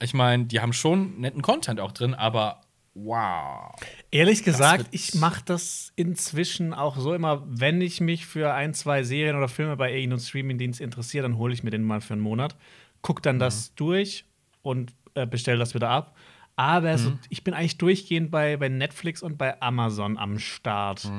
Ich 0.00 0.14
meine, 0.14 0.46
die 0.46 0.60
haben 0.60 0.72
schon 0.72 1.20
netten 1.20 1.42
Content 1.42 1.80
auch 1.80 1.92
drin, 1.92 2.14
aber 2.14 2.60
wow. 2.94 3.74
Ehrlich 4.10 4.42
gesagt, 4.42 4.86
ich 4.90 5.14
mache 5.14 5.42
das 5.44 5.92
inzwischen 5.94 6.74
auch 6.74 6.96
so 6.96 7.14
immer, 7.14 7.44
wenn 7.46 7.80
ich 7.80 8.00
mich 8.00 8.26
für 8.26 8.52
ein, 8.52 8.74
zwei 8.74 9.04
Serien 9.04 9.36
oder 9.36 9.48
Filme 9.48 9.76
bei 9.76 9.92
irgendeinem 9.92 10.20
Streamingdienst 10.20 10.80
interessiere, 10.80 11.22
dann 11.22 11.38
hole 11.38 11.54
ich 11.54 11.62
mir 11.62 11.70
den 11.70 11.84
mal 11.84 12.00
für 12.00 12.14
einen 12.14 12.22
Monat, 12.22 12.56
guck 13.02 13.22
dann 13.22 13.38
das 13.38 13.74
durch 13.74 14.24
und 14.68 14.92
äh, 15.14 15.26
bestelle 15.26 15.58
das 15.58 15.74
wieder 15.74 15.88
ab. 15.90 16.16
Aber 16.56 16.98
so, 16.98 17.12
ich 17.28 17.44
bin 17.44 17.54
eigentlich 17.54 17.78
durchgehend 17.78 18.30
bei, 18.30 18.56
bei 18.56 18.68
Netflix 18.68 19.22
und 19.22 19.38
bei 19.38 19.60
Amazon 19.62 20.18
am 20.18 20.38
Start. 20.38 21.10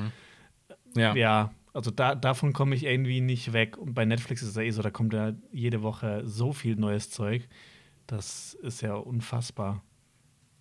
Ja. 0.96 1.16
Ja, 1.16 1.52
also 1.74 1.92
da, 1.92 2.14
davon 2.16 2.52
komme 2.52 2.76
ich 2.76 2.84
irgendwie 2.84 3.22
nicht 3.22 3.54
weg. 3.54 3.78
Und 3.78 3.94
bei 3.94 4.04
Netflix 4.06 4.42
ist 4.42 4.50
es 4.50 4.56
ja 4.56 4.64
eh 4.64 4.72
so, 4.72 4.82
da 4.82 4.90
kommt 4.92 5.14
ja 5.14 5.34
jede 5.52 5.82
Woche 5.82 6.24
so 6.26 6.52
viel 6.52 6.76
neues 6.76 7.10
Zeug. 7.10 7.48
Das 8.08 8.54
ist 8.56 8.82
ja 8.82 8.96
unfassbar. 8.96 9.82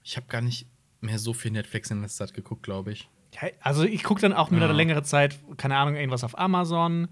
Ich 0.04 0.16
habe 0.16 0.26
gar 0.28 0.42
nicht 0.42 0.66
mehr 1.00 1.18
so 1.18 1.32
viel 1.32 1.50
Netflix 1.50 1.90
in 1.90 2.00
letzter 2.02 2.26
Zeit 2.26 2.34
geguckt, 2.34 2.62
glaube 2.62 2.92
ich. 2.92 3.08
Ja, 3.40 3.48
also 3.60 3.82
ich 3.84 4.04
gucke 4.04 4.20
dann 4.20 4.32
auch 4.32 4.50
mit 4.50 4.60
einer 4.60 4.70
Ja. 4.70 4.76
längere 4.76 5.02
Zeit, 5.02 5.38
keine 5.56 5.76
Ahnung, 5.76 5.96
irgendwas 5.96 6.22
auf 6.24 6.38
Amazon. 6.38 7.08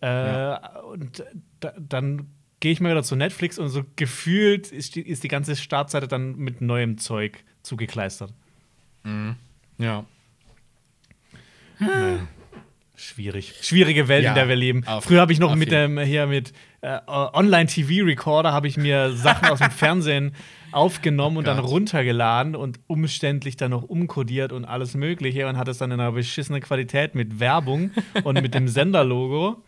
Äh, 0.00 0.56
Und 0.92 1.24
da, 1.60 1.72
dann 1.80 2.28
gehe 2.66 2.72
ich 2.72 2.80
mal 2.80 2.90
wieder 2.90 3.04
zu 3.04 3.14
Netflix 3.14 3.60
und 3.60 3.68
so 3.68 3.84
gefühlt 3.94 4.72
ist 4.72 4.96
die, 4.96 5.00
ist 5.02 5.22
die 5.22 5.28
ganze 5.28 5.54
Startseite 5.54 6.08
dann 6.08 6.34
mit 6.34 6.60
neuem 6.60 6.98
Zeug 6.98 7.44
zugekleistert. 7.62 8.32
Ja. 9.78 10.04
Schwierig. 12.96 13.54
Schwierige 13.62 14.08
Welt, 14.08 14.24
Ja, 14.24 14.30
in 14.30 14.34
der 14.34 14.48
wir 14.48 14.56
leben. 14.56 14.84
auf- 14.84 15.04
Früher 15.04 15.20
habe 15.20 15.32
ich 15.32 15.38
noch 15.38 15.54
mit 15.54 15.70
dem 15.70 15.96
hier 16.00 16.26
mit 16.26 16.52
äh, 16.80 16.98
Online-TV-Recorder 17.06 18.52
habe 18.52 18.66
ich 18.66 18.76
mir 18.76 19.12
Sachen 19.12 19.48
aus 19.48 19.60
dem 19.60 19.70
Fernsehen 19.84 20.32
aufgenommen 20.72 21.36
und 21.36 21.46
dann 21.46 21.58
Gott. 21.58 21.70
runtergeladen 21.70 22.56
und 22.56 22.80
umständlich 22.88 23.56
dann 23.56 23.70
noch 23.70 23.84
umkodiert 23.84 24.50
und 24.50 24.64
alles 24.64 24.94
Mögliche 24.94 25.46
und 25.46 25.56
hatte 25.56 25.70
es 25.70 25.78
dann 25.78 25.92
in 25.92 26.00
einer 26.00 26.10
beschissenen 26.10 26.60
Qualität 26.60 27.14
mit 27.14 27.38
Werbung 27.38 27.92
und 28.24 28.42
mit 28.42 28.54
dem 28.54 28.66
Senderlogo. 28.76 29.62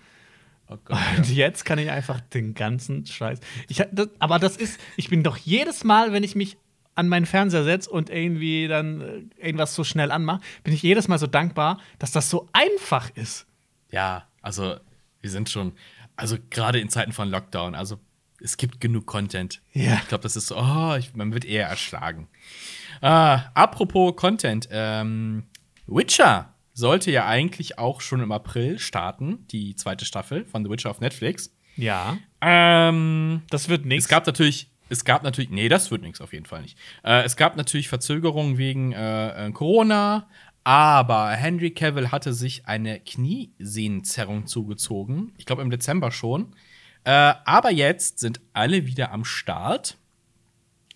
Oh 0.71 0.77
Gott. 0.85 0.99
Und 1.17 1.31
jetzt 1.31 1.65
kann 1.65 1.79
ich 1.79 1.91
einfach 1.91 2.21
den 2.21 2.55
ganzen 2.55 3.07
Scheiß. 3.07 3.41
Ich, 3.69 3.83
das, 3.91 4.09
aber 4.19 4.39
das 4.39 4.57
ist, 4.57 4.79
ich 4.97 5.09
bin 5.09 5.23
doch 5.23 5.37
jedes 5.37 5.85
Mal, 5.85 6.13
wenn 6.13 6.23
ich 6.23 6.35
mich 6.35 6.59
an 6.95 7.09
meinen 7.09 7.27
Fernseher 7.27 7.65
setze 7.65 7.89
und 7.91 8.11
irgendwie 8.11 8.67
dann 8.69 9.01
äh, 9.01 9.47
irgendwas 9.47 9.75
so 9.75 9.85
schnell 9.85 10.11
anmache, 10.11 10.41
bin 10.65 10.75
ich 10.75 10.83
jedes 10.83 11.09
Mal 11.09 11.19
so 11.19 11.27
dankbar, 11.27 11.81
dass 11.99 12.11
das 12.11 12.29
so 12.29 12.49
einfach 12.53 13.11
ist. 13.15 13.47
Ja, 13.91 14.27
also 14.43 14.77
wir 15.21 15.31
sind 15.31 15.49
schon, 15.49 15.73
also 16.17 16.37
gerade 16.51 16.81
in 16.81 16.89
Zeiten 16.91 17.13
von 17.13 17.31
Lockdown, 17.31 17.75
also 17.75 17.99
es 18.41 18.57
gibt 18.57 18.81
genug 18.81 19.07
Content. 19.07 19.63
Ja. 19.73 19.95
Ich 19.95 20.09
glaube, 20.09 20.23
das 20.23 20.37
ist 20.37 20.49
so, 20.49 20.57
oh, 20.57 20.97
ich, 20.99 21.15
man 21.15 21.33
wird 21.33 21.45
eher 21.45 21.69
erschlagen. 21.69 22.29
Ah, 23.01 23.45
apropos 23.55 24.17
Content, 24.17 24.69
ähm, 24.71 25.45
Witcher 25.87 26.53
sollte 26.79 27.11
ja 27.11 27.27
eigentlich 27.27 27.79
auch 27.79 28.01
schon 28.01 28.21
im 28.23 28.31
April 28.33 28.79
starten, 28.79 29.47
die 29.51 29.75
zweite 29.75 30.05
Staffel 30.05 30.45
von 30.45 30.65
The 30.65 30.71
Witcher 30.71 30.91
auf 30.91 31.01
Netflix. 31.01 31.55
Ja, 31.77 32.17
Ähm, 32.41 33.43
das 33.51 33.69
wird 33.69 33.85
nichts. 33.85 34.05
es 34.05 34.09
gab 34.09 34.27
natürlich, 34.27 34.71
es 34.89 35.05
gab 35.05 35.23
natürlich, 35.25 35.51
nee, 35.51 35.69
das 35.69 35.91
wird 35.91 36.03
nichts 36.03 36.21
auf 36.21 36.33
jeden 36.33 36.47
Fall 36.47 36.63
nicht. 36.63 36.79
Äh, 37.05 37.23
es 37.25 37.37
gab 37.37 37.57
natürlich 37.57 37.89
Verzögerungen 37.89 38.59
wegen 38.59 38.93
äh, 38.93 39.47
äh, 39.49 39.51
Corona, 39.53 40.29
aber 40.65 41.31
Henry 41.31 41.73
Cavill 41.73 42.11
hatte 42.13 42.33
sich 42.33 42.67
eine 42.67 43.01
Kniesehnenzerrung 43.01 44.47
zugezogen. 44.47 45.33
Ich 45.39 45.47
glaube 45.47 45.63
im 45.63 45.71
Dezember 45.71 46.11
schon. 46.11 46.55
Äh, 47.05 47.35
aber 47.45 47.71
jetzt 47.71 48.19
sind 48.19 48.41
alle 48.53 48.87
wieder 48.87 49.13
am 49.13 49.25
Start. 49.25 49.97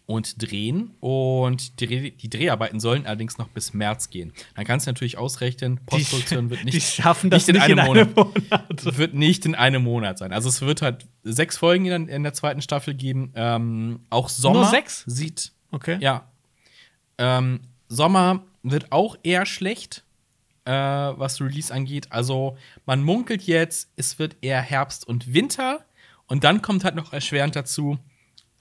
Und 0.06 0.42
drehen. 0.42 0.94
Und 1.00 1.80
die, 1.80 2.10
die, 2.10 2.30
Dreharbeiten 2.30 2.80
sollen 2.80 3.06
allerdings 3.06 3.38
noch 3.38 3.48
bis 3.48 3.72
März 3.72 4.10
gehen. 4.10 4.32
Dann 4.54 4.64
kannst 4.64 4.86
du 4.86 4.90
natürlich 4.90 5.18
ausrechnen, 5.18 5.80
Postproduktion 5.86 6.50
wird 6.50 6.64
nicht, 6.64 6.74
die 6.74 6.80
schaffen 6.80 7.30
das 7.30 7.46
nicht 7.46 7.48
in, 7.48 7.54
nicht 7.54 7.64
einem, 7.64 7.78
in 7.78 7.86
Monat, 7.86 8.08
einem 8.08 8.14
Monat. 8.14 8.96
Wird 8.98 9.14
nicht 9.14 9.46
in 9.46 9.54
einem 9.54 9.82
Monat 9.82 10.18
sein. 10.18 10.32
Also 10.32 10.48
es 10.48 10.60
wird 10.60 10.82
halt 10.82 11.06
sechs 11.22 11.56
Folgen 11.58 11.86
in, 11.86 12.08
in 12.08 12.22
der 12.22 12.32
zweiten 12.32 12.62
Staffel 12.62 12.94
geben. 12.94 13.32
Ähm, 13.34 14.00
auch 14.10 14.28
Sommer 14.28 14.62
Nur 14.62 14.70
sechs? 14.70 15.04
sieht. 15.06 15.52
Okay. 15.70 15.98
Ja. 16.00 16.28
Ähm, 17.18 17.60
Sommer 17.88 18.44
wird 18.62 18.90
auch 18.90 19.16
eher 19.22 19.46
schlecht, 19.46 20.04
äh, 20.64 20.72
was 20.72 21.40
Release 21.40 21.72
angeht. 21.72 22.08
Also 22.10 22.56
man 22.86 23.02
munkelt 23.02 23.42
jetzt, 23.42 23.90
es 23.96 24.18
wird 24.18 24.36
eher 24.40 24.60
Herbst 24.60 25.06
und 25.06 25.32
Winter. 25.32 25.84
Und 26.26 26.44
dann 26.44 26.62
kommt 26.62 26.84
halt 26.84 26.94
noch 26.94 27.12
erschwerend 27.12 27.56
dazu, 27.56 27.98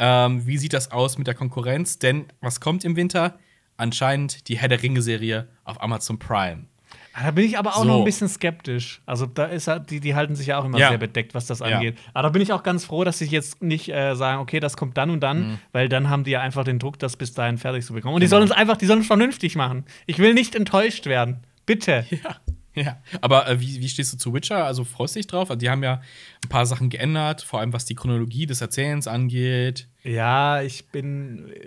ähm, 0.02 0.46
wie 0.48 0.58
sieht 0.58 0.74
das 0.74 0.92
aus 0.92 1.18
mit 1.20 1.28
der 1.28 1.36
Konkurrenz? 1.36 2.00
Denn 2.00 2.26
was 2.42 2.60
kommt 2.60 2.84
im 2.84 2.96
Winter? 2.96 3.38
Anscheinend 3.78 4.48
die 4.50 4.58
Herr 4.58 4.68
der 4.68 4.82
Ringe-Serie 4.84 5.48
auf 5.64 5.82
Amazon 5.82 6.20
Prime. 6.20 6.66
Ah, 7.14 7.24
Da 7.26 7.32
bin 7.32 7.46
ich 7.46 7.58
aber 7.58 7.72
auch 7.76 7.80
So. 7.84 7.86
noch 7.86 7.98
ein 8.00 8.04
bisschen 8.06 8.28
skeptisch. 8.30 9.02
Also 9.06 9.26
da 9.26 9.46
ist 9.46 9.70
die, 9.90 10.00
die 10.00 10.16
halten 10.16 10.36
sich 10.36 10.48
ja 10.48 10.60
auch 10.60 10.66
immer 10.66 10.78
Ja. 10.80 10.90
sehr 10.90 10.98
bedeckt, 10.98 11.34
was 11.34 11.46
das 11.46 11.60
Ja. 11.60 11.66
angeht. 11.78 11.98
Aber 12.14 12.24
da 12.24 12.30
bin 12.30 12.42
ich 12.42 12.52
auch 12.54 12.64
ganz 12.64 12.86
froh, 12.86 13.04
dass 13.04 13.18
sie 13.20 13.26
jetzt 13.26 13.62
nicht 13.62 13.90
äh, 13.90 14.16
sagen, 14.16 14.40
okay, 14.42 14.60
das 14.60 14.76
kommt 14.78 14.98
dann 14.98 15.10
und 15.10 15.20
dann, 15.22 15.40
Mhm. 15.52 15.58
weil 15.72 15.88
dann 15.90 16.10
haben 16.10 16.24
die 16.24 16.32
ja 16.32 16.42
einfach 16.42 16.64
den 16.64 16.80
Druck, 16.80 17.00
das 17.00 17.18
bis 17.18 17.34
dahin 17.34 17.58
fertig 17.58 17.86
zu 17.86 17.94
bekommen. 17.94 18.16
Und 18.16 18.22
die 18.22 18.28
Genau. 18.28 18.38
sollen 18.38 18.46
es 18.50 18.56
einfach, 18.56 18.78
die 18.78 18.86
sollen 18.86 19.02
es 19.02 19.08
vernünftig 19.08 19.56
machen. 19.56 19.86
Ich 20.08 20.20
will 20.20 20.34
nicht 20.34 20.56
enttäuscht 20.56 21.06
werden. 21.06 21.46
Bitte. 21.66 22.06
Ja. 22.24 22.38
Ja, 22.74 22.98
aber 23.20 23.50
äh, 23.50 23.60
wie, 23.60 23.82
wie 23.82 23.90
stehst 23.90 24.14
du 24.14 24.18
zu 24.18 24.34
Witcher? 24.34 24.64
Also 24.64 24.86
freust 24.86 25.16
du 25.16 25.20
dich 25.20 25.28
drauf? 25.28 25.50
Also, 25.52 25.60
die 25.60 25.70
haben 25.70 25.84
ja 25.84 26.02
ein 26.42 26.48
paar 26.48 26.66
Sachen 26.66 26.90
geändert, 26.90 27.42
vor 27.42 27.60
allem 27.60 27.74
was 27.74 27.84
die 27.84 27.96
Chronologie 27.96 28.46
des 28.46 28.62
Erzählens 28.62 29.08
angeht. 29.10 29.90
Ja, 30.04 30.62
ich 30.62 30.88
bin, 30.88 31.50
äh, 31.50 31.58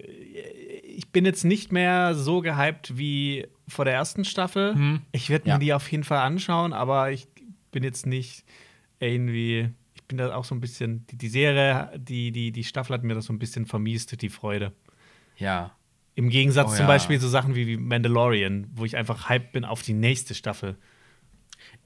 ich 0.97 1.09
bin 1.11 1.25
jetzt 1.25 1.45
nicht 1.45 1.73
mehr 1.73 2.15
so 2.15 2.41
gehypt 2.41 2.97
wie 2.99 3.47
vor 3.69 3.85
der 3.85 3.95
ersten 3.95 4.25
Staffel. 4.25 4.75
Mhm. 4.75 5.03
Ich 5.13 5.31
werde 5.31 5.47
mir 5.47 5.53
Ja. 5.55 5.59
die 5.59 5.73
auf 5.75 5.91
jeden 5.91 6.05
Fall 6.05 6.19
anschauen, 6.19 6.73
aber 6.73 7.11
ich 7.13 7.27
bin 7.71 7.83
jetzt 7.83 8.07
nicht 8.07 8.45
irgendwie. 9.01 9.71
Ich 9.95 10.03
bin 10.05 10.19
da 10.19 10.35
auch 10.35 10.45
so 10.45 10.55
ein 10.55 10.61
bisschen. 10.61 11.07
Die, 11.09 11.17
die 11.17 11.29
Serie, 11.29 11.91
die, 11.97 12.31
die, 12.33 12.53
die 12.53 12.65
Staffel 12.65 12.95
hat 12.95 13.05
mir 13.05 13.15
das 13.15 13.27
so 13.27 13.33
ein 13.33 13.39
bisschen 13.39 13.67
vermiest, 13.67 14.21
die 14.21 14.29
Freude. 14.29 14.73
Ja. 15.37 15.73
Im 16.17 16.29
Gegensatz 16.29 16.73
Oh 16.73 16.77
zum 16.77 16.81
ja. 16.83 16.87
Beispiel 16.87 17.19
so 17.19 17.29
Sachen 17.29 17.55
wie, 17.57 17.67
wie 17.67 17.77
Mandalorian, 17.77 18.69
wo 18.75 18.85
ich 18.85 18.97
einfach 18.97 19.29
hyped 19.29 19.53
bin 19.53 19.65
auf 19.65 19.83
die 19.83 19.95
nächste 19.95 20.35
Staffel. 20.35 20.77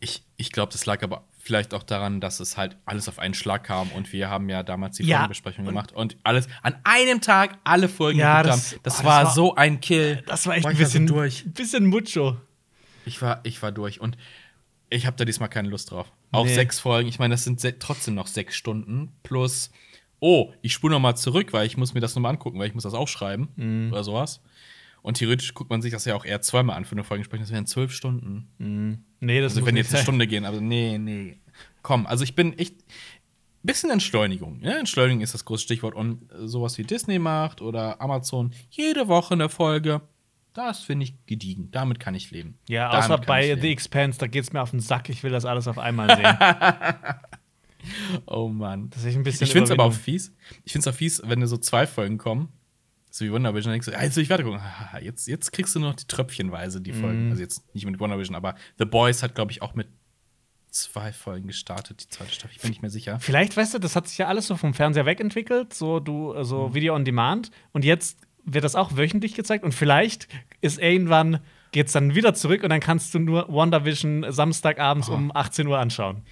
Ich, 0.00 0.22
ich 0.36 0.52
glaube, 0.52 0.72
das 0.72 0.86
lag 0.86 1.02
aber 1.02 1.24
vielleicht 1.38 1.74
auch 1.74 1.82
daran, 1.82 2.20
dass 2.20 2.40
es 2.40 2.56
halt 2.56 2.76
alles 2.84 3.08
auf 3.08 3.18
einen 3.18 3.34
Schlag 3.34 3.64
kam 3.64 3.90
und 3.92 4.12
wir 4.12 4.28
haben 4.30 4.48
ja 4.48 4.62
damals 4.62 4.96
die 4.98 5.04
Ja, 5.04 5.18
Folgenbesprechung 5.18 5.64
gemacht 5.64 5.92
und 5.92 6.16
alles 6.22 6.46
an 6.62 6.76
einem 6.84 7.20
Tag 7.20 7.58
alle 7.64 7.88
Folgen 7.88 8.18
Ja, 8.18 8.42
das- 8.42 8.52
haben. 8.52 8.60
Das, 8.60 8.74
oh, 8.74 8.80
das 8.82 9.04
war, 9.04 9.24
war- 9.24 9.32
so 9.34 9.54
ein 9.54 9.80
Kill. 9.80 10.22
Das 10.26 10.46
war 10.46 10.54
echt 10.54 10.62
Boah, 10.64 10.70
ein 10.70 10.76
so 10.76 10.82
bisschen, 10.82 11.06
durch. 11.06 11.44
ein 11.46 11.52
bisschen 11.52 11.86
mucho. 11.86 12.36
Ich 13.06 13.20
war, 13.22 13.40
ich 13.44 13.60
war 13.62 13.72
durch 13.72 14.00
und 14.00 14.16
ich 14.90 15.06
habe 15.06 15.16
da 15.16 15.24
diesmal 15.24 15.48
keine 15.48 15.68
Lust 15.68 15.90
drauf. 15.90 16.12
Auch 16.30 16.44
Nee. 16.44 16.54
sechs 16.54 16.78
Folgen, 16.78 17.08
ich 17.08 17.18
meine, 17.18 17.32
das 17.34 17.44
sind 17.44 17.60
trotzdem 17.80 18.14
noch 18.14 18.26
sechs 18.26 18.54
Stunden 18.54 19.12
plus. 19.22 19.70
Oh, 20.20 20.52
ich 20.62 20.72
spule 20.74 20.94
noch 20.94 21.00
mal 21.00 21.14
zurück, 21.16 21.52
weil 21.52 21.66
ich 21.66 21.76
muss 21.76 21.94
mir 21.94 22.00
das 22.00 22.14
noch 22.14 22.22
mal 22.22 22.30
angucken, 22.30 22.58
weil 22.58 22.66
ich 22.68 22.74
muss 22.74 22.82
das 22.82 22.94
aufschreiben 22.94 23.48
Mhm. 23.56 23.92
oder 23.92 24.04
sowas. 24.04 24.40
Und 25.02 25.18
theoretisch 25.18 25.54
guckt 25.54 25.70
man 25.70 25.82
sich 25.82 25.92
das 25.92 26.04
ja 26.04 26.14
auch 26.14 26.24
eher 26.24 26.40
zweimal 26.40 26.76
an 26.76 26.84
für 26.84 26.92
eine 26.92 27.04
Folgensprechung. 27.04 27.44
Das 27.44 27.52
wären 27.52 27.66
zwölf 27.66 27.92
Stunden. 27.92 29.04
Nee, 29.20 29.40
das 29.40 29.52
Also 29.54 29.66
wenn 29.66 29.76
jetzt 29.76 29.92
eine. 29.94 30.02
Stunde 30.02 30.26
gehen, 30.26 30.44
aber 30.44 30.60
nee, 30.60 30.98
nee. 30.98 31.38
Komm, 31.82 32.06
also 32.06 32.24
ich 32.24 32.34
bin 32.34 32.58
echt 32.58 32.74
bisschen 33.62 33.90
Entschleunigung. 33.90 34.60
Ja? 34.62 34.78
Entschleunigung 34.78 35.22
ist 35.22 35.34
das 35.34 35.44
große 35.44 35.62
Stichwort. 35.64 35.94
Und 35.94 36.30
äh, 36.32 36.46
sowas 36.48 36.78
wie 36.78 36.84
Disney 36.84 37.18
macht 37.18 37.60
oder 37.60 38.00
Amazon, 38.00 38.52
jede 38.70 39.08
Woche 39.08 39.34
eine 39.34 39.48
Folge, 39.48 40.00
das 40.54 40.80
finde 40.80 41.04
ich 41.04 41.14
gediegen. 41.26 41.70
Damit 41.70 42.00
kann 42.00 42.14
ich 42.14 42.30
leben. 42.30 42.58
Ja, 42.68 42.90
Damit 42.90 43.04
außer 43.04 43.18
bei 43.18 43.56
The. 43.60 43.70
Expanse, 43.70 44.18
da 44.18 44.26
geht's 44.26 44.52
mir 44.52 44.60
auf 44.60 44.70
den 44.70 44.80
Sack. 44.80 45.08
Ich 45.08 45.22
will 45.22 45.30
das 45.30 45.44
alles 45.44 45.68
auf 45.68 45.78
einmal 45.78 46.16
sehen. 46.16 46.36
Oh 48.26 48.48
Mann. 48.48 48.90
Das 48.90 49.04
ist 49.04 49.14
ein 49.14 49.22
bisschen 49.22 49.46
Ich 49.46 49.52
finde 49.52 49.64
es 49.64 49.70
aber 49.70 49.84
auch 49.84 49.92
fies. 49.92 50.34
Ich 50.64 50.72
finde 50.72 50.88
es 50.88 50.94
auch 50.94 50.98
fies, 50.98 51.22
wenn 51.24 51.46
so 51.46 51.56
zwei 51.56 51.86
Folgen 51.86 52.18
kommen. 52.18 52.52
So 53.10 53.24
wie 53.24 53.32
Wonder 53.32 53.54
Vision, 53.54 53.70
dann 53.72 53.80
denkst 53.80 53.86
du, 53.86 53.98
ah, 53.98 54.02
jetzt 54.04 54.16
will 54.16 54.22
ich 54.22 54.30
weiter 54.30 54.42
gucken. 54.44 54.60
Ah, 54.60 54.98
Jetzt, 55.00 55.26
jetzt 55.28 55.52
kriegst 55.52 55.74
du 55.74 55.80
nur 55.80 55.90
noch 55.90 55.96
die 55.96 56.06
Tröpfchenweise, 56.06 56.80
die 56.80 56.92
Folgen. 56.92 57.26
Mhm. 57.26 57.30
Also 57.30 57.42
jetzt 57.42 57.74
nicht 57.74 57.86
mit 57.86 57.98
Wonder 58.00 58.18
Vision, 58.18 58.36
aber 58.36 58.54
The 58.78 58.84
Boys 58.84 59.22
hat, 59.22 59.34
glaube 59.34 59.50
ich, 59.52 59.62
auch 59.62 59.74
mit 59.74 59.88
zwei 60.70 61.12
Folgen 61.12 61.46
gestartet, 61.46 62.04
die 62.04 62.08
zweite 62.10 62.32
Staffel. 62.32 62.54
Ich 62.54 62.60
bin 62.62 62.70
nicht 62.70 62.82
mehr 62.82 62.90
sicher. 62.90 63.18
Vielleicht, 63.20 63.56
weißt 63.56 63.74
du, 63.74 63.78
das 63.78 63.96
hat 63.96 64.06
sich 64.06 64.18
ja 64.18 64.26
alles 64.28 64.46
so 64.46 64.56
vom 64.56 64.74
Fernseher 64.74 65.06
wegentwickelt, 65.06 65.72
so 65.72 65.98
du, 66.00 66.34
Mhm. 66.34 66.44
so 66.44 66.74
Video 66.74 66.94
on 66.94 67.04
Demand. 67.04 67.50
Und 67.72 67.84
jetzt 67.84 68.18
wird 68.44 68.64
das 68.64 68.74
auch 68.74 68.96
wöchentlich 68.96 69.34
gezeigt. 69.34 69.64
Und 69.64 69.72
vielleicht 69.72 70.28
ist 70.60 70.78
irgendwann 70.78 71.40
geht's 71.72 71.92
dann 71.92 72.14
wieder 72.14 72.32
zurück 72.32 72.62
und 72.62 72.70
dann 72.70 72.80
kannst 72.80 73.12
du 73.12 73.18
nur 73.18 73.46
WandaVision 73.52 74.24
Samstagabends 74.30 75.08
um 75.10 75.30
18 75.34 75.66
Uhr 75.66 75.78
anschauen. 75.78 76.22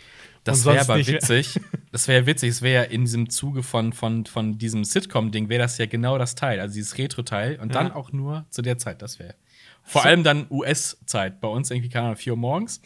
Das 0.47 0.65
wäre 0.65 0.81
aber 0.81 0.97
witzig. 1.07 1.61
Das 1.93 2.09
wäre 2.09 2.27
witzig. 2.27 2.51
Es 2.51 2.61
wäre 2.63 2.85
ja 2.85 2.91
in 2.91 3.03
diesem 3.07 3.31
Zuge 3.31 3.63
von, 3.63 3.93
von, 3.95 4.27
von 4.27 4.59
diesem 4.59 4.85
Sitcom-Ding, 4.85 5.49
wäre 5.49 5.63
das 5.63 5.79
ja 5.79 5.87
genau 5.87 6.19
das 6.19 6.35
Teil, 6.35 6.61
also 6.61 6.75
dieses 6.75 6.99
Retro-Teil. 6.99 7.59
Und 7.59 7.75
dann 7.75 7.87
Ja. 7.89 7.95
auch 7.97 8.13
nur 8.13 8.45
zu 8.51 8.61
der 8.61 8.77
Zeit, 8.77 9.01
das 9.01 9.19
wäre. 9.19 9.35
Vor 9.83 10.03
So- 10.03 10.09
allem 10.09 10.23
dann 10.23 10.47
US-Zeit. 10.51 11.41
Bei 11.41 11.49
uns 11.49 11.71
irgendwie, 11.71 11.89
keine 11.89 12.07
Ahnung, 12.07 12.17
4 12.17 12.33
Uhr 12.35 12.39
morgens. 12.39 12.83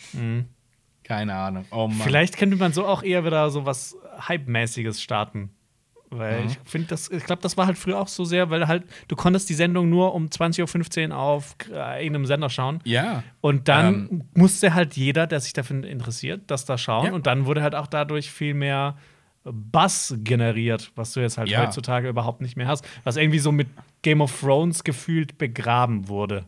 Keine 1.02 1.34
Ahnung. 1.34 1.64
Oh 1.72 1.88
Mann. 1.88 1.96
Mhm. 1.96 2.02
Vielleicht 2.02 2.36
könnte 2.36 2.56
man 2.56 2.72
so 2.72 2.86
auch 2.86 3.02
eher 3.02 3.24
wieder 3.24 3.50
so 3.50 3.66
was 3.66 3.96
Hype-mäßiges 4.28 5.02
starten. 5.02 5.50
Weil 6.12 6.42
Mhm. 6.42 6.46
ich 6.48 6.58
finde, 6.64 6.88
das, 6.88 7.08
ich 7.10 7.24
glaube, 7.24 7.40
das 7.40 7.56
war 7.56 7.66
halt 7.66 7.78
früher 7.78 8.00
auch 8.00 8.08
so 8.08 8.24
sehr, 8.24 8.50
weil 8.50 8.66
halt, 8.66 8.82
du 9.08 9.14
konntest 9.14 9.48
die 9.48 9.54
Sendung 9.54 9.88
nur 9.88 10.12
um 10.14 10.26
20.15 10.28 11.10
Uhr 11.10 11.16
auf 11.16 11.54
äh, 11.72 12.02
irgendeinem 12.02 12.26
Sender 12.26 12.50
schauen. 12.50 12.80
Ja. 12.84 13.22
Und 13.40 13.68
dann 13.68 13.94
Ähm. 14.10 14.24
musste 14.34 14.74
halt 14.74 14.96
jeder, 14.96 15.26
der 15.28 15.38
sich 15.40 15.52
dafür 15.52 15.84
interessiert, 15.84 16.42
das 16.48 16.64
da 16.64 16.76
schauen. 16.78 17.06
Ja. 17.06 17.12
Und 17.12 17.26
dann 17.28 17.46
wurde 17.46 17.62
halt 17.62 17.74
auch 17.76 17.86
dadurch 17.86 18.30
viel 18.30 18.54
mehr 18.54 18.96
Buzz 19.44 20.14
generiert, 20.18 20.92
was 20.96 21.12
du 21.12 21.20
jetzt 21.20 21.38
halt 21.38 21.48
Ja. 21.48 21.64
heutzutage 21.64 22.08
überhaupt 22.08 22.40
nicht 22.42 22.56
mehr 22.56 22.66
hast. 22.66 22.84
Was 23.04 23.16
irgendwie 23.16 23.38
so 23.38 23.52
mit 23.52 23.68
Game 24.02 24.20
of 24.20 24.38
Thrones 24.40 24.84
gefühlt 24.84 25.38
begraben 25.38 26.08
wurde. 26.08 26.44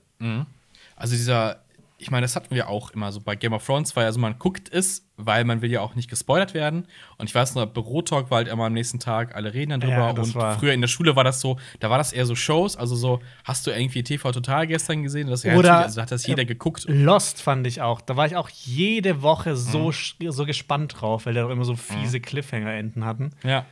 Also 0.96 1.14
dieser, 1.16 1.62
ich 2.03 2.11
meine, 2.11 2.24
das 2.24 2.36
hatten 2.36 2.55
wir 2.55 2.68
auch 2.68 2.90
immer 2.90 3.11
so 3.12 3.20
bei 3.20 3.36
Game 3.36 3.53
of 3.53 3.64
Thrones, 3.64 3.94
weil 3.96 4.05
also 4.05 4.20
man 4.20 4.38
guckt 4.38 4.68
es, 4.72 5.09
weil 5.16 5.44
man 5.44 5.62
will 5.62 5.70
ja 5.70 5.80
auch 5.80 5.94
nicht 5.94 6.11
gespoilert 6.11 6.53
werden. 6.53 6.86
Und 7.16 7.28
ich 7.30 7.34
weiß 7.34 7.55
noch, 7.55 7.64
Bürotalk 7.66 8.30
war 8.30 8.38
halt 8.38 8.48
immer 8.48 8.64
am 8.66 8.72
nächsten 8.72 8.98
Tag, 8.98 9.34
alle 9.34 9.55
reden 9.55 9.70
dann 9.70 9.80
drüber. 9.80 9.92
Ja, 9.92 10.11
und 10.11 10.59
früher 10.59 10.72
in 10.72 10.80
der 10.80 10.88
Schule 10.88 11.16
war 11.16 11.24
das 11.24 11.40
so, 11.40 11.59
da 11.80 11.88
war 11.90 11.98
das 11.98 12.12
eher 12.12 12.26
so 12.26 12.34
Shows, 12.34 12.76
also 12.76 12.96
so, 12.96 13.20
hast 13.44 13.66
du 13.66 13.70
irgendwie 13.70 14.03
TV 14.03 14.32
Total 14.32 14.66
gestern 14.66 15.03
gesehen? 15.03 15.28
Das 15.28 15.42
ja 15.44 15.55
Oder- 15.57 15.78
also 15.84 15.96
da 15.96 16.03
hat 16.03 16.11
das 16.12 16.26
jeder 16.26 16.44
geguckt. 16.44 16.84
Lost 16.88 17.40
fand 17.40 17.66
ich 17.66 17.80
auch. 17.80 18.00
Da 18.00 18.16
war 18.16 18.26
ich 18.26 18.36
auch 18.36 18.48
jede 18.48 19.22
Woche 19.22 19.50
Mhm. 19.50 19.57
so, 19.57 19.88
sch- 19.90 20.30
so 20.32 20.44
gespannt 20.44 21.00
drauf, 21.00 21.26
weil 21.26 21.34
die 21.34 21.40
auch 21.40 21.50
immer 21.50 21.64
so 21.64 21.76
fiese 21.76 22.20
Cliffhanger-Enden 22.20 23.05
hatten. 23.05 23.30
Ja. 23.44 23.64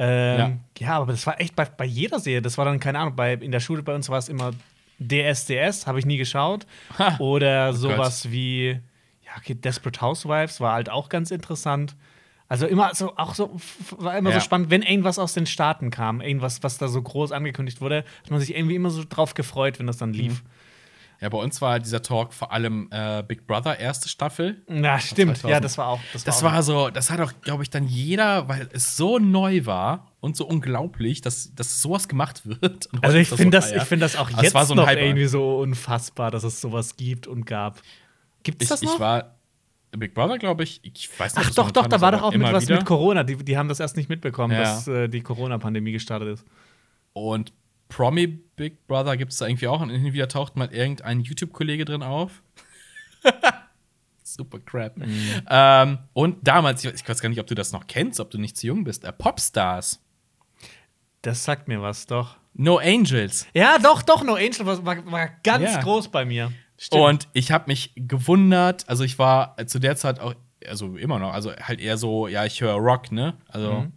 Ähm, 0.00 0.60
ja. 0.78 0.98
aber 0.98 1.10
das 1.12 1.26
war 1.26 1.40
echt 1.40 1.56
bei, 1.56 1.64
bei 1.64 1.84
jeder 1.84 2.20
Serie. 2.20 2.40
Das 2.42 2.56
war 2.56 2.64
dann, 2.64 2.78
keine 2.78 3.00
Ahnung, 3.00 3.16
bei, 3.16 3.32
in 3.34 3.50
der 3.50 3.60
Schule 3.60 3.82
bei 3.82 3.94
uns 3.94 4.08
war 4.08 4.18
es 4.18 4.28
immer 4.28 4.52
DSDS, 4.98 5.86
habe 5.86 5.98
ich 5.98 6.06
nie 6.06 6.16
geschaut. 6.16 6.66
Ha. 6.98 7.16
Oder 7.18 7.70
Oh 7.70 7.76
sowas 7.76 8.30
wie, 8.30 8.80
ja, 9.24 9.32
okay, 9.36 9.54
Desperate 9.54 10.00
Housewives 10.00 10.60
war 10.60 10.72
halt 10.74 10.90
auch 10.90 11.08
ganz 11.08 11.30
interessant. 11.30 11.96
Also 12.50 12.66
immer 12.66 12.94
so, 12.94 13.14
auch 13.16 13.34
so, 13.34 13.54
war 13.98 14.16
immer 14.16 14.30
Ja. 14.30 14.36
so 14.36 14.40
spannend, 14.44 14.70
wenn 14.70 14.82
irgendwas 14.82 15.18
aus 15.18 15.34
den 15.34 15.44
Staaten 15.46 15.90
kam, 15.90 16.22
irgendwas, 16.22 16.62
was 16.62 16.78
da 16.78 16.88
so 16.88 17.02
groß 17.02 17.30
angekündigt 17.32 17.80
wurde, 17.82 18.04
hat 18.22 18.30
man 18.30 18.40
sich 18.40 18.56
irgendwie 18.56 18.74
immer 18.74 18.88
so 18.90 19.04
drauf 19.06 19.34
gefreut, 19.34 19.78
wenn 19.78 19.86
das 19.86 19.98
dann 19.98 20.14
lief. 20.14 20.42
Ja, 21.20 21.28
bei 21.28 21.38
uns 21.38 21.60
war 21.60 21.80
dieser 21.80 22.00
Talk 22.02 22.32
vor 22.32 22.52
allem 22.52 22.88
äh, 22.92 23.24
Big 23.26 23.46
Brother, 23.46 23.78
erste 23.80 24.08
Staffel. 24.08 24.62
Na, 24.68 25.00
stimmt. 25.00 25.38
2000. 25.38 25.50
Ja, 25.50 25.58
das 25.60 25.76
war 25.76 25.88
auch. 25.88 26.00
Das 26.12 26.24
war, 26.24 26.32
Das 26.32 26.38
auch 26.38 26.42
war 26.52 26.62
so, 26.62 26.90
das 26.90 27.10
hat 27.10 27.20
auch, 27.20 27.32
glaube 27.42 27.64
ich, 27.64 27.70
dann 27.70 27.88
jeder, 27.88 28.48
weil 28.48 28.68
es 28.72 28.96
so 28.96 29.18
neu 29.18 29.66
war 29.66 30.12
und 30.20 30.36
so 30.36 30.46
unglaublich, 30.46 31.20
dass, 31.20 31.52
dass 31.56 31.82
sowas 31.82 32.06
gemacht 32.06 32.42
wird. 32.46 32.88
Also 33.02 33.18
ich 33.18 33.28
finde 33.28 33.44
so 33.44 33.50
das, 33.50 33.70
feier. 33.70 33.76
ich 33.82 33.88
find 33.88 34.02
das 34.02 34.14
auch 34.16 34.30
jetzt 34.30 34.54
war 34.54 34.64
so 34.64 34.74
ein 34.74 34.76
noch 34.76 34.86
Hype. 34.86 34.98
irgendwie 35.00 35.26
so 35.26 35.58
unfassbar, 35.58 36.30
dass 36.30 36.44
es 36.44 36.60
sowas 36.60 36.96
gibt 36.96 37.26
und 37.26 37.46
gab. 37.46 37.80
Gibt 38.44 38.62
es 38.62 38.68
das 38.68 38.82
noch? 38.82 38.94
ich 38.94 39.00
war 39.00 39.34
Big 39.96 40.14
Brother, 40.14 40.38
glaube 40.38 40.62
ich. 40.62 40.78
Ich 40.84 41.08
weiß 41.18 41.34
nicht, 41.34 41.48
Ach 41.48 41.54
doch, 41.54 41.70
doch, 41.72 41.88
da 41.88 42.00
war 42.00 42.12
doch 42.12 42.22
auch 42.22 42.32
mit 42.32 42.42
was 42.42 42.64
wieder. 42.66 42.76
mit 42.76 42.84
Corona. 42.86 43.24
Die, 43.24 43.36
die 43.36 43.56
haben 43.58 43.68
das 43.68 43.80
erst 43.80 43.96
nicht 43.96 44.08
mitbekommen, 44.08 44.52
Ja. 44.54 44.60
dass 44.60 44.86
äh, 44.86 45.08
die 45.08 45.22
Corona-Pandemie 45.22 45.90
gestartet 45.92 46.28
ist. 46.28 46.44
Und 47.12 47.52
Promi 47.88 48.38
Big 48.58 48.86
Brother 48.86 49.16
gibt 49.16 49.32
es 49.32 49.38
da 49.38 49.46
irgendwie 49.46 49.68
auch. 49.68 49.80
Und 49.80 49.90
hin 49.90 50.04
und 50.04 50.12
wieder 50.12 50.28
taucht 50.28 50.56
mal 50.56 50.72
irgendein 50.72 51.20
YouTube-Kollege 51.20 51.84
drin 51.84 52.02
auf. 52.02 52.42
Super 54.22 54.58
crap. 54.60 54.98
Mhm. 54.98 55.42
Ähm, 55.48 55.98
und 56.12 56.46
damals, 56.46 56.84
ich 56.84 57.08
weiß 57.08 57.20
gar 57.20 57.28
nicht, 57.30 57.40
ob 57.40 57.46
du 57.46 57.54
das 57.54 57.72
noch 57.72 57.86
kennst, 57.86 58.20
ob 58.20 58.30
du 58.30 58.38
nicht 58.38 58.56
zu 58.56 58.66
jung 58.66 58.84
bist, 58.84 59.04
äh, 59.04 59.12
Popstars. 59.12 60.00
Das 61.22 61.44
sagt 61.44 61.66
mir 61.66 61.80
was, 61.80 62.06
doch. 62.06 62.36
No 62.54 62.78
Angels. 62.78 63.46
Ja, 63.54 63.78
doch, 63.78 64.02
doch, 64.02 64.22
No 64.22 64.34
Angel 64.34 64.66
war, 64.66 64.84
war, 64.84 65.10
war 65.10 65.28
ganz 65.42 65.64
Ja. 65.64 65.80
groß 65.80 66.08
bei 66.08 66.24
mir. 66.24 66.52
Stimmt. 66.76 67.02
Und 67.02 67.28
ich 67.32 67.50
habe 67.52 67.64
mich 67.68 67.92
gewundert, 67.96 68.88
also 68.88 69.02
ich 69.02 69.18
war 69.18 69.54
äh, 69.58 69.66
zu 69.66 69.78
der 69.78 69.96
Zeit 69.96 70.20
auch, 70.20 70.34
also 70.66 70.96
immer 70.96 71.18
noch, 71.18 71.32
also 71.32 71.52
halt 71.56 71.80
eher 71.80 71.96
so, 71.96 72.28
ja, 72.28 72.44
ich 72.44 72.60
höre 72.60 72.74
Rock, 72.74 73.10
ne? 73.10 73.34
Also. 73.48 73.72
Mhm. 73.72 73.92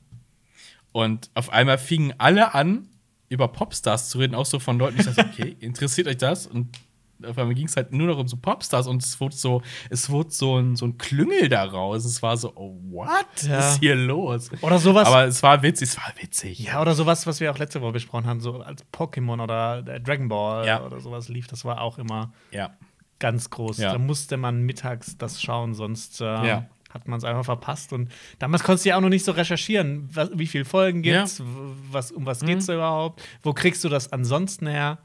Und 0.93 1.29
auf 1.35 1.49
einmal 1.51 1.77
fingen 1.77 2.13
alle 2.17 2.53
an, 2.53 2.87
über 3.31 3.47
Popstars 3.47 4.09
zu 4.09 4.19
reden, 4.19 4.35
auch 4.35 4.45
so 4.45 4.59
von 4.59 4.77
Leuten, 4.77 4.97
die 4.97 5.03
sagen, 5.03 5.29
okay, 5.31 5.55
interessiert 5.59 6.07
euch 6.07 6.17
das? 6.17 6.47
Und 6.47 6.77
auf 7.25 7.37
einmal 7.37 7.53
ging 7.53 7.67
es 7.67 7.75
halt 7.75 7.91
nur 7.93 8.07
noch 8.07 8.17
um 8.17 8.27
so 8.27 8.35
Popstars 8.35 8.87
und 8.87 9.03
es 9.03 9.19
wurde 9.21 9.35
so, 9.35 9.61
es 9.91 10.09
wurde 10.09 10.31
so 10.31 10.57
ein, 10.57 10.75
so 10.75 10.85
ein 10.87 10.97
Klüngel 10.97 11.49
daraus. 11.49 12.03
Es 12.03 12.21
war 12.23 12.35
so, 12.35 12.51
oh, 12.55 12.75
what 12.89 13.15
Ja. 13.43 13.59
ist 13.59 13.79
hier 13.79 13.95
los? 13.95 14.49
Oder 14.61 14.79
sowas. 14.79 15.07
Aber 15.07 15.25
es 15.25 15.41
war 15.43 15.61
witzig, 15.61 15.89
es 15.89 15.97
war 15.97 16.11
witzig. 16.19 16.59
Ja, 16.59 16.81
oder 16.81 16.93
sowas, 16.95 17.27
was 17.27 17.39
wir 17.39 17.51
auch 17.51 17.57
letzte 17.59 17.79
Woche 17.81 17.91
besprochen 17.93 18.25
haben, 18.25 18.39
so 18.41 18.61
als 18.61 18.83
Pokémon 18.91 19.41
oder 19.41 19.83
äh, 19.87 20.01
Dragon 20.01 20.29
Ball 20.29 20.65
Ja. 20.65 20.83
oder 20.83 20.99
sowas 20.99 21.29
lief, 21.29 21.45
das 21.47 21.63
war 21.63 21.79
auch 21.81 21.99
immer 21.99 22.33
Ja. 22.51 22.71
ganz 23.19 23.49
groß. 23.51 23.77
Da 23.77 23.97
musste 23.99 24.37
man 24.37 24.63
mittags 24.63 25.15
das 25.17 25.41
schauen, 25.41 25.73
sonst 25.75 26.21
äh. 26.21 26.61
Hat 26.93 27.07
man 27.07 27.17
es 27.17 27.23
einfach 27.23 27.45
verpasst. 27.45 27.93
Und 27.93 28.09
damals 28.39 28.63
konntest 28.63 28.85
du 28.85 28.89
ja 28.89 28.97
auch 28.97 29.01
noch 29.01 29.09
nicht 29.09 29.25
so 29.25 29.31
recherchieren, 29.31 30.09
was, 30.13 30.29
wie 30.33 30.47
viele 30.47 30.65
Folgen 30.65 31.03
Ja. 31.03 31.19
gibt's, 31.21 31.39
w- 31.39 31.43
was, 31.91 32.11
um 32.11 32.25
was 32.25 32.41
Mhm. 32.41 32.47
geht's 32.47 32.65
da 32.67 32.73
überhaupt, 32.75 33.21
wo 33.43 33.53
kriegst 33.53 33.83
du 33.83 33.89
das 33.89 34.11
ansonsten 34.11 34.67
her? 34.67 34.99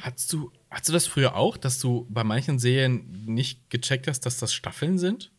Hast 0.00 0.32
du, 0.32 0.50
hast 0.70 0.88
du 0.88 0.92
das 0.94 1.06
früher 1.06 1.36
auch, 1.36 1.58
dass 1.58 1.78
du 1.78 2.06
bei 2.08 2.24
manchen 2.24 2.58
Serien 2.58 3.24
nicht 3.26 3.68
gecheckt 3.68 4.08
hast, 4.08 4.20
dass 4.20 4.38
das 4.38 4.54
Staffeln 4.54 4.98
sind? 4.98 5.30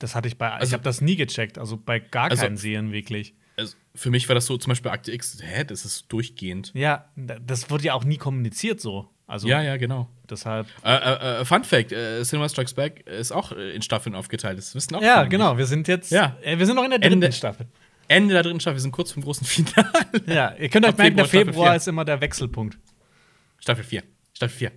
Das 0.00 0.16
hatte 0.16 0.26
ich 0.26 0.38
bei, 0.38 0.48
ich 0.48 0.54
Also- 0.54 0.72
habe 0.72 0.82
das 0.82 1.00
nie 1.00 1.14
gecheckt, 1.14 1.56
also 1.56 1.76
bei 1.76 2.00
gar 2.00 2.30
Also- 2.30 2.42
keinen 2.42 2.56
Serien 2.56 2.90
wirklich. 2.90 3.34
Also 3.56 3.76
für 3.94 4.10
mich 4.10 4.28
war 4.28 4.34
das 4.34 4.46
so, 4.46 4.56
zum 4.56 4.70
Beispiel 4.70 4.90
Akte 4.90 5.12
X, 5.12 5.38
hä, 5.42 5.62
das 5.64 5.84
ist 5.84 6.06
durchgehend. 6.10 6.72
Ja, 6.74 7.10
da- 7.14 7.38
das 7.38 7.70
wurde 7.70 7.84
ja 7.84 7.94
auch 7.94 8.04
nie 8.04 8.16
kommuniziert 8.16 8.80
so. 8.80 9.08
Also 9.30 9.46
Ja, 9.48 9.62
ja, 9.62 9.76
genau. 9.76 10.08
deshalb. 10.28 10.66
Äh, 10.84 10.92
äh, 10.94 11.40
äh, 11.40 11.44
Fun 11.44 11.62
Fact: 11.64 11.92
äh, 11.92 12.22
Cinema 12.24 12.48
Strikes 12.48 12.74
Back 12.74 13.06
ist 13.06 13.30
auch 13.30 13.52
in 13.52 13.80
Staffeln 13.80 14.14
aufgeteilt. 14.16 14.58
Das 14.58 14.74
wissen 14.74 14.94
auch 14.96 15.02
Ja, 15.02 15.22
genau. 15.24 15.50
nicht. 15.50 15.58
Wir 15.58 15.66
sind 15.66 15.86
jetzt, 15.88 16.10
Ja. 16.10 16.36
äh, 16.42 16.58
wir 16.58 16.66
sind 16.66 16.76
noch 16.76 16.84
in 16.84 16.90
der 16.90 16.98
dritten 16.98 17.14
Ende- 17.14 17.32
Staffel. 17.32 17.66
Ende 18.08 18.34
der 18.34 18.42
dritten 18.42 18.58
Staffel, 18.58 18.76
wir 18.76 18.80
sind 18.82 18.90
kurz 18.90 19.12
vom 19.12 19.22
großen 19.22 19.46
Finale. 19.46 19.86
Ja, 20.26 20.54
ihr 20.58 20.68
könnt 20.68 20.84
euch 20.84 20.96
merken, 20.96 21.16
der 21.16 21.26
Februar 21.26 21.76
ist 21.76 21.86
immer 21.86 22.04
der 22.04 22.20
Wechselpunkt. 22.20 22.76
Staffel 23.60 23.84
4. 23.84 24.02
Staffel 24.34 24.56
4. 24.56 24.72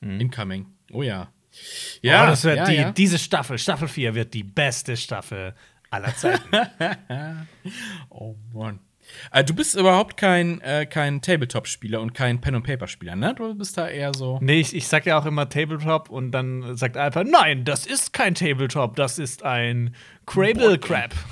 Incoming. 0.00 0.66
Oh 0.92 1.02
ja. 1.02 1.30
Ja, 2.00 2.12
Ja, 2.12 2.24
oh, 2.24 2.26
das 2.28 2.44
wird 2.44 2.56
ja, 2.56 2.64
die, 2.64 2.74
ja. 2.76 2.92
diese 2.92 3.18
Staffel, 3.18 3.58
Staffel 3.58 3.88
4, 3.88 4.14
wird 4.14 4.32
die 4.32 4.42
beste 4.44 4.96
Staffel 4.96 5.54
aller 5.90 6.14
Zeiten. 6.16 6.44
Oh 8.08 8.36
Mann. 8.54 8.78
Äh, 9.32 9.44
du 9.44 9.54
bist 9.54 9.74
überhaupt 9.74 10.16
kein, 10.16 10.60
äh, 10.60 10.86
kein 10.86 11.20
Tabletop-Spieler 11.22 12.00
und 12.00 12.14
kein 12.14 12.40
Pen-and-Paper-Spieler, 12.40 13.16
ne? 13.16 13.34
Du 13.34 13.54
bist 13.54 13.76
da 13.76 13.88
eher 13.88 14.14
so. 14.14 14.38
nee, 14.40 14.60
ich, 14.60 14.74
ich 14.74 14.88
sag 14.88 15.06
ja 15.06 15.18
auch 15.18 15.26
immer 15.26 15.48
Tabletop 15.48 16.10
und 16.10 16.32
dann 16.32 16.76
sagt 16.76 16.96
Alper, 16.96 17.24
nein, 17.24 17.64
das 17.64 17.86
ist 17.86 18.12
kein 18.12 18.34
Tabletop, 18.34 18.96
das 18.96 19.18
ist 19.18 19.42
ein 19.42 19.94
Crable 20.26 20.78
Crap. 20.78 21.14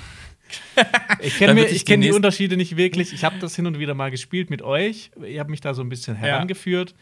Ich 1.21 1.37
kenne 1.37 1.65
kenn 1.65 2.01
die 2.01 2.11
Unterschiede 2.11 2.55
nicht 2.55 2.77
wirklich. 2.77 3.13
Ich 3.13 3.23
habe 3.25 3.39
das 3.39 3.55
hin 3.55 3.65
und 3.65 3.79
wieder 3.79 3.95
mal 3.95 4.11
gespielt 4.11 4.51
mit 4.51 4.61
euch. 4.61 5.09
Ihr 5.25 5.39
habt 5.39 5.49
mich 5.49 5.59
da 5.59 5.73
so 5.73 5.81
ein 5.81 5.89
bisschen 5.89 6.15
herangeführt. 6.15 6.93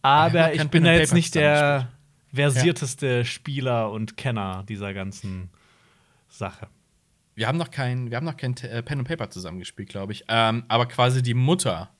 Aber 0.00 0.48
noch 0.48 0.54
ich 0.54 0.68
bin 0.68 0.84
da 0.84 0.94
jetzt 0.94 1.12
nicht 1.12 1.34
der 1.34 1.92
versierteste 2.34 3.24
Spieler 3.24 3.90
und 3.90 4.16
Kenner 4.16 4.64
dieser 4.68 4.94
ganzen 4.94 5.50
Sache. 6.28 6.68
Wir 7.34 7.48
haben 7.48 7.58
noch 7.58 7.70
kein, 7.70 8.10
wir 8.10 8.16
haben 8.18 8.24
noch 8.26 8.36
kein 8.36 8.56
äh, 8.58 8.82
Pen 8.82 8.98
and 9.00 9.08
Paper 9.08 9.30
zusammengespielt, 9.30 9.88
glaube 9.88 10.12
ich. 10.12 10.24
Ähm, 10.28 10.64
aber 10.68 10.86
quasi 10.86 11.22
die 11.22 11.34
Mutter 11.34 11.90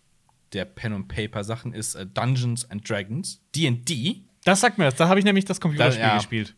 der 0.52 0.64
Pen 0.66 0.92
and 0.92 1.08
Paper 1.08 1.42
Sachen 1.44 1.72
ist 1.72 1.94
äh, 1.94 2.06
Dungeons 2.06 2.70
and 2.70 2.88
Dragons, 2.88 3.40
D&D. 3.54 4.22
Das 4.44 4.60
sagt 4.60 4.76
mir 4.78 4.84
das. 4.84 4.96
Da 4.96 5.08
habe 5.08 5.18
ich 5.18 5.24
nämlich 5.24 5.44
das 5.46 5.60
Computerspiel 5.60 6.02
Da- 6.02 6.08
ja. 6.10 6.16
gespielt. 6.16 6.54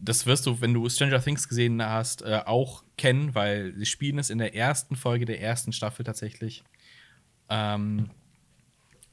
Das 0.00 0.26
wirst 0.26 0.46
du, 0.46 0.60
wenn 0.60 0.72
du 0.72 0.88
Stranger 0.88 1.20
Things 1.20 1.48
gesehen 1.48 1.82
hast, 1.82 2.22
äh, 2.22 2.40
auch 2.46 2.84
kennen, 2.96 3.34
weil 3.34 3.74
sie 3.76 3.84
spielen 3.84 4.18
es 4.20 4.30
in 4.30 4.38
der 4.38 4.54
ersten 4.54 4.94
Folge 4.94 5.24
der 5.24 5.40
ersten 5.42 5.72
Staffel 5.72 6.04
tatsächlich. 6.04 6.62
Ähm, 7.48 8.08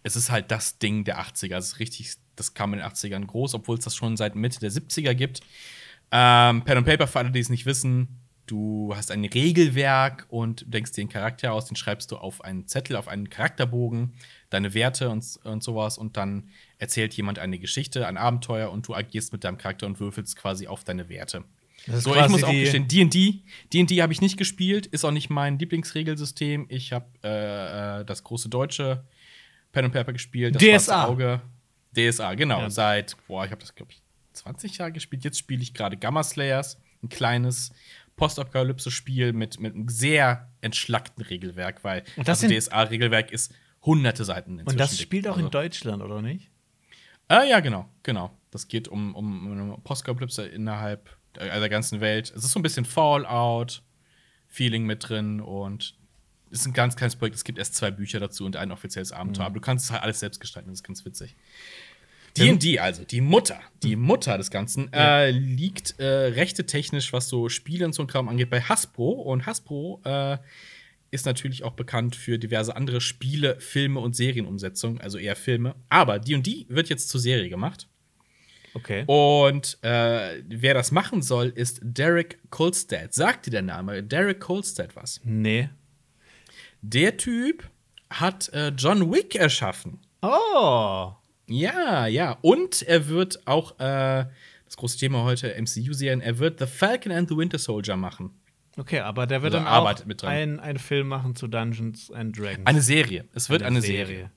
es 0.03 0.15
ist 0.15 0.29
halt 0.29 0.51
das 0.51 0.77
Ding 0.77 1.03
der 1.03 1.19
80er. 1.19 1.57
Es 1.57 1.69
ist 1.69 1.79
richtig, 1.79 2.13
das 2.35 2.53
kam 2.53 2.73
in 2.73 2.79
den 2.79 2.87
80ern 2.87 3.25
groß, 3.25 3.55
obwohl 3.55 3.77
es 3.79 3.83
das 3.83 3.95
schon 3.95 4.15
seit 4.15 4.35
Mitte 4.35 4.59
der 4.59 4.71
70er 4.71 5.15
gibt. 5.15 5.41
Ähm, 6.11 6.61
Pen 6.63 6.77
and 6.77 6.85
Paper, 6.85 7.07
für 7.07 7.17
alle, 7.19 7.31
die 7.31 7.39
es 7.39 7.49
nicht 7.49 7.65
wissen, 7.65 8.19
du 8.45 8.93
hast 8.95 9.11
ein 9.11 9.25
Regelwerk 9.25 10.25
und 10.29 10.65
denkst 10.71 10.91
dir 10.91 11.01
einen 11.01 11.09
Charakter 11.09 11.53
aus, 11.53 11.65
den 11.65 11.75
schreibst 11.75 12.11
du 12.11 12.17
auf 12.17 12.43
einen 12.43 12.67
Zettel, 12.67 12.95
auf 12.95 13.07
einen 13.07 13.29
Charakterbogen, 13.29 14.13
deine 14.49 14.73
Werte 14.73 15.09
und, 15.09 15.23
und 15.43 15.63
sowas 15.63 15.97
und 15.97 16.17
dann 16.17 16.49
erzählt 16.77 17.13
jemand 17.13 17.39
eine 17.39 17.59
Geschichte, 17.59 18.07
ein 18.07 18.17
Abenteuer 18.17 18.71
und 18.71 18.87
du 18.87 18.93
agierst 18.93 19.33
mit 19.33 19.43
deinem 19.43 19.57
Charakter 19.57 19.87
und 19.87 19.99
würfelst 19.99 20.35
quasi 20.35 20.67
auf 20.67 20.83
deine 20.83 21.09
Werte. 21.09 21.43
So, 21.87 22.15
ich 22.15 22.29
muss 22.29 22.43
auch 22.43 22.51
gestehen, 22.51 22.87
D&D, 22.87 23.43
D&D 23.71 24.01
habe 24.01 24.11
ich 24.11 24.21
nicht 24.21 24.37
gespielt, 24.37 24.87
ist 24.87 25.05
auch 25.05 25.11
nicht 25.11 25.29
mein 25.29 25.59
Lieblingsregelsystem. 25.59 26.65
Ich 26.69 26.93
habe 26.93 27.05
äh, 27.23 27.99
äh, 28.01 28.05
das 28.05 28.23
große 28.23 28.49
deutsche 28.49 29.03
Pen 29.71 29.85
and 29.85 29.93
Paper 29.93 30.13
gespielt, 30.13 30.55
das 30.55 30.85
DSA. 30.85 31.05
Auge. 31.05 31.41
DSA, 31.95 32.33
genau. 32.33 32.61
Ja. 32.61 32.69
Seit, 32.69 33.15
boah, 33.27 33.45
ich 33.45 33.51
habe 33.51 33.61
das, 33.61 33.75
glaube 33.75 33.91
ich, 33.91 34.01
20 34.33 34.77
Jahre 34.77 34.91
gespielt. 34.91 35.23
Jetzt 35.23 35.37
spiele 35.37 35.61
ich 35.61 35.73
gerade 35.73 35.97
Gamma 35.97 36.23
Slayers, 36.23 36.79
ein 37.03 37.09
kleines 37.09 37.71
Postapokalypse-Spiel 38.15 39.33
mit, 39.33 39.59
mit 39.59 39.75
einem 39.75 39.89
sehr 39.89 40.49
entschlackten 40.61 41.23
Regelwerk, 41.23 41.83
weil 41.83 42.03
Und 42.15 42.27
das 42.27 42.41
das 42.41 42.49
DSA-Regelwerk 42.49 43.31
ist 43.31 43.53
hunderte 43.83 44.25
Seiten 44.25 44.59
inzwischen. 44.59 44.75
Und 44.75 44.79
das 44.79 44.99
spielt 44.99 45.27
auch 45.27 45.33
Also- 45.35 45.45
in 45.45 45.51
Deutschland, 45.51 46.01
oder 46.01 46.21
nicht? 46.21 46.49
Ah, 47.27 47.43
ja, 47.43 47.59
genau, 47.59 47.89
genau. 48.03 48.31
Das 48.51 48.67
geht 48.67 48.87
um, 48.87 49.15
um, 49.15 49.71
um 49.71 49.83
Postapokalypse 49.83 50.45
innerhalb 50.45 51.15
der 51.35 51.69
ganzen 51.69 51.99
Welt. 51.99 52.31
Es 52.35 52.45
ist 52.45 52.51
so 52.51 52.59
ein 52.59 52.63
bisschen 52.63 52.85
Fallout-Feeling 52.85 54.85
mit 54.85 55.09
drin 55.09 55.41
und 55.41 55.95
es 56.51 56.61
ist 56.61 56.67
ein 56.67 56.73
ganz 56.73 56.95
kleines 56.95 57.15
Projekt. 57.15 57.35
Es 57.35 57.43
gibt 57.43 57.57
erst 57.57 57.75
zwei 57.75 57.91
Bücher 57.91 58.19
dazu 58.19 58.45
und 58.45 58.55
ein 58.55 58.71
offizielles 58.71 59.11
Abenteuer. 59.11 59.47
Aber 59.47 59.55
du 59.55 59.61
kannst 59.61 59.85
es 59.85 59.91
halt 59.91 60.03
alles 60.03 60.19
selbst 60.21 60.39
gestalten. 60.39 60.69
Das 60.69 60.79
ist 60.79 60.83
ganz 60.83 61.03
witzig. 61.03 61.35
D&D, 62.37 62.79
also 62.79 63.03
die 63.03 63.21
Mutter, 63.21 63.59
die 63.83 63.95
Mutter 63.95 64.37
des 64.37 64.51
Ganzen, 64.51 64.91
äh, 64.91 65.31
liegt 65.31 65.99
äh, 65.99 66.05
rechtetechnisch, 66.05 67.13
was 67.13 67.29
so 67.29 67.49
Spiele 67.49 67.85
und 67.85 67.93
so 67.93 68.03
ein 68.03 68.07
Kram 68.07 68.27
angeht, 68.27 68.49
bei 68.49 68.61
Hasbro. 68.61 69.11
Und 69.11 69.45
Hasbro 69.45 70.01
äh, 70.03 70.37
ist 71.11 71.25
natürlich 71.25 71.63
auch 71.63 71.73
bekannt 71.73 72.15
für 72.15 72.37
diverse 72.37 72.75
andere 72.75 72.99
Spiele, 73.01 73.59
Filme 73.59 73.99
und 73.99 74.15
Serienumsetzungen, 74.15 74.99
also 74.99 75.17
eher 75.17 75.35
Filme. 75.35 75.75
Aber 75.89 76.19
D&D 76.19 76.65
wird 76.67 76.89
jetzt 76.89 77.09
zur 77.09 77.21
Serie 77.21 77.49
gemacht. 77.49 77.87
Okay. 78.73 79.05
Und 79.07 79.77
äh, 79.83 80.43
wer 80.47 80.73
das 80.73 80.91
machen 80.91 81.21
soll, 81.21 81.47
ist 81.47 81.79
Derek 81.81 82.39
Kolstad. 82.49 83.13
Sagt 83.13 83.45
dir 83.45 83.51
der 83.51 83.61
Name 83.61 84.03
Derek 84.03 84.41
Kolstad 84.41 84.97
was? 84.97 85.21
Nee. 85.23 85.69
Der 86.81 87.15
Typ 87.15 87.69
hat 88.09 88.49
äh, 88.49 88.73
John 88.75 89.11
Wick 89.13 89.35
erschaffen. 89.35 89.99
Oh. 90.21 91.13
Ja, 91.47 92.07
ja. 92.07 92.37
Und 92.41 92.81
er 92.83 93.07
wird 93.07 93.47
auch, 93.47 93.79
äh, 93.79 94.25
das 94.65 94.77
große 94.77 94.97
Thema 94.97 95.23
heute, 95.23 95.53
MCU-Serien, 95.55 96.21
er 96.21 96.39
wird 96.39 96.59
The 96.59 96.65
Falcon 96.65 97.11
and 97.11 97.29
the 97.29 97.37
Winter 97.37 97.59
Soldier 97.59 97.95
machen. 97.97 98.31
Okay, 98.77 98.99
aber 98.99 99.25
der 99.27 99.41
wird 99.41 99.53
Also 99.53 99.65
dann 99.65 99.73
auch 99.73 100.05
mit 100.05 100.21
dran. 100.21 100.31
ein- 100.31 100.59
einen 100.59 100.79
Film 100.79 101.07
machen 101.07 101.35
zu 101.35 101.47
Dungeons 101.47 102.11
and 102.11 102.37
Dragons. 102.37 102.65
Eine 102.65 102.81
Serie. 102.81 103.25
Es 103.33 103.49
wird 103.49 103.63
eine, 103.63 103.81
Serie. 103.81 104.31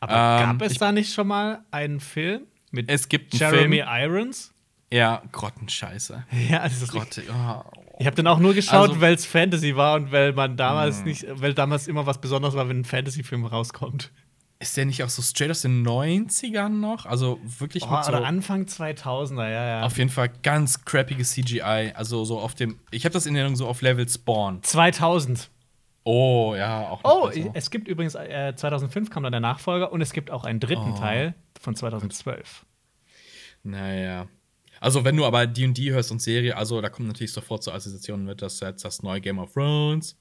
Aber 0.00 0.12
Ähm, 0.12 0.58
gab 0.58 0.62
es 0.62 0.78
da 0.78 0.92
nicht 0.92 1.14
schon 1.14 1.28
mal 1.28 1.64
einen 1.70 2.00
Film 2.00 2.42
mit 2.70 2.90
Es 2.90 3.08
gibt 3.08 3.32
einen 3.32 3.40
Jeremy 3.40 3.76
Film. 3.76 3.88
Irons? 3.88 4.52
Ja, 4.92 5.22
Grottenscheiße. 5.32 6.24
Ja, 6.50 6.64
das 6.64 6.82
ist 6.82 6.90
Grotte. 6.92 7.22
Oh. 7.30 7.62
Ich 7.98 8.04
habe 8.06 8.16
den 8.16 8.26
auch 8.26 8.40
nur 8.40 8.52
geschaut, 8.52 8.90
Also- 8.90 9.00
weil 9.00 9.14
es 9.14 9.24
Fantasy 9.24 9.74
war 9.76 9.94
und 9.94 10.10
weil 10.12 10.32
man 10.32 10.56
damals 10.56 11.04
nicht, 11.04 11.24
weil 11.30 11.54
damals 11.54 11.86
immer 11.88 12.04
was 12.04 12.20
Besonderes 12.20 12.54
war, 12.54 12.68
wenn 12.68 12.80
ein 12.80 12.84
Fantasy-Film 12.84 13.46
rauskommt. 13.46 14.10
Ist 14.62 14.76
der 14.76 14.84
nicht 14.86 15.02
auch 15.02 15.08
so 15.08 15.20
straight 15.22 15.50
aus 15.50 15.62
den 15.62 15.84
90ern 15.86 16.68
noch? 16.68 17.04
Also 17.04 17.40
wirklich 17.58 17.82
Oh, 17.82 17.90
mit 17.90 18.04
so 18.04 18.12
oder 18.12 18.24
Anfang 18.24 18.64
2000er, 18.64 19.42
ja, 19.48 19.66
ja. 19.66 19.82
Auf 19.82 19.98
jeden 19.98 20.08
Fall 20.10 20.30
ganz 20.42 20.84
crappige 20.84 21.24
CGI. 21.24 21.92
Also 21.94 22.24
so 22.24 22.38
auf 22.38 22.54
dem. 22.54 22.78
Ich 22.92 23.04
habe 23.04 23.12
das 23.12 23.26
in 23.26 23.34
Erinnerung 23.34 23.56
so 23.56 23.66
auf 23.66 23.82
Level 23.82 24.08
Spawn. 24.08 24.62
2000. 24.62 25.50
Oh, 26.04 26.54
ja, 26.56 26.88
auch. 26.88 27.00
Oh, 27.04 27.28
besser. 27.28 27.50
es 27.54 27.70
gibt 27.70 27.86
übrigens, 27.88 28.14
äh, 28.14 28.52
2005 28.56 29.10
kam 29.10 29.22
dann 29.24 29.32
der 29.32 29.40
Nachfolger 29.40 29.92
und 29.92 30.00
es 30.00 30.12
gibt 30.12 30.30
auch 30.30 30.44
einen 30.44 30.58
dritten 30.60 30.92
Oh. 30.94 30.98
Teil 30.98 31.34
von 31.60 31.74
2012. 31.76 32.64
Naja. 33.62 34.26
Also, 34.80 35.04
wenn 35.04 35.16
du 35.16 35.24
aber 35.24 35.46
DD 35.46 35.90
hörst 35.92 36.10
und 36.10 36.20
Serie, 36.20 36.56
also 36.56 36.80
da 36.80 36.88
kommt 36.88 37.06
natürlich 37.08 37.32
sofort 37.32 37.62
zur 37.62 37.74
Assoziation 37.74 38.24
mit, 38.24 38.42
dass 38.42 38.58
jetzt 38.60 38.84
das 38.84 39.02
neue 39.02 39.20
Game 39.20 39.38
of 39.38 39.52
Thrones. 39.52 40.16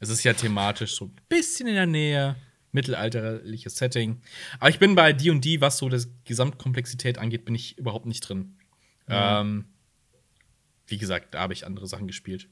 Es 0.00 0.08
ist 0.10 0.22
ja 0.24 0.32
thematisch 0.34 0.94
so 0.96 1.06
ein 1.06 1.16
bisschen 1.28 1.68
in 1.68 1.74
der 1.74 1.86
Nähe, 1.86 2.36
mittelalterliches 2.72 3.76
Setting. 3.76 4.20
Aber 4.58 4.70
ich 4.70 4.78
bin 4.78 4.94
bei 4.94 5.12
DD, 5.12 5.60
was 5.60 5.78
so 5.78 5.88
das 5.88 6.08
Gesamtkomplexität 6.24 7.18
angeht, 7.18 7.44
bin 7.44 7.54
ich 7.54 7.78
überhaupt 7.78 8.06
nicht 8.06 8.20
drin. 8.20 8.56
Ähm, 9.08 9.66
wie 10.86 10.98
gesagt, 10.98 11.34
da 11.34 11.40
habe 11.40 11.52
ich 11.52 11.66
andere 11.66 11.86
Sachen 11.86 12.06
gespielt. 12.06 12.48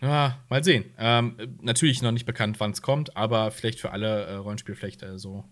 Ja, 0.00 0.40
mal 0.48 0.64
sehen. 0.64 0.84
Ähm, 0.98 1.36
natürlich 1.60 2.02
noch 2.02 2.10
nicht 2.10 2.26
bekannt, 2.26 2.58
wann 2.58 2.72
es 2.72 2.82
kommt, 2.82 3.16
aber 3.16 3.50
vielleicht 3.50 3.80
für 3.80 3.92
alle 3.92 4.24
äh, 4.24 4.34
Rollenspiele 4.34 4.76
vielleicht 4.76 5.02
äh, 5.02 5.18
so 5.18 5.44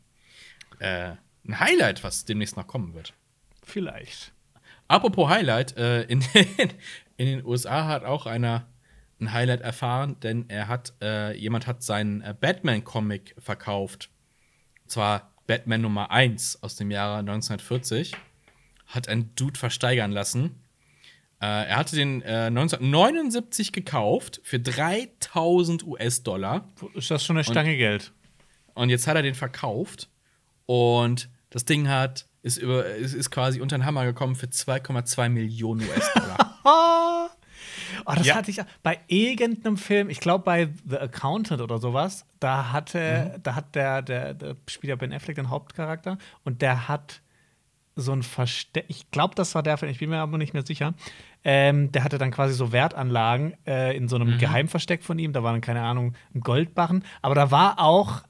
äh, 0.80 1.12
ein 1.46 1.60
Highlight, 1.60 2.02
was 2.02 2.24
demnächst 2.24 2.56
noch 2.56 2.66
kommen 2.66 2.94
wird. 2.94 3.14
Vielleicht. 3.62 4.32
Apropos 4.88 5.28
Highlight, 5.28 5.76
äh, 5.76 6.02
in, 6.02 6.20
den, 6.34 6.72
in 7.16 7.26
den 7.26 7.44
USA 7.44 7.86
hat 7.86 8.04
auch 8.04 8.26
einer 8.26 8.66
ein 9.20 9.32
Highlight 9.32 9.60
erfahren, 9.60 10.16
denn 10.22 10.46
er 10.48 10.68
hat, 10.68 10.94
äh, 11.02 11.36
jemand 11.36 11.66
hat 11.66 11.82
seinen 11.82 12.22
äh, 12.22 12.34
Batman-Comic 12.38 13.34
verkauft. 13.38 14.10
Und 14.84 14.90
zwar 14.90 15.32
Batman 15.46 15.82
Nummer 15.82 16.10
1 16.10 16.62
aus 16.62 16.76
dem 16.76 16.90
Jahre 16.90 17.18
1940. 17.18 18.14
Hat 18.86 19.08
ein 19.08 19.34
Dude 19.34 19.58
versteigern 19.58 20.12
lassen. 20.12 20.62
Äh, 21.40 21.68
er 21.68 21.76
hatte 21.76 21.96
den 21.96 22.22
äh, 22.22 22.46
1979 22.46 23.72
gekauft 23.72 24.40
für 24.44 24.60
3000 24.60 25.86
US-Dollar. 25.86 26.68
Ist 26.94 27.10
das 27.10 27.24
schon 27.24 27.36
eine 27.36 27.44
Stange 27.44 27.76
Geld? 27.76 28.12
Und 28.74 28.90
jetzt 28.90 29.06
hat 29.06 29.16
er 29.16 29.22
den 29.22 29.34
verkauft. 29.34 30.08
Und 30.66 31.28
das 31.50 31.64
Ding 31.64 31.88
hat, 31.88 32.26
ist, 32.42 32.58
über, 32.58 32.86
ist, 32.86 33.14
ist 33.14 33.30
quasi 33.30 33.60
unter 33.60 33.76
den 33.76 33.84
Hammer 33.84 34.04
gekommen 34.04 34.36
für 34.36 34.46
2,2 34.46 35.28
Millionen 35.28 35.82
US-Dollar. 35.82 37.30
Oh, 38.06 38.12
das 38.16 38.26
Ja. 38.26 38.34
hatte 38.36 38.50
ich 38.50 38.60
bei 38.82 38.98
irgendeinem 39.08 39.76
Film, 39.76 40.10
ich 40.10 40.20
glaube 40.20 40.44
bei 40.44 40.68
The 40.88 40.98
Accountant 40.98 41.60
oder 41.60 41.78
sowas, 41.78 42.24
da 42.40 42.72
hatte, 42.72 43.32
Mhm. 43.36 43.42
da 43.42 43.54
hat 43.54 43.74
der, 43.74 44.02
der, 44.02 44.34
der 44.34 44.56
spielt 44.68 44.88
ja 44.90 44.96
Ben 44.96 45.12
Affleck 45.12 45.36
den 45.36 45.50
Hauptcharakter 45.50 46.18
und 46.44 46.62
der 46.62 46.88
hat 46.88 47.20
so 47.96 48.12
ein 48.12 48.22
Versteck, 48.22 48.84
ich 48.88 49.10
glaube, 49.10 49.34
das 49.34 49.54
war 49.54 49.62
der 49.62 49.76
Film, 49.76 49.90
ich 49.92 49.98
bin 49.98 50.10
mir 50.10 50.18
aber 50.20 50.38
nicht 50.38 50.54
mehr 50.54 50.64
sicher. 50.64 50.94
Ähm, 51.44 51.90
der 51.92 52.04
hatte 52.04 52.18
dann 52.18 52.30
quasi 52.30 52.54
so 52.54 52.72
Wertanlagen 52.72 53.54
äh, 53.66 53.96
in 53.96 54.08
so 54.08 54.16
Mhm. 54.18 54.22
einem 54.22 54.38
Geheimversteck 54.38 55.02
von 55.02 55.18
ihm, 55.18 55.32
da 55.32 55.42
waren, 55.42 55.60
keine 55.60 55.82
Ahnung, 55.82 56.14
ein 56.34 56.40
Goldbarren, 56.40 57.04
aber 57.22 57.34
da 57.34 57.50
war 57.50 57.78
auch 57.80 58.22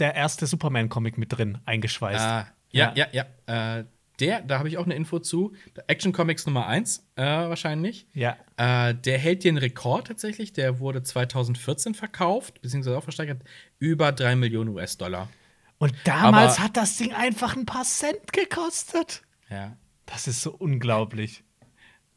der 0.00 0.14
erste 0.16 0.46
Superman-Comic 0.46 1.18
mit 1.18 1.36
drin, 1.36 1.58
eingeschweißt. 1.66 2.24
Ah, 2.24 2.46
ja, 2.72 2.92
ja, 2.96 3.06
ja. 3.12 3.78
Äh, 3.78 3.84
der, 4.20 4.42
da 4.42 4.58
habe 4.58 4.68
ich 4.68 4.78
auch 4.78 4.84
eine 4.84 4.94
Info 4.94 5.18
zu. 5.18 5.52
Action 5.86 6.12
Comics 6.12 6.46
Nummer 6.46 6.66
1, 6.66 7.06
äh, 7.16 7.22
wahrscheinlich. 7.22 8.06
Ja. 8.12 8.36
Äh, 8.56 8.94
der 8.94 9.18
hält 9.18 9.44
den 9.44 9.56
Rekord 9.56 10.06
tatsächlich. 10.06 10.52
Der 10.52 10.78
wurde 10.78 11.02
2014 11.02 11.94
verkauft, 11.94 12.60
beziehungsweise 12.62 12.96
auch 12.96 13.02
versteigert, 13.02 13.42
über 13.78 14.12
3 14.12 14.36
Millionen 14.36 14.70
US-Dollar. 14.70 15.28
Und 15.78 15.92
damals 16.04 16.54
Aber- 16.56 16.64
hat 16.64 16.76
das 16.76 16.96
Ding 16.96 17.12
einfach 17.12 17.56
ein 17.56 17.66
paar 17.66 17.84
Cent 17.84 18.32
gekostet. 18.32 19.22
Ja. 19.50 19.76
Das 20.06 20.28
ist 20.28 20.42
so 20.42 20.52
unglaublich. 20.52 21.42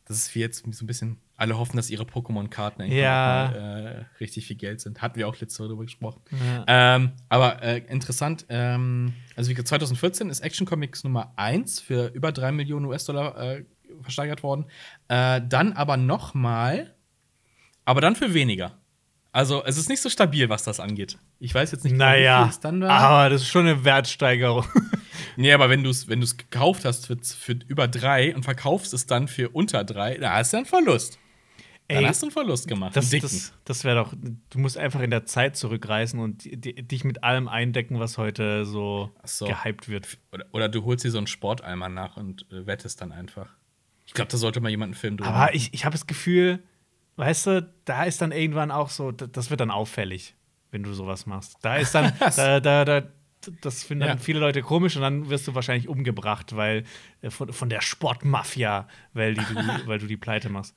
Das 0.06 0.18
ist 0.18 0.36
wie 0.36 0.40
jetzt 0.40 0.64
so 0.72 0.84
ein 0.84 0.88
bisschen, 0.88 1.18
alle 1.38 1.58
hoffen, 1.58 1.78
dass 1.78 1.90
ihre 1.90 2.04
Pokémon-Karten 2.04 2.92
Ja. 2.92 3.52
äh, 3.52 4.06
richtig 4.20 4.48
viel 4.48 4.56
Geld 4.58 4.82
sind. 4.82 5.02
Hatten 5.02 5.18
wir 5.18 5.28
auch 5.28 5.40
letzte 5.40 5.60
Woche 5.64 5.70
drüber 5.70 5.84
gesprochen. 5.86 6.20
Ja. 6.32 6.96
Ähm, 6.96 7.12
aber 7.30 7.62
äh, 7.62 7.78
interessant, 7.88 8.46
ähm, 8.50 9.14
also 9.36 9.50
wie 9.50 9.54
gesagt, 9.54 9.70
2014 9.70 10.30
ist 10.30 10.40
Action 10.42 10.66
Comics 10.68 11.04
Nummer 11.04 11.34
1 11.36 11.80
für 11.80 12.08
über 12.08 12.32
3 12.32 12.52
Millionen 12.52 12.86
US-Dollar 12.88 13.40
äh, 13.40 13.66
versteigert 14.02 14.42
worden. 14.44 14.66
Äh, 15.10 15.42
dann 15.48 15.74
aber 15.74 15.96
noch 15.96 16.34
mal, 16.34 16.94
aber 17.86 18.02
dann 18.02 18.16
für 18.16 18.34
weniger. 18.34 18.78
Also 19.32 19.64
es 19.64 19.78
ist 19.78 19.90
nicht 19.90 20.02
so 20.02 20.10
stabil, 20.10 20.50
was 20.50 20.64
das 20.64 20.80
angeht. 20.80 21.20
Ich 21.40 21.54
weiß 21.54 21.72
jetzt 21.72 21.84
nicht, 21.84 21.94
genau, 21.94 22.06
wie 22.06 22.10
Naja, 22.10 22.44
viel 22.44 22.50
es 22.50 22.60
dann 22.60 22.82
war. 22.82 22.90
aber 22.90 23.30
das 23.30 23.44
ist 23.44 23.50
schon 23.50 23.68
eine 23.68 23.84
Wertsteigerung. 23.86 24.66
Nee, 25.40 25.54
aber 25.54 25.70
wenn 25.70 25.84
du 25.84 25.92
es 25.92 26.08
wenn 26.08 26.20
du's 26.20 26.36
gekauft 26.36 26.84
hast 26.84 27.06
für, 27.06 27.16
für 27.24 27.52
über 27.68 27.88
drei 27.88 28.34
und 28.36 28.42
verkaufst 28.44 28.92
es 28.96 29.06
dann 29.06 29.28
für 29.28 29.50
unter 29.50 29.84
drei, 29.84 30.18
da 30.18 30.34
hast 30.34 30.52
du 30.54 30.58
einen 30.58 30.66
Verlust. 30.66 31.20
Dann 31.90 32.00
Ey, 32.00 32.04
hast 32.06 32.22
du 32.22 32.26
einen 32.26 32.32
Verlust 32.34 32.68
gemacht. 32.68 32.96
Das, 32.98 33.10
das, 33.12 33.54
das 33.64 33.84
wäre 33.86 33.96
doch, 34.04 34.14
du 34.50 34.60
musst 34.60 34.78
einfach 34.78 35.00
in 35.00 35.10
der 35.10 35.26
Zeit 35.26 35.56
zurückreisen 35.56 36.20
und 36.20 36.44
di- 36.44 36.58
di- 36.58 36.74
dich 36.84 37.06
mit 37.06 37.24
allem 37.24 37.48
eindecken, 37.48 37.98
was 38.00 38.18
heute 38.18 38.66
so, 38.66 39.16
so. 39.24 39.46
gehypt 39.46 39.88
wird. 39.88 40.18
oder, 40.34 40.46
oder 40.52 40.68
du 40.70 40.84
holst 40.84 41.06
dir 41.06 41.12
so 41.12 41.18
einen 41.18 41.28
Sporteimer 41.28 41.88
nach 41.88 42.18
und 42.18 42.46
äh, 42.52 42.66
wettest 42.66 43.00
dann 43.00 43.14
einfach. 43.14 43.48
Ich 44.06 44.14
glaube, 44.14 44.30
da 44.30 44.38
sollte 44.38 44.60
mal 44.60 44.68
jemand 44.70 44.90
einen 44.90 45.00
Film 45.00 45.16
drüber 45.18 45.30
Aber 45.34 45.56
ich, 45.56 45.74
ich 45.74 45.86
habe 45.86 45.94
das 45.94 46.08
Gefühl, 46.08 46.60
weißt 47.16 47.48
du, 47.48 47.74
da 47.86 48.04
ist 48.04 48.22
dann 48.22 48.34
irgendwann 48.34 48.70
auch 48.72 48.90
so, 48.90 49.12
das 49.14 49.50
wird 49.50 49.62
dann 49.62 49.72
auffällig, 49.72 50.36
wenn 50.72 50.84
du 50.84 50.94
sowas 50.94 51.26
machst. 51.26 51.56
Da 51.62 51.78
ist 51.78 51.96
dann, 51.96 52.12
da, 52.36 52.60
da, 52.60 52.84
da, 52.84 53.04
das 53.62 53.84
finden 53.86 54.02
dann 54.08 54.18
Ja. 54.18 54.24
viele 54.24 54.40
Leute 54.40 54.62
komisch 54.62 54.98
und 54.98 55.04
dann 55.04 55.30
wirst 55.30 55.48
du 55.48 55.56
wahrscheinlich 55.56 55.88
umgebracht, 55.88 56.54
weil 56.54 56.84
äh, 57.22 57.30
von, 57.30 57.54
von 57.54 57.70
der 57.70 57.80
Sportmafia, 57.82 58.90
weil, 59.14 59.36
die, 59.36 59.42
du, 59.46 59.56
weil 59.88 60.00
du 60.00 60.08
die 60.08 60.18
Pleite 60.18 60.50
machst. 60.50 60.76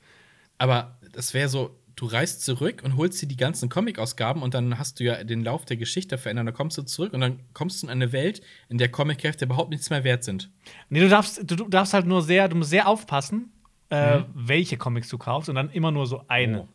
Aber 0.57 0.99
das 1.13 1.33
wäre 1.33 1.49
so, 1.49 1.77
du 1.95 2.05
reist 2.05 2.43
zurück 2.43 2.81
und 2.83 2.95
holst 2.97 3.21
dir 3.21 3.27
die 3.27 3.37
ganzen 3.37 3.69
Comic-Ausgaben 3.69 4.41
und 4.41 4.53
dann 4.53 4.77
hast 4.79 4.99
du 4.99 5.03
ja 5.03 5.23
den 5.23 5.43
Lauf 5.43 5.65
der 5.65 5.77
Geschichte 5.77 6.17
verändert. 6.17 6.47
Dann 6.47 6.53
kommst 6.53 6.77
du 6.77 6.83
zurück 6.83 7.13
und 7.13 7.21
dann 7.21 7.39
kommst 7.53 7.81
du 7.81 7.87
in 7.87 7.91
eine 7.91 8.11
Welt, 8.11 8.41
in 8.69 8.77
der 8.77 8.89
Comic-Hefte 8.89 9.45
überhaupt 9.45 9.69
nichts 9.69 9.89
mehr 9.89 10.03
wert 10.03 10.23
sind. 10.23 10.49
Nee, 10.89 11.01
du 11.01 11.09
darfst, 11.09 11.39
du, 11.39 11.55
du 11.55 11.67
darfst 11.67 11.93
halt 11.93 12.05
nur 12.07 12.21
sehr, 12.21 12.47
du 12.47 12.55
musst 12.55 12.69
sehr 12.69 12.87
aufpassen, 12.87 13.51
äh, 13.89 14.19
Mhm. 14.19 14.25
welche 14.33 14.77
Comics 14.77 15.09
du 15.09 15.17
kaufst 15.17 15.49
und 15.49 15.55
dann 15.55 15.69
immer 15.69 15.91
nur 15.91 16.07
so 16.07 16.23
eine. 16.27 16.61
Oh. 16.61 16.67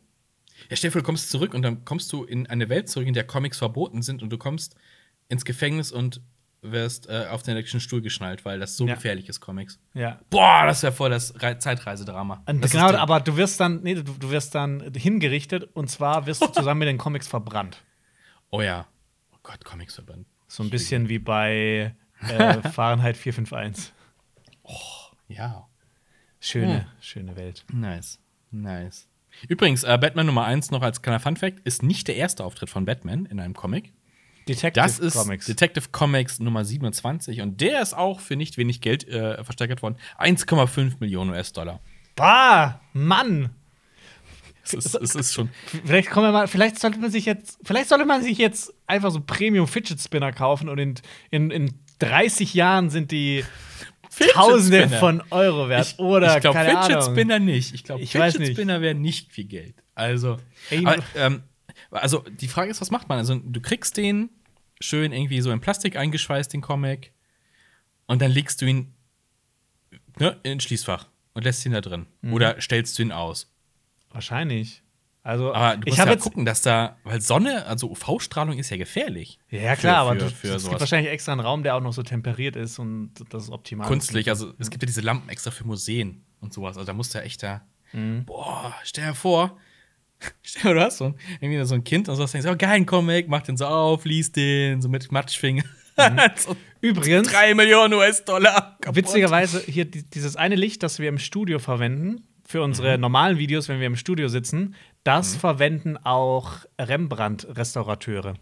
Ja, 0.70 0.76
vor, 0.90 1.00
du 1.00 1.06
kommst 1.06 1.30
zurück 1.30 1.54
und 1.54 1.62
dann 1.62 1.84
kommst 1.84 2.12
du 2.12 2.24
in 2.24 2.46
eine 2.46 2.68
Welt 2.68 2.88
zurück, 2.88 3.06
in 3.06 3.14
der 3.14 3.24
Comics 3.26 3.58
verboten 3.58 4.02
sind 4.02 4.22
und 4.22 4.30
du 4.30 4.38
kommst 4.38 4.74
ins 5.28 5.44
Gefängnis 5.44 5.92
und 5.92 6.20
wirst 6.62 7.08
äh, 7.08 7.26
auf 7.30 7.42
den 7.42 7.52
elektrischen 7.52 7.80
Stuhl 7.80 8.00
geschnallt, 8.02 8.44
weil 8.44 8.58
das 8.58 8.76
so 8.76 8.86
Ja. 8.86 8.94
gefährlich 8.94 9.28
ist, 9.28 9.40
Comics. 9.40 9.78
Ja. 9.94 10.18
Boah, 10.30 10.64
das 10.66 10.82
wäre 10.82 10.92
voll 10.92 11.10
das 11.10 11.40
Re 11.40 11.58
Zeitreisedrama. 11.58 12.42
Und 12.46 12.62
Das 12.62 12.72
genau, 12.72 12.92
aber 12.94 13.20
du 13.20 13.36
wirst 13.36 13.60
dann, 13.60 13.82
nee, 13.82 13.94
du, 13.94 14.02
du 14.02 14.30
wirst 14.30 14.54
dann 14.54 14.92
hingerichtet 14.94 15.64
und 15.74 15.88
zwar 15.90 16.26
wirst 16.26 16.42
du 16.42 16.46
zusammen 16.48 16.80
mit 16.80 16.88
den 16.88 16.98
Comics 16.98 17.28
verbrannt. 17.28 17.82
Oh 18.50 18.62
ja. 18.62 18.86
Oh 19.34 19.38
Gott, 19.42 19.64
Comics-Verband. 19.64 20.24
So 20.46 20.62
ein 20.62 20.70
bisschen 20.70 21.08
wie 21.08 21.18
bei 21.18 21.94
äh, 22.20 22.62
Fahrenheit 22.70 23.16
451. 23.16 23.92
Ja. 25.28 25.66
Schöne, 26.40 26.80
Hm. 26.82 26.86
schöne 27.00 27.36
Welt. 27.36 27.64
Nice. 27.72 28.20
Nice. 28.52 29.08
Übrigens, 29.48 29.82
äh, 29.82 29.98
Batman 30.00 30.26
Nummer 30.26 30.44
1 30.44 30.70
noch 30.70 30.82
als 30.82 31.02
kleiner 31.02 31.18
Funfact 31.20 31.60
ist 31.66 31.82
nicht 31.82 32.06
der 32.08 32.16
erste 32.16 32.44
Auftritt 32.44 32.70
von 32.70 32.84
Batman 32.84 33.26
in 33.26 33.40
einem 33.40 33.54
Comic. 33.54 33.92
Detective 34.48 34.82
Das 34.82 34.98
ist 34.98 35.14
Comics. 35.14 35.46
Detective 35.46 35.88
Comics 35.90 36.38
Nummer 36.38 36.64
27 36.64 37.40
und 37.40 37.60
der 37.60 37.82
ist 37.82 37.94
auch 37.94 38.20
für 38.20 38.36
nicht 38.36 38.56
wenig 38.58 38.80
Geld 38.80 39.06
äh, 39.08 39.42
versteigert 39.42 39.82
worden. 39.82 39.96
1,5 40.18 40.94
Millionen 41.00 41.30
US-Dollar. 41.30 41.80
Bah, 42.14 42.80
Mann! 42.92 43.50
Es 44.64 44.74
ist, 44.74 44.94
es 44.96 45.14
ist 45.14 45.34
schon. 45.34 45.48
Vielleicht 45.84 46.10
kommen 46.10 46.26
wir 46.26 46.32
mal, 46.32 46.48
vielleicht 46.48 46.80
sollte 46.80 46.98
man 46.98 47.10
sich 47.10 47.24
jetzt, 47.24 47.58
vielleicht 47.62 47.88
sollte 47.88 48.04
man 48.04 48.22
sich 48.22 48.36
jetzt 48.38 48.74
einfach 48.88 49.12
so 49.12 49.20
Premium 49.20 49.68
Fidget 49.68 50.00
Spinner 50.00 50.32
kaufen 50.32 50.68
und 50.68 50.78
in, 50.78 50.94
in, 51.30 51.50
in 51.52 51.74
30 52.00 52.52
Jahren 52.54 52.90
sind 52.90 53.12
die 53.12 53.44
Tausende 54.32 54.88
von 54.88 55.22
Euro 55.30 55.68
wert. 55.68 55.94
Oder 55.98 56.36
ich 56.36 56.40
glaube, 56.40 56.58
Fidget 56.58 56.96
Ahnung. 56.96 57.12
Spinner 57.12 57.38
nicht. 57.38 57.74
Ich 57.74 57.84
glaube, 57.84 58.02
Ich 58.02 58.14
weiß 58.14 58.32
Fidget 58.32 58.48
nicht. 58.48 58.56
Spinner 58.56 58.80
wären 58.80 59.00
nicht 59.02 59.32
viel 59.32 59.44
Geld. 59.44 59.74
Also, 59.94 60.38
aber, 60.72 60.96
ähm, 61.16 61.42
also 61.90 62.24
die 62.28 62.48
Frage 62.48 62.70
ist, 62.70 62.80
was 62.80 62.90
macht 62.90 63.08
man? 63.08 63.18
Also, 63.18 63.36
du 63.36 63.60
kriegst 63.60 63.96
den 63.96 64.30
schön 64.80 65.12
irgendwie 65.12 65.40
so 65.40 65.50
in 65.50 65.60
Plastik 65.60 65.96
eingeschweißt, 65.96 66.52
den 66.52 66.60
Comic, 66.60 67.12
und 68.06 68.22
dann 68.22 68.30
legst 68.30 68.60
du 68.62 68.66
ihn 68.66 68.94
ne, 70.18 70.38
in 70.42 70.52
ein 70.52 70.60
Schließfach 70.60 71.08
und 71.34 71.44
lässt 71.44 71.64
ihn 71.66 71.72
da 71.72 71.80
drin. 71.80 72.06
Mhm. 72.22 72.32
Oder 72.32 72.60
stellst 72.60 72.98
du 72.98 73.02
ihn 73.02 73.12
aus. 73.12 73.52
Wahrscheinlich. 74.10 74.82
Also, 75.22 75.52
Aber 75.52 75.76
du 75.76 75.80
ich 75.80 75.86
musst 75.86 75.98
habe 75.98 76.10
ja 76.10 76.14
jetzt. 76.14 76.22
gucken, 76.22 76.44
dass 76.44 76.62
da, 76.62 76.98
weil 77.02 77.20
Sonne, 77.20 77.66
also 77.66 77.90
UV-Strahlung 77.90 78.58
ist 78.58 78.70
ja 78.70 78.76
gefährlich. 78.76 79.40
Ja, 79.50 79.74
klar, 79.74 80.04
für, 80.04 80.10
aber 80.10 80.12
für, 80.12 80.18
du, 80.18 80.30
für 80.30 80.46
es 80.46 80.52
gibt 80.52 80.60
sowas. 80.60 80.80
wahrscheinlich 80.80 81.10
extra 81.10 81.32
einen 81.32 81.40
Raum, 81.40 81.64
der 81.64 81.74
auch 81.74 81.80
noch 81.80 81.92
so 81.92 82.04
temperiert 82.04 82.54
ist 82.54 82.78
und 82.78 83.12
das 83.30 83.44
ist 83.44 83.50
optimal. 83.50 83.88
Kunstlich, 83.88 84.28
also 84.28 84.52
es 84.58 84.70
gibt 84.70 84.84
ja 84.84 84.86
diese 84.86 85.00
Lampen 85.00 85.28
extra 85.28 85.50
für 85.50 85.64
Museen 85.64 86.24
und 86.40 86.52
sowas. 86.52 86.76
Also 86.76 86.86
da 86.86 86.92
musst 86.92 87.12
du 87.12 87.18
ja 87.18 87.24
echt 87.24 87.42
da. 87.42 87.66
Mhm. 87.92 88.24
Boah, 88.24 88.72
stell 88.84 89.08
dir 89.08 89.14
vor, 89.14 89.58
stell 90.42 90.72
dir 90.72 90.80
du 90.80 90.84
hast 90.86 90.98
so 90.98 91.04
ein, 91.06 91.14
irgendwie 91.40 91.64
so 91.64 91.74
ein 91.74 91.84
Kind 91.84 92.08
und 92.08 92.16
so, 92.16 92.24
denkst, 92.26 92.48
oh, 92.50 92.56
geil, 92.56 92.70
ein 92.70 92.86
Comic, 92.86 93.28
mach 93.28 93.42
den 93.42 93.56
so 93.56 93.66
auf, 93.66 94.04
liest 94.04 94.36
den, 94.36 94.80
so 94.82 94.88
mit 94.88 95.10
Matschfinger. 95.12 95.64
so 96.36 96.56
Übrigens, 96.80 97.28
drei 97.30 97.54
Millionen 97.54 97.94
US-Dollar. 97.94 98.78
witzigerweise, 98.90 99.60
hier 99.60 99.84
die- 99.86 100.08
dieses 100.08 100.36
eine 100.36 100.54
Licht, 100.54 100.82
das 100.82 100.98
wir 100.98 101.08
im 101.08 101.18
Studio 101.18 101.58
verwenden, 101.58 102.22
für 102.44 102.62
unsere 102.62 102.96
normalen 102.96 103.38
Videos, 103.38 103.68
wenn 103.68 103.80
wir 103.80 103.86
im 103.88 103.96
Studio 103.96 104.28
sitzen, 104.28 104.74
das 105.04 105.34
verwenden 105.34 105.96
auch 105.96 106.64
Rembrandt-Restaurateure. 106.80 108.34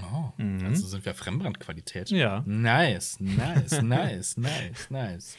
Oh, 0.00 0.32
also 0.64 0.86
sind 0.86 1.04
wir 1.04 1.14
Rembrandt-Qualität. 1.26 2.10
Ja. 2.10 2.42
Nice, 2.46 3.18
nice, 3.20 3.82
nice, 3.82 4.36
nice, 4.38 4.90
nice. 4.90 5.36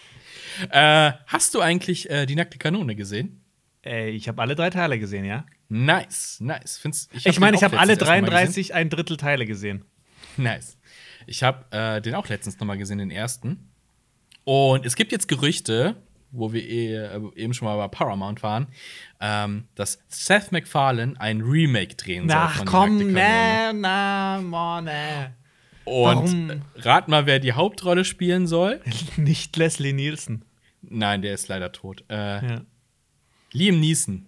Äh, 0.70 1.14
hast 1.26 1.56
du 1.56 1.62
eigentlich 1.62 2.10
äh, 2.10 2.26
die 2.26 2.36
nackte 2.36 2.58
Kanone 2.60 2.96
gesehen? 2.96 3.42
Äh, 3.84 4.10
ich 4.10 4.28
habe 4.28 4.42
alle 4.42 4.56
drei 4.56 4.70
Teile 4.70 5.00
gesehen, 5.00 5.26
ja? 5.26 5.46
Nice, 5.70 6.38
nice. 6.39 6.78
Find's, 6.78 7.09
Ich, 7.14 7.39
meine, 7.39 7.55
ich 7.55 7.61
auch 7.61 7.64
habe 7.64 7.80
alle 7.80 7.93
letztens 7.93 8.09
erst 8.09 8.22
noch 8.22 8.30
mal 8.32 8.41
gesehen. 8.43 8.53
33 8.53 8.74
ein 8.74 8.89
Drittel 8.89 9.18
Teile 9.18 9.45
gesehen. 9.45 9.86
Nice. 10.38 10.78
Ich 11.26 11.43
habe 11.43 11.66
äh, 11.72 12.01
den 12.01 12.16
auch 12.16 12.28
letztens 12.30 12.59
noch 12.59 12.68
mal 12.68 12.78
gesehen, 12.78 12.97
den 12.97 13.11
ersten. 13.11 13.72
Und 14.43 14.86
es 14.86 14.95
gibt 14.95 15.11
jetzt 15.11 15.28
Gerüchte, 15.28 15.95
wo 16.32 16.51
wir 16.51 16.64
eh, 16.64 16.95
äh, 16.95 17.22
eben 17.36 17.53
schon 17.53 17.68
mal 17.68 17.78
bei 17.78 17.88
Paramount 17.88 18.43
waren, 18.43 18.68
ähm, 19.22 19.68
dass 19.76 19.99
Seth 20.09 20.51
MacFarlane 20.51 21.20
ein 21.20 21.41
Remake 21.41 21.95
drehen 21.95 22.28
soll. 22.28 22.38
Ach 22.38 22.66
komm, 22.66 22.97
ne, 23.14 23.72
na, 23.74 24.41
ne. 24.82 25.34
Und 25.86 26.05
Warum? 26.05 26.61
rat 26.78 27.07
mal, 27.07 27.26
wer 27.26 27.39
die 27.39 27.53
Hauptrolle 27.53 28.05
spielen 28.05 28.47
soll. 28.47 28.82
Nicht 29.18 29.55
Leslie 29.57 29.93
Nielsen. 29.93 30.45
Nein, 30.82 31.22
der 31.22 31.34
ist 31.34 31.47
leider 31.47 31.72
tot. 31.72 32.03
Äh, 32.09 32.16
Ja. 32.47 32.61
Liam 33.51 33.80
Neeson. 33.80 34.26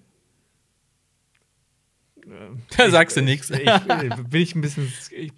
Da 2.77 2.89
sagst 2.89 3.15
du 3.15 3.21
ich- 3.21 3.25
nichts. 3.25 3.49
Ich, 3.49 3.59
bin 4.29 4.41
ich 4.41 4.55
ein 4.55 4.61
bisschen. 4.61 4.91
Ich, 5.11 5.31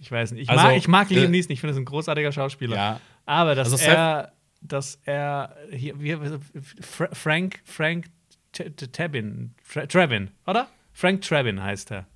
ich 0.00 0.10
weiß 0.12 0.32
nicht. 0.32 0.42
Ich, 0.42 0.50
Also, 0.50 0.64
mag, 0.64 0.76
ich 0.76 0.88
mag 0.88 1.10
Liam 1.10 1.24
äh, 1.24 1.28
Neeson, 1.28 1.52
ich 1.52 1.60
finde, 1.60 1.74
er 1.74 1.80
ein 1.80 1.84
großartiger 1.84 2.32
Schauspieler. 2.32 2.76
Ja. 2.76 3.00
Aber 3.26 3.54
dass 3.54 3.72
Also 3.72 3.84
er, 3.84 4.32
dass 4.60 5.00
er 5.04 5.56
hier, 5.70 6.00
wie, 6.00 6.16
Fra 6.80 7.08
Frank, 7.12 7.60
Frank 7.64 8.06
Tabin, 8.52 9.54
Trevin, 9.88 10.30
oder? 10.46 10.68
Frank 10.92 11.22
Trevin 11.22 11.62
heißt 11.62 11.90
er. 11.92 12.06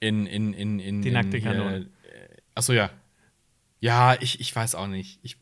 In, 0.00 0.26
in, 0.26 0.52
in, 0.54 0.78
in. 0.80 1.02
Die 1.02 1.10
nackte 1.10 1.40
Kanone. 1.40 1.88
äh, 2.04 2.36
Achso, 2.54 2.72
ja. 2.72 2.90
Ja, 3.80 4.16
ich, 4.20 4.40
ich 4.40 4.54
weiß 4.54 4.74
auch 4.74 4.86
nicht. 4.88 5.20
Ich. 5.22 5.36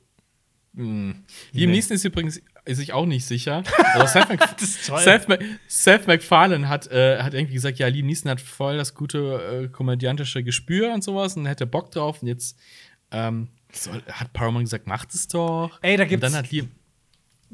Mh. 0.75 0.85
Liam 0.85 1.17
Nee. 1.53 1.67
Neeson 1.67 1.95
ist 1.95 2.05
übrigens 2.05 2.41
sich 2.75 2.93
auch 2.93 3.07
nicht 3.07 3.25
sicher. 3.25 3.63
Also 3.95 4.07
Seth, 4.13 4.29
Mac 4.29 4.61
ist. 4.61 4.85
Seth, 4.85 5.29
Mac 5.29 5.41
Seth 5.69 6.07
MacFarlane 6.07 6.69
hat, 6.69 6.87
äh, 6.91 7.23
hat 7.23 7.33
irgendwie 7.35 7.55
gesagt, 7.55 7.79
ja, 7.79 7.87
Liam 7.87 8.07
Neeson 8.07 8.31
hat 8.31 8.41
voll 8.41 8.77
das 8.77 8.95
gute 8.95 9.65
äh, 9.65 9.69
komödiantische 9.69 10.43
Gespür 10.43 10.93
und 10.93 11.03
sowas 11.05 11.37
und 11.37 11.47
hätte 11.47 11.67
Bock 11.67 11.91
drauf. 11.91 12.21
Und 12.23 12.29
jetzt 12.29 12.59
ähm, 13.11 13.49
soll, 13.73 14.03
hat 14.11 14.33
Paramount 14.33 14.65
gesagt, 14.67 14.87
macht 14.87 15.15
es 15.15 15.29
doch. 15.29 15.79
Ey, 15.83 15.97
da 15.97 16.03
und 16.03 16.09
gibt's- 16.11 16.23
dann 16.31 16.35
hat 16.39 16.51
Liam. 16.51 16.71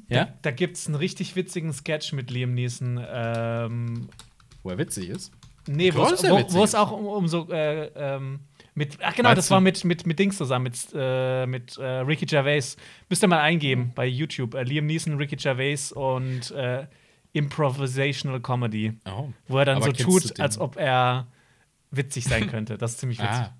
Ja? 0.08 0.28
Da 0.42 0.50
gibt 0.50 0.76
es 0.78 0.86
einen 0.86 0.94
richtig 0.96 1.36
witzigen 1.36 1.72
Sketch 1.72 2.12
mit 2.12 2.30
Liam 2.30 2.54
Neeson. 2.54 2.98
Ähm, 3.12 4.08
Wo 4.62 4.70
er 4.70 4.78
witzig 4.78 5.10
ist. 5.10 5.32
nee, 5.66 5.92
wo 5.94 6.04
es, 6.04 6.22
ist. 6.22 6.74
auch 6.74 6.90
um, 6.92 7.06
um 7.06 7.28
so. 7.28 7.48
Äh, 7.50 7.90
ähm, 7.94 8.40
mit, 8.74 8.98
ach 9.02 9.14
genau, 9.14 9.28
Meinst 9.28 9.38
das 9.38 9.48
du- 9.48 9.54
war 9.54 9.60
mit, 9.60 9.84
mit, 9.84 10.06
mit 10.06 10.18
Dings 10.18 10.36
zusammen, 10.36 10.64
mit, 10.64 10.76
äh, 10.94 11.46
mit 11.46 11.76
äh, 11.76 11.84
Ricky 11.84 12.26
Gervais. 12.26 12.76
Müsst 13.08 13.22
ihr 13.22 13.28
mal 13.28 13.40
eingeben 13.40 13.92
bei 13.94 14.06
YouTube. 14.06 14.54
Äh, 14.54 14.62
Liam 14.62 14.86
Neeson, 14.86 15.16
Ricky 15.16 15.36
Gervais 15.36 15.92
und 15.92 16.50
äh, 16.52 16.86
Improvisational 17.32 18.40
Comedy. 18.40 18.92
Oh. 19.06 19.28
Wo 19.48 19.58
er 19.58 19.64
dann 19.64 19.76
Aber 19.76 19.86
so 19.86 19.92
tut, 19.92 20.40
als 20.40 20.58
ob 20.58 20.76
er 20.76 21.26
witzig 21.90 22.24
sein 22.24 22.48
könnte. 22.48 22.78
Das 22.78 22.92
ist 22.92 23.00
ziemlich 23.00 23.18
witzig. 23.18 23.30
Ah. 23.30 23.56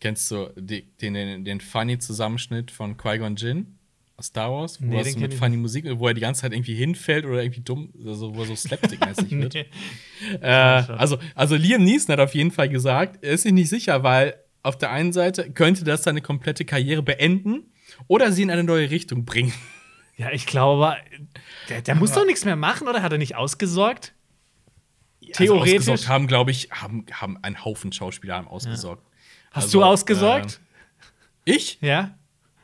Kennst 0.00 0.30
du 0.30 0.52
den, 0.56 0.84
den, 1.00 1.44
den 1.44 1.60
Funny-Zusammenschnitt 1.60 2.70
von 2.70 2.96
Qui-Gon 2.96 3.36
Jinn 3.36 3.78
Star 4.22 4.50
Wars? 4.52 4.80
Wo 4.80 4.86
Nee, 4.86 4.98
er 5.02 5.18
mit 5.18 5.34
funny 5.34 5.56
Musik, 5.56 5.86
wo 5.98 6.06
er 6.08 6.14
die 6.14 6.20
ganze 6.20 6.42
Zeit 6.42 6.52
irgendwie 6.52 6.74
hinfällt 6.74 7.24
oder 7.24 7.42
irgendwie 7.42 7.62
dumm, 7.62 7.92
also 8.06 8.34
wo 8.34 8.40
er 8.42 8.46
so 8.46 8.54
slapstick-mäßig 8.54 9.30
wird. 9.40 9.54
Nee. 9.54 9.66
Äh, 10.40 10.46
also, 10.48 11.18
also 11.34 11.56
Liam 11.56 11.82
Neeson 11.82 12.12
hat 12.12 12.20
auf 12.20 12.34
jeden 12.34 12.50
Fall 12.52 12.68
gesagt, 12.68 13.24
er 13.24 13.32
ist 13.32 13.42
sich 13.42 13.52
nicht 13.52 13.68
sicher, 13.68 14.02
weil 14.04 14.36
auf 14.62 14.78
der 14.78 14.90
einen 14.92 15.12
Seite 15.12 15.50
könnte 15.50 15.84
das 15.84 16.04
seine 16.04 16.20
komplette 16.22 16.64
Karriere 16.64 17.02
beenden 17.02 17.72
oder 18.06 18.30
sie 18.32 18.42
in 18.42 18.50
eine 18.50 18.64
neue 18.64 18.90
Richtung 18.90 19.24
bringen. 19.24 19.52
Ja, 20.16 20.30
ich 20.30 20.46
glaube, 20.46 20.94
der, 21.68 21.82
der 21.82 21.96
muss 21.96 22.12
doch 22.12 22.24
nichts 22.24 22.44
mehr 22.44 22.54
machen, 22.54 22.86
oder? 22.86 23.02
Hat 23.02 23.10
er 23.10 23.18
nicht 23.18 23.34
ausgesorgt? 23.34 24.14
Also 25.20 25.32
Theoretisch. 25.32 25.78
ausgesorgt 25.88 26.08
haben, 26.08 26.26
glaube 26.28 26.52
ich, 26.52 26.70
haben, 26.70 27.04
haben 27.10 27.36
einen 27.42 27.64
Haufen 27.64 27.90
Schauspieler 27.90 28.36
haben 28.36 28.46
ausgesorgt. 28.46 29.02
Hast 29.50 29.64
Also, 29.64 29.80
du 29.80 29.84
ausgesorgt? 29.84 30.60
Äh, 31.46 31.50
ich? 31.56 31.78
ja? 31.80 32.16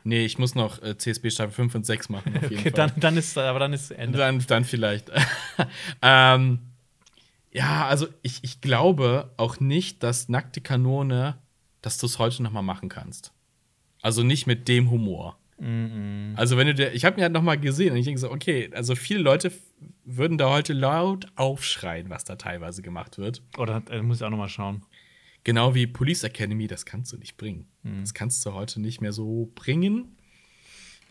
Nee, 0.03 0.25
ich 0.25 0.37
muss 0.39 0.55
noch 0.55 0.81
äh, 0.81 0.97
CSB 0.97 1.29
Staffel 1.29 1.53
5 1.53 1.75
und 1.75 1.85
6 1.85 2.09
machen. 2.09 2.35
Auf 2.35 2.43
jeden 2.49 2.55
Okay, 2.59 2.71
Fall. 2.71 2.87
dann, 2.87 2.91
dann 2.99 3.17
ist 3.17 3.37
aber 3.37 3.59
dann 3.59 3.73
ist 3.73 3.91
Ende. 3.91 4.17
Dann, 4.17 4.39
dann 4.47 4.63
vielleicht. 4.65 5.11
ähm, 6.01 6.59
ja, 7.51 7.87
also 7.87 8.07
ich, 8.21 8.39
ich 8.43 8.61
glaube 8.61 9.31
auch 9.37 9.59
nicht, 9.59 10.03
dass 10.03 10.29
nackte 10.29 10.61
Kanone, 10.61 11.37
dass 11.81 11.97
du 11.97 12.05
es 12.05 12.17
heute 12.19 12.41
noch 12.43 12.51
mal 12.51 12.61
machen 12.61 12.89
kannst. 12.89 13.31
Also 14.01 14.23
nicht 14.23 14.47
mit 14.47 14.67
dem 14.67 14.89
Humor. 14.89 15.37
Also 16.37 16.57
wenn 16.57 16.65
du 16.65 16.73
dir, 16.73 16.91
ich 16.93 17.05
habe 17.05 17.17
mir 17.17 17.21
halt 17.23 17.33
noch 17.33 17.43
mal 17.43 17.59
gesehen 17.59 17.91
und 17.91 17.97
ich 17.97 18.05
denke 18.05 18.19
so, 18.19 18.31
okay, 18.31 18.71
also 18.73 18.95
viele 18.95 19.19
Leute 19.19 19.51
würden 20.05 20.39
da 20.39 20.49
heute 20.49 20.73
laut 20.73 21.27
aufschreien, 21.35 22.09
was 22.09 22.23
da 22.23 22.35
teilweise 22.35 22.81
gemacht 22.81 23.19
wird. 23.19 23.43
Oder 23.59 23.83
äh, 23.91 24.01
muss 24.01 24.17
ich 24.17 24.23
auch 24.23 24.31
noch 24.31 24.39
mal 24.39 24.49
schauen. 24.49 24.81
Genau 25.43 25.73
wie 25.73 25.87
Police 25.87 26.23
Academy, 26.23 26.67
das 26.67 26.85
kannst 26.85 27.11
du 27.13 27.17
nicht 27.17 27.37
bringen. 27.37 27.67
Mhm. 27.83 28.01
Das 28.01 28.13
kannst 28.13 28.45
du 28.45 28.53
heute 28.53 28.79
nicht 28.79 29.01
mehr 29.01 29.11
so 29.11 29.51
bringen. 29.55 30.15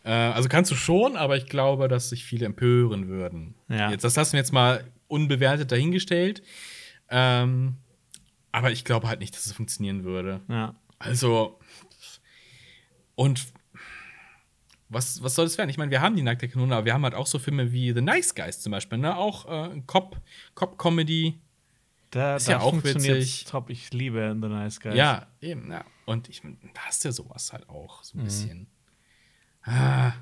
Äh, 0.05 0.11
also 0.11 0.49
kannst 0.49 0.71
du 0.71 0.77
schon, 0.77 1.17
aber 1.17 1.37
ich 1.37 1.47
glaube, 1.47 1.89
dass 1.89 2.11
sich 2.11 2.25
viele 2.25 2.47
empören 2.47 3.09
würden. 3.09 3.55
Ja. 3.69 3.91
Jetzt, 3.91 4.05
das 4.05 4.17
hast 4.17 4.33
du 4.33 4.37
mir 4.37 4.41
jetzt 4.41 4.53
mal 4.53 4.85
unbewertet 5.09 5.73
dahingestellt. 5.73 6.43
Ähm, 7.09 7.77
aber 8.53 8.71
ich 8.71 8.85
glaube 8.85 9.09
halt 9.09 9.21
nicht, 9.21 9.35
dass 9.35 9.47
es 9.47 9.53
funktionieren 9.53 10.05
würde. 10.05 10.41
Ja. 10.49 10.75
Also, 10.99 11.59
und 13.15 13.47
was, 14.89 15.23
was 15.23 15.35
soll 15.35 15.47
das 15.47 15.57
werden? 15.57 15.71
Ich 15.71 15.79
meine, 15.79 15.91
wir 15.91 16.01
haben 16.01 16.17
die 16.17 16.23
nackte 16.23 16.49
Kanone, 16.49 16.75
aber 16.75 16.85
wir 16.85 16.95
haben 16.95 17.05
halt 17.05 17.15
auch 17.15 17.27
so 17.27 17.39
Filme 17.39 17.73
wie 17.73 17.93
The 17.93 18.01
Nice 18.01 18.35
Guys 18.35 18.61
zum 18.61 18.73
Beispiel, 18.73 18.99
ne? 18.99 19.17
Auch 19.17 19.71
äh, 19.71 19.81
Cop, 19.87 20.21
Cop-Comedy. 20.55 21.41
Da, 22.11 22.37
Ist 22.37 22.49
da 22.49 22.53
ja 22.53 22.61
auch 22.61 22.83
witzig. 22.83 23.45
top. 23.45 23.71
Ich 23.71 23.93
liebe 23.93 24.37
The 24.41 24.49
Nice 24.49 24.81
Guys. 24.81 24.95
Ja, 24.97 25.29
eben, 25.41 25.71
ja. 25.71 25.85
Und 26.07 26.29
ich 26.29 26.43
da 26.75 26.81
hast 26.83 27.05
du 27.05 27.09
ja 27.09 27.13
sowas 27.13 27.53
halt 27.53 27.69
auch, 27.69 28.01
Mhm. 28.01 28.05
so 28.05 28.19
ein 28.19 28.25
bisschen. 28.25 28.67
Ah, 29.63 30.13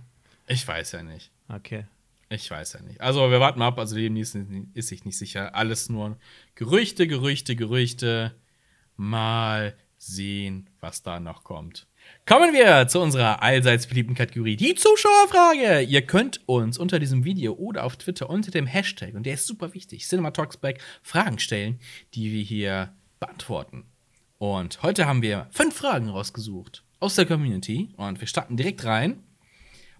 ich 0.46 0.66
weiß 0.68 0.92
ja 0.92 1.02
nicht. 1.02 1.30
Okay. 1.48 1.86
Ich 2.28 2.50
weiß 2.50 2.74
ja 2.74 2.82
nicht. 2.82 3.00
Also, 3.00 3.30
wir 3.30 3.40
warten 3.40 3.58
mal 3.58 3.68
ab. 3.68 3.78
Also, 3.78 3.96
Neeson 3.96 4.70
ist 4.74 4.88
sich 4.88 5.06
nicht 5.06 5.16
sicher. 5.16 5.54
Alles 5.54 5.88
nur 5.88 6.18
Gerüchte, 6.56 7.06
Gerüchte, 7.06 7.56
Gerüchte. 7.56 8.34
Mal 8.96 9.74
sehen, 9.96 10.68
was 10.80 11.02
da 11.02 11.20
noch 11.20 11.42
kommt. 11.42 11.86
Kommen 12.28 12.52
wir 12.52 12.86
zu 12.88 13.00
unserer 13.00 13.42
allseits 13.42 13.86
beliebten 13.86 14.14
Kategorie, 14.14 14.56
die 14.56 14.74
Zuschauerfrage. 14.74 15.80
Ihr 15.80 16.02
könnt 16.02 16.46
uns 16.46 16.76
unter 16.76 16.98
diesem 16.98 17.24
Video 17.24 17.54
oder 17.54 17.84
auf 17.84 17.96
Twitter 17.96 18.28
unter 18.28 18.50
dem 18.50 18.66
Hashtag, 18.66 19.14
und 19.14 19.24
der 19.24 19.32
ist 19.32 19.46
super 19.46 19.72
wichtig, 19.72 20.06
CinemaTalksback, 20.06 20.78
Fragen 21.02 21.38
stellen, 21.38 21.80
die 22.12 22.30
wir 22.30 22.42
hier 22.42 22.92
beantworten. 23.18 23.86
Und 24.36 24.82
heute 24.82 25.06
haben 25.06 25.22
wir 25.22 25.48
fünf 25.52 25.76
Fragen 25.76 26.10
rausgesucht 26.10 26.84
aus 27.00 27.14
der 27.14 27.24
Community 27.24 27.94
und 27.96 28.20
wir 28.20 28.28
starten 28.28 28.58
direkt 28.58 28.84
rein. 28.84 29.22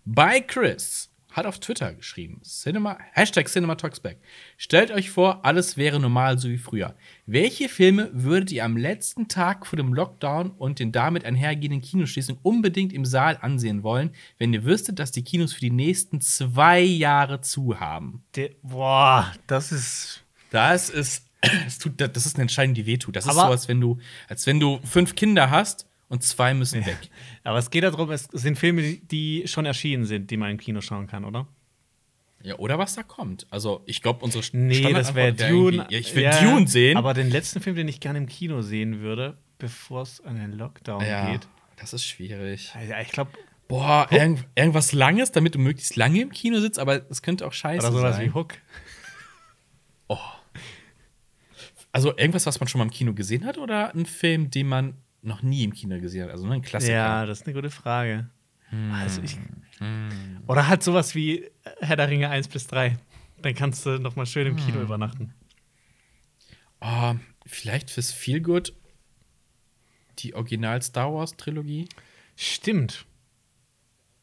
Bei 0.05 0.43
Chris 0.43 1.08
hat 1.31 1.47
auf 1.47 1.59
Twitter 1.59 1.93
geschrieben, 1.95 2.41
Cinema, 2.43 2.99
Hashtag 3.13 3.49
CinemaTalksback. 3.49 4.19
Stellt 4.57 4.91
euch 4.91 5.11
vor, 5.11 5.45
alles 5.45 5.77
wäre 5.77 6.01
normal 6.01 6.39
so 6.39 6.49
wie 6.49 6.59
früher. 6.59 6.95
Welche 7.27 7.69
Filme 7.69 8.11
würdet 8.13 8.51
ihr 8.53 8.65
am 8.65 8.77
letzten 8.77 9.29
Tag 9.29 9.67
vor 9.67 9.77
dem 9.77 9.93
Lockdown 9.93 10.51
und 10.51 10.79
den 10.79 10.93
damit 10.93 11.25
einhergehenden 11.25 11.83
Kinoschließungen 11.83 12.41
unbedingt 12.43 12.93
im 12.93 13.05
Saal 13.05 13.39
ansehen 13.41 13.83
wollen, 13.83 14.11
wenn 14.39 14.53
ihr 14.53 14.65
wüsstet, 14.65 14.99
dass 14.99 15.13
die 15.13 15.23
Kinos 15.23 15.53
für 15.53 15.61
die 15.61 15.71
nächsten 15.71 16.21
zwei 16.21 16.81
Jahre 16.81 17.41
zu 17.41 17.79
haben? 17.79 18.25
De 18.35 18.55
boah, 18.63 19.33
das 19.47 19.73
ist. 19.73 20.25
Das 20.51 20.89
ist, 20.89 21.27
das, 21.65 21.79
tut, 21.79 22.01
das 22.01 22.25
ist 22.25 22.37
eine 22.37 22.43
Entscheidung, 22.43 22.75
die 22.75 22.87
wehtut. 22.87 23.17
Das 23.17 23.27
ist 23.27 23.35
so, 23.35 23.41
als 23.41 23.69
wenn 23.69 23.81
du, 23.81 23.99
als 24.29 24.47
wenn 24.47 24.61
du 24.61 24.81
fünf 24.85 25.15
Kinder 25.15 25.51
hast 25.51 25.88
und 26.09 26.23
zwei 26.23 26.55
müssen 26.55 26.85
weg. 26.87 26.99
Aber 27.45 27.59
es 27.59 27.71
geht 27.71 27.85
darum, 27.85 28.11
es 28.11 28.25
sind 28.33 28.59
Filme, 28.59 28.83
die- 28.95 29.45
schon 29.47 29.67
erschienen 29.67 30.05
sind, 30.05 30.31
die 30.31 30.37
man 30.37 30.51
im 30.51 30.59
Kino 30.59 30.81
schauen 30.81 31.07
kann, 31.07 31.25
oder? 31.25 31.47
Ja, 32.43 32.57
oder 32.57 32.79
was 32.79 32.95
da 32.95 33.03
kommt. 33.03 33.47
Also, 33.51 33.83
ich 33.87 34.01
glaube, 34.01 34.25
unsere 34.25 34.45
Nee, 34.53 34.93
das 34.93 35.15
wäre 35.15 35.33
Dune. 35.35 35.87
Ja, 35.91 35.99
ich 35.99 36.15
will 36.15 36.23
Ja, 36.23 36.41
Dune 36.41 36.69
sehen. 36.69 36.97
Aber 36.97 37.13
den 37.13 37.31
letzten 37.31 37.61
Film, 37.61 37.75
den 37.75 37.89
ich 37.89 37.99
gerne 38.01 38.19
im 38.19 38.27
Kino 38.29 38.63
sehen 38.63 39.01
würde, 39.01 39.37
bevor 39.59 40.03
es 40.03 40.21
an 40.21 40.37
den 40.37 40.53
Lockdown 40.53 41.05
ja, 41.05 41.33
geht. 41.33 41.49
das 41.77 41.93
ist 41.93 42.05
schwierig. 42.05 42.73
Ja, 42.89 43.01
ich 43.01 43.09
glaube, 43.09 43.33
Boah, 43.67 44.07
irgend, 44.11 44.47
irgendwas 44.55 44.93
Langes, 44.93 45.31
damit 45.33 45.55
du 45.55 45.59
möglichst 45.59 45.97
lange 45.97 46.23
im 46.23 46.31
Kino 46.31 46.59
sitzt, 46.61 46.79
aber 46.79 47.03
es 47.11 47.21
könnte 47.23 47.47
auch 47.47 47.53
scheiße 47.53 47.87
oder 47.87 47.95
sowas 47.99 48.17
sein. 48.17 48.27
wie 48.27 48.33
Hook. 48.35 48.55
Also 51.93 52.17
irgendwas, 52.17 52.47
was 52.47 52.61
man 52.61 52.69
schon 52.69 52.79
mal 52.79 52.85
im 52.85 52.91
Kino 52.91 53.15
gesehen 53.15 53.45
hat 53.45 53.59
oder 53.59 53.95
ein 53.95 54.07
Film, 54.07 54.51
den 54.51 54.69
man 54.69 54.95
noch 55.23 55.43
nie 55.43 55.65
im 55.65 55.73
Kino 55.73 56.01
gesehen 56.01 56.25
hat? 56.25 56.31
Also 56.31 56.45
nur 56.47 56.55
ein 56.55 56.63
Klassiker. 56.63 56.93
Ja, 56.95 57.27
das 57.27 57.41
ist 57.41 57.47
eine 57.47 57.55
gute 57.55 57.71
Frage. 57.71 58.29
Hm. 58.71 58.93
Also 58.93 59.23
ich, 59.23 59.37
Oder 60.47 60.69
halt 60.69 60.83
sowas 60.83 61.15
wie 61.15 61.49
Herr 61.81 61.97
der 61.97 62.09
Ringe 62.09 62.29
1 62.29 62.49
bis 62.49 62.67
3. 62.67 62.99
Dann 63.43 63.55
kannst 63.55 63.87
du 63.87 63.99
noch 63.99 64.17
mal 64.17 64.27
schön 64.27 64.47
im 64.47 64.57
Hm. 64.59 64.65
Kino 64.67 64.81
übernachten. 64.81 65.35
Oh, 66.81 67.15
vielleicht 67.47 67.91
fürs 67.91 68.13
Feelgood 68.13 68.73
die 70.19 70.35
Original 70.35 70.83
Star 70.83 71.13
Wars 71.13 71.37
Trilogie. 71.37 71.89
Stimmt. 72.37 73.05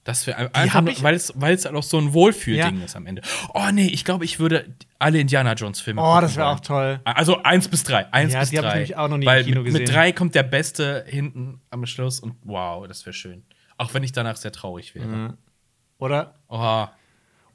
Das 0.05 0.27
wäre 0.27 0.53
einfach, 0.55 0.81
nur, 0.81 0.93
weil 1.01 1.15
es, 1.15 1.33
weil 1.35 1.55
es 1.55 1.65
halt 1.65 1.75
auch 1.75 1.81
so 1.83 1.97
ein 1.97 2.13
Wohlfühlding 2.13 2.77
Ja. 2.79 2.85
ist 2.85 2.95
am 2.95 3.07
Ende. 3.07 3.23
Oh 3.55 3.69
nee, 3.73 3.87
ich 3.87 4.05
glaube, 4.05 4.23
ich 4.23 4.39
würde 4.39 4.75
alle 4.99 5.19
Indiana 5.19 5.53
Jones 5.53 5.81
Filme. 5.81 5.99
Oh, 6.01 6.21
das 6.21 6.35
wäre 6.35 6.47
auch 6.47 6.59
toll. 6.59 7.01
Also 7.05 7.41
eins 7.41 7.67
bis 7.67 7.83
drei. 7.83 8.05
Eins 8.13 8.31
Ja, 8.31 8.41
bis 8.41 8.51
die 8.51 8.57
hab 8.59 8.65
ich 8.65 8.69
drei. 8.69 8.75
nämlich 8.75 8.95
auch 8.97 9.07
noch 9.09 9.17
nie 9.17 9.25
im 9.25 9.27
Weil 9.31 9.43
Kino 9.43 9.57
mit, 9.57 9.65
gesehen. 9.65 9.81
mit 9.81 9.91
drei 9.91 10.11
kommt 10.11 10.35
der 10.35 10.43
Beste 10.43 11.03
hinten 11.07 11.59
am 11.71 11.85
Schluss 11.87 12.19
und 12.19 12.35
wow, 12.43 12.87
das 12.87 13.03
wäre 13.05 13.13
schön. 13.15 13.45
Auch 13.77 13.93
wenn 13.95 14.03
ich 14.03 14.11
danach 14.11 14.35
sehr 14.37 14.51
traurig 14.51 14.93
wäre. 14.95 15.37
Oder, 15.97 16.35
Oh, 16.49 16.85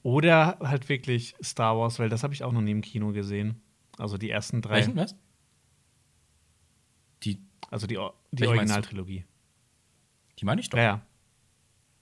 oder 0.02 0.58
halt 0.60 0.88
wirklich 0.88 1.36
Star 1.42 1.78
Wars, 1.78 2.00
weil 2.00 2.08
das 2.08 2.24
habe 2.24 2.34
ich 2.34 2.42
auch 2.42 2.52
noch 2.52 2.62
nie 2.62 2.72
im 2.72 2.80
Kino 2.82 3.12
gesehen. 3.12 3.62
Also 3.96 4.18
die 4.18 4.28
ersten 4.28 4.60
drei. 4.60 4.74
welchen 4.76 4.96
was? 4.96 5.14
Die, 7.22 7.38
Also 7.70 7.86
die, 7.86 7.98
die? 8.32 8.46
Originaltrilogie. 8.46 9.24
die 10.40 10.44
meine 10.44 10.60
ich 10.60 10.68
doch. 10.70 10.78
Ja, 10.78 10.84
ja. 10.84 11.00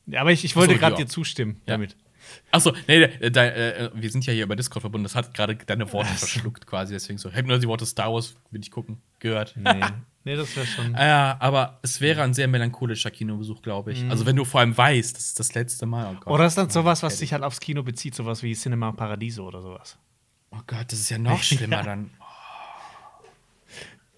Ja, 0.08 0.20
aber 0.22 0.32
ich, 0.32 0.44
ich 0.44 0.52
so, 0.54 0.60
wollte 0.60 0.76
gerade 0.76 0.96
ja. 0.96 1.04
dir 1.04 1.06
zustimmen 1.08 1.56
Ja. 1.66 1.74
damit. 1.74 1.96
Achso, 2.50 2.72
nee, 2.86 3.02
äh, 3.02 3.30
da, 3.30 3.44
äh, 3.46 3.90
wir 3.94 4.10
sind 4.10 4.26
ja 4.26 4.32
hier 4.34 4.44
über 4.44 4.54
Discord 4.56 4.82
verbunden. 4.82 5.04
Das 5.04 5.14
hat 5.14 5.32
gerade 5.34 5.56
deine 5.56 5.90
Worte 5.92 6.12
verschluckt 6.12 6.66
quasi. 6.66 6.92
Deswegen 6.92 7.18
so. 7.18 7.30
Hätte 7.30 7.48
nur 7.48 7.58
die 7.58 7.66
Worte 7.68 7.86
Star 7.86 8.12
Wars, 8.12 8.34
will 8.50 8.60
ich 8.60 8.70
gucken, 8.70 9.00
gehört. 9.18 9.54
Nee, 9.56 9.80
nee 10.24 10.36
das 10.36 10.54
wäre 10.56 10.66
schon. 10.66 10.92
Ja, 10.98 11.36
aber 11.40 11.78
es 11.82 12.00
wäre 12.02 12.22
ein 12.22 12.34
sehr 12.34 12.48
melancholischer 12.48 13.10
Kinobesuch, 13.10 13.62
glaube 13.62 13.92
ich. 13.92 14.04
Also, 14.10 14.26
wenn 14.26 14.36
du 14.36 14.44
vor 14.44 14.60
allem 14.60 14.76
weißt, 14.76 15.16
das 15.16 15.24
ist 15.26 15.40
das 15.40 15.54
letzte 15.54 15.86
Mal. 15.86 16.14
Oh 16.16 16.20
Gott. 16.20 16.26
Oder 16.34 16.46
ist 16.46 16.58
das 16.58 16.72
sowas, 16.72 17.02
was 17.02 17.18
sich 17.18 17.32
halt 17.32 17.42
aufs 17.42 17.60
Kino 17.60 17.82
bezieht, 17.82 18.14
sowas 18.14 18.42
wie 18.42 18.54
Cinema 18.54 18.92
Paradiso 18.92 19.46
oder 19.46 19.62
sowas? 19.62 19.96
Oh 20.50 20.60
Gott, 20.66 20.92
das 20.92 21.00
ist 21.00 21.08
ja 21.10 21.18
noch 21.18 21.42
schlimmer 21.42 21.76
Ja. 21.78 21.82
dann. 21.82 22.10
Oh. 22.20 22.24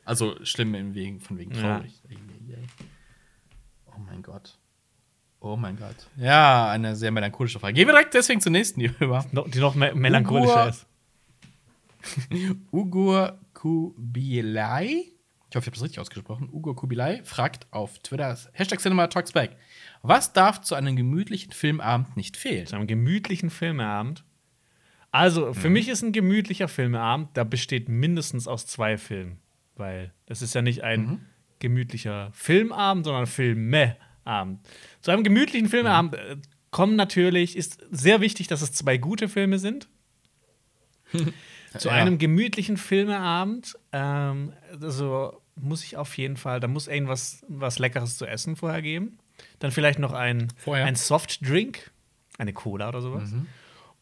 Also 0.05 0.36
schlimm 0.45 0.74
im 0.74 0.95
Wegen, 0.95 1.20
von 1.20 1.38
wegen 1.38 1.53
Ja. 1.55 1.78
traurig. 1.78 1.93
Oh 3.86 3.99
mein 4.05 4.22
Gott. 4.22 4.59
Oh 5.41 5.57
mein 5.57 5.76
Gott. 5.78 5.97
Ja, 6.16 6.70
eine 6.70 6.95
sehr 6.95 7.11
melancholische 7.11 7.59
Frage. 7.59 7.74
Gehen 7.74 7.88
wir 7.88 7.95
direkt 7.95 8.12
deswegen 8.14 8.41
zur 8.41 8.53
nächsten 8.53 8.80
über. 9.01 9.24
Die 9.32 9.59
noch 9.59 9.74
me 9.74 9.95
melancholischer 9.95 10.53
Ugur. 10.53 10.68
ist. 10.68 10.86
Ugur 12.70 13.38
Kubilai, 13.55 14.84
ich 15.51 15.57
hoffe, 15.57 15.64
ich 15.64 15.66
habe 15.66 15.70
das 15.72 15.82
richtig 15.82 16.01
ausgesprochen, 16.01 16.49
Ugur 16.51 16.76
Kubilai 16.76 17.22
fragt 17.24 17.66
auf 17.72 17.99
Twitter, 17.99 18.36
Hashtag 18.53 18.80
Cinema 18.80 19.07
Talks 19.09 19.32
Back, 19.32 19.57
was 20.03 20.32
darf 20.32 20.61
zu 20.62 20.74
einem 20.74 20.97
gemütlichen 20.97 21.53
Filmabend 21.53 22.16
nicht 22.16 22.36
fehlen? 22.36 22.66
Zu 22.66 22.76
einem 22.76 22.86
gemütlichen 22.86 23.51
Filmeabend. 23.51 24.24
Also, 25.11 25.53
für 25.53 25.68
mich 25.68 25.88
ist 25.88 26.03
ein 26.03 26.12
gemütlicher 26.12 26.68
Filmeabend, 26.68 27.30
da 27.34 27.45
besteht 27.45 27.88
mindestens 27.88 28.47
aus 28.47 28.66
zwei 28.66 28.97
Filmen. 28.97 29.41
Weil 29.76 30.12
das 30.26 30.41
ist 30.41 30.55
ja 30.55 30.62
nicht 30.62 30.84
ein 30.84 31.26
gemütlicher 31.59 32.30
Filmabend, 32.32 33.05
sondern 33.05 33.26
Filmeabend. 34.24 34.60
Zu 35.00 35.10
einem 35.10 35.24
gemütlichen 35.24 35.68
Filmeabend 35.68 36.14
äh, 36.14 36.36
kommen 36.70 36.96
natürlich, 36.96 37.56
ist 37.56 37.78
sehr 37.90 38.20
wichtig, 38.20 38.46
dass 38.48 38.62
es 38.62 38.72
zwei 38.72 38.96
gute 38.98 39.28
Filme 39.28 39.58
sind. 39.58 39.88
Zu 41.78 41.88
Ja. 41.88 41.94
einem 41.94 42.18
gemütlichen 42.18 42.76
Filmeabend, 42.76 43.76
ähm, 43.92 44.52
also 44.80 45.40
muss 45.54 45.84
ich 45.84 45.96
auf 45.96 46.16
jeden 46.16 46.36
Fall, 46.36 46.58
da 46.60 46.66
muss 46.68 46.88
irgendwas 46.88 47.44
was 47.48 47.78
Leckeres 47.78 48.16
zu 48.16 48.26
essen 48.26 48.56
vorher 48.56 48.82
geben. 48.82 49.18
Dann 49.60 49.70
vielleicht 49.70 49.98
noch 49.98 50.12
ein, 50.12 50.48
Vorher? 50.56 50.86
ein 50.86 50.96
Softdrink, 50.96 51.92
eine 52.38 52.52
Cola 52.52 52.88
oder 52.88 53.00
sowas. 53.02 53.32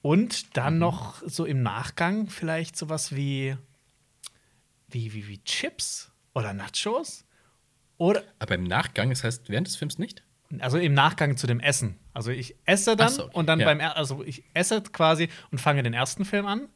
Und 0.02 0.56
dann 0.56 0.78
noch 0.78 1.20
so 1.26 1.44
im 1.44 1.62
Nachgang 1.62 2.28
vielleicht 2.28 2.76
sowas 2.76 3.14
wie, 3.14 3.56
wie, 4.88 5.12
wie, 5.12 5.28
wie 5.28 5.42
Chips 5.44 6.10
oder 6.34 6.52
Nachos. 6.54 7.24
Oder, 7.98 8.22
Aber 8.38 8.54
im 8.54 8.64
Nachgang, 8.64 9.10
das 9.10 9.22
heißt 9.24 9.48
während 9.50 9.66
des 9.66 9.76
Films 9.76 9.98
nicht? 9.98 10.22
also 10.60 10.78
im 10.78 10.94
Nachgang 10.94 11.36
zu 11.36 11.46
dem 11.46 11.60
Essen. 11.60 11.98
Also 12.14 12.30
ich 12.30 12.56
esse 12.64 12.96
dann 12.96 13.10
so, 13.10 13.24
okay. 13.24 13.32
und 13.34 13.46
dann 13.48 13.60
Ja. 13.60 13.66
beim, 13.66 13.80
also 13.80 14.24
ich 14.24 14.44
esse 14.54 14.80
quasi 14.80 15.28
und 15.50 15.58
fange 15.60 15.82
den 15.82 15.92
ersten 15.92 16.24
Film 16.24 16.46
an. 16.46 16.68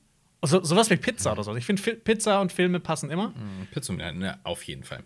So, 0.45 0.62
sowas 0.62 0.91
wie 0.91 0.97
Pizza 0.97 1.33
oder 1.33 1.43
so. 1.43 1.55
Ich 1.57 1.64
finde 1.64 1.81
Fi- 1.81 1.95
Pizza 1.95 2.41
und 2.43 2.53
Filme 2.53 2.81
passen 2.81 3.11
immer. 3.11 3.29
Hm, 3.35 3.68
Pizza, 3.70 3.95
ne, 3.95 4.39
auf 4.45 4.62
jeden 4.64 4.83
Fall. 4.85 5.05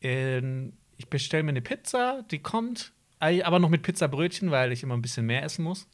Ähm, 0.00 0.72
ich 0.96 1.08
bestelle 1.08 1.42
mir 1.44 1.50
eine 1.50 1.62
Pizza, 1.62 2.24
die 2.30 2.38
kommt, 2.40 2.92
aber 3.20 3.58
noch 3.60 3.68
mit 3.68 3.82
Pizzabrötchen, 3.82 4.50
weil 4.50 4.72
ich 4.72 4.82
immer 4.82 4.96
ein 4.96 5.02
bisschen 5.02 5.26
mehr 5.26 5.42
essen 5.44 5.62
muss 5.64 5.86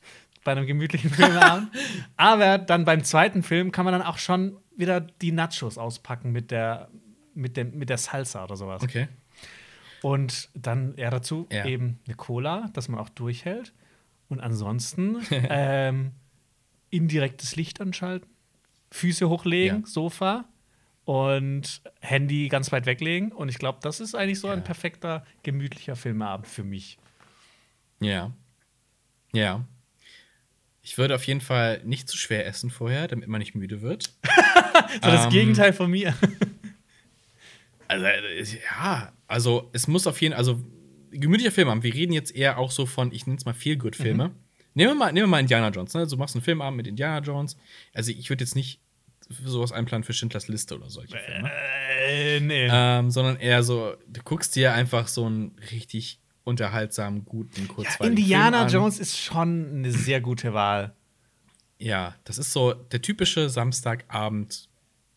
bei 0.45 0.53
einem 0.53 0.67
gemütlichen 0.67 1.11
Filmabend. 1.11 1.69
aber 2.17 2.59
dann 2.59 2.85
beim 2.85 3.03
zweiten 3.05 3.43
Film 3.43 3.73
kann 3.73 3.85
man 3.85 3.93
dann 3.93 4.03
auch 4.03 4.19
schon 4.19 4.57
wieder 4.77 5.01
die 5.01 5.33
Nachos 5.33 5.77
auspacken 5.79 6.33
mit 6.33 6.51
der, 6.51 6.89
mit 7.35 7.57
dem, 7.57 7.77
mit 7.79 7.89
der 7.91 7.99
Salsa 7.99 8.45
oder 8.45 8.57
sowas. 8.57 8.83
Okay. 8.83 9.09
Und 10.05 10.51
dann 10.55 10.95
ja 10.99 11.09
dazu 11.09 11.47
Ja. 11.51 11.65
eben 11.65 11.99
eine 12.07 12.15
Cola, 12.15 12.69
dass 12.75 12.89
man 12.89 13.01
auch 13.01 13.09
durchhält. 13.09 13.73
Und 14.29 14.41
ansonsten 14.41 15.17
ähm, 15.31 16.13
indirektes 16.91 17.57
Licht 17.57 17.81
anschalten, 17.81 18.29
Füße 18.91 19.29
hochlegen, 19.31 19.81
Ja. 19.81 19.87
Sofa 19.87 20.45
und 21.07 21.81
Handy 22.01 22.49
ganz 22.49 22.71
weit 22.71 22.85
weglegen. 22.87 23.33
Und 23.33 23.49
ich 23.49 23.59
glaube, 23.59 23.79
das 23.83 24.01
ist 24.01 24.15
eigentlich 24.15 24.41
so 24.41 24.49
ein 24.49 24.59
Ja. 24.59 24.65
perfekter, 24.65 25.25
gemütlicher 25.43 25.97
Filmeabend 25.97 26.47
für 26.49 26.65
mich. 26.65 26.99
Ja. 28.01 28.33
Ja. 29.33 29.65
Ich 30.83 30.99
würde 30.99 31.15
auf 31.15 31.25
jeden 31.27 31.41
Fall 31.41 31.81
nicht 31.85 32.09
zu 32.11 32.19
schwer 32.19 32.47
essen 32.47 32.69
vorher, 32.69 33.09
damit 33.09 33.29
man 33.29 33.39
nicht 33.39 33.55
müde 33.55 33.81
wird. 33.81 34.13
So 35.03 35.11
das 35.11 35.25
Ähm, 35.25 35.31
Gegenteil 35.31 35.73
von 35.73 35.91
mir. 35.91 36.15
Also, 38.03 38.57
äh, 38.57 38.59
ja, 38.65 39.13
also 39.27 39.71
es 39.73 39.89
muss 39.89 40.07
auf 40.07 40.21
jeden 40.21 40.33
Fall, 40.33 40.39
also 40.39 40.61
gemütlicher 41.11 41.53
Filmabend. 41.53 41.85
Wir 41.85 41.95
reden 41.95 42.13
jetzt 42.13 42.35
eher 42.35 42.59
auch 42.59 42.71
so 42.71 42.87
von, 42.87 43.13
ich 43.13 43.27
nenne 43.27 43.39
es 43.39 43.45
mal 43.45 43.55
Feel-Good-Filme. 43.55 44.33
Nehmen, 44.77 44.91
wir 44.91 44.95
mal, 44.95 45.13
nehmen 45.13 45.27
wir 45.27 45.31
mal 45.31 45.41
Indiana 45.41 45.69
Jones, 45.69 45.95
ne? 45.95 46.07
Du 46.07 46.17
machst 46.17 46.35
einen 46.35 46.43
Filmabend 46.43 46.77
mit 46.77 46.87
Indiana 46.89 47.25
Jones. 47.25 47.57
Also 47.93 48.11
ich 48.11 48.29
würde 48.29 48.43
jetzt 48.43 48.57
nicht 48.57 48.81
sowas 49.45 49.73
einplanen 49.73 50.05
für 50.05 50.13
Schindlers 50.13 50.49
Liste 50.49 50.77
oder 50.77 50.91
solche 50.91 51.17
Filme. 51.17 51.51
äh, 52.09 52.41
nee. 52.41 52.69
Ähm, 52.71 53.11
sondern 53.11 53.37
eher 53.37 53.63
so, 53.63 53.95
du 54.09 54.21
guckst 54.23 54.57
dir 54.57 54.75
einfach 54.75 55.09
so 55.09 55.27
einen 55.27 55.57
richtig 55.71 56.21
unterhaltsamen, 56.43 57.25
guten, 57.25 57.63
ja, 57.63 57.73
kurzweiligen 57.73 58.19
Indiana 58.19 58.59
Film 58.59 58.67
an. 58.67 58.73
Jones 58.73 58.99
ist 58.99 59.19
schon 59.19 59.77
eine 59.77 59.93
sehr 59.93 60.21
gute 60.21 60.53
Wahl. 60.53 60.95
Ja, 61.79 62.17
das 62.25 62.39
ist 62.39 62.53
so 62.53 62.73
der 62.75 63.01
typische 63.01 63.49
Samstagabend. 63.49 64.69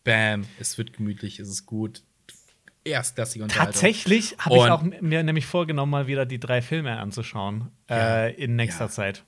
Bam, 0.04 0.44
es 0.58 0.78
wird 0.78 0.94
gemütlich, 0.94 1.38
es 1.38 1.48
ist 1.48 1.66
gut. 1.66 2.02
Erstklassige 2.88 3.44
Unterhaltung. 3.44 3.72
Tatsächlich 3.72 4.36
habe 4.38 4.56
ich 4.56 4.62
auch 4.62 4.82
mir 4.82 5.22
nämlich 5.22 5.46
vorgenommen, 5.46 5.90
mal 5.90 6.06
wieder 6.06 6.26
die 6.26 6.40
drei 6.40 6.62
Filme 6.62 6.98
anzuschauen 6.98 7.70
Ja. 7.88 8.26
äh, 8.26 8.32
in 8.34 8.56
nächster 8.56 8.86
Ja. 8.86 8.90
Zeit. 8.90 9.24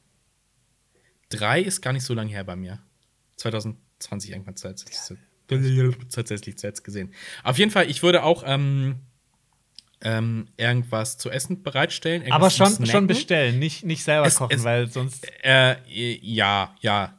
Drei 1.28 1.60
ist 1.60 1.80
gar 1.80 1.92
nicht 1.92 2.04
so 2.04 2.14
lange 2.14 2.30
her 2.30 2.44
bei 2.44 2.56
mir. 2.56 2.80
2020 3.36 4.30
irgendwann 4.32 4.54
tatsächlich, 6.10 6.58
zuletzt 6.58 6.84
gesehen. 6.84 7.12
Auf 7.44 7.58
jeden 7.58 7.70
Fall, 7.70 7.88
ich 7.88 8.02
würde 8.02 8.22
auch 8.24 8.42
ähm, 8.46 8.96
ähm, 10.02 10.48
irgendwas 10.56 11.18
zu 11.18 11.30
essen 11.30 11.62
bereitstellen. 11.62 12.30
Aber 12.32 12.50
schon, 12.50 12.86
schon 12.86 13.06
bestellen, 13.06 13.58
nicht, 13.58 13.84
nicht 13.84 14.02
selber 14.02 14.26
Es- 14.26 14.36
kochen, 14.36 14.56
es- 14.56 14.64
weil 14.64 14.88
sonst. 14.90 15.26
Äh, 15.42 15.76
ja, 15.86 16.74
ja. 16.80 17.16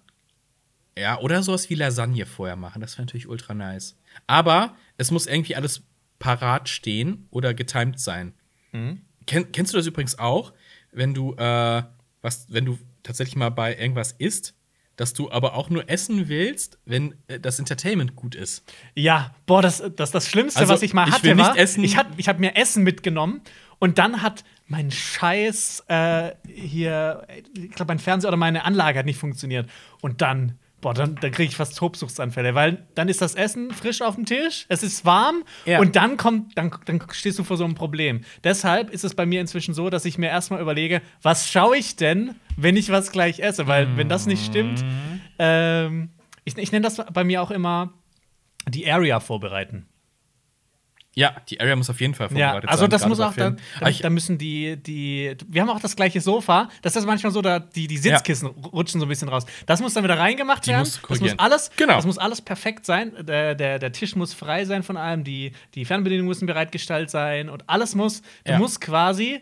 Ja, 0.97 1.19
oder 1.19 1.41
sowas 1.41 1.69
wie 1.69 1.75
Lasagne 1.75 2.25
vorher 2.25 2.57
machen. 2.57 2.81
Das 2.81 2.93
wäre 2.97 3.03
natürlich 3.05 3.27
ultra 3.27 3.53
nice. 3.53 3.97
Aber 4.27 4.75
es 4.97 5.09
muss 5.09 5.25
irgendwie 5.25 5.55
alles 5.55 5.83
parat 6.21 6.69
stehen 6.69 7.27
oder 7.31 7.53
getimed 7.53 7.99
sein. 7.99 8.33
Mhm. 8.71 9.01
Ken, 9.27 9.51
kennst 9.51 9.73
du 9.73 9.77
das 9.77 9.87
übrigens 9.87 10.17
auch, 10.19 10.53
wenn 10.91 11.13
du 11.13 11.33
äh, 11.35 11.83
was, 12.21 12.45
wenn 12.49 12.65
du 12.65 12.77
tatsächlich 13.03 13.35
mal 13.35 13.49
bei 13.49 13.75
irgendwas 13.75 14.13
isst, 14.13 14.53
dass 14.95 15.13
du 15.13 15.31
aber 15.31 15.55
auch 15.55 15.69
nur 15.69 15.89
essen 15.89 16.27
willst, 16.29 16.77
wenn 16.85 17.15
äh, 17.27 17.39
das 17.39 17.57
Entertainment 17.59 18.15
gut 18.15 18.35
ist? 18.35 18.63
Ja, 18.95 19.33
boah, 19.47 19.61
das, 19.61 19.81
das, 19.95 20.11
das 20.11 20.27
Schlimmste, 20.29 20.59
Also, 20.59 20.73
was 20.73 20.81
ich 20.83 20.93
mal 20.93 21.07
ich 21.07 21.13
hatte, 21.15 21.23
will 21.23 21.35
nicht 21.35 21.45
war, 21.47 21.57
essen- 21.57 21.83
ich, 21.83 21.97
hat, 21.97 22.07
ich 22.17 22.27
habe 22.29 22.39
mir 22.39 22.55
Essen 22.55 22.83
mitgenommen 22.83 23.41
und 23.79 23.97
dann 23.97 24.21
hat 24.21 24.43
mein 24.67 24.91
Scheiß 24.91 25.85
äh, 25.87 26.31
hier, 26.47 27.25
ich 27.55 27.71
glaube, 27.71 27.89
mein 27.91 27.99
Fernseher 27.99 28.29
oder 28.29 28.37
meine 28.37 28.63
Anlage 28.63 28.99
hat 28.99 29.05
nicht 29.05 29.17
funktioniert. 29.19 29.69
Und 30.01 30.21
dann, 30.21 30.59
boah, 30.81 30.93
dann, 30.93 31.15
dann 31.15 31.31
kriege 31.31 31.49
ich 31.49 31.55
fast 31.55 31.77
Tobsuchtsanfälle, 31.77 32.55
weil 32.55 32.85
dann 32.95 33.07
ist 33.07 33.21
das 33.21 33.35
Essen 33.35 33.71
frisch 33.71 34.01
auf 34.01 34.15
dem 34.15 34.25
Tisch, 34.25 34.65
es 34.67 34.83
ist 34.83 35.05
warm 35.05 35.43
Ja. 35.65 35.79
und 35.79 35.95
dann 35.95 36.17
kommt, 36.17 36.57
dann, 36.57 36.71
dann 36.85 37.01
stehst 37.11 37.39
du 37.39 37.43
vor 37.43 37.57
so 37.57 37.63
einem 37.63 37.75
Problem. 37.75 38.21
Deshalb 38.43 38.89
ist 38.89 39.03
es 39.03 39.13
bei 39.15 39.25
mir 39.25 39.39
inzwischen 39.41 39.73
so, 39.73 39.89
dass 39.89 40.05
ich 40.05 40.17
mir 40.17 40.27
erstmal 40.27 40.59
überlege, 40.61 41.01
was 41.21 41.49
schaue 41.51 41.77
ich 41.77 41.95
denn, 41.95 42.35
wenn 42.57 42.75
ich 42.75 42.91
was 42.91 43.11
gleich 43.11 43.39
esse? 43.39 43.67
Weil, 43.67 43.95
wenn 43.97 44.09
das 44.09 44.25
nicht 44.25 44.45
stimmt, 44.45 44.83
ähm, 45.39 46.09
ich, 46.43 46.57
ich 46.57 46.71
nenne 46.71 46.83
das 46.83 46.97
bei 47.13 47.23
mir 47.23 47.41
auch 47.41 47.51
immer 47.51 47.93
die 48.67 48.89
Area 48.91 49.19
vorbereiten. 49.19 49.87
Ja, 51.13 51.35
die 51.49 51.59
Area 51.59 51.75
muss 51.75 51.89
auf 51.89 51.99
jeden 51.99 52.13
Fall 52.13 52.27
Ja, 52.31 52.51
vorbereitet 52.51 52.69
also 52.69 52.83
sein. 52.83 52.89
das 52.89 53.01
gerade 53.01 53.09
muss 53.09 53.19
auch 53.19 53.33
dann, 53.35 53.57
da, 54.01 54.09
müssen 54.09 54.37
die, 54.37 54.77
die, 54.81 55.35
wir 55.45 55.61
haben 55.61 55.69
auch 55.69 55.81
das 55.81 55.97
gleiche 55.97 56.21
Sofa, 56.21 56.69
das 56.83 56.95
ist 56.95 57.05
manchmal 57.05 57.33
so, 57.33 57.41
da 57.41 57.59
die, 57.59 57.87
die 57.87 57.97
Sitzkissen 57.97 58.47
rutschen 58.47 59.01
so 59.01 59.05
ein 59.05 59.09
bisschen 59.09 59.27
raus. 59.27 59.45
Das 59.65 59.81
muss 59.81 59.93
dann 59.93 60.05
wieder 60.05 60.17
reingemacht 60.17 60.65
Die 60.65 60.69
werden. 60.69 60.85
du 60.89 61.07
das 61.09 61.19
muss 61.19 61.37
alles, 61.37 61.71
Genau. 61.75 61.95
das 61.95 62.05
muss 62.05 62.17
alles 62.17 62.41
perfekt 62.41 62.85
sein. 62.85 63.11
Der, 63.25 63.55
der, 63.55 63.77
der 63.77 63.91
Tisch 63.91 64.15
muss 64.15 64.33
frei 64.33 64.63
sein 64.63 64.83
von 64.83 64.95
allem, 64.95 65.25
die, 65.25 65.51
die 65.75 65.83
Fernbedienungen 65.83 66.29
müssen 66.29 66.45
bereitgestellt 66.45 67.09
sein 67.09 67.49
und 67.49 67.69
alles 67.69 67.93
muss, 67.93 68.21
du 68.45 68.53
Ja. 68.53 68.57
musst 68.57 68.79
quasi, 68.79 69.41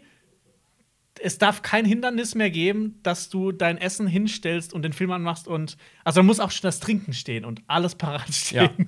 es 1.22 1.38
darf 1.38 1.62
kein 1.62 1.86
Hindernis 1.86 2.34
mehr 2.34 2.50
geben, 2.50 2.98
dass 3.04 3.30
du 3.30 3.52
dein 3.52 3.78
Essen 3.78 4.08
hinstellst 4.08 4.74
und 4.74 4.82
den 4.82 4.94
Film 4.94 5.12
anmachst 5.12 5.48
und, 5.48 5.78
also 6.04 6.22
da 6.22 6.24
muss 6.24 6.40
auch 6.40 6.50
schon 6.50 6.64
das 6.64 6.80
Trinken 6.80 7.14
stehen 7.14 7.46
und 7.46 7.62
alles 7.68 7.94
parat 7.96 8.34
stehen. 8.34 8.72
Ja. 8.78 8.86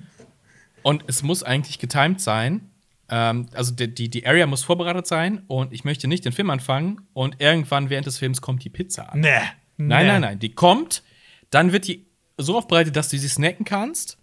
Und 0.82 1.04
es 1.06 1.22
muss 1.22 1.44
eigentlich 1.44 1.78
getimed 1.78 2.20
sein. 2.20 2.68
Ähm, 3.14 3.46
also 3.52 3.74
die, 3.74 3.94
die, 3.94 4.08
die 4.08 4.26
Area 4.26 4.46
muss 4.46 4.64
vorbereitet 4.64 5.06
sein 5.06 5.42
und 5.46 5.74
ich 5.74 5.84
möchte 5.84 6.08
nicht 6.08 6.24
den 6.24 6.32
Film 6.32 6.48
anfangen 6.48 7.02
und 7.12 7.42
irgendwann 7.42 7.90
während 7.90 8.06
des 8.06 8.18
Films 8.18 8.40
kommt 8.40 8.64
die 8.64 8.70
Pizza 8.70 9.12
an. 9.12 9.20
Nee. 9.20 9.28
Nein, 9.28 9.52
nee. 9.76 9.86
nein, 9.86 10.20
nein. 10.22 10.38
Die 10.38 10.54
kommt, 10.54 11.02
dann 11.50 11.72
wird 11.72 11.88
die 11.88 12.06
so 12.38 12.56
aufbereitet, 12.56 12.96
dass 12.96 13.10
du 13.10 13.18
sie 13.18 13.28
snacken 13.28 13.66
kannst 13.66 14.16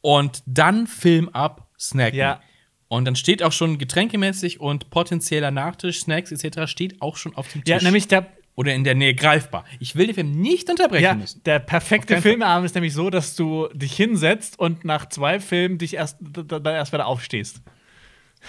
und 0.00 0.44
dann 0.46 0.86
Film 0.86 1.28
ab, 1.30 1.70
snacken. 1.76 2.18
Ja. 2.20 2.40
Und 2.86 3.04
dann 3.04 3.16
steht 3.16 3.42
auch 3.42 3.52
schon 3.52 3.78
getränkemäßig 3.78 4.60
und 4.60 4.90
potenzieller 4.90 5.50
Nachtisch, 5.50 6.00
Snacks 6.00 6.30
etc. 6.30 6.70
steht 6.70 7.02
auch 7.02 7.16
schon 7.16 7.34
auf 7.34 7.50
dem 7.50 7.64
Tisch. 7.64 7.74
Ja, 7.74 7.82
nämlich 7.82 8.06
der, 8.06 8.28
oder 8.54 8.74
in 8.74 8.84
der 8.84 8.94
Nähe 8.94 9.14
greifbar. 9.14 9.64
Ich 9.80 9.96
will 9.96 10.06
den 10.06 10.14
Film 10.14 10.30
nicht 10.30 10.70
unterbrechen 10.70 11.02
Ja, 11.02 11.14
müssen. 11.14 11.42
der 11.42 11.58
perfekte. 11.58 12.22
Filmeabend 12.22 12.66
ist 12.66 12.76
nämlich 12.76 12.94
so, 12.94 13.10
dass 13.10 13.34
du 13.34 13.68
dich 13.72 13.94
hinsetzt 13.96 14.56
und 14.56 14.84
nach 14.84 15.08
zwei 15.08 15.40
Filmen 15.40 15.78
dich 15.78 15.94
erst, 15.94 16.18
dann 16.20 16.64
erst 16.64 16.92
wieder 16.92 17.06
aufstehst. 17.06 17.60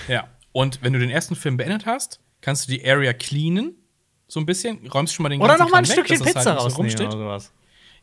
Ja. 0.08 0.28
Und 0.52 0.82
wenn 0.84 0.94
du 0.94 1.00
den 1.00 1.10
ersten 1.10 1.36
Film 1.36 1.58
beendet 1.58 1.86
hast, 1.86 2.20
kannst 2.42 2.68
du 2.68 2.72
die 2.72 2.86
Area 2.88 3.14
cleanen. 3.14 3.76
So 4.28 4.40
ein 4.40 4.46
bisschen, 4.46 4.88
räumst 4.88 5.14
schon 5.14 5.24
mal 5.24 5.30
den 5.30 5.42
Oder 5.42 5.58
ganzen 5.58 5.64
noch 5.66 5.72
mal 5.72 5.78
ein 5.80 5.86
weg, 5.88 5.92
Stückchen 5.94 6.20
das 6.20 6.34
Pizza 6.34 6.56
halt 6.62 6.78
rumsteht. 6.78 7.08
oder 7.08 7.18
sowas. 7.18 7.52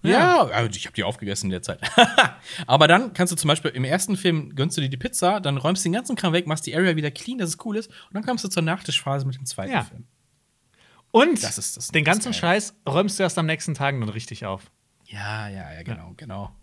Ja, 0.02 0.42
also 0.44 0.70
ich 0.76 0.84
habe 0.86 0.94
die 0.94 1.02
aufgegessen 1.02 1.46
in 1.46 1.50
der 1.50 1.62
Zeit. 1.62 1.80
Aber 2.66 2.86
dann 2.86 3.12
kannst 3.14 3.32
du 3.32 3.36
zum 3.36 3.48
Beispiel 3.48 3.70
im 3.72 3.82
ersten 3.84 4.16
Film 4.16 4.54
gönnst 4.54 4.76
du 4.76 4.80
dir 4.80 4.88
die 4.88 4.96
Pizza, 4.96 5.40
dann 5.40 5.56
räumst 5.56 5.84
du 5.84 5.88
den 5.88 5.94
ganzen 5.94 6.14
Kram 6.16 6.32
weg, 6.32 6.46
machst 6.46 6.66
die 6.66 6.76
Area 6.76 6.94
wieder 6.96 7.10
clean, 7.10 7.38
dass 7.38 7.48
es 7.50 7.56
cool 7.64 7.76
ist, 7.76 7.88
und 7.88 8.14
dann 8.14 8.22
kommst 8.24 8.44
du 8.44 8.48
zur 8.48 8.62
Nachtischphase 8.62 9.26
mit 9.26 9.34
dem 9.36 9.44
zweiten 9.46 9.72
Ja. 9.72 9.82
Film. 9.84 10.04
Und 11.10 11.42
Das 11.42 11.58
ist- 11.58 11.76
das- 11.76 11.88
den 11.88 12.04
ganzen. 12.04 12.32
Scheiß 12.34 12.74
räumst 12.86 13.18
du 13.18 13.22
erst 13.22 13.38
am 13.38 13.46
nächsten 13.46 13.74
Tag 13.74 13.98
dann 13.98 14.08
richtig 14.08 14.44
auf. 14.46 14.70
Ja, 15.06 15.48
ja, 15.48 15.72
ja, 15.72 15.82
genau, 15.82 16.12
genau. 16.16 16.54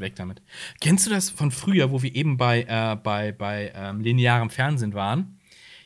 Weg 0.00 0.16
damit. 0.16 0.42
Kennst 0.80 1.06
du 1.06 1.10
das 1.10 1.30
von 1.30 1.50
früher, 1.50 1.90
wo 1.90 2.02
wir 2.02 2.14
eben 2.14 2.36
bei, 2.36 2.62
äh, 2.62 2.96
bei, 2.96 3.32
bei 3.32 3.72
ähm, 3.74 4.00
linearem 4.00 4.50
Fernsehen 4.50 4.94
waren? 4.94 5.36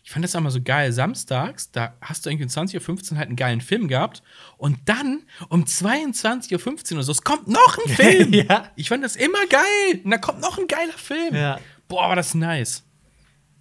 Ich 0.02 0.10
fand 0.10 0.22
das 0.24 0.34
immer 0.34 0.50
so 0.50 0.60
geil. 0.62 0.92
Samstags, 0.92 1.70
da 1.70 1.94
hast 2.02 2.26
du 2.26 2.30
irgendwie 2.30 2.44
um 2.44 2.50
20.15 2.50 3.12
Uhr 3.12 3.18
halt 3.18 3.28
einen 3.28 3.36
geilen 3.36 3.62
Film 3.62 3.88
gehabt. 3.88 4.22
Und 4.58 4.78
dann 4.86 5.22
um 5.48 5.64
22.15 5.64 6.52
Uhr 6.52 6.96
oder 6.98 7.02
so, 7.04 7.12
es 7.12 7.22
kommt 7.22 7.48
noch 7.48 7.78
ein 7.78 7.90
Film. 7.94 8.32
Ja. 8.34 8.70
Ich 8.76 8.88
fand 8.90 9.02
das 9.02 9.16
immer 9.16 9.46
geil. 9.48 10.00
Und 10.04 10.10
da 10.10 10.18
kommt 10.18 10.40
noch 10.40 10.58
ein 10.58 10.66
geiler 10.66 10.92
Film. 10.92 11.34
Ja. 11.34 11.58
Boah, 11.88 12.08
war 12.10 12.16
das 12.16 12.34
nice. 12.34 12.84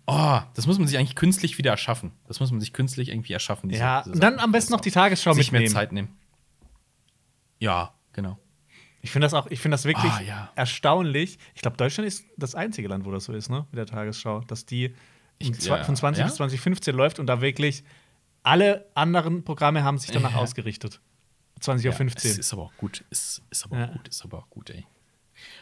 Oh, 0.06 0.40
das 0.56 0.68
muss 0.68 0.78
man 0.80 0.88
sich 0.90 0.98
eigentlich 0.98 1.16
künstlich 1.16 1.58
wieder 1.58 1.72
erschaffen. 1.72 2.12
Das 2.28 2.42
muss 2.42 2.52
man 2.52 2.60
sich 2.60 2.74
künstlich 2.74 3.08
irgendwie 3.08 3.32
erschaffen. 3.32 3.70
diese- 3.70 3.82
Ja, 3.82 4.02
diese 4.02 4.14
und 4.16 4.20
dann 4.22 4.38
am 4.40 4.52
besten 4.52 4.74
noch 4.74 4.82
die 4.82 4.92
Tagesschau 4.92 5.32
sich 5.32 5.54
mehr 5.54 5.62
mitnehmen. 5.62 5.74
Zeit 5.74 5.92
nehmen. 5.94 6.10
Ja, 7.60 7.94
genau. 8.12 8.38
Ich 9.06 9.12
finde 9.12 9.26
das 9.26 9.34
auch, 9.36 9.46
ich 9.48 9.60
finde 9.60 9.74
das 9.76 9.84
wirklich 9.86 10.12
Ah, 10.12 10.22
ja. 10.22 10.52
erstaunlich. 10.56 11.38
Ich 11.54 11.62
glaube, 11.62 11.78
Deutschland 11.78 12.08
ist 12.08 12.26
das 12.38 12.56
einzige 12.56 12.88
Land, 12.88 13.06
wo 13.06 13.12
das 13.12 13.26
so 13.26 13.34
ist, 13.34 13.50
ne? 13.50 13.68
Mit 13.72 13.78
der 13.78 13.86
Tagesschau, 13.86 14.40
dass 14.48 14.66
die 14.66 14.96
Ich- 15.40 15.62
ja, 15.66 15.84
von 15.84 15.96
20 15.96 16.22
ja? 16.22 16.26
bis 16.28 16.36
2015 16.36 16.96
läuft 16.96 17.20
und 17.20 17.28
da 17.28 17.42
wirklich 17.42 17.84
alle 18.44 18.86
anderen 18.96 19.44
Programme 19.44 19.84
haben 19.84 19.98
sich 20.00 20.10
danach 20.12 20.34
ausgerichtet. 20.36 21.00
20.15 21.60 21.84
Ja, 21.84 21.92
Uhr. 22.00 22.08
es 22.32 22.38
ist 22.38 22.54
aber 22.54 22.62
auch 22.64 22.74
gut. 22.78 23.04
Ist, 23.10 23.42
ist 23.50 23.66
aber 23.66 23.84
auch 23.86 23.92
gut, 23.92 24.08
ist 24.08 24.24
aber 24.24 24.38
auch 24.40 24.50
gut, 24.50 24.70
ey. 24.70 24.86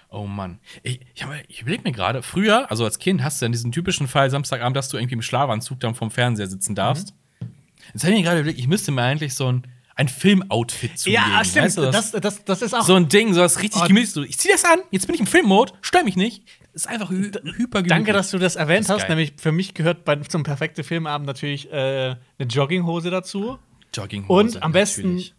Oh 0.09 0.25
Mann. 0.27 0.59
Ich, 0.83 0.99
ich, 1.15 1.25
ich 1.47 1.61
überlege 1.61 1.83
mir 1.83 1.91
gerade, 1.91 2.21
früher, 2.21 2.69
also 2.69 2.85
als 2.85 2.99
Kind, 2.99 3.23
hast 3.23 3.41
du 3.41 3.45
dann 3.45 3.51
diesen 3.53 3.71
typischen 3.71 4.07
Fall 4.07 4.29
Samstagabend, 4.29 4.75
dass 4.77 4.89
du 4.89 4.97
irgendwie 4.97 5.15
im 5.15 5.21
Schlafanzug 5.21 5.79
dann 5.79 5.95
vom 5.95 6.11
Fernseher 6.11 6.47
sitzen 6.47 6.75
darfst. 6.75 7.13
Mhm. 7.39 7.47
Jetzt 7.93 8.03
habe 8.03 8.13
ich 8.13 8.19
mir 8.19 8.23
gerade 8.23 8.39
überlegt, 8.41 8.59
ich 8.59 8.67
müsste 8.67 8.91
mir 8.91 9.01
eigentlich 9.01 9.33
so 9.33 9.51
ein, 9.51 9.67
ein 10.01 10.07
Filmoutfit 10.09 10.97
zulegen. 10.99 11.23
ja, 11.31 11.43
stimmt. 11.45 11.65
Weißt 11.65 11.77
du, 11.77 11.91
das, 11.91 12.11
das, 12.11 12.43
das, 12.43 12.61
ist 12.61 12.73
auch. 12.73 12.83
so 12.85 12.95
ein 12.95 13.07
Ding, 13.07 13.33
so 13.33 13.41
was 13.41 13.61
richtig 13.61 13.81
Oh. 13.83 13.87
gemütlich. 13.87 14.11
So, 14.11 14.23
ich 14.23 14.37
zieh 14.37 14.49
das 14.51 14.65
an, 14.65 14.79
jetzt 14.89 15.05
bin 15.05 15.13
ich 15.15 15.21
im 15.21 15.27
Filmmode, 15.27 15.73
stör 15.81 16.03
mich 16.03 16.15
nicht. 16.15 16.43
Ist 16.73 16.87
einfach 16.87 17.09
hy 17.09 17.31
hyper 17.57 17.83
Danke, 17.83 18.13
dass 18.13 18.31
du 18.31 18.37
das 18.39 18.55
erwähnt 18.55 18.85
Das 18.85 18.89
hast. 18.89 19.01
geil. 19.01 19.09
Nämlich 19.15 19.33
für 19.37 19.51
mich 19.51 19.73
gehört 19.73 20.03
bei, 20.05 20.15
zum 20.17 20.43
perfekten 20.43 20.83
Filmabend 20.83 21.27
natürlich 21.27 21.71
äh, 21.71 22.15
eine 22.39 22.47
Jogginghose 22.49 23.09
dazu 23.09 23.59
Jogginghose. 23.93 24.57
und 24.57 24.63
am 24.63 24.71
besten 24.71 25.01
natürlich. 25.09 25.35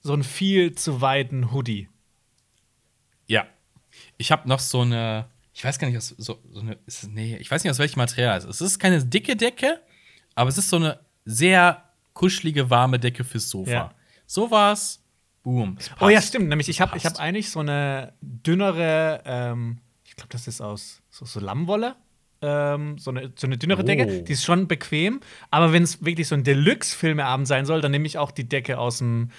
so 0.00 0.12
einen 0.14 0.24
viel 0.24 0.74
zu 0.74 1.00
weiten 1.00 1.52
Hoodie. 1.52 1.88
Ja. 3.26 3.46
Ich 4.16 4.32
habe 4.32 4.48
noch 4.48 4.60
so 4.60 4.80
eine, 4.80 5.28
ich 5.52 5.62
weiß 5.64 5.78
gar 5.78 5.86
nicht, 5.88 5.96
was 5.96 6.08
so, 6.08 6.38
so 6.50 6.60
eine, 6.60 6.78
ist 6.86 7.06
nee, 7.08 7.36
ich 7.36 7.50
weiß 7.50 7.62
nicht, 7.62 7.70
aus 7.70 7.78
welchem 7.78 7.98
Material 7.98 8.38
es 8.38 8.44
ist. 8.44 8.60
Es 8.62 8.72
ist 8.72 8.78
keine 8.78 9.04
dicke 9.04 9.36
Decke, 9.36 9.80
aber 10.34 10.48
es 10.48 10.58
ist 10.58 10.70
so 10.70 10.76
eine 10.76 10.98
sehr 11.24 11.91
kuschelige, 12.14 12.70
warme 12.70 12.98
Decke 12.98 13.24
fürs 13.24 13.48
Sofa. 13.48 13.70
Ja. 13.70 13.90
Sowas, 14.26 15.02
boom. 15.42 15.76
es 15.78 15.90
Oh 16.00 16.08
ja, 16.08 16.20
stimmt. 16.22 16.48
Nämlich, 16.48 16.68
ich 16.68 16.80
habe 16.80 16.98
hab 16.98 17.18
eigentlich 17.20 17.50
so 17.50 17.60
eine 17.60 18.12
dünnere, 18.20 19.22
ähm, 19.24 19.78
ich 20.04 20.16
glaube, 20.16 20.28
das 20.30 20.46
ist 20.46 20.60
aus 20.60 21.02
so, 21.10 21.24
so 21.24 21.40
Lammwolle. 21.40 21.96
Ähm, 22.44 22.98
so, 22.98 23.10
eine, 23.10 23.32
so 23.36 23.46
eine 23.46 23.56
dünnere 23.56 23.82
Oh. 23.82 23.86
Decke. 23.86 24.22
Die 24.24 24.32
ist 24.32 24.44
schon 24.44 24.66
bequem. 24.68 25.20
Aber 25.50 25.72
wenn 25.72 25.82
es 25.84 26.04
wirklich 26.04 26.26
so 26.28 26.34
ein 26.34 26.42
Deluxe-Filmeabend 26.44 27.46
sein 27.46 27.66
soll, 27.66 27.80
dann 27.80 27.92
nehme 27.92 28.06
ich 28.06 28.18
auch 28.18 28.30
die 28.32 28.48
Decke 28.48 28.78
aus 28.78 28.98
dem, 28.98 29.30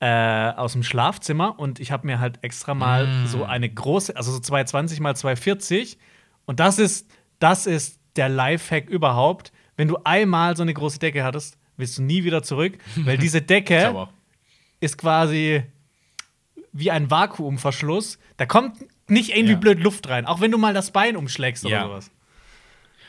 äh, 0.00 0.50
aus 0.52 0.72
dem 0.72 0.82
Schlafzimmer. 0.82 1.58
Und 1.58 1.80
ich 1.80 1.92
habe 1.92 2.06
mir 2.06 2.18
halt 2.18 2.38
extra 2.42 2.72
mal 2.74 3.06
Mm. 3.06 3.26
so 3.26 3.44
eine 3.44 3.68
große, 3.68 4.16
also 4.16 4.32
so 4.32 4.40
220 4.40 5.00
mal 5.00 5.14
240. 5.14 5.98
Und 6.46 6.60
das 6.60 6.78
ist, 6.78 7.10
das 7.40 7.66
ist 7.66 8.00
der 8.16 8.28
Lifehack 8.30 8.88
überhaupt. 8.88 9.52
Wenn 9.76 9.88
du 9.88 9.98
einmal 10.04 10.56
so 10.56 10.62
eine 10.62 10.72
große 10.72 10.98
Decke 10.98 11.24
hattest, 11.24 11.58
willst 11.76 11.98
du 11.98 12.02
nie 12.02 12.24
wieder 12.24 12.42
zurück, 12.42 12.78
weil 12.96 13.18
diese 13.18 13.42
Decke 13.42 14.08
ist 14.80 14.98
quasi 14.98 15.62
wie 16.72 16.90
ein 16.90 17.10
Vakuumverschluss. 17.10 18.18
Da 18.36 18.46
kommt 18.46 18.76
nicht 19.08 19.30
irgendwie 19.30 19.52
Ja. 19.54 19.58
blöd 19.58 19.80
Luft 19.80 20.08
rein, 20.08 20.26
auch 20.26 20.40
wenn 20.40 20.50
du 20.50 20.58
mal 20.58 20.74
das 20.74 20.90
Bein 20.90 21.16
umschlägst 21.16 21.64
Ja. 21.64 21.84
oder 21.84 21.88
sowas. 21.88 22.10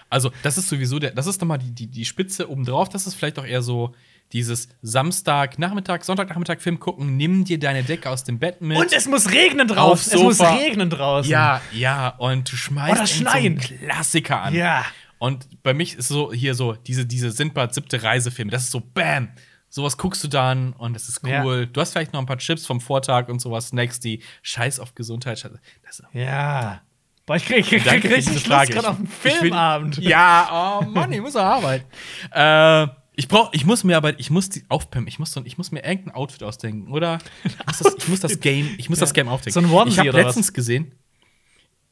Also, 0.09 0.31
das 0.41 0.57
ist 0.57 0.69
sowieso 0.69 0.99
der, 0.99 1.11
das 1.11 1.27
ist 1.27 1.41
nochmal 1.41 1.57
die, 1.57 1.71
die, 1.71 1.87
die 1.87 2.05
Spitze 2.05 2.49
obendrauf. 2.49 2.87
Das 2.87 3.07
ist 3.07 3.15
vielleicht 3.15 3.37
auch 3.39 3.45
eher 3.45 3.61
so 3.61 3.93
dieses 4.31 4.69
Samstag, 4.81 5.59
Nachmittag, 5.59 6.05
Sonntagnachmittag 6.05 6.61
Film 6.61 6.79
gucken. 6.79 7.17
Nimm 7.17 7.43
dir 7.43 7.59
deine 7.59 7.83
Decke 7.83 8.09
aus 8.09 8.23
dem 8.23 8.39
Bett 8.39 8.61
mit. 8.61 8.77
Und 8.77 8.93
es 8.93 9.05
muss 9.07 9.29
regnen 9.31 9.67
draußen. 9.67 10.13
Es 10.15 10.21
muss 10.23 10.39
regnen 10.39 10.89
draußen. 10.89 11.29
Ja, 11.29 11.61
ja, 11.73 12.09
und 12.19 12.49
du 12.49 12.55
schmeißt 12.55 12.93
Oder 12.97 13.05
so 13.07 13.15
schneien. 13.15 13.35
einen 13.35 13.57
Klassiker 13.59 14.41
an. 14.43 14.53
Ja. 14.53 14.85
Und 15.19 15.61
bei 15.63 15.73
mich 15.73 15.95
ist 15.95 16.07
so 16.09 16.31
hier 16.31 16.53
so 16.55 16.73
diese, 16.73 17.05
diese 17.05 17.31
Sindbad 17.31 17.73
siebte 17.73 18.03
Reisefilme. 18.03 18.51
Das 18.51 18.63
ist 18.63 18.71
so 18.71 18.81
Bam. 18.81 19.29
Sowas 19.69 19.97
guckst 19.97 20.23
du 20.23 20.27
dann 20.27 20.73
und 20.73 20.93
das 20.93 21.09
ist 21.09 21.25
Ja. 21.25 21.43
cool. 21.43 21.67
Du 21.67 21.81
hast 21.81 21.91
vielleicht 21.91 22.13
noch 22.13 22.19
ein 22.21 22.25
paar 22.25 22.37
Chips 22.37 22.65
vom 22.65 22.79
Vortag 22.79 23.27
und 23.27 23.39
sowas. 23.39 23.69
Snacks, 23.69 23.99
die 23.99 24.21
Scheiß 24.41 24.79
auf 24.79 24.95
Gesundheit. 24.95 25.43
Das, 25.83 26.03
Ja. 26.13 26.81
Boah, 27.25 27.35
ich 27.35 27.45
krieg, 27.45 27.69
ich 27.69 27.83
krieg 27.83 28.03
richtig 28.05 28.47
Lust 28.47 28.71
gerade 28.71 28.89
auf 28.89 28.97
einen 28.97 29.07
Filmabend. 29.07 29.97
Ja, 29.97 30.79
oh 30.79 30.85
Mann, 30.85 31.11
ich 31.11 31.19
muss 31.19 31.33
noch 31.33 31.41
arbeiten. 31.41 31.83
äh, 32.31 32.87
ich 33.17 33.27
brauch, 33.27 33.51
ich 33.51 33.65
muss 33.65 33.83
mir 33.83 33.97
aber, 33.97 34.17
ich 34.17 34.29
muss 34.29 34.47
die 34.49 34.63
aufpimpen. 34.69 35.09
Ich 35.09 35.19
muss, 35.19 35.31
so, 35.33 35.41
ich 35.43 35.57
muss 35.57 35.71
mir 35.71 35.83
irgendein 35.83 36.15
Outfit 36.15 36.43
ausdenken, 36.43 36.89
oder? 36.93 37.17
Ich 37.43 37.57
muss 37.65 37.77
das, 37.79 37.95
ich 37.97 38.07
muss 38.07 38.19
das 38.21 38.39
Game, 38.39 38.75
ich 38.77 38.89
muss 38.89 38.99
das 38.99 39.13
Game 39.13 39.27
aufdenken. 39.27 39.59
So 39.59 39.67
ein 39.67 39.73
Onesie 39.73 39.93
ich 39.95 39.99
habe 39.99 40.09
oder 40.09 40.19
was? 40.19 40.25
letztens 40.27 40.53
gesehen. 40.53 40.93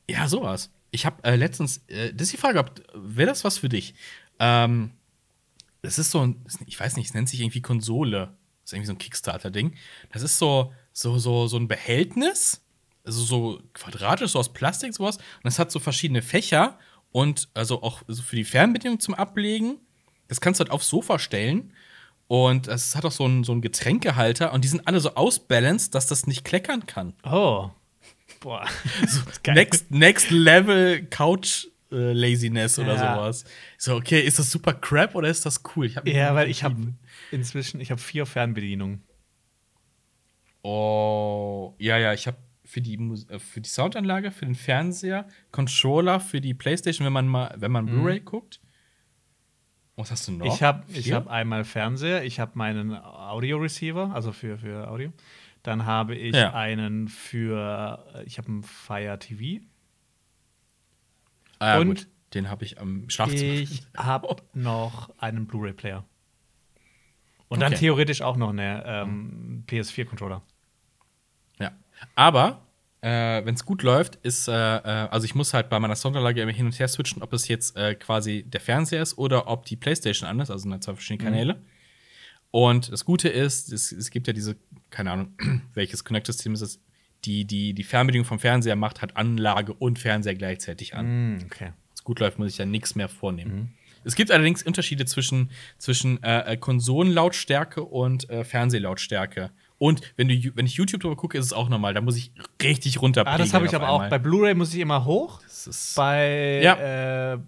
Ja, 0.10 0.28
sowas. 0.30 0.72
Ich 0.96 1.06
habe 1.06 1.24
äh, 1.24 1.36
letztens, 1.36 1.84
äh, 1.88 2.14
das 2.14 2.28
ist 2.28 2.34
die 2.34 2.38
Frage, 2.38 2.66
wäre 2.94 3.30
das 3.30 3.44
was 3.44 3.58
für 3.58 3.70
dich? 3.70 3.94
Ähm, 4.40 4.92
das 5.82 6.00
ist 6.00 6.12
so 6.12 6.22
ein, 6.22 6.44
ich 6.66 6.80
weiß 6.80 6.96
nicht, 6.96 7.08
es 7.08 7.14
nennt 7.14 7.30
sich 7.30 7.42
irgendwie 7.42 7.62
Konsole. 7.62 8.36
Das 8.62 8.72
ist 8.72 8.74
irgendwie 8.74 8.88
so 8.88 8.94
ein 8.94 8.98
Kickstarter-Ding. 8.98 9.76
Das 10.12 10.24
ist 10.24 10.40
so, 10.40 10.74
so, 10.94 11.20
so, 11.20 11.48
so 11.48 11.58
ein 11.58 11.68
Behältnis, 11.68 12.62
also 13.04 13.22
so 13.22 13.62
quadratisch, 13.74 14.32
so 14.32 14.40
aus 14.40 14.54
Plastik, 14.54 14.94
sowas. 14.94 15.18
Und 15.18 15.50
es 15.50 15.60
hat 15.60 15.70
so 15.70 15.80
verschiedene 15.80 16.22
Fächer 16.22 16.80
und 17.12 17.50
also 17.54 17.84
auch 17.84 18.02
so 18.08 18.24
für 18.24 18.38
die 18.38 18.46
Fernbedienung 18.46 19.00
zum 19.00 19.14
Ablegen. 19.14 19.78
Das 20.30 20.42
kannst 20.42 20.60
du 20.60 20.64
halt 20.64 20.72
aufs 20.72 20.88
Sofa 20.88 21.20
stellen. 21.20 21.74
Und 22.28 22.68
es 22.68 22.96
hat 22.96 23.06
auch 23.06 23.12
so 23.12 23.26
einen, 23.26 23.44
so 23.44 23.52
einen 23.52 23.62
Getränkehalter 23.62 24.54
und 24.54 24.64
die 24.64 24.70
sind 24.70 24.88
alle 24.88 25.00
so 25.02 25.14
ausbalanced, 25.14 25.94
dass 25.94 26.08
das 26.08 26.26
nicht 26.26 26.44
kleckern 26.46 26.86
kann. 26.86 27.14
Oh. 27.24 27.70
Boah. 28.46 28.64
Geil. 29.44 29.56
Next, 29.56 29.90
next 29.90 30.30
Level 30.30 31.04
Couch 31.08 31.66
äh, 31.92 32.14
Laziness 32.14 32.78
oder 32.78 32.94
Ja. 32.94 33.16
sowas. 33.16 33.44
So, 33.80 33.96
okay, 33.96 34.22
ist 34.22 34.38
das 34.38 34.52
super 34.52 34.72
crap 34.76 35.16
oder 35.16 35.30
ist 35.30 35.48
das 35.48 35.64
cool? 35.76 35.92
Ja, 36.06 36.36
weil 36.36 36.48
ich 36.52 36.64
habe 36.64 36.94
inzwischen, 37.32 37.82
ich 37.82 37.90
habe 37.90 38.00
vier 38.00 38.28
Fernbedienungen. 38.28 39.02
Oh, 40.62 41.74
ja, 41.80 41.98
ja, 41.98 42.14
ich 42.14 42.28
habe 42.28 42.38
für 42.64 42.82
die 42.82 42.98
Mus 42.98 43.28
äh, 43.32 43.40
für 43.40 43.62
die 43.62 43.70
Soundanlage, 43.70 44.30
für 44.30 44.46
den 44.46 44.54
Fernseher, 44.54 45.28
Controller 45.52 46.20
für 46.20 46.40
die 46.40 46.54
PlayStation, 46.54 47.04
wenn 47.04 47.14
man 47.14 47.28
mal, 47.28 47.56
wenn 47.58 47.72
man 47.72 47.88
Blu-ray 47.88 48.20
guckt. 48.20 48.62
Was 49.96 50.12
hast 50.12 50.28
du 50.28 50.34
noch? 50.34 50.46
Mhm. 50.46 50.52
Ich 50.52 50.62
habe 50.62 50.86
hab 51.16 51.28
einmal 51.30 51.64
Fernseher, 51.64 52.24
ich 52.24 52.40
habe 52.40 52.52
meinen 52.56 52.94
Audio-Receiver, 52.94 54.12
also 54.14 54.32
für, 54.32 54.60
für 54.60 54.88
Audio. 54.88 55.12
Dann 55.66 55.86
habe 55.86 56.14
ich 56.16 56.36
Ja. 56.36 56.54
einen 56.54 57.08
für, 57.08 58.04
äh, 58.16 58.24
ich 58.26 58.38
habe 58.38 58.50
einen 58.50 58.64
Fire 58.64 59.18
TV. 59.18 59.64
ah, 61.60 61.74
ja, 61.76 61.80
und 61.80 61.88
gut. 61.88 62.08
Den 62.34 62.50
habe 62.50 62.66
ich 62.66 62.80
am 62.80 63.10
Schlafzimmer. 63.10 63.54
Ich 63.54 63.84
habe 63.98 64.36
noch 64.54 65.10
einen 65.20 65.48
Blu-ray-Player. 65.48 66.04
Und 67.48 67.62
dann 67.62 67.72
Okay. 67.74 67.80
theoretisch 67.82 68.22
auch 68.22 68.36
noch 68.38 68.50
eine 68.50 68.84
ähm, 68.86 69.64
PS4-Controller. 69.68 70.42
Ja. 71.60 71.72
Aber, 72.16 72.62
äh, 73.02 73.44
wenn 73.46 73.56
es 73.56 73.66
gut 73.66 73.82
läuft, 73.84 74.16
ist, 74.18 74.48
äh, 74.48 74.52
äh, 74.52 74.82
also 75.10 75.26
ich 75.26 75.34
muss 75.34 75.54
halt 75.54 75.70
bei 75.70 75.80
meiner 75.80 75.96
Soundanlage 75.96 76.42
immer 76.42 76.52
hin 76.52 76.66
und 76.66 76.78
her 76.78 76.88
switchen, 76.88 77.22
ob 77.24 77.32
es 77.34 77.48
jetzt 77.48 77.76
äh, 77.78 77.96
quasi 77.96 78.44
der 78.44 78.60
Fernseher 78.62 79.02
ist 79.02 79.18
oder 79.18 79.48
ob 79.48 79.66
die 79.66 79.78
Playstation 79.78 80.28
an 80.30 80.40
ist, 80.42 80.50
also 80.52 80.70
sind 80.70 80.84
zwei 80.84 80.94
verschiedene 80.94 81.30
Kanäle. 81.30 81.62
Und 82.52 82.92
das 82.92 83.06
Gute 83.06 83.30
ist, 83.30 83.72
es, 83.72 83.92
es 83.92 84.10
gibt 84.12 84.28
ja 84.28 84.34
diese, 84.34 84.58
keine 84.96 85.12
Ahnung, 85.12 85.34
welches 85.74 86.04
Connect-System 86.04 86.54
ist 86.54 86.62
es, 86.62 86.80
die, 87.26 87.46
die 87.46 87.74
die 87.74 87.84
Fernbedienung 87.84 88.26
vom 88.26 88.40
Fernseher 88.40 88.76
macht, 88.76 89.02
hat 89.02 89.18
Anlage 89.18 89.74
und 89.74 90.00
Fernseher 90.00 90.36
gleichzeitig 90.36 90.96
an. 90.96 91.36
Mm, 91.36 91.40
okay. 91.46 91.66
Wenn 91.66 91.74
es 91.94 92.04
gut 92.04 92.20
läuft, 92.20 92.40
muss 92.40 92.50
ich 92.50 92.58
ja 92.58 92.66
nichts 92.66 92.96
mehr 92.96 93.10
vornehmen. 93.10 93.74
Es 94.06 94.16
gibt 94.16 94.30
allerdings 94.32 94.62
Unterschiede 94.62 95.06
zwischen, 95.06 95.50
zwischen 95.80 96.22
äh, 96.24 96.54
äh 96.54 96.58
Konsolenlautstärke 96.58 97.84
und 97.84 98.30
äh, 98.30 98.44
Fernsehlautstärke. 98.44 99.50
Und 99.80 100.02
wenn, 100.16 100.28
du, 100.28 100.36
wenn 100.56 100.68
ich 100.68 100.76
YouTube 100.76 101.02
drüber 101.02 101.16
gucke, 101.16 101.38
ist 101.38 101.46
es 101.46 101.54
auch 101.54 101.68
normal. 101.68 101.96
Da 101.96 102.02
muss 102.02 102.16
ich 102.16 102.32
richtig 102.62 103.02
runter. 103.02 103.26
Ah, 103.26 103.38
das 103.40 103.54
habe 103.54 103.66
ich 103.66 103.76
aber 103.76 103.88
einmal. 103.88 104.06
auch. 104.06 104.10
Bei 104.10 104.20
Blu-ray 104.20 104.54
muss 104.54 104.74
ich 104.74 104.80
immer 104.80 105.04
hoch. 105.06 105.42
Bei 105.96 106.62
ja. 106.62 107.34
äh, 107.34 107.40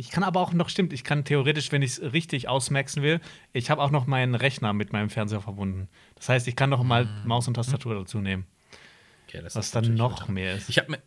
ich 0.00 0.10
kann 0.10 0.22
aber 0.22 0.40
auch 0.40 0.52
noch, 0.52 0.68
stimmt, 0.68 0.92
ich 0.92 1.02
kann 1.02 1.24
theoretisch, 1.24 1.72
wenn 1.72 1.82
ich 1.82 1.98
es 1.98 2.12
richtig 2.12 2.48
ausmaxen 2.48 3.02
will, 3.02 3.20
ich 3.52 3.68
habe 3.68 3.82
auch 3.82 3.90
noch 3.90 4.06
meinen 4.06 4.36
Rechner 4.36 4.72
mit 4.72 4.92
meinem 4.92 5.10
Fernseher 5.10 5.40
verbunden. 5.40 5.88
Das 6.14 6.28
heißt, 6.28 6.46
ich 6.46 6.54
kann 6.54 6.70
noch 6.70 6.84
mal 6.84 7.06
mhm. 7.06 7.26
Maus 7.26 7.48
und 7.48 7.54
Tastatur 7.54 7.96
dazu 7.96 8.20
nehmen. 8.20 8.46
Okay, 9.26 9.42
was 9.52 9.72
dann 9.72 9.94
noch 9.94 10.28
mehr 10.28 10.54
ist. 10.54 10.68
Ich 10.68 10.78
habe 10.78 10.92
mir, 10.92 11.02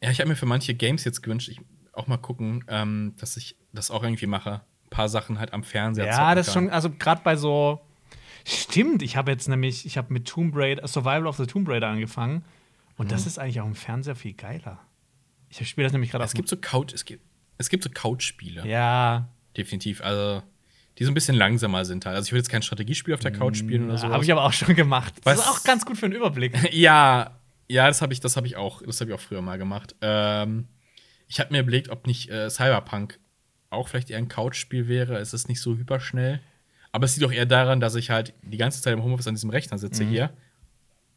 ja, 0.00 0.10
ich 0.12 0.20
habe 0.20 0.28
mir 0.28 0.36
für 0.36 0.46
manche 0.46 0.72
Games 0.74 1.02
jetzt 1.02 1.20
gewünscht, 1.20 1.48
ich 1.48 1.60
auch 1.94 2.06
mal 2.06 2.16
gucken, 2.16 2.64
ähm, 2.68 3.14
dass 3.18 3.36
ich 3.36 3.56
das 3.72 3.90
auch 3.90 4.04
irgendwie 4.04 4.26
mache. 4.26 4.62
Ein 4.84 4.90
paar 4.90 5.08
Sachen 5.08 5.40
halt 5.40 5.52
am 5.52 5.64
Fernseher. 5.64 6.06
Ja, 6.06 6.36
das 6.36 6.46
ist 6.46 6.54
schon, 6.54 6.70
also 6.70 6.90
gerade 6.90 7.22
bei 7.24 7.34
so. 7.34 7.80
Stimmt, 8.44 9.02
ich 9.02 9.16
habe 9.16 9.32
jetzt 9.32 9.48
nämlich, 9.48 9.84
ich 9.84 9.98
habe 9.98 10.12
mit 10.12 10.28
Tomb 10.28 10.54
Raider, 10.54 10.86
Survival 10.86 11.26
of 11.26 11.36
the 11.38 11.46
Tomb 11.46 11.68
Raider 11.68 11.88
angefangen. 11.88 12.44
Und 12.96 13.06
mhm. 13.06 13.10
das 13.10 13.26
ist 13.26 13.40
eigentlich 13.40 13.60
auch 13.60 13.66
im 13.66 13.74
Fernseher 13.74 14.14
viel 14.14 14.34
geiler. 14.34 14.78
Ich 15.48 15.68
spiele 15.68 15.86
das 15.86 15.92
nämlich 15.92 16.12
gerade 16.12 16.24
Es 16.24 16.34
gibt 16.34 16.48
so 16.48 16.56
Couch, 16.56 16.92
es 16.92 17.04
gibt, 17.04 17.25
es 17.58 17.68
gibt 17.68 17.84
so 17.84 17.90
Couch-Spiele. 17.90 18.66
Ja. 18.66 19.28
Definitiv. 19.56 20.02
Also, 20.02 20.42
die 20.98 21.04
so 21.04 21.10
ein 21.10 21.14
bisschen 21.14 21.36
langsamer 21.36 21.84
sind 21.84 22.06
halt. 22.06 22.16
Also, 22.16 22.26
ich 22.26 22.32
würde 22.32 22.40
jetzt 22.40 22.50
kein 22.50 22.62
Strategiespiel 22.62 23.14
auf 23.14 23.20
der 23.20 23.32
Couch 23.32 23.58
spielen 23.58 23.86
oder 23.86 23.98
so. 23.98 24.08
Habe 24.08 24.24
ich 24.24 24.32
aber 24.32 24.44
auch 24.44 24.52
schon 24.52 24.74
gemacht. 24.74 25.14
Das 25.24 25.38
ist 25.38 25.48
auch 25.48 25.62
ganz 25.64 25.84
gut 25.84 25.96
für 25.96 26.06
einen 26.06 26.14
Überblick. 26.14 26.54
ja, 26.72 27.38
ja, 27.68 27.86
das 27.86 28.02
habe 28.02 28.12
ich, 28.12 28.20
hab 28.20 28.44
ich 28.44 28.56
auch, 28.56 28.82
ich 28.82 29.12
auch 29.12 29.20
früher 29.20 29.42
mal 29.42 29.58
gemacht. 29.58 29.94
Ähm, 30.00 30.68
ich 31.28 31.40
habe 31.40 31.52
mir 31.52 31.60
überlegt, 31.60 31.88
ob 31.88 32.06
nicht 32.06 32.30
äh, 32.30 32.48
Cyberpunk 32.48 33.18
auch 33.70 33.88
vielleicht 33.88 34.10
eher 34.10 34.18
ein 34.18 34.28
Couch-Spiel 34.28 34.88
wäre. 34.88 35.18
Es 35.18 35.34
ist 35.34 35.48
nicht 35.48 35.60
so 35.60 35.76
hyperschnell. 35.76 36.40
Aber 36.92 37.04
es 37.04 37.16
liegt 37.16 37.28
doch 37.28 37.32
eher 37.32 37.46
daran, 37.46 37.80
dass 37.80 37.94
ich 37.94 38.10
halt 38.10 38.32
die 38.42 38.56
ganze 38.56 38.80
Zeit 38.80 38.94
im 38.94 39.02
Homeoffice 39.02 39.26
an 39.26 39.34
diesem 39.34 39.50
Rechner 39.50 39.78
sitze 39.78 40.04
mhm. 40.04 40.08
hier. 40.08 40.30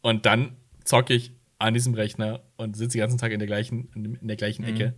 Und 0.01 0.25
dann 0.25 0.57
zocke 0.83 1.13
ich 1.13 1.31
an 1.59 1.73
diesem 1.73 1.93
Rechner 1.93 2.41
und 2.57 2.75
sitze 2.75 2.97
den 2.97 3.01
ganzen 3.01 3.17
Tag 3.17 3.31
in 3.31 3.39
der 3.39 3.47
gleichen, 3.47 3.89
in 3.93 4.27
der 4.27 4.37
gleichen 4.37 4.63
mhm. 4.63 4.75
Ecke. 4.75 4.93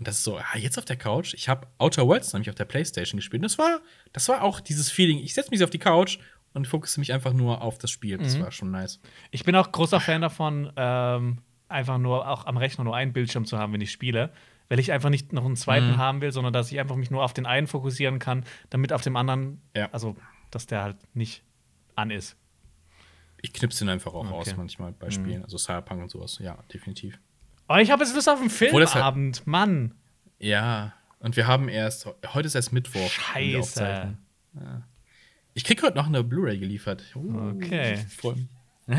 Und 0.00 0.08
das 0.08 0.16
ist 0.16 0.24
so, 0.24 0.38
ah, 0.38 0.56
jetzt 0.56 0.78
auf 0.78 0.86
der 0.86 0.96
Couch. 0.96 1.34
Ich 1.34 1.50
habe 1.50 1.66
Outer 1.76 2.06
Worlds 2.06 2.32
nämlich 2.32 2.48
auf 2.48 2.54
der 2.54 2.64
Playstation 2.64 3.18
gespielt. 3.18 3.42
Und 3.42 3.50
das 3.50 3.58
war, 3.58 3.80
das 4.14 4.26
war 4.30 4.42
auch 4.42 4.58
dieses 4.58 4.90
Feeling. 4.90 5.18
Ich 5.18 5.34
setze 5.34 5.50
mich 5.50 5.62
auf 5.62 5.68
die 5.68 5.78
Couch 5.78 6.18
und 6.54 6.66
fokussiere 6.66 7.00
mich 7.00 7.12
einfach 7.12 7.34
nur 7.34 7.60
auf 7.60 7.76
das 7.76 7.90
Spiel. 7.90 8.16
Das 8.16 8.34
mhm. 8.34 8.40
war 8.40 8.50
schon 8.50 8.70
nice. 8.70 8.98
Ich 9.30 9.44
bin 9.44 9.54
auch 9.54 9.70
großer 9.70 10.00
Fan 10.00 10.22
davon, 10.22 10.72
ähm, 10.74 11.42
einfach 11.68 11.98
nur 11.98 12.26
auch 12.26 12.46
am 12.46 12.56
Rechner 12.56 12.84
nur 12.84 12.96
einen 12.96 13.12
Bildschirm 13.12 13.44
zu 13.44 13.58
haben, 13.58 13.74
wenn 13.74 13.82
ich 13.82 13.92
spiele. 13.92 14.32
Weil 14.70 14.78
ich 14.78 14.90
einfach 14.90 15.10
nicht 15.10 15.34
noch 15.34 15.44
einen 15.44 15.56
zweiten 15.56 15.88
mhm. 15.88 15.96
haben 15.98 16.22
will, 16.22 16.32
sondern 16.32 16.54
dass 16.54 16.72
ich 16.72 16.80
einfach 16.80 16.96
mich 16.96 17.10
nur 17.10 17.22
auf 17.22 17.34
den 17.34 17.44
einen 17.44 17.66
fokussieren 17.66 18.18
kann, 18.18 18.46
damit 18.70 18.94
auf 18.94 19.02
dem 19.02 19.16
anderen, 19.16 19.60
ja. 19.76 19.90
also 19.92 20.16
dass 20.50 20.66
der 20.66 20.82
halt 20.82 20.96
nicht 21.14 21.44
an 21.94 22.10
ist. 22.10 22.38
Ich 23.42 23.52
knipse 23.52 23.84
den 23.84 23.90
einfach 23.90 24.14
auch 24.14 24.24
okay. 24.30 24.50
aus 24.50 24.56
manchmal 24.56 24.92
bei 24.92 25.08
mhm. 25.08 25.10
Spielen, 25.10 25.38
mhm. 25.40 25.44
also 25.44 25.58
Cyberpunk 25.58 26.00
und 26.00 26.10
sowas. 26.10 26.38
Ja, 26.40 26.56
definitiv. 26.72 27.18
Oh, 27.72 27.76
ich 27.76 27.92
habe 27.92 28.02
jetzt 28.02 28.16
Lust 28.16 28.28
auf 28.28 28.40
einen 28.40 28.50
Filmabend, 28.50 29.36
halt, 29.36 29.46
Mann. 29.46 29.94
Ja, 30.40 30.92
und 31.20 31.36
wir 31.36 31.46
haben 31.46 31.68
erst, 31.68 32.08
heute 32.34 32.46
ist 32.48 32.56
erst 32.56 32.72
Mittwoch. 32.72 33.08
Scheiße. 33.08 34.16
Ja. 34.60 34.82
Ich 35.54 35.62
krieg 35.62 35.80
heute 35.84 35.96
noch 35.96 36.08
eine 36.08 36.24
Blu-ray 36.24 36.58
geliefert. 36.58 37.04
Uh, 37.14 37.52
okay. 37.54 38.04
Ich 38.08 38.16
freue 38.16 38.34
mich. 38.34 38.48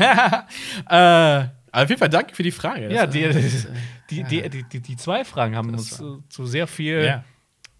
äh, 0.88 1.48
auf 1.70 1.88
jeden 1.90 1.98
Fall 1.98 2.08
danke 2.08 2.34
für 2.34 2.42
die 2.42 2.50
Frage. 2.50 2.88
Das 2.88 2.94
ja, 2.94 3.06
die, 3.06 3.20
ist, 3.20 3.66
äh, 3.66 3.74
die, 4.08 4.24
die, 4.24 4.48
die, 4.48 4.62
die, 4.62 4.80
die, 4.80 4.96
zwei 4.96 5.26
Fragen 5.26 5.54
haben 5.54 5.68
uns 5.68 5.90
zu, 5.90 6.24
zu 6.30 6.46
sehr 6.46 6.66
viel 6.66 7.04
ja. 7.04 7.24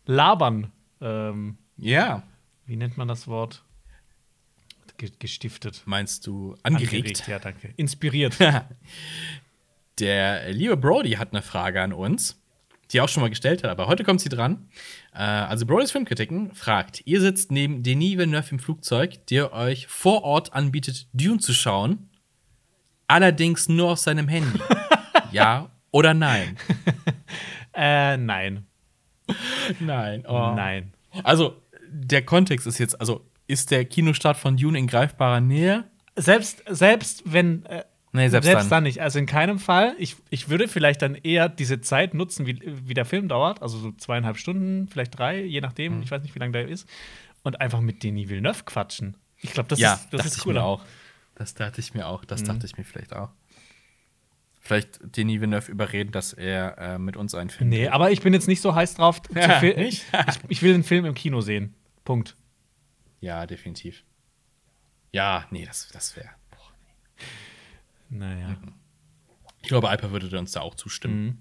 Labern. 0.05 0.73
Ähm, 1.01 1.57
ja. 1.79 2.23
Wie 2.67 2.77
nennt 2.77 2.99
man 2.99 3.09
das 3.09 3.27
Wort? 3.27 3.65
gestiftet. 5.19 5.83
Meinst 5.85 6.29
du 6.29 6.55
angeregt? 6.63 6.93
angeregt 6.93 7.27
ja, 7.27 7.41
danke. 7.41 7.75
Inspiriert. 7.77 8.37
Der 9.99 10.51
liebe 10.53 10.77
Brody 10.77 11.13
hat 11.13 11.33
eine 11.33 11.43
Frage 11.43 11.83
an 11.83 11.93
uns, 11.93 12.41
die 12.91 12.99
er 12.99 13.05
auch 13.05 13.09
schon 13.09 13.23
mal 13.23 13.31
gestellt 13.31 13.63
hat, 13.63 13.71
aber 13.71 13.87
heute 13.87 14.05
kommt 14.05 14.21
sie 14.21 14.29
dran. 14.29 14.69
Äh, 15.15 15.19
also 15.19 15.67
Brodys 15.67 15.93
Filmkritiken 15.93 16.55
fragt, 16.55 17.03
ihr 17.05 17.21
sitzt 17.21 17.51
neben 17.51 17.83
Denis 17.83 18.19
Villeneuve 18.19 18.51
im 18.53 18.59
Flugzeug, 18.59 19.27
der 19.27 19.53
euch 19.53 19.87
vor 19.87 20.25
Ort 20.25 20.53
anbietet, 20.53 21.09
Dune 21.13 21.39
zu 21.39 21.53
schauen, 21.53 22.11
allerdings 23.07 23.69
nur 23.69 23.93
auf 23.93 23.99
seinem 23.99 24.29
Handy. 24.29 24.59
ja 25.33 25.71
oder 25.91 26.15
nein? 26.15 26.57
äh, 27.75 28.17
nein. 28.17 28.67
Nein. 29.79 30.25
Oh. 30.27 30.53
Nein. 30.57 30.93
Also, 31.23 31.63
der 31.89 32.25
Kontext 32.25 32.67
ist 32.67 32.79
jetzt, 32.79 32.99
also 32.99 33.29
ist 33.47 33.71
der 33.71 33.85
Kinostart 33.85 34.37
von 34.37 34.57
Dune 34.57 34.79
in 34.79 34.87
greifbarer 34.87 35.41
Nähe? 35.41 35.85
Selbst, 36.17 36.63
selbst 36.69 37.23
wenn. 37.27 37.65
Äh, 37.67 37.85
nee, 38.13 38.29
selbst, 38.29 38.47
selbst 38.47 38.65
dann. 38.65 38.71
dann. 38.71 38.83
nicht. 38.85 39.01
Also 39.01 39.19
in 39.19 39.27
keinem 39.27 39.59
Fall. 39.59 39.95
Ich, 39.99 40.17
ich 40.31 40.49
würde 40.49 40.69
vielleicht 40.69 41.03
dann 41.03 41.15
eher 41.15 41.49
diese 41.49 41.81
Zeit 41.81 42.15
nutzen, 42.15 42.47
wie, 42.47 42.61
wie 42.63 42.95
der 42.95 43.05
Film 43.05 43.29
dauert. 43.29 43.63
Also 43.63 43.79
so 43.79 43.93
zweieinhalb 43.93 44.37
Stunden, 44.37 44.89
vielleicht 44.89 45.19
drei, 45.19 45.43
je 45.43 45.61
nachdem. 45.61 45.97
Mhm. 45.97 46.03
Ich 46.03 46.11
weiß 46.11 46.23
nicht, 46.23 46.35
wie 46.35 46.39
lange 46.39 46.53
der 46.53 46.69
ist. 46.69 46.89
Und 47.43 47.61
einfach 47.61 47.81
mit 47.81 48.03
Denis 48.03 48.29
Villeneuve 48.29 48.65
quatschen. 48.65 49.17
Ich 49.41 49.53
glaube, 49.53 49.69
das 49.69 49.81
ja, 49.81 49.95
ist, 49.95 50.09
das 50.13 50.27
ist 50.27 50.47
cool. 50.47 50.59
auch. 50.59 50.85
Das 51.35 51.55
dachte 51.55 51.81
ich 51.81 51.95
mir 51.95 52.07
auch. 52.07 52.25
Das 52.25 52.43
mhm. 52.43 52.47
dachte 52.47 52.67
ich 52.67 52.77
mir 52.77 52.85
vielleicht 52.85 53.15
auch. 53.15 53.31
Vielleicht 54.61 55.01
Denis 55.17 55.41
Villeneuve 55.41 55.73
überreden, 55.73 56.13
dass 56.13 56.33
er 56.33 56.79
äh, 56.79 56.99
mit 56.99 57.17
uns 57.17 57.35
einen 57.35 57.51
Film. 57.51 57.69
Nee, 57.69 57.89
aber 57.89 58.13
ich 58.13 58.21
bin 58.21 58.33
jetzt 58.33 58.47
nicht 58.47 58.61
so 58.61 58.75
heiß 58.75 58.95
drauf. 58.95 59.21
Ja, 59.35 59.61
ich, 59.63 60.05
ich 60.49 60.63
will 60.63 60.73
den 60.73 60.85
Film 60.85 61.05
im 61.05 61.15
Kino 61.15 61.41
sehen. 61.41 61.75
Punkt. 62.05 62.37
Ja, 63.21 63.47
definitiv. 63.47 64.05
Ja, 65.11 65.47
nee, 65.51 65.65
das, 65.65 65.89
das 65.93 66.17
wäre. 66.17 66.31
Naja. 68.13 68.57
Ich 69.63 69.69
glaube, 69.69 69.89
Alper 69.89 70.11
würde 70.11 70.39
uns 70.39 70.53
da 70.53 70.61
auch 70.61 70.75
zustimmen. 70.75 71.25
Mhm. 71.25 71.39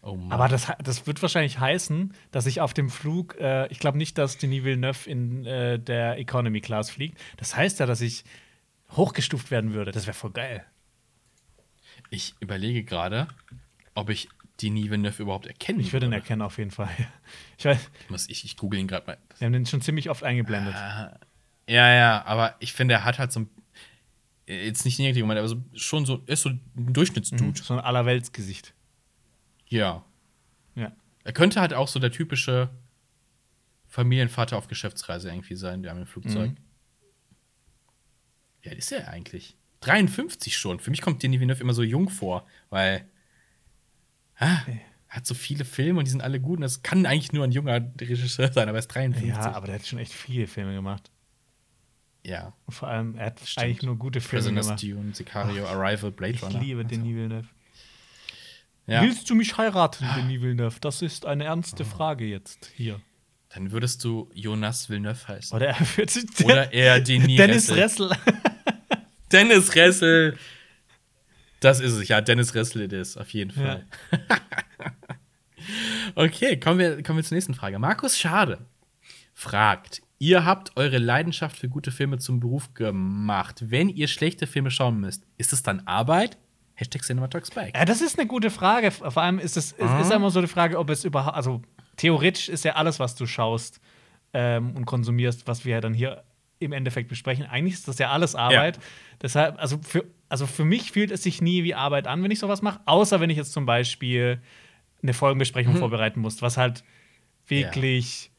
Oh 0.00 0.16
Aber 0.30 0.46
das, 0.46 0.68
das 0.82 1.06
wird 1.08 1.20
wahrscheinlich 1.22 1.58
heißen, 1.58 2.14
dass 2.30 2.46
ich 2.46 2.60
auf 2.60 2.72
dem 2.72 2.88
Flug, 2.88 3.36
äh, 3.40 3.66
ich 3.66 3.80
glaube 3.80 3.98
nicht, 3.98 4.16
dass 4.16 4.38
Denis 4.38 4.62
Villeneuve 4.62 5.10
in 5.10 5.44
äh, 5.44 5.80
der 5.80 6.18
Economy 6.18 6.60
Class 6.60 6.90
fliegt. 6.90 7.18
Das 7.36 7.56
heißt 7.56 7.80
ja, 7.80 7.86
dass 7.86 8.00
ich 8.00 8.24
hochgestuft 8.92 9.50
werden 9.50 9.74
würde. 9.74 9.90
Das 9.90 10.06
wäre 10.06 10.14
voll 10.14 10.30
geil. 10.30 10.64
Ich 12.10 12.36
überlege 12.38 12.84
gerade, 12.84 13.26
ob 13.94 14.08
ich 14.08 14.28
Denis 14.62 14.90
Villeneuve 14.90 15.22
überhaupt 15.22 15.46
erkennen 15.46 15.80
Ich 15.80 15.92
würde 15.92 16.06
ihn 16.06 16.12
erkennen, 16.12 16.42
auf 16.42 16.58
jeden 16.58 16.70
Fall. 16.70 16.90
Ich, 17.58 17.64
weiß, 17.64 17.90
ich, 18.08 18.30
ich, 18.30 18.44
ich 18.44 18.56
google 18.56 18.78
ihn 18.78 18.86
gerade 18.86 19.06
mal. 19.08 19.18
Wir 19.38 19.46
haben 19.46 19.52
den 19.52 19.66
schon 19.66 19.80
ziemlich 19.80 20.10
oft 20.10 20.22
eingeblendet. 20.22 20.74
Uh, 20.74 21.18
ja, 21.68 21.92
ja, 21.92 22.24
aber 22.24 22.54
ich 22.60 22.72
finde, 22.72 22.94
er 22.94 23.04
hat 23.04 23.18
halt 23.18 23.32
so 23.32 23.40
ein. 23.40 23.50
Jetzt 24.48 24.86
nicht 24.86 24.98
negativ 24.98 25.22
gemeint, 25.22 25.38
aber 25.38 25.48
so, 25.48 25.62
schon 25.74 26.06
so. 26.06 26.22
Ist 26.26 26.42
so 26.42 26.48
ein 26.48 26.62
Durchschnittsdude. 26.74 27.44
Mhm, 27.44 27.54
so 27.54 27.74
ein 27.74 27.80
Allerweltsgesicht. 27.80 28.72
Ja. 29.66 30.04
Ja. 30.74 30.92
Er 31.24 31.32
könnte 31.34 31.60
halt 31.60 31.74
auch 31.74 31.88
so 31.88 32.00
der 32.00 32.10
typische 32.10 32.70
Familienvater 33.86 34.56
auf 34.56 34.68
Geschäftsreise 34.68 35.28
irgendwie 35.28 35.54
sein, 35.54 35.82
der 35.82 35.92
am 35.92 36.06
Flugzeug. 36.06 36.52
Mhm. 36.52 36.56
Alt 38.64 38.78
ist 38.78 38.92
er 38.92 39.08
eigentlich? 39.08 39.56
53 39.80 40.56
schon. 40.56 40.80
Für 40.80 40.90
mich 40.90 41.02
kommt 41.02 41.22
Denis 41.22 41.40
Villeneuve 41.40 41.62
immer 41.62 41.74
so 41.74 41.82
jung 41.82 42.08
vor, 42.08 42.46
weil 42.70 43.06
ah, 44.36 44.62
er 44.66 44.80
hat 45.08 45.26
so 45.26 45.34
viele 45.34 45.64
Filme 45.64 45.98
und 45.98 46.06
die 46.06 46.10
sind 46.10 46.22
alle 46.22 46.40
gut 46.40 46.58
und 46.58 46.62
das 46.62 46.82
kann 46.82 47.06
eigentlich 47.06 47.32
nur 47.32 47.44
ein 47.44 47.52
junger 47.52 47.92
Regisseur 48.00 48.52
sein, 48.52 48.68
aber 48.68 48.78
er 48.78 48.80
ist 48.80 48.88
53. 48.88 49.28
Ja, 49.28 49.52
aber 49.52 49.66
der 49.66 49.76
hat 49.76 49.86
schon 49.86 49.98
echt 49.98 50.12
viele 50.12 50.46
Filme 50.46 50.74
gemacht. 50.74 51.10
Ja. 52.28 52.52
Und 52.66 52.74
vor 52.74 52.88
allem, 52.88 53.16
er 53.16 53.26
hat 53.26 53.40
Stimmt. 53.42 53.64
eigentlich 53.64 53.82
nur 53.82 53.96
gute 53.96 54.20
Filme 54.20 54.60
Prisoners 54.60 54.66
gemacht. 54.66 54.82
Dune, 54.82 55.14
Sicario, 55.14 55.64
oh, 55.64 55.68
Arrival, 55.68 56.10
Blade 56.10 56.38
Runner. 56.40 56.54
Ich 56.56 56.60
liebe 56.60 56.80
also. 56.80 56.90
Denis 56.90 57.14
Villeneuve. 57.16 57.48
Ja. 58.86 59.02
Willst 59.02 59.30
du 59.30 59.34
mich 59.34 59.56
heiraten. 59.56 60.06
Denis 60.14 60.42
Villeneuve? 60.42 60.78
Das 60.80 61.00
ist 61.00 61.24
eine 61.24 61.44
ernste. 61.44 61.84
Frage 61.86 62.26
jetzt 62.26 62.70
hier. 62.76 63.00
Dann 63.54 63.72
würdest 63.72 64.04
du 64.04 64.28
Jonas 64.34 64.90
Villeneuve 64.90 65.26
heißen. 65.26 65.56
Oder 65.56 65.68
er 65.68 65.96
wird 65.96 66.12
Oder 66.44 66.72
er 66.72 67.00
Denis 67.00 67.36
Dennis 67.38 67.70
Ressel. 67.70 68.10
Dennis 69.32 69.74
Ressel. 69.74 70.36
Das 71.60 71.80
ist 71.80 71.92
es, 71.92 72.08
ja, 72.08 72.20
Dennis 72.20 72.54
Ressel 72.54 72.82
it 72.82 72.92
is, 72.92 73.16
auf 73.16 73.30
jeden 73.30 73.50
Fall. 73.50 73.86
Ja. 74.12 74.18
okay, 76.14 76.60
kommen 76.60 76.78
wir, 76.78 77.02
kommen 77.02 77.18
wir 77.18 77.24
zur 77.24 77.34
nächsten 77.34 77.54
Frage. 77.54 77.78
Markus 77.78 78.18
Schade 78.18 78.66
fragt: 79.34 80.02
Ihr 80.20 80.44
habt 80.44 80.76
eure 80.76 80.98
Leidenschaft 80.98 81.56
für 81.56 81.68
gute 81.68 81.92
Filme 81.92 82.18
zum 82.18 82.40
Beruf 82.40 82.74
gemacht. 82.74 83.62
Wenn 83.70 83.88
ihr 83.88 84.08
schlechte 84.08 84.48
Filme 84.48 84.70
schauen 84.70 84.98
müsst, 84.98 85.24
ist 85.36 85.52
es 85.52 85.62
dann 85.62 85.80
Arbeit? 85.86 86.38
Hashtag 86.74 87.02
Cinema 87.02 87.28
Talks 87.28 87.50
Back. 87.52 87.76
Ja, 87.76 87.84
das 87.84 88.00
ist 88.00 88.18
eine 88.18 88.26
gute 88.26 88.50
Frage. 88.50 88.90
Vor 88.90 89.16
allem 89.16 89.38
ist 89.38 89.56
es 89.56 89.76
mhm. 89.78 90.00
ist 90.00 90.10
immer 90.10 90.30
so 90.30 90.40
die 90.40 90.48
Frage, 90.48 90.78
ob 90.78 90.90
es 90.90 91.04
überhaupt, 91.04 91.36
also 91.36 91.62
theoretisch 91.96 92.48
ist 92.48 92.64
ja 92.64 92.74
alles, 92.74 92.98
was 92.98 93.14
du 93.14 93.26
schaust 93.26 93.80
ähm, 94.32 94.76
und 94.76 94.86
konsumierst, 94.86 95.46
was 95.46 95.64
wir 95.64 95.74
ja 95.74 95.80
dann 95.80 95.94
hier 95.94 96.24
im 96.58 96.72
Endeffekt 96.72 97.08
besprechen. 97.08 97.46
Eigentlich 97.46 97.74
ist 97.74 97.86
das 97.86 97.98
ja 97.98 98.10
alles 98.10 98.34
Arbeit. 98.34 98.76
Ja. 98.76 98.82
Deshalb, 99.22 99.60
also 99.60 99.78
für, 99.82 100.04
also 100.28 100.46
für 100.46 100.64
mich 100.64 100.90
fühlt 100.90 101.12
es 101.12 101.22
sich 101.22 101.40
nie 101.40 101.62
wie 101.62 101.74
Arbeit 101.74 102.08
an, 102.08 102.22
wenn 102.24 102.30
ich 102.32 102.40
sowas 102.40 102.62
mache, 102.62 102.80
außer 102.86 103.20
wenn 103.20 103.30
ich 103.30 103.36
jetzt 103.36 103.52
zum 103.52 103.66
Beispiel 103.66 104.40
eine 105.00 105.14
Folgenbesprechung 105.14 105.74
hm. 105.74 105.80
vorbereiten 105.80 106.20
muss, 106.20 106.42
was 106.42 106.56
halt 106.56 106.82
wirklich 107.46 108.32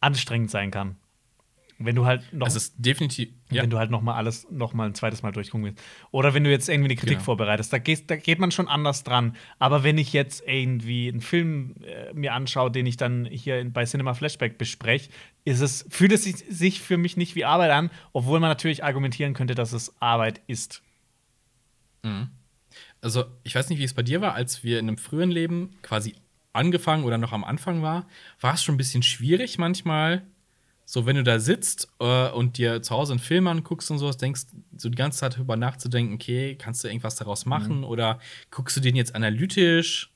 anstrengend 0.00 0.50
sein 0.50 0.70
kann. 0.70 0.96
Wenn 1.78 1.94
du 1.94 2.06
halt 2.06 2.32
noch. 2.32 2.46
Es 2.46 2.56
ist 2.56 2.74
definitiv. 2.78 3.28
Ja. 3.50 3.62
Wenn 3.62 3.70
du 3.70 3.78
halt 3.78 3.90
noch 3.90 4.00
mal 4.00 4.14
alles 4.14 4.46
noch 4.50 4.72
mal 4.72 4.86
ein 4.86 4.94
zweites 4.94 5.22
Mal 5.22 5.32
durchgucken 5.32 5.66
willst. 5.66 5.82
Oder 6.10 6.32
wenn 6.32 6.42
du 6.42 6.50
jetzt 6.50 6.68
irgendwie 6.70 6.88
eine 6.88 6.96
Kritik 6.96 7.16
Genau. 7.18 7.24
vorbereitest, 7.24 7.70
da, 7.72 7.78
gehst, 7.78 8.10
da 8.10 8.16
geht 8.16 8.38
man 8.38 8.50
schon 8.50 8.66
anders 8.66 9.04
dran. 9.04 9.36
Aber 9.58 9.84
wenn 9.84 9.98
ich 9.98 10.14
jetzt 10.14 10.42
irgendwie 10.46 11.08
einen 11.08 11.20
Film 11.20 11.74
äh, 11.82 12.14
mir 12.14 12.32
anschaue, 12.32 12.70
den 12.70 12.86
ich 12.86 12.96
dann 12.96 13.26
hier 13.26 13.60
in, 13.60 13.72
bei 13.72 13.84
Cinema 13.84 14.14
Flashback 14.14 14.56
bespreche, 14.56 15.10
ist 15.44 15.60
es, 15.60 15.86
fühlt 15.90 16.12
es 16.12 16.24
sich, 16.24 16.80
für 16.80 16.96
mich 16.96 17.18
nicht 17.18 17.34
wie 17.34 17.44
Arbeit 17.44 17.70
an, 17.70 17.90
obwohl 18.12 18.40
man 18.40 18.48
natürlich 18.48 18.82
argumentieren 18.82 19.34
könnte, 19.34 19.54
dass 19.54 19.72
es 19.72 19.94
Arbeit 20.00 20.40
ist. 20.46 20.82
Also, 23.00 23.24
ich 23.42 23.54
weiß 23.54 23.68
nicht, 23.68 23.78
wie 23.78 23.84
es 23.84 23.94
bei 23.94 24.02
dir 24.02 24.20
war, 24.20 24.34
als 24.34 24.64
wir 24.64 24.78
in 24.78 24.88
einem 24.88 24.98
früheren 24.98 25.30
Leben 25.30 25.70
quasi 25.82 26.14
angefangen 26.52 27.04
oder 27.04 27.18
noch 27.18 27.32
am 27.32 27.44
Anfang 27.44 27.82
war, 27.82 28.06
war 28.40 28.54
es 28.54 28.62
schon 28.64 28.76
ein 28.76 28.78
bisschen 28.78 29.02
schwierig 29.02 29.58
manchmal. 29.58 30.22
So, 30.88 31.04
wenn 31.04 31.16
du 31.16 31.24
da 31.24 31.40
sitzt 31.40 31.88
äh, 31.98 32.30
und 32.30 32.58
dir 32.58 32.80
zu 32.80 32.94
Hause 32.94 33.12
einen 33.12 33.18
Film 33.18 33.48
anguckst 33.48 33.90
und 33.90 33.98
sowas, 33.98 34.18
denkst 34.18 34.42
so 34.76 34.88
die 34.88 34.94
ganze 34.94 35.18
Zeit 35.18 35.34
darüber 35.34 35.56
nachzudenken, 35.56 36.14
okay, 36.14 36.54
kannst 36.54 36.84
du 36.84 36.88
irgendwas 36.88 37.16
daraus 37.16 37.44
machen 37.44 37.82
oder 37.82 38.20
guckst 38.52 38.76
du 38.76 38.80
den 38.80 38.94
jetzt 38.94 39.14
analytisch? 39.16 40.12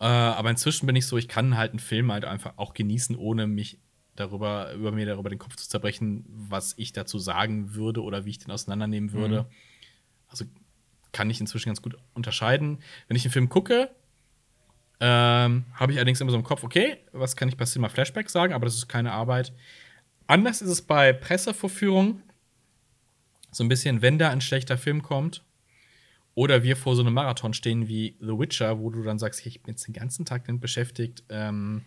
Äh, 0.00 0.06
aber 0.06 0.50
inzwischen 0.50 0.86
bin 0.86 0.96
ich 0.96 1.06
so, 1.06 1.16
ich 1.16 1.28
kann 1.28 1.56
halt 1.56 1.70
einen 1.70 1.78
Film 1.78 2.10
halt 2.10 2.24
einfach 2.24 2.54
auch 2.56 2.74
genießen, 2.74 3.14
ohne 3.14 3.46
mich 3.46 3.78
darüber, 4.16 4.72
über 4.72 4.90
mir 4.90 5.06
darüber 5.06 5.30
den 5.30 5.38
Kopf 5.38 5.54
zu 5.54 5.68
zerbrechen, 5.68 6.24
was 6.28 6.74
ich 6.76 6.92
dazu 6.92 7.20
sagen 7.20 7.74
würde 7.76 8.02
oder 8.02 8.24
wie 8.24 8.30
ich 8.30 8.38
den 8.38 8.50
auseinandernehmen 8.50 9.12
würde. 9.12 9.46
Also 10.26 10.44
kann 11.12 11.30
ich 11.30 11.40
inzwischen 11.40 11.68
ganz 11.68 11.82
gut 11.82 11.96
unterscheiden. 12.14 12.78
Wenn 13.06 13.16
ich 13.16 13.24
einen 13.24 13.32
Film 13.32 13.48
gucke, 13.48 13.90
ähm, 14.98 15.66
habe 15.74 15.92
ich 15.92 15.98
allerdings 15.98 16.20
immer 16.20 16.32
so 16.32 16.36
im 16.36 16.44
Kopf, 16.44 16.64
okay, 16.64 16.98
was 17.12 17.36
kann 17.36 17.48
ich 17.48 17.56
bei 17.56 17.64
Cinema 17.64 17.88
Flashback 17.88 18.28
sagen, 18.28 18.52
aber 18.52 18.64
das 18.64 18.74
ist 18.74 18.88
keine 18.88 19.12
Arbeit. 19.12 19.52
Anders 20.26 20.62
ist 20.62 20.70
es 20.70 20.82
bei 20.82 21.12
Pressevorführungen. 21.12 22.22
So 23.50 23.62
ein 23.64 23.68
bisschen, 23.68 24.02
wenn 24.02 24.18
da 24.18 24.30
ein 24.30 24.40
schlechter 24.40 24.76
Film 24.78 25.02
kommt 25.02 25.44
oder 26.34 26.62
wir 26.62 26.76
vor 26.76 26.96
so 26.96 27.02
einem 27.02 27.14
Marathon 27.14 27.54
stehen 27.54 27.86
wie 27.88 28.16
The 28.20 28.28
Witcher, 28.38 28.80
wo 28.80 28.90
du 28.90 29.02
dann 29.02 29.18
sagst, 29.18 29.40
hey, 29.44 29.48
ich 29.48 29.62
bin 29.62 29.74
jetzt 29.74 29.86
den 29.86 29.94
ganzen 29.94 30.24
Tag 30.24 30.44
damit 30.46 30.60
beschäftigt, 30.60 31.22
ähm, 31.28 31.84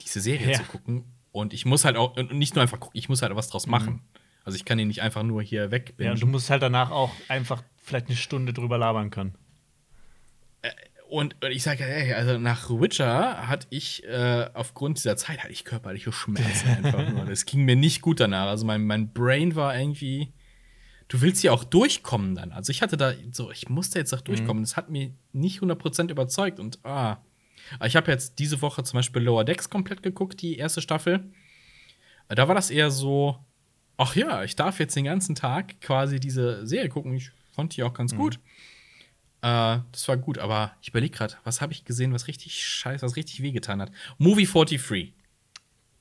diese 0.00 0.20
Serie 0.20 0.52
Ja. 0.52 0.58
zu 0.58 0.64
gucken. 0.64 1.04
Und 1.32 1.52
ich 1.52 1.66
muss 1.66 1.84
halt 1.84 1.96
auch, 1.96 2.16
und 2.16 2.32
nicht 2.32 2.54
nur 2.54 2.62
einfach 2.62 2.78
gucken, 2.78 2.96
ich 2.96 3.08
muss 3.08 3.22
halt 3.22 3.34
was 3.34 3.48
draus 3.48 3.66
machen. 3.66 4.02
Also 4.44 4.54
ich 4.56 4.64
kann 4.64 4.78
ihn 4.78 4.86
nicht 4.88 5.02
einfach 5.02 5.24
nur 5.24 5.42
hier 5.42 5.70
weg. 5.72 5.94
Ja, 5.98 6.12
und 6.12 6.22
du 6.22 6.26
musst 6.28 6.50
halt 6.50 6.62
danach 6.62 6.90
auch 6.92 7.10
einfach 7.28 7.64
vielleicht 7.82 8.06
eine 8.06 8.16
Stunde 8.16 8.52
drüber 8.52 8.78
labern 8.78 9.10
können. 9.10 9.34
Und 11.14 11.36
ich 11.48 11.62
sage, 11.62 11.84
hey, 11.84 12.12
also 12.12 12.38
nach 12.38 12.68
Witcher 12.70 13.46
hatte 13.46 13.68
ich 13.70 14.02
äh, 14.02 14.50
aufgrund 14.52 14.98
dieser 14.98 15.16
Zeit 15.16 15.44
hatte 15.44 15.52
ich 15.52 15.64
körperliche 15.64 16.10
Schmerzen 16.10 16.66
einfach 16.84 17.08
nur. 17.08 17.24
Das 17.24 17.46
ging 17.46 17.64
mir 17.64 17.76
nicht 17.76 18.02
gut 18.02 18.18
danach. 18.18 18.48
Also 18.48 18.66
mein, 18.66 18.84
mein 18.84 19.12
Brain 19.12 19.54
war 19.54 19.78
irgendwie. 19.78 20.32
Du 21.06 21.20
willst 21.20 21.44
ja 21.44 21.52
auch 21.52 21.62
durchkommen 21.62 22.34
dann. 22.34 22.50
Also 22.50 22.72
ich 22.72 22.82
hatte 22.82 22.96
da 22.96 23.12
so, 23.30 23.52
ich 23.52 23.68
musste 23.68 24.00
jetzt 24.00 24.12
auch 24.12 24.22
durchkommen. 24.22 24.64
Das 24.64 24.76
hat 24.76 24.90
mir 24.90 25.12
nicht 25.32 25.60
100% 25.60 26.10
überzeugt. 26.10 26.58
Und 26.58 26.84
ah. 26.84 27.18
Ich 27.84 27.94
habe 27.94 28.10
jetzt 28.10 28.40
diese 28.40 28.60
Woche 28.60 28.82
zum 28.82 28.98
Beispiel 28.98 29.22
Lower 29.22 29.44
Decks 29.44 29.70
komplett 29.70 30.02
geguckt, 30.02 30.42
die 30.42 30.56
erste 30.56 30.82
Staffel. 30.82 31.30
Da 32.28 32.48
war 32.48 32.56
das 32.56 32.70
eher 32.70 32.90
so, 32.90 33.38
ach 33.98 34.16
ja, 34.16 34.42
ich 34.42 34.56
darf 34.56 34.80
jetzt 34.80 34.96
den 34.96 35.04
ganzen 35.04 35.36
Tag 35.36 35.80
quasi 35.80 36.18
diese 36.18 36.66
Serie 36.66 36.88
gucken. 36.88 37.14
Ich 37.14 37.30
fand 37.52 37.76
die 37.76 37.84
auch 37.84 37.94
ganz 37.94 38.16
gut. 38.16 38.40
Äh, 39.44 39.80
das 39.92 40.08
war 40.08 40.16
gut, 40.16 40.38
aber 40.38 40.72
ich 40.80 40.88
überlege 40.88 41.14
gerade, 41.14 41.34
was 41.44 41.60
habe 41.60 41.72
ich 41.74 41.84
gesehen, 41.84 42.14
was 42.14 42.28
richtig 42.28 42.64
scheiße, 42.64 43.04
was 43.04 43.14
richtig 43.16 43.42
wehgetan 43.42 43.82
hat. 43.82 43.90
Movie 44.16 44.46
43. 44.46 45.12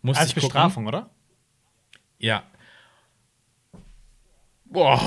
Musste 0.02 0.22
Als 0.22 0.30
ich 0.30 0.36
gucken. 0.36 0.48
Bestrafung, 0.48 0.88
oder? 0.88 1.10
Ja. 2.20 2.44
Boah. 4.66 5.02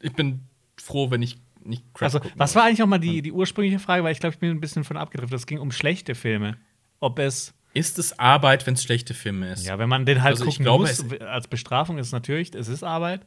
Ich 0.00 0.12
bin 0.12 0.46
froh, 0.80 1.10
wenn 1.10 1.22
ich 1.22 1.38
nicht 1.64 1.82
Crap 1.94 2.02
Also, 2.06 2.20
gucken 2.20 2.38
was 2.38 2.50
muss. 2.50 2.56
war 2.56 2.64
eigentlich 2.64 2.78
noch 2.78 2.86
mal 2.86 2.98
die, 2.98 3.22
die 3.22 3.32
ursprüngliche 3.32 3.78
Frage? 3.80 4.04
Weil 4.04 4.12
ich 4.12 4.20
glaube, 4.20 4.34
ich 4.34 4.38
bin 4.40 4.50
ein 4.50 4.60
bisschen 4.60 4.84
von 4.84 4.96
abgedriftet. 4.96 5.38
Es 5.38 5.46
ging 5.46 5.58
um 5.58 5.72
schlechte 5.72 6.14
Filme. 6.14 6.56
Ob 7.00 7.18
es, 7.18 7.54
Ist 7.74 7.98
es 7.98 8.16
Arbeit, 8.20 8.66
wenn 8.66 8.74
es 8.74 8.82
schlechte 8.84 9.14
Filme 9.14 9.50
ist? 9.52 9.66
ja, 9.66 9.78
wenn 9.80 9.88
man 9.88 10.06
den 10.06 10.22
halt 10.22 10.34
Also 10.34 10.44
gucken 10.44 10.62
glaube, 10.64 10.84
muss, 10.86 11.20
als 11.20 11.48
Bestrafung 11.48 11.98
ist 11.98 12.06
es 12.08 12.12
natürlich, 12.12 12.54
es 12.54 12.68
ist 12.68 12.82
Arbeit. 12.84 13.24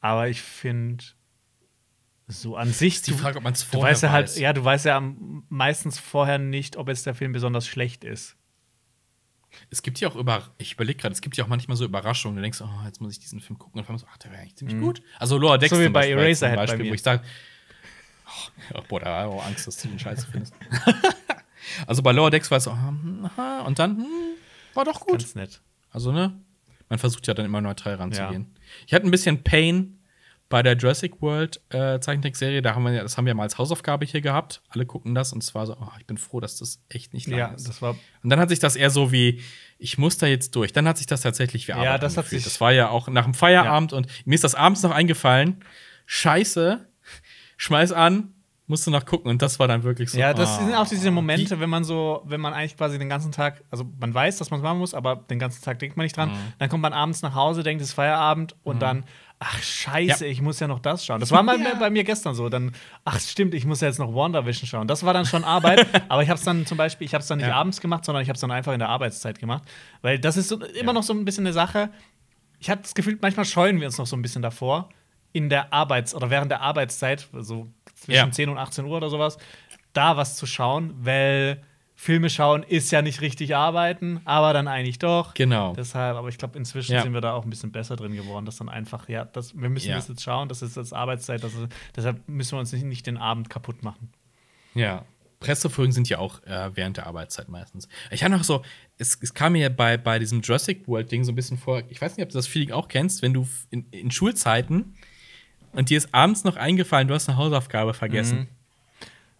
Aber 0.00 0.28
ich 0.28 0.40
finde, 0.40 1.04
so 2.28 2.56
an 2.56 2.72
sich, 2.72 3.00
die 3.02 3.12
Frage, 3.12 3.38
ob 3.38 3.44
man 3.44 3.54
es 3.54 3.60
du 3.60 3.66
vorher 3.76 3.92
weißt 3.92 4.02
ja 4.02 4.10
halt, 4.12 4.26
weiß. 4.28 4.38
ja, 4.38 4.52
du 4.52 4.62
weißt 4.64 4.84
ja 4.84 4.96
am- 4.98 5.44
meistens 5.48 5.98
vorher 5.98 6.38
nicht, 6.38 6.76
ob 6.76 6.88
jetzt 6.88 7.06
der 7.06 7.14
Film 7.14 7.32
besonders 7.32 7.66
schlecht 7.66 8.04
ist. 8.04 8.36
Es 9.70 9.82
gibt 9.82 9.98
ja 9.98 10.08
auch 10.08 10.14
über, 10.16 10.42
ich 10.58 10.74
überlege 10.74 10.98
gerade, 11.00 11.14
es 11.14 11.22
gibt 11.22 11.36
ja 11.38 11.44
auch 11.44 11.48
manchmal 11.48 11.76
so 11.76 11.84
Überraschungen. 11.86 12.36
Du 12.36 12.42
denkst, 12.42 12.60
oh, 12.60 12.68
jetzt 12.84 13.00
muss 13.00 13.12
ich 13.12 13.18
diesen 13.18 13.40
Film 13.40 13.58
gucken 13.58 13.80
und 13.80 13.88
dann 13.88 13.96
so, 13.98 14.06
ach, 14.12 14.18
der 14.18 14.30
wäre 14.30 14.42
eigentlich 14.42 14.56
ziemlich 14.56 14.78
gut. 14.78 15.02
Also 15.18 15.38
Lower 15.38 15.56
Decks 15.58 15.72
Mhm. 15.72 15.76
So 15.76 15.82
wie 15.84 15.88
bei 15.88 16.00
Beispiel, 16.00 16.18
Eraserhead 16.18 16.52
ein 16.52 16.56
bei 16.56 16.66
Beispiel, 16.66 16.84
mir. 16.84 16.90
wo 16.90 16.94
ich 16.94 17.02
sage, 17.02 17.22
oh, 18.26 18.50
ja, 18.74 18.80
boah, 18.86 19.00
da 19.00 19.06
habe 19.06 19.34
ich 19.34 19.40
auch 19.40 19.46
Angst, 19.46 19.66
dass 19.66 19.76
du 19.78 19.88
den 19.88 19.98
Scheiße 19.98 20.26
findest. 20.30 20.54
also 21.86 22.02
bei 22.02 22.12
Lower 22.12 22.30
Decks 22.30 22.50
war 22.50 22.58
es 22.58 22.64
so, 22.64 22.72
hm, 22.72 23.24
aha, 23.24 23.62
und 23.62 23.78
dann, 23.78 23.96
hm, 23.96 24.06
war 24.74 24.84
doch 24.84 25.00
gut. 25.00 25.18
Ganz 25.20 25.34
nett. 25.34 25.60
Also, 25.90 26.12
ne? 26.12 26.38
Man 26.90 26.98
versucht 26.98 27.26
ja 27.26 27.34
dann 27.34 27.46
immer 27.46 27.60
neutral 27.62 27.94
ranzugehen. 27.94 28.54
Ich 28.86 28.92
hatte 28.94 29.06
ein 29.06 29.10
bisschen 29.10 29.42
Pain 29.42 29.97
bei 30.50 30.62
der 30.62 30.76
Jurassic 30.76 31.20
World 31.20 31.60
äh, 31.70 32.00
Zeichentrickserie. 32.00 32.62
Da 32.62 32.74
haben 32.74 32.82
wir 32.84 32.92
ja, 32.92 33.02
das 33.02 33.16
haben 33.18 33.26
wir 33.26 33.34
mal 33.34 33.42
als 33.42 33.58
Hausaufgabe 33.58 34.06
hier 34.06 34.20
gehabt. 34.22 34.62
Alle 34.70 34.86
gucken 34.86 35.14
das 35.14 35.32
und 35.34 35.42
es 35.42 35.54
war 35.54 35.66
so, 35.66 35.76
oh, 35.78 35.88
ich 35.98 36.06
bin 36.06 36.16
froh, 36.16 36.40
dass 36.40 36.56
das 36.56 36.80
echt 36.88 37.12
nicht 37.12 37.26
lang 37.28 37.38
Ja, 37.38 37.46
ist. 37.48 37.68
das 37.68 37.82
war 37.82 37.90
Und 38.22 38.30
dann 38.30 38.40
hat 38.40 38.48
sich 38.48 38.58
das 38.58 38.74
eher 38.74 38.88
so 38.90 39.12
wie, 39.12 39.42
ich 39.78 39.98
muss 39.98 40.16
da 40.16 40.26
jetzt 40.26 40.56
durch. 40.56 40.72
Dann 40.72 40.88
hat 40.88 40.96
sich 40.96 41.06
das 41.06 41.20
tatsächlich 41.20 41.68
wie 41.68 41.72
Arbeit 41.74 41.84
Ja, 41.84 41.98
das 41.98 42.16
hat 42.16 42.26
sich- 42.28 42.44
Das 42.44 42.60
war 42.62 42.72
ja 42.72 42.88
auch 42.88 43.08
nach 43.08 43.24
dem 43.24 43.34
Feierabend 43.34 43.92
und 43.92 44.06
mir 44.24 44.34
ist 44.36 44.44
das 44.44 44.54
abends 44.54 44.82
noch 44.82 44.90
eingefallen. 44.90 45.62
Scheiße, 46.06 46.86
schmeiß 47.58 47.92
an, 47.92 48.32
musst 48.66 48.86
du 48.86 48.90
noch 48.90 49.04
gucken. 49.04 49.30
Und 49.30 49.42
das 49.42 49.58
war 49.58 49.68
dann 49.68 49.82
wirklich 49.82 50.10
so. 50.10 50.18
Ja, 50.18 50.32
das 50.34 50.48
ah, 50.58 50.64
sind 50.64 50.74
auch 50.74 50.88
diese 50.88 51.10
Momente, 51.10 51.54
die- 51.56 51.60
wenn 51.60 51.70
man 51.70 51.84
so, 51.84 52.22
wenn 52.24 52.40
man 52.40 52.54
eigentlich 52.54 52.76
quasi 52.76 52.98
den 52.98 53.08
ganzen 53.10 53.32
Tag, 53.32 53.62
also 53.70 53.84
man 54.00 54.12
weiß, 54.14 54.38
dass 54.38 54.50
man 54.50 54.60
es 54.60 54.64
machen 54.64 54.78
muss, 54.78 54.94
aber 54.94 55.16
den 55.16 55.38
ganzen 55.38 55.62
Tag 55.62 55.78
denkt 55.78 55.96
man 55.98 56.04
nicht 56.04 56.16
Mhm. 56.16 56.20
dran. 56.22 56.32
Dann 56.58 56.68
kommt 56.70 56.82
man 56.82 56.92
abends 56.94 57.20
nach 57.22 57.34
Hause, 57.34 57.62
denkt, 57.62 57.82
es 57.82 57.88
ist 57.88 57.94
Feierabend 57.94 58.56
und 58.62 58.80
dann, 58.80 59.04
ach 59.40 59.62
scheiße, 59.62 60.24
Ja. 60.26 60.30
ich 60.32 60.42
muss 60.42 60.58
ja 60.60 60.66
noch 60.66 60.80
das 60.80 61.04
schauen. 61.06 61.20
Das 61.20 61.30
war 61.30 61.42
mal 61.42 61.60
Ja. 61.60 61.74
bei 61.74 61.90
mir 61.90 62.02
gestern 62.04 62.34
so. 62.34 62.48
Dann, 62.48 62.72
ach 63.04 63.20
stimmt, 63.20 63.54
ich 63.54 63.64
muss 63.64 63.80
ja 63.80 63.88
jetzt 63.88 63.98
noch 63.98 64.12
WandaVision 64.14 64.66
schauen. 64.66 64.88
Das 64.88 65.04
war 65.04 65.12
dann 65.14 65.26
schon 65.26 65.44
Arbeit, 65.44 65.86
aber 66.10 66.22
ich 66.22 66.28
habe 66.28 66.38
es 66.38 66.44
dann 66.44 66.66
zum 66.66 66.76
Beispiel, 66.76 67.04
ich 67.06 67.14
habe 67.14 67.22
es 67.22 67.28
dann 67.28 67.38
nicht 67.38 67.46
Ja. 67.48 67.54
abends 67.54 67.80
gemacht, 67.80 68.04
sondern 68.04 68.22
ich 68.22 68.28
habe 68.28 68.34
es 68.34 68.40
dann 68.40 68.50
einfach 68.50 68.72
in 68.72 68.78
der 68.80 68.88
Arbeitszeit 68.88 69.38
gemacht. 69.38 69.62
Weil 70.02 70.18
das 70.18 70.36
ist 70.36 70.48
so, 70.48 70.60
immer 70.60 70.92
noch 70.92 71.02
so 71.04 71.12
ein 71.12 71.24
bisschen 71.24 71.46
eine 71.46 71.52
Sache. 71.52 71.90
Ich 72.58 72.68
habe 72.70 72.82
das 72.82 72.94
Gefühl, 72.94 73.16
manchmal 73.20 73.44
scheuen 73.44 73.78
wir 73.80 73.86
uns 73.86 73.98
noch 73.98 74.06
so 74.06 74.16
ein 74.16 74.22
bisschen 74.22 74.42
davor, 74.42 74.88
in 75.32 75.48
der 75.48 75.72
Arbeits- 75.72 76.14
oder 76.14 76.30
während 76.30 76.50
der 76.50 76.60
Arbeitszeit, 76.62 77.28
so 77.32 77.68
zwischen 77.94 78.16
Ja. 78.16 78.30
10 78.30 78.48
und 78.48 78.58
18 78.58 78.84
Uhr 78.86 78.96
oder 78.96 79.08
sowas, 79.10 79.38
da 79.92 80.16
was 80.16 80.36
zu 80.36 80.46
schauen, 80.46 80.94
weil 80.98 81.62
Filme 82.00 82.30
schauen 82.30 82.62
ist 82.62 82.92
ja 82.92 83.02
nicht 83.02 83.20
richtig 83.22 83.56
arbeiten, 83.56 84.20
aber 84.24 84.52
dann 84.52 84.68
eigentlich 84.68 85.00
doch. 85.00 85.34
Genau. 85.34 85.72
Deshalb, 85.74 86.16
aber 86.16 86.28
ich 86.28 86.38
glaube, 86.38 86.56
inzwischen 86.56 86.92
Ja. 86.92 87.02
sind 87.02 87.12
wir 87.12 87.20
da 87.20 87.32
auch 87.32 87.42
ein 87.42 87.50
bisschen 87.50 87.72
besser 87.72 87.96
drin 87.96 88.14
geworden, 88.14 88.46
dass 88.46 88.56
dann 88.58 88.68
einfach, 88.68 89.08
ja, 89.08 89.24
das, 89.24 89.60
wir 89.60 89.68
müssen 89.68 89.88
Ja. 89.88 89.96
das 89.96 90.06
jetzt 90.06 90.22
schauen, 90.22 90.48
das 90.48 90.62
ist 90.62 90.76
jetzt 90.76 90.94
Arbeitszeit, 90.94 91.42
das 91.42 91.54
ist, 91.54 91.66
deshalb 91.96 92.28
müssen 92.28 92.52
wir 92.52 92.60
uns 92.60 92.72
nicht, 92.72 92.84
nicht 92.84 93.04
den 93.08 93.16
Abend 93.16 93.50
kaputt 93.50 93.82
machen. 93.82 94.12
Ja. 94.74 95.04
Pressefolgen 95.40 95.90
sind 95.90 96.08
ja 96.08 96.18
auch 96.18 96.40
äh, 96.44 96.70
während 96.74 96.98
der 96.98 97.08
Arbeitszeit 97.08 97.48
meistens. 97.48 97.88
Ich 98.12 98.22
habe 98.22 98.32
noch 98.32 98.44
so, 98.44 98.62
es, 98.98 99.18
es 99.20 99.34
kam 99.34 99.54
mir 99.54 99.68
bei, 99.68 99.96
bei 99.96 100.20
diesem 100.20 100.40
Jurassic 100.40 100.86
World-Ding 100.86 101.24
so 101.24 101.32
ein 101.32 101.34
bisschen 101.34 101.58
vor, 101.58 101.82
ich 101.88 102.00
weiß 102.00 102.16
nicht, 102.16 102.22
ob 102.24 102.30
du 102.30 102.38
das 102.38 102.46
Feeling 102.46 102.70
auch 102.70 102.86
kennst, 102.86 103.22
wenn 103.22 103.34
du 103.34 103.48
in, 103.70 103.88
in 103.90 104.12
Schulzeiten 104.12 104.94
und 105.72 105.90
dir 105.90 105.98
ist 105.98 106.14
abends 106.14 106.44
noch 106.44 106.54
eingefallen, 106.56 107.08
du 107.08 107.14
hast 107.14 107.28
eine 107.28 107.38
Hausaufgabe 107.38 107.92
vergessen. 107.92 108.46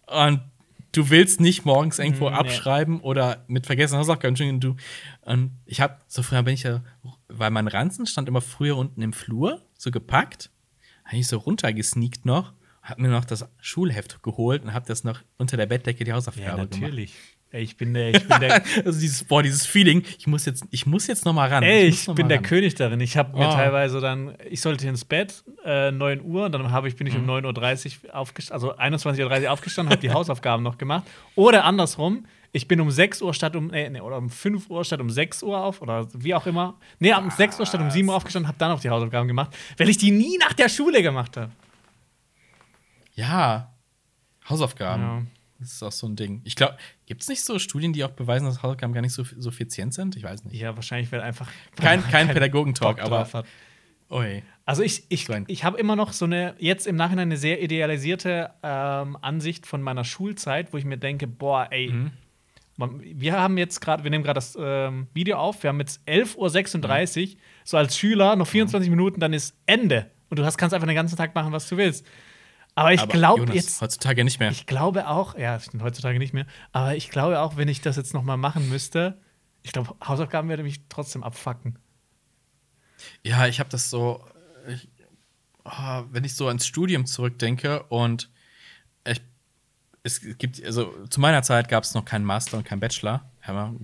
Und 0.08 0.40
du 0.98 1.10
willst 1.10 1.40
nicht 1.40 1.64
morgens 1.64 1.98
irgendwo 2.00 2.26
Mhm, 2.26 2.32
nee. 2.32 2.38
abschreiben 2.40 3.00
oder 3.00 3.44
mit 3.46 3.66
vergessenen 3.66 4.00
Hausaufgaben. 4.00 4.60
Du, 4.60 4.74
und 5.22 5.52
ich 5.64 5.80
habe, 5.80 5.96
so 6.08 6.22
früher 6.22 6.42
bin 6.42 6.54
ich 6.54 6.64
ja, 6.64 6.82
weil 7.28 7.50
mein 7.50 7.68
Ranzen 7.68 8.06
stand 8.06 8.28
immer 8.28 8.40
früher 8.40 8.76
unten 8.76 9.00
im 9.00 9.12
Flur, 9.12 9.62
so 9.76 9.90
gepackt, 9.92 10.50
habe 11.04 11.16
ich 11.18 11.28
so 11.28 11.38
runtergesneakt 11.38 12.26
noch, 12.26 12.52
habe 12.82 13.02
mir 13.02 13.08
noch 13.08 13.24
das 13.24 13.48
Schulheft 13.60 14.22
geholt 14.22 14.64
und 14.64 14.72
habe 14.72 14.86
das 14.86 15.04
noch 15.04 15.20
unter 15.36 15.56
der 15.56 15.66
Bettdecke 15.66 16.02
die 16.04 16.12
Hausaufgabe 16.12 16.62
gemacht. 16.66 16.90
Ey, 17.50 17.62
ich 17.62 17.78
bin 17.78 17.94
der, 17.94 18.10
ich 18.10 18.28
bin 18.28 18.40
der, 18.40 18.62
also 18.84 19.00
dieses, 19.00 19.24
boah, 19.24 19.42
dieses 19.42 19.64
Feeling, 19.66 20.02
ich 20.18 20.26
muss 20.26 20.44
jetzt, 20.44 20.64
ich 20.70 20.84
muss 20.84 21.06
jetzt 21.06 21.24
noch 21.24 21.32
mal 21.32 21.48
ran. 21.48 21.62
Ey, 21.62 21.84
ich 21.86 22.06
noch 22.06 22.14
bin 22.14 22.28
der 22.28 22.38
ran. 22.38 22.44
König 22.44 22.74
darin. 22.74 23.00
Ich 23.00 23.16
habe 23.16 23.36
mir 23.38 23.48
Oh. 23.48 23.52
teilweise 23.52 24.00
dann, 24.00 24.34
ich 24.50 24.60
sollte 24.60 24.86
ins 24.86 25.04
Bett, 25.06 25.44
äh, 25.64 25.90
9 25.90 26.20
Uhr, 26.20 26.44
und 26.44 26.52
dann 26.52 26.70
habe 26.72 26.88
ich, 26.88 26.96
bin 26.96 27.06
ich 27.06 27.14
um 27.16 27.22
Mhm. 27.22 27.30
9.30 27.46 28.04
Uhr 28.04 28.14
aufgestanden, 28.14 28.68
also 28.68 28.76
21.30 28.78 29.44
Uhr 29.44 29.50
aufgestanden, 29.52 29.90
habe 29.92 30.00
die 30.00 30.10
Hausaufgaben 30.12 30.62
noch 30.62 30.76
gemacht. 30.76 31.04
Oder 31.36 31.64
andersrum, 31.64 32.26
ich 32.52 32.68
bin 32.68 32.82
um 32.82 32.90
6 32.90 33.22
Uhr 33.22 33.32
statt 33.32 33.56
um, 33.56 33.68
nee, 33.68 33.88
nee, 33.88 34.00
oder 34.02 34.18
um 34.18 34.28
5 34.28 34.68
Uhr 34.68 34.84
statt 34.84 35.00
um 35.00 35.08
6 35.08 35.42
Uhr 35.42 35.58
auf, 35.58 35.80
oder 35.80 36.06
wie 36.12 36.34
auch 36.34 36.46
immer. 36.46 36.78
Nee, 36.98 37.14
um 37.14 37.30
6 37.30 37.58
Uhr 37.60 37.64
statt 37.66 37.80
um 37.80 37.90
7 37.90 38.08
Uhr 38.10 38.14
aufgestanden, 38.14 38.48
habe 38.48 38.58
dann 38.58 38.70
noch 38.72 38.80
die 38.80 38.90
Hausaufgaben 38.90 39.26
gemacht, 39.26 39.56
weil 39.78 39.88
ich 39.88 39.96
die 39.96 40.10
nie 40.10 40.36
nach 40.38 40.52
der 40.52 40.68
Schule 40.68 41.02
gemacht 41.02 41.34
habe. 41.38 41.50
Ja, 43.14 43.72
Hausaufgaben. 44.48 45.02
Ja. 45.02 45.22
Das 45.60 45.72
ist 45.72 45.82
auch 45.82 45.92
so 45.92 46.06
ein 46.06 46.14
Ding. 46.16 46.40
Ich 46.44 46.54
glaube, 46.56 46.76
gibt 47.08 47.22
es 47.22 47.28
nicht 47.28 47.42
so 47.42 47.58
Studien, 47.58 47.92
die 47.94 48.04
auch 48.04 48.10
beweisen, 48.10 48.44
dass 48.44 48.62
Hausaufgaben 48.62 48.92
gar 48.92 49.00
nicht 49.00 49.14
so, 49.14 49.24
so 49.24 49.48
effizient 49.48 49.94
sind? 49.94 50.14
Ich 50.14 50.22
weiß 50.22 50.44
nicht. 50.44 50.60
Ja, 50.60 50.76
wahrscheinlich, 50.76 51.10
weil 51.10 51.22
einfach. 51.22 51.50
Kein, 51.76 52.02
kein 52.10 52.26
Bock 52.28 52.34
Pädagogentalk, 52.34 53.00
aber. 53.02 53.26
hat. 53.32 53.46
Ui. 54.10 54.42
Also 54.64 54.82
ich, 54.82 55.04
ich, 55.08 55.26
So 55.26 55.34
ich 55.48 55.64
habe 55.64 55.78
immer 55.78 55.96
noch 55.96 56.12
so 56.12 56.26
eine, 56.26 56.54
jetzt 56.58 56.86
im 56.86 56.96
Nachhinein 56.96 57.28
eine 57.28 57.36
sehr 57.38 57.62
idealisierte 57.62 58.50
ähm, 58.62 59.16
Ansicht 59.22 59.66
von 59.66 59.82
meiner 59.82 60.04
Schulzeit, 60.04 60.72
wo 60.72 60.76
ich 60.76 60.84
mir 60.84 60.98
denke, 60.98 61.26
boah, 61.26 61.68
ey, 61.70 61.90
Mhm. 61.90 62.10
wir 63.02 63.32
haben 63.32 63.58
jetzt 63.58 63.80
gerade, 63.80 64.04
wir 64.04 64.10
nehmen 64.10 64.22
gerade 64.24 64.36
das 64.36 64.56
ähm, 64.60 65.08
Video 65.14 65.38
auf, 65.38 65.62
wir 65.62 65.68
haben 65.68 65.80
jetzt 65.80 66.00
11.36 66.06 67.32
Uhr, 67.32 67.38
so 67.64 67.76
als 67.76 67.98
Schüler 67.98 68.36
noch 68.36 68.46
24 68.46 68.88
Minuten, 68.90 69.18
dann 69.20 69.32
ist 69.32 69.56
Ende. 69.66 70.10
Und 70.30 70.38
du 70.38 70.44
hast, 70.44 70.58
kannst 70.58 70.74
einfach 70.74 70.86
den 70.86 70.94
ganzen 70.96 71.16
Tag 71.16 71.34
machen, 71.34 71.52
was 71.52 71.68
du 71.68 71.76
willst. 71.76 72.06
Aber 72.78 72.92
ich 72.92 73.08
glaube 73.08 73.52
jetzt, 73.52 73.80
Heutzutage 73.80 74.24
nicht 74.24 74.38
mehr. 74.38 74.50
ich 74.50 74.66
glaube 74.66 75.08
auch, 75.08 75.36
ja, 75.36 75.58
heutzutage 75.80 76.18
nicht 76.18 76.32
mehr, 76.32 76.46
aber 76.72 76.94
ich 76.94 77.10
glaube 77.10 77.40
auch, 77.40 77.56
wenn 77.56 77.68
ich 77.68 77.80
das 77.80 77.96
jetzt 77.96 78.14
noch 78.14 78.22
mal 78.22 78.36
machen 78.36 78.68
müsste, 78.68 79.20
ich 79.62 79.72
glaube, 79.72 79.94
Hausaufgaben 80.06 80.48
würde 80.48 80.62
mich 80.62 80.80
trotzdem 80.88 81.22
abfacken. 81.24 81.78
Ja, 83.24 83.46
ich 83.46 83.58
habe 83.60 83.68
das 83.68 83.90
so, 83.90 84.24
ich, 84.68 84.88
oh, 85.64 86.04
wenn 86.10 86.24
ich 86.24 86.34
so 86.34 86.46
ans 86.48 86.66
Studium 86.66 87.06
zurückdenke 87.06 87.82
und 87.84 88.30
ich, 89.06 89.20
es 90.04 90.20
gibt, 90.38 90.64
also 90.64 91.06
zu 91.08 91.20
meiner 91.20 91.42
Zeit 91.42 91.68
gab 91.68 91.84
es 91.84 91.94
noch 91.94 92.04
keinen 92.04 92.24
Master 92.24 92.58
und 92.58 92.64
keinen 92.64 92.80
Bachelor, 92.80 93.30
ja, 93.46 93.74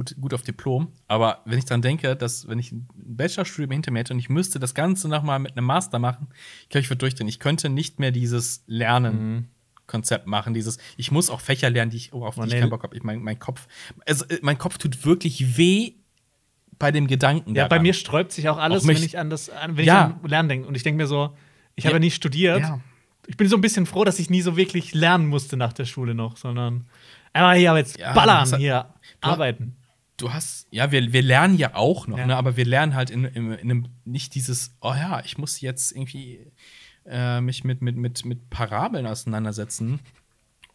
gut, 0.00 0.16
gut 0.20 0.32
auf 0.34 0.42
Diplom, 0.42 0.88
aber 1.08 1.42
wenn 1.44 1.58
ich 1.58 1.66
dann 1.66 1.82
denke, 1.82 2.16
dass 2.16 2.48
wenn 2.48 2.58
ich 2.58 2.72
ein 2.72 2.88
Bachelorstudium 2.94 3.70
hinter 3.70 3.90
mir 3.90 3.98
hätte 4.00 4.14
und 4.14 4.18
ich 4.18 4.30
müsste 4.30 4.58
das 4.58 4.74
Ganze 4.74 5.08
nochmal 5.08 5.38
mit 5.38 5.56
einem 5.56 5.66
Master 5.66 5.98
machen, 5.98 6.28
ich 6.62 6.68
glaube, 6.70 6.82
ich 6.82 6.88
würde 6.90 6.98
durchdrehen. 7.00 7.28
Ich 7.28 7.38
könnte 7.38 7.68
nicht 7.68 7.98
mehr 8.00 8.10
dieses 8.10 8.64
Lernen. 8.66 9.48
Konzept 9.86 10.28
machen, 10.28 10.54
dieses, 10.54 10.78
ich 10.96 11.10
muss 11.10 11.30
auch 11.30 11.40
Fächer 11.40 11.68
lernen, 11.68 11.90
die 11.90 11.96
ich, 11.96 12.12
oh, 12.12 12.24
auf 12.24 12.36
die 12.36 12.40
Oh, 12.42 12.44
ich 12.44 12.52
keinen 12.52 12.70
Bock 12.70 12.84
habe. 12.84 12.96
Ich 12.96 13.02
mein, 13.02 13.20
mein 13.24 13.40
Kopf, 13.40 13.66
also 14.06 14.24
äh, 14.26 14.38
mein 14.40 14.56
Kopf 14.56 14.78
tut 14.78 15.04
wirklich 15.04 15.56
weh 15.58 15.94
bei 16.78 16.92
dem 16.92 17.08
Gedanken. 17.08 17.56
Ja, 17.56 17.64
bei 17.64 17.70
daran. 17.70 17.82
mir 17.82 17.92
sträubt 17.92 18.30
sich 18.30 18.48
auch 18.48 18.56
alles, 18.58 18.84
Auch 18.84 18.88
wenn 18.88 18.96
ich 19.02 19.18
an 19.18 19.30
das, 19.30 19.50
an, 19.50 19.76
wenn 19.76 19.84
Ja. 19.84 20.14
ich 20.16 20.22
an 20.24 20.30
Lernen 20.30 20.48
denke. 20.48 20.68
Und 20.68 20.76
ich 20.76 20.84
denke 20.84 20.96
mir 20.96 21.08
so, 21.08 21.36
ich 21.74 21.82
Ja. 21.82 21.88
habe 21.88 21.96
ja 21.96 22.00
nie 22.00 22.12
studiert. 22.12 22.60
Ja. 22.60 22.80
Ich 23.26 23.36
bin 23.36 23.48
so 23.48 23.56
ein 23.56 23.60
bisschen 23.60 23.84
froh, 23.84 24.04
dass 24.04 24.20
ich 24.20 24.30
nie 24.30 24.42
so 24.42 24.56
wirklich 24.56 24.94
lernen 24.94 25.26
musste 25.26 25.56
nach 25.56 25.72
der 25.72 25.86
Schule 25.86 26.14
noch, 26.14 26.36
sondern 26.36 26.86
aber 27.32 27.54
hier 27.54 27.76
jetzt 27.76 27.98
ballern, 27.98 28.48
hat- 28.48 28.58
hier 28.58 28.94
arbeiten. 29.20 29.74
Du 30.22 30.32
hast, 30.32 30.66
ja, 30.70 30.90
wir, 30.92 31.12
wir 31.12 31.22
lernen 31.22 31.56
ja 31.56 31.74
auch 31.74 32.06
noch, 32.06 32.18
Ja. 32.18 32.26
ne, 32.26 32.36
aber 32.36 32.56
wir 32.56 32.64
lernen 32.64 32.94
halt 32.94 33.10
in, 33.10 33.24
in, 33.24 33.52
in 33.52 33.70
einem, 33.70 33.86
nicht 34.04 34.34
dieses, 34.34 34.76
oh 34.80 34.92
ja, 34.94 35.22
ich 35.24 35.38
muss 35.38 35.60
jetzt 35.60 35.92
irgendwie 35.92 36.46
äh, 37.06 37.40
mich 37.40 37.64
mit, 37.64 37.80
mit, 37.82 37.96
mit, 37.96 38.24
mit 38.24 38.50
Parabeln 38.50 39.06
auseinandersetzen. 39.06 40.00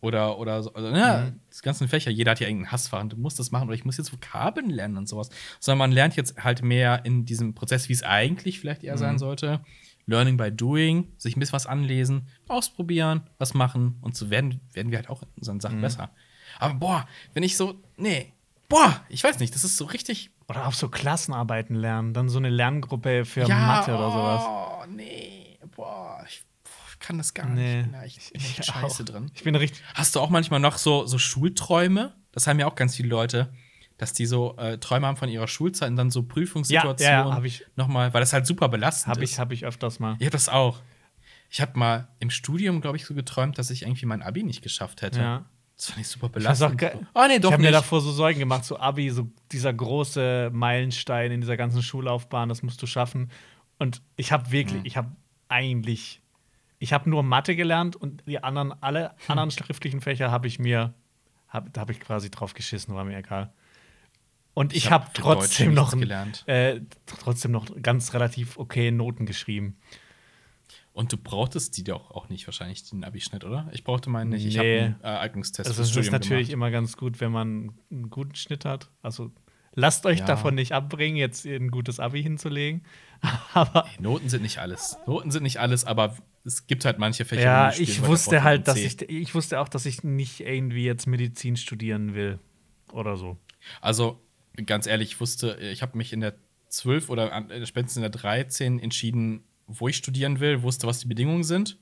Oder, 0.02 0.38
oder 0.38 0.62
so, 0.62 0.72
also, 0.74 0.90
ja, 0.90 1.24
Mhm. 1.32 1.40
das 1.50 1.62
ganzen 1.64 1.88
Fächer, 1.88 2.12
jeder 2.12 2.32
hat 2.32 2.40
ja 2.40 2.48
irgendeinen 2.48 2.72
Hassfach 2.72 3.02
und 3.02 3.14
du 3.14 3.18
musst 3.18 3.40
das 3.40 3.50
machen 3.52 3.68
oder 3.68 3.74
ich 3.76 3.86
muss 3.86 3.98
jetzt 3.98 4.14
Vokabeln 4.14 4.70
lernen 4.70 4.98
und 4.98 5.08
sowas. 5.10 5.30
Sondern 5.60 5.80
man 5.80 5.92
lernt 5.92 6.16
jetzt 6.16 6.44
halt 6.44 6.62
mehr 6.62 7.06
in 7.06 7.26
diesem 7.26 7.56
Prozess, 7.56 7.90
wie 7.90 7.94
es 7.94 8.04
eigentlich 8.04 8.60
vielleicht 8.60 8.84
eher 8.84 8.96
Mhm. 8.96 9.00
sein 9.00 9.18
sollte. 9.18 9.62
Learning 10.06 10.38
by 10.38 10.52
doing, 10.52 11.08
sich 11.18 11.36
ein 11.36 11.40
bisschen 11.40 11.54
was 11.54 11.66
anlesen, 11.66 12.28
ausprobieren, 12.48 13.22
was 13.40 13.56
machen 13.56 13.96
und 14.02 14.16
so 14.16 14.30
werden, 14.30 14.60
werden 14.74 14.92
wir 14.92 15.00
halt 15.00 15.10
auch 15.10 15.24
in 15.24 15.30
unseren 15.40 15.56
Mhm. 15.58 15.62
Sachen 15.62 15.82
besser. 15.82 16.12
Aber 16.60 16.76
boah, 16.76 17.08
wenn 17.34 17.42
ich 17.42 17.58
so, 17.58 17.82
nee, 17.98 18.32
boah, 18.70 19.02
ich 19.10 19.24
weiß 19.24 19.40
nicht, 19.40 19.54
das 19.56 19.64
ist 19.64 19.78
so 19.78 19.86
richtig 19.86 20.32
Oder 20.48 20.68
auch 20.68 20.74
so 20.74 20.90
Klassenarbeiten 20.90 21.76
lernen, 21.76 22.14
dann 22.14 22.30
so 22.30 22.38
eine 22.38 22.50
Lerngruppe 22.50 23.26
für 23.26 23.48
Mathe 23.48 23.96
oder 23.96 24.12
sowas. 24.12 24.44
Oh, 24.48 24.86
nee, 24.90 25.58
boah, 25.76 26.24
ich 26.28 26.44
ich 26.92 27.00
kann 27.00 27.18
das 27.18 27.34
gar 27.34 27.48
Nee. 27.50 27.78
nicht. 27.84 27.90
Na, 27.92 28.06
ich 28.06 28.32
bin 28.32 28.42
echt 28.42 28.60
Ich 28.60 28.66
scheiße 28.66 29.04
auch. 29.04 29.06
drin. 29.06 29.30
Ich 29.36 29.44
bin 29.44 29.54
richtig. 29.56 29.84
Hast 29.94 30.16
du 30.16 30.20
auch 30.22 30.30
manchmal 30.30 30.60
noch 30.60 30.78
so, 30.78 31.06
so 31.06 31.18
Schulträume? 31.20 32.16
Das 32.32 32.48
haben 32.48 32.58
ja 32.60 32.66
auch 32.68 32.76
ganz 32.76 32.96
viele 32.96 33.10
Leute, 33.10 33.54
dass 33.98 34.14
die 34.14 34.26
so 34.26 34.56
äh, 34.58 34.78
Träume 34.80 35.06
haben 35.06 35.18
von 35.18 35.30
ihrer 35.30 35.48
Schulzeit 35.48 35.90
und 35.90 35.98
dann 35.98 36.10
so 36.10 36.24
Prüfungssituationen 36.24 37.20
Ja, 37.20 37.28
ja, 37.30 37.34
hab 37.36 37.44
ich. 37.44 37.66
nochmal, 37.76 38.14
weil 38.14 38.22
das 38.22 38.34
halt 38.34 38.48
super 38.48 38.70
belastend 38.70 39.18
ist. 39.18 39.34
ich, 39.34 39.40
hab 39.40 39.52
ich 39.52 39.66
öfters 39.66 40.00
mal. 40.00 40.16
Ich 40.20 40.26
hab 40.26 40.32
das 40.32 40.50
auch. 40.50 40.82
Ich 41.50 41.62
habe 41.62 41.78
mal 41.78 42.08
im 42.20 42.30
Studium, 42.32 42.82
glaube 42.82 42.98
ich, 42.98 43.06
so 43.06 43.14
geträumt, 43.14 43.58
dass 43.60 43.70
ich 43.70 43.84
irgendwie 43.84 44.06
mein 44.08 44.24
Abi 44.24 44.44
nicht 44.44 44.62
geschafft 44.64 45.02
hätte. 45.04 45.20
Ja. 45.20 45.46
Das 45.78 45.88
fand 45.88 46.00
ich 46.00 46.08
super 46.08 46.28
Ich 46.28 46.32
belastend. 46.34 46.78
ge- 46.78 46.92
oh, 47.14 47.26
nee, 47.28 47.36
ich 47.36 47.42
doch 47.42 47.52
habe 47.52 47.62
mir 47.62 47.72
davor 47.72 48.00
so 48.02 48.12
Sorgen 48.12 48.40
gemacht, 48.40 48.64
so 48.64 48.80
Abi, 48.80 49.10
so 49.10 49.28
dieser 49.52 49.74
große 49.74 50.50
Meilenstein 50.54 51.32
in 51.32 51.42
dieser 51.42 51.58
ganzen 51.58 51.82
Schullaufbahn, 51.84 52.48
das 52.50 52.64
musst 52.64 52.82
du 52.82 52.88
schaffen. 52.88 53.30
Und 53.78 54.02
ich 54.16 54.32
habe 54.32 54.52
wirklich, 54.52 54.80
Mhm. 54.82 54.86
ich 54.86 54.96
habe 54.98 55.12
eigentlich, 55.50 56.22
ich 56.80 56.94
habe 56.94 57.10
nur 57.10 57.24
Mathe 57.24 57.56
gelernt 57.58 57.96
und 57.98 58.24
die 58.26 58.42
anderen, 58.42 58.74
alle 58.82 59.12
anderen 59.28 59.52
schriftlichen 59.52 60.00
Fächer 60.02 60.32
habe 60.32 60.48
ich 60.48 60.60
mir, 60.60 60.94
hab, 61.50 61.74
da 61.74 61.82
habe 61.82 61.92
ich 61.92 62.00
quasi 62.00 62.32
drauf 62.32 62.54
geschissen, 62.54 62.96
war 62.96 63.04
mir 63.04 63.18
egal. 63.18 63.52
Und 64.54 64.72
ich, 64.72 64.86
Ich 64.86 64.92
habe 64.92 65.04
hab 65.08 65.14
trotzdem 65.14 65.74
noch, 65.74 65.94
äh, 66.48 66.80
trotzdem 67.06 67.52
noch 67.52 67.66
ganz 67.82 68.14
relativ 68.14 68.58
okay 68.58 68.90
Noten 68.92 69.26
geschrieben. 69.26 69.76
Und 70.96 71.12
du 71.12 71.18
brauchtest 71.18 71.76
die 71.76 71.84
doch 71.84 72.10
auch 72.12 72.30
nicht 72.30 72.48
wahrscheinlich, 72.48 72.90
den 72.90 73.04
Abi-Schnitt, 73.04 73.44
oder? 73.44 73.68
Ich 73.74 73.84
brauchte 73.84 74.10
meinen 74.10 74.30
nicht. 74.30 74.46
Ich 74.46 74.56
Nee. 74.56 74.80
habe 74.82 74.96
einen 75.04 75.04
äh, 75.04 75.20
Eignungstest 75.20 75.68
Also 75.70 75.82
es 75.84 75.90
ist 75.96 76.10
natürlich 76.12 76.48
gemacht. 76.48 76.54
immer 76.54 76.72
ganz 76.72 76.96
gut, 76.96 77.20
wenn 77.20 77.34
man 77.34 77.74
einen 77.92 78.10
guten 78.10 78.36
Schnitt 78.36 78.64
hat. 78.64 78.90
Also 79.02 79.32
lasst 79.74 80.06
euch 80.06 80.20
Ja. 80.20 80.26
davon 80.26 80.56
nicht 80.56 80.72
abbringen, 80.72 81.18
jetzt 81.18 81.46
ein 81.46 81.70
gutes 81.70 82.00
Abi 82.00 82.24
hinzulegen. 82.24 82.86
Aber 83.54 83.86
Noten 84.00 84.30
sind 84.30 84.42
nicht 84.42 84.60
alles. 84.60 84.98
Noten 85.06 85.32
sind 85.32 85.44
nicht 85.44 85.60
alles, 85.60 85.84
aber 85.84 86.16
es 86.46 86.66
gibt 86.68 86.86
halt 86.86 86.98
manche 86.98 87.26
Fächer. 87.26 87.42
ja, 87.44 87.74
ich 87.78 88.06
wusste 88.06 88.44
halt, 88.44 88.68
dass 88.70 88.78
ich 88.78 89.02
ich 89.10 89.36
wusste 89.36 89.60
auch, 89.60 89.68
dass 89.68 89.86
ich 89.86 90.04
nicht 90.04 90.40
irgendwie 90.40 90.86
jetzt 90.86 91.08
Medizin 91.08 91.58
studieren 91.58 92.14
will 92.16 92.40
oder 92.94 93.18
so. 93.18 93.38
Also, 93.82 94.22
ganz 94.66 94.88
ehrlich, 94.88 95.10
ich 95.14 95.20
wusste, 95.20 95.58
ich 95.60 95.82
habe 95.82 95.98
mich 95.98 96.14
in 96.14 96.22
der 96.22 96.36
12 96.70 97.10
oder 97.10 97.34
an- 97.34 97.50
äh, 97.50 97.66
spätestens 97.66 97.98
in 97.98 98.02
der 98.04 98.12
13 98.12 98.80
entschieden, 98.80 99.44
wo 99.68 99.88
ich 99.88 99.98
studieren 99.98 100.40
will, 100.40 100.62
wusste, 100.62 100.88
was 100.88 101.00
die 101.00 101.08
Bedingungen 101.08 101.44
sind. 101.44 101.78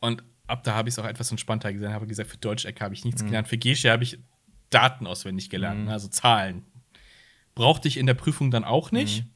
Und 0.00 0.22
ab 0.46 0.64
da 0.64 0.74
habe 0.74 0.88
ich 0.88 0.94
es 0.94 0.98
auch 0.98 1.04
etwas 1.04 1.30
entspannter 1.30 1.72
gesehen. 1.72 1.92
Habe 1.92 2.06
gesagt, 2.06 2.30
für 2.30 2.38
Deutsch-Ecke 2.38 2.84
habe 2.84 2.94
ich 2.94 3.04
Mhm. 3.04 3.08
nichts 3.08 3.24
gelernt. 3.24 3.48
Für 3.48 3.58
Gesche 3.58 3.90
habe 3.90 4.02
ich 4.02 4.18
Daten 4.70 5.06
auswendig 5.06 5.50
gelernt, 5.50 5.86
ne, 5.86 5.92
also 5.92 6.08
Zahlen. 6.08 6.64
Brauchte 7.54 7.88
ich 7.88 7.96
in 7.96 8.06
der 8.06 8.14
Prüfung 8.14 8.50
dann 8.50 8.64
auch 8.64 8.92
nicht. 8.92 9.24
Mhm. 9.24 9.30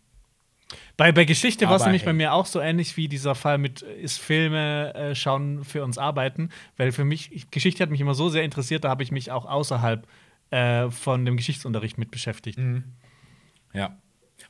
Bei, 0.96 1.12
bei 1.12 1.24
Geschichte 1.24 1.68
war 1.68 1.76
es 1.76 1.84
nämlich 1.84 2.02
bei 2.04 2.10
hey. 2.10 2.16
mir 2.16 2.32
auch 2.32 2.46
so 2.46 2.60
ähnlich 2.60 2.96
wie 2.96 3.08
dieser 3.08 3.34
Fall 3.34 3.58
mit 3.58 3.82
äh, 3.82 4.00
ist 4.00 4.18
Filme 4.18 4.94
äh, 4.94 5.14
schauen 5.14 5.64
für 5.64 5.84
uns 5.84 5.98
arbeiten, 5.98 6.50
weil 6.76 6.92
für 6.92 7.04
mich 7.04 7.30
ich, 7.32 7.50
Geschichte 7.50 7.82
hat 7.82 7.90
mich 7.90 8.00
immer 8.00 8.14
so 8.14 8.28
sehr 8.30 8.42
interessiert, 8.42 8.84
da 8.84 8.88
habe 8.88 9.02
ich 9.02 9.12
mich 9.12 9.30
auch 9.30 9.44
außerhalb 9.44 10.06
äh, 10.50 10.90
von 10.90 11.24
dem 11.24 11.36
Geschichtsunterricht 11.36 11.98
mit 11.98 12.10
beschäftigt. 12.10 12.58
Mhm. 12.58 12.84
Ja. 13.74 13.98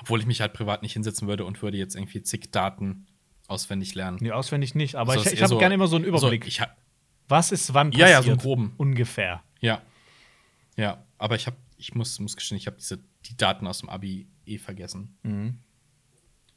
Obwohl 0.03 0.21
ich 0.21 0.27
mich 0.27 0.41
halt 0.41 0.53
privat 0.53 0.83
nicht 0.83 0.93
hinsetzen 0.93 1.27
würde 1.29 1.45
und 1.45 1.61
würde 1.63 1.77
jetzt 1.79 1.95
irgendwie 1.97 2.23
zig 2.23 2.51
Daten 2.51 3.07
auswendig 3.49 3.95
lernen. 3.95 4.19
Nee, 4.21 4.31
auswendig 4.33 4.75
nicht, 4.75 4.95
aber 4.97 5.13
Also 5.13 5.27
ich, 5.27 5.33
ich 5.35 5.41
habe 5.43 5.49
so- 5.51 5.59
gerne 5.59 5.75
immer 5.75 5.87
so 5.89 5.97
einen 5.97 6.05
Also, 6.13 6.29
Überblick. 6.29 6.61
hab, 6.61 6.77
Was 7.29 7.53
ist 7.53 7.73
wann 7.75 7.93
Ja, 7.93 7.99
passiert? 8.07 8.11
ja, 8.11 8.23
so 8.23 8.31
einen 8.31 8.39
groben. 8.41 8.75
Ungefähr. 8.77 9.43
Ja. 9.61 9.81
Ja, 10.77 11.05
aber 11.19 11.37
ich 11.37 11.47
habe, 11.47 11.57
ich 11.77 11.95
muss, 11.95 12.19
muss 12.19 12.37
gestehen, 12.37 12.59
ich 12.59 12.67
habe 12.67 12.77
diese 12.79 12.99
die 13.27 13.37
Daten 13.37 13.67
aus 13.67 13.79
dem 13.81 13.89
Abi 13.89 14.27
eh 14.47 14.59
vergessen. 14.59 15.17
Mhm. 15.23 15.59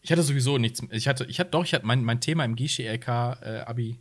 Ich 0.02 0.12
hatte 0.12 0.24
sowieso 0.24 0.58
nichts. 0.58 0.82
Ich 0.92 1.08
hatte, 1.08 1.26
ich 1.26 1.40
hatte 1.40 1.52
doch, 1.52 1.64
ich 1.64 1.74
hatte 1.74 1.86
mein, 1.86 2.04
mein 2.04 2.22
Thema 2.22 2.44
im 2.46 2.56
Gische 2.56 2.84
LK 2.84 3.08
äh, 3.42 3.60
Abi, 3.66 4.00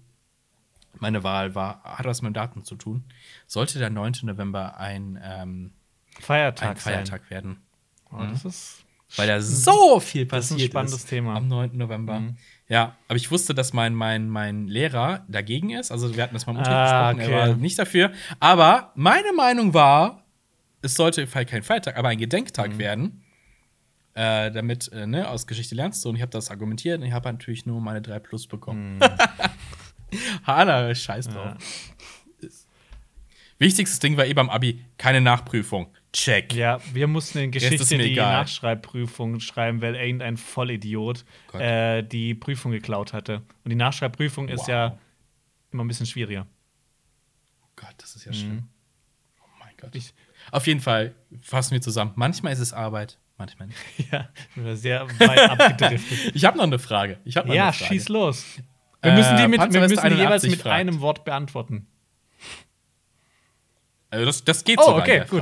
meine 0.98 1.22
Wahl 1.24 1.54
war, 1.54 1.82
hat 1.82 2.06
was 2.06 2.22
mit 2.22 2.36
Daten 2.36 2.64
zu 2.64 2.76
tun. 2.76 3.04
Sollte 3.46 3.78
der 3.78 3.90
9. 3.90 4.12
November 4.22 4.76
ein, 4.78 5.18
ähm, 5.22 5.72
Feiertag, 6.20 6.70
ein 6.70 6.76
Feiertag 6.76 7.28
werden. 7.30 7.58
Oh, 8.12 8.18
das 8.18 8.44
ist 8.44 8.83
Weil 9.16 9.28
da 9.28 9.40
so 9.40 10.00
viel 10.00 10.26
Das 10.26 10.46
ist 10.46 10.50
ein 10.50 10.54
passiert 10.56 10.70
spannendes 10.72 11.04
Thema. 11.06 11.36
am 11.36 11.46
9. 11.48 11.76
November. 11.76 12.20
Mhm. 12.20 12.36
Ja, 12.68 12.96
aber 13.08 13.16
ich 13.16 13.30
wusste, 13.30 13.54
dass 13.54 13.72
mein, 13.72 13.94
mein, 13.94 14.28
mein 14.28 14.66
Lehrer 14.66 15.24
dagegen 15.28 15.70
ist. 15.70 15.92
Also 15.92 16.16
wir 16.16 16.22
hatten 16.22 16.34
das 16.34 16.46
mal 16.46 16.52
im 16.52 16.58
Unterricht 16.58 16.78
Ah, 16.80 17.12
gesprochen, 17.12 17.30
okay. 17.32 17.40
er 17.44 17.48
war 17.50 17.56
nicht 17.56 17.78
dafür. 17.78 18.12
Aber 18.40 18.92
meine 18.96 19.32
Meinung 19.34 19.74
war, 19.74 20.24
es 20.82 20.94
sollte 20.94 21.26
vielleicht 21.26 21.50
kein 21.50 21.62
Feiertag, 21.62 21.96
aber 21.96 22.08
ein 22.08 22.18
Gedenktag 22.18 22.72
Mhm. 22.72 22.78
werden. 22.78 23.20
Äh, 24.14 24.50
damit, 24.52 24.90
äh, 24.92 25.06
ne, 25.06 25.28
aus 25.28 25.46
Geschichte 25.46 25.74
lernst 25.74 26.04
du. 26.04 26.08
Und 26.08 26.16
ich 26.16 26.22
habe 26.22 26.30
das 26.30 26.50
argumentiert 26.50 27.00
und 27.00 27.06
ich 27.06 27.12
habe 27.12 27.30
natürlich 27.30 27.66
nur 27.66 27.80
meine 27.80 28.00
3 28.00 28.18
Plus 28.20 28.46
bekommen. 28.46 28.98
Hanna, 30.44 30.94
scheiß 30.94 31.28
drauf. 31.28 31.56
Ja. 32.40 32.48
Wichtigstes 33.58 33.98
Ding 34.00 34.16
war 34.16 34.26
eh 34.26 34.34
beim 34.34 34.50
Abi, 34.50 34.84
keine 34.98 35.20
Nachprüfung. 35.20 35.88
Check. 36.14 36.54
Ja, 36.54 36.80
wir 36.92 37.06
mussten 37.08 37.38
in 37.38 37.52
ist 37.52 37.60
Geschichte 37.68 37.98
die 37.98 38.12
egal. 38.12 38.32
Nachschreibprüfung 38.32 39.40
schreiben, 39.40 39.82
weil 39.82 39.96
irgendein 39.96 40.36
Vollidiot 40.36 41.24
äh, 41.52 42.02
die 42.04 42.34
Prüfung 42.34 42.70
geklaut 42.72 43.12
hatte. 43.12 43.42
Und 43.64 43.70
die 43.70 43.74
Nachschreibprüfung 43.76 44.48
ist 44.48 44.60
Wow. 44.60 44.68
ja 44.68 44.98
immer 45.72 45.82
ein 45.84 45.88
bisschen 45.88 46.06
schwieriger. 46.06 46.46
Oh 47.64 47.68
Gott, 47.76 47.94
das 47.98 48.14
ist 48.14 48.24
ja 48.26 48.32
schlimm. 48.32 48.68
Oh 49.40 49.46
mein 49.58 49.74
Gott. 49.76 49.92
Mhm. 49.92 49.98
Ich- 49.98 50.14
Auf 50.52 50.66
jeden 50.68 50.80
Fall 50.80 51.14
fassen 51.42 51.72
wir 51.72 51.80
zusammen. 51.82 52.12
Manchmal 52.14 52.52
ist 52.52 52.60
es 52.60 52.72
Arbeit, 52.72 53.18
manchmal 53.36 53.66
nicht. 53.68 53.78
ja, 54.12 54.28
wir 54.54 54.64
sind 54.64 54.76
sehr 54.76 55.08
weit 55.18 55.50
abgedriftet. 55.50 56.30
Ich 56.36 56.44
habe 56.44 56.56
noch 56.56 56.64
eine 56.64 56.78
Frage. 56.78 57.18
Ich 57.24 57.36
hab 57.36 57.46
noch 57.46 57.54
ja, 57.54 57.64
eine 57.64 57.72
Frage. 57.72 57.92
schieß 57.92 58.08
los. 58.08 58.44
Wir 59.02 59.10
Äh, 59.12 59.16
müssen 59.16 59.36
die, 59.36 59.42
mit, 59.42 59.52
wir 59.52 59.58
Panzerweste 59.58 59.94
müssen 59.96 60.08
die 60.10 60.22
jeweils 60.22 60.44
81 60.44 60.50
mit 60.52 60.60
fragt. 60.62 60.74
einem 60.76 61.00
Wort 61.00 61.24
beantworten. 61.24 61.88
Also 64.10 64.26
das, 64.26 64.44
das 64.44 64.62
geht 64.62 64.78
Oh, 64.78 64.82
sogar 64.84 65.00
okay, 65.02 65.12
in 65.14 65.18
der 65.18 65.26
gut. 65.28 65.40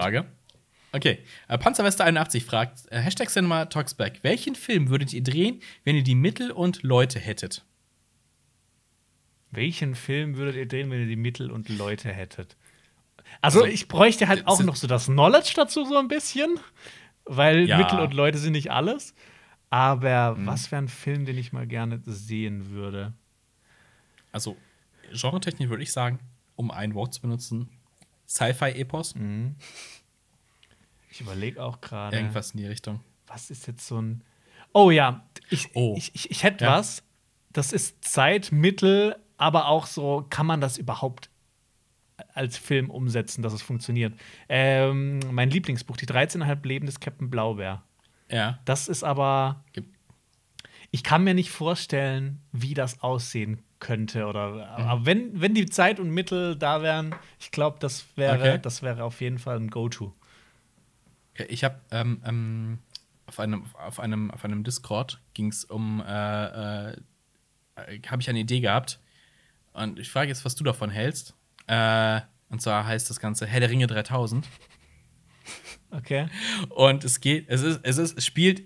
Okay. 0.93 1.19
Äh, 1.49 1.57
Panzerwester81 1.57 2.45
fragt: 2.45 2.81
äh, 2.91 2.99
Hashtag 3.01 3.31
Cinema 3.31 3.65
Talks 3.67 3.95
Back. 3.95 4.19
Welchen 4.23 4.55
Film 4.55 4.89
würdet 4.91 5.13
ihr 5.13 5.23
drehen, 5.23 5.61
wenn 5.85 5.97
ihr 5.97 6.03
die 6.03 6.15
Mittel 6.15 6.51
und 6.51 6.83
Leute 6.83 7.19
hättet? 7.19 7.65
Welchen 9.51 9.95
Film 9.95 10.37
würdet 10.37 10.57
ihr 10.57 10.67
drehen, 10.67 10.91
wenn 10.91 11.01
ihr 11.01 11.07
die 11.07 11.17
Mittel 11.17 11.51
und 11.51 11.69
Leute 11.69 12.11
hättet? 12.11 12.57
Also, 13.41 13.61
Also, 13.61 13.73
ich 13.73 13.89
bräuchte 13.89 14.29
halt 14.29 14.47
auch 14.47 14.59
das- 14.59 14.67
noch 14.67 14.77
so 14.77 14.87
das 14.87 15.07
Knowledge 15.07 15.53
dazu, 15.57 15.85
so 15.85 15.97
ein 15.99 16.09
bisschen. 16.09 16.59
Weil 17.25 17.69
Ja. 17.69 17.79
Mittel 17.79 18.01
und 18.01 18.15
Leute 18.15 18.39
sind 18.39 18.53
nicht 18.53 18.71
alles. 18.73 19.15
Aber 19.71 20.35
Mhm. 20.35 20.47
was 20.47 20.71
wäre 20.73 20.83
ein 20.83 20.89
Film, 20.89 21.25
den 21.25 21.39
ich 21.39 21.53
mal 21.53 21.67
gerne 21.67 22.01
sehen 22.05 22.71
würde? 22.71 23.13
Also, 24.33 24.57
genretechnisch 25.13 25.69
würde 25.71 25.83
ich 25.83 25.93
sagen, 25.93 26.19
um 26.57 26.71
ein 26.71 26.95
Wort 26.95 27.15
zu 27.15 27.21
benutzen: 27.23 27.69
Sci-Fi-Epos. 28.29 29.15
Mhm. 29.15 29.55
Ich 31.13 31.21
überlege 31.21 31.63
auch 31.63 31.81
gerade. 31.81 32.17
Irgendwas 32.17 32.53
in 32.53 32.59
die 32.59 32.67
Richtung. 32.67 33.01
Was 33.27 33.51
ist 33.51 33.67
jetzt 33.67 33.87
so 33.87 34.01
ein. 34.01 34.25
Oh 34.73 34.91
ja, 34.91 35.27
ich, 35.51 35.69
Oh. 35.75 35.95
ich, 35.97 36.15
ich, 36.15 36.31
ich 36.31 36.43
hätte 36.43 36.65
Ja. 36.65 36.79
was. 36.79 37.03
Das 37.53 37.73
ist 37.75 38.03
Zeit, 38.03 38.51
Mittel, 38.51 39.15
aber 39.37 39.69
auch 39.69 39.85
so, 39.87 40.27
kann 40.31 40.47
man 40.47 40.63
das 40.63 40.79
überhaupt 40.79 41.29
als 42.35 42.57
Film 42.57 42.89
umsetzen, 42.89 43.43
dass 43.43 43.53
es 43.53 43.61
funktioniert? 43.61 44.15
Ähm, 44.49 45.19
mein 45.31 45.51
Lieblingsbuch, 45.51 45.99
Die 45.99 46.07
13,5 46.07 46.67
Leben 46.67 46.87
des 46.87 46.99
Captain 47.01 47.29
Blaubeer. 47.29 47.83
Ja. 48.31 48.59
Das 48.65 48.89
ist 48.89 49.05
aber. 49.05 49.63
Ich 50.91 51.03
kann 51.03 51.25
mir 51.25 51.35
nicht 51.35 51.51
vorstellen, 51.51 52.41
wie 52.53 52.75
das 52.75 53.03
aussehen 53.03 53.63
könnte. 53.79 54.27
Oder, 54.27 54.69
Aber 54.79 55.07
wenn, 55.07 55.41
wenn 55.41 55.55
die 55.55 55.67
Zeit 55.67 55.99
und 56.01 56.11
Mittel 56.11 56.57
da 56.57 56.83
wären, 56.83 57.15
ich 57.41 57.51
glaube, 57.51 57.79
das 57.81 58.07
wäre, 58.17 58.39
Okay. 58.39 58.59
das 58.63 58.83
wäre 58.83 59.05
auf 59.05 59.21
jeden 59.21 59.39
Fall 59.39 59.57
ein 59.57 59.69
Go-To. 59.71 60.15
Ich 61.49 61.65
habe 61.65 61.81
ähm, 61.91 62.23
ähm, 62.27 62.79
auf 63.27 63.41
einem 63.41 63.65
auf 63.75 64.01
einem 64.01 64.31
auf 64.31 64.45
einem 64.45 64.65
Discord 64.65 65.21
ging 65.35 65.49
es 65.49 65.65
um 65.65 66.03
äh, 66.07 66.91
äh, 66.93 66.97
habe 68.07 68.21
ich 68.21 68.29
eine 68.29 68.41
Idee 68.41 68.61
gehabt 68.61 69.01
und 69.73 69.99
ich 69.99 70.11
frage 70.11 70.29
jetzt, 70.29 70.45
was 70.45 70.55
du 70.55 70.65
davon 70.65 70.91
hältst. 70.91 71.35
Äh, 71.67 72.21
und 72.51 72.61
zwar 72.61 72.87
heißt 72.87 73.09
das 73.09 73.19
Ganze 73.19 73.47
Herr 73.47 73.61
der 73.61 73.71
Ringe 73.71 73.87
3000 73.87 74.47
Okay. 75.91 76.27
und 76.69 77.05
es 77.05 77.21
geht 77.21 77.49
es 77.49 77.63
ist 77.63 77.81
es 77.83 77.99
ist 77.99 78.19
es 78.19 78.25
spielt 78.27 78.63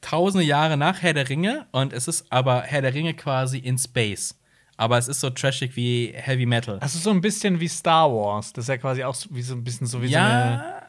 tausende 0.00 0.44
Jahre 0.44 0.76
nach 0.76 1.02
Herr 1.02 1.14
der 1.14 1.28
Ringe 1.28 1.66
und 1.70 1.92
es 1.92 2.08
ist 2.08 2.30
aber 2.30 2.62
Herr 2.62 2.82
der 2.82 2.94
Ringe 2.94 3.14
quasi 3.14 3.58
in 3.58 3.78
Space. 3.78 4.38
Aber 4.76 4.98
es 4.98 5.06
ist 5.06 5.20
so 5.20 5.30
trashig 5.30 5.76
wie 5.76 6.12
Heavy 6.14 6.44
Metal. 6.44 6.78
Ist 6.82 7.00
so 7.02 7.10
ein 7.10 7.20
bisschen 7.20 7.60
wie 7.60 7.68
Star 7.68 8.10
Wars. 8.10 8.52
Das 8.52 8.64
ist 8.64 8.68
ja 8.68 8.78
quasi 8.78 9.04
auch 9.04 9.14
so, 9.14 9.28
wie 9.32 9.42
so 9.42 9.54
ein 9.54 9.62
bisschen 9.62 9.86
so 9.86 10.02
wie 10.02 10.08
so 10.08 10.16
eine 10.16 10.28
ja, 10.28 10.81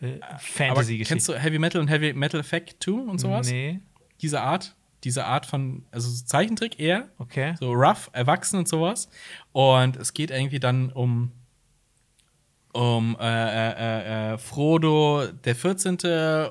äh, 0.00 0.18
Fantasy-Geschichte. 0.38 1.14
kennst 1.14 1.28
du 1.28 1.34
Heavy 1.34 1.58
Metal 1.58 1.80
und 1.80 1.88
Heavy 1.88 2.12
Metal 2.12 2.40
Effect 2.40 2.82
2 2.82 2.92
und 2.92 3.18
sowas? 3.18 3.50
Nee, 3.50 3.80
Diese 4.20 4.40
Art, 4.40 4.74
diese 5.04 5.24
Art 5.24 5.46
von, 5.46 5.84
also 5.90 6.10
so 6.10 6.24
Zeichentrick 6.24 6.78
eher, 6.78 7.08
okay. 7.18 7.54
so 7.58 7.72
rough, 7.72 8.10
erwachsen 8.12 8.58
und 8.58 8.68
sowas. 8.68 9.08
Und 9.52 9.96
es 9.96 10.14
geht 10.14 10.30
irgendwie 10.30 10.60
dann 10.60 10.90
um 10.92 11.32
um 12.76 13.16
äh, 13.18 13.24
äh, 13.24 13.72
äh, 13.72 14.34
äh, 14.34 14.38
Frodo 14.38 15.26
der 15.44 15.56
14. 15.56 15.96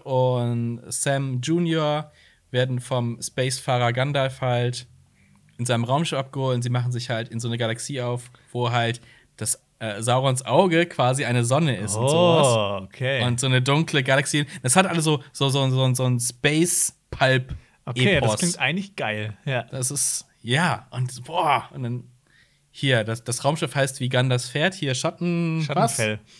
und 0.04 0.82
Sam 0.88 1.40
Jr. 1.40 2.12
werden 2.50 2.80
vom 2.80 3.22
Spacefahrer 3.22 3.94
Gandalf 3.94 4.42
halt 4.42 4.88
in 5.60 5.66
seinem 5.66 5.84
Raumschiff 5.84 6.18
abgeholt 6.18 6.56
und 6.56 6.62
sie 6.64 6.72
machen 6.72 6.92
sich 6.92 7.12
halt 7.12 7.30
in 7.30 7.40
so 7.40 7.48
eine 7.48 7.60
Galaxie 7.60 8.02
auf, 8.02 8.32
wo 8.52 8.72
halt 8.72 9.02
das 9.38 9.62
äh, 9.86 10.02
Saurons 10.02 10.45
Auge 10.45 10.86
quasi 10.86 11.26
eine 11.26 11.45
Sonne 11.45 11.76
ist 11.78 11.95
und 11.95 12.10
sowas. 12.10 12.48
Oh, 12.48 12.84
okay. 12.84 13.24
Und 13.24 13.40
so 13.40 13.48
eine 13.48 13.62
dunkle 13.62 14.03
Galaxie. 14.03 14.45
Das 14.64 14.76
hat 14.76 14.86
alles 14.88 15.03
so, 15.03 15.24
so, 15.32 15.49
so, 15.49 15.70
so, 15.70 15.94
so 15.94 16.06
ein 16.06 16.20
Space-Pulp. 16.20 17.56
okay, 17.86 18.20
das 18.20 18.24
Epos. 18.24 18.40
klingt 18.40 18.60
eigentlich 18.60 18.95
geil. 18.95 19.38
Ja. 19.45 19.64
Das 19.64 19.91
ist, 19.91 20.28
ja, 20.41 20.88
und 20.91 21.24
boah, 21.26 21.70
und 21.74 21.84
dann 21.84 22.03
hier, 22.72 23.03
das, 23.03 23.24
das 23.24 23.45
Raumschiff 23.45 23.74
heißt 23.74 23.99
wie 24.02 24.10
Gandalfs 24.10 24.49
Pferd, 24.49 24.74
hier 24.74 24.95
Schatten. 24.95 25.64
Schattenfell. 25.66 26.20
Was? 26.22 26.34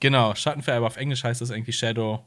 Genau, 0.00 0.34
Schattenfell, 0.34 0.76
aber 0.76 0.86
auf 0.86 0.96
Englisch 0.96 1.22
heißt 1.22 1.40
das 1.40 1.50
irgendwie 1.50 1.72
Shadow 1.72 2.24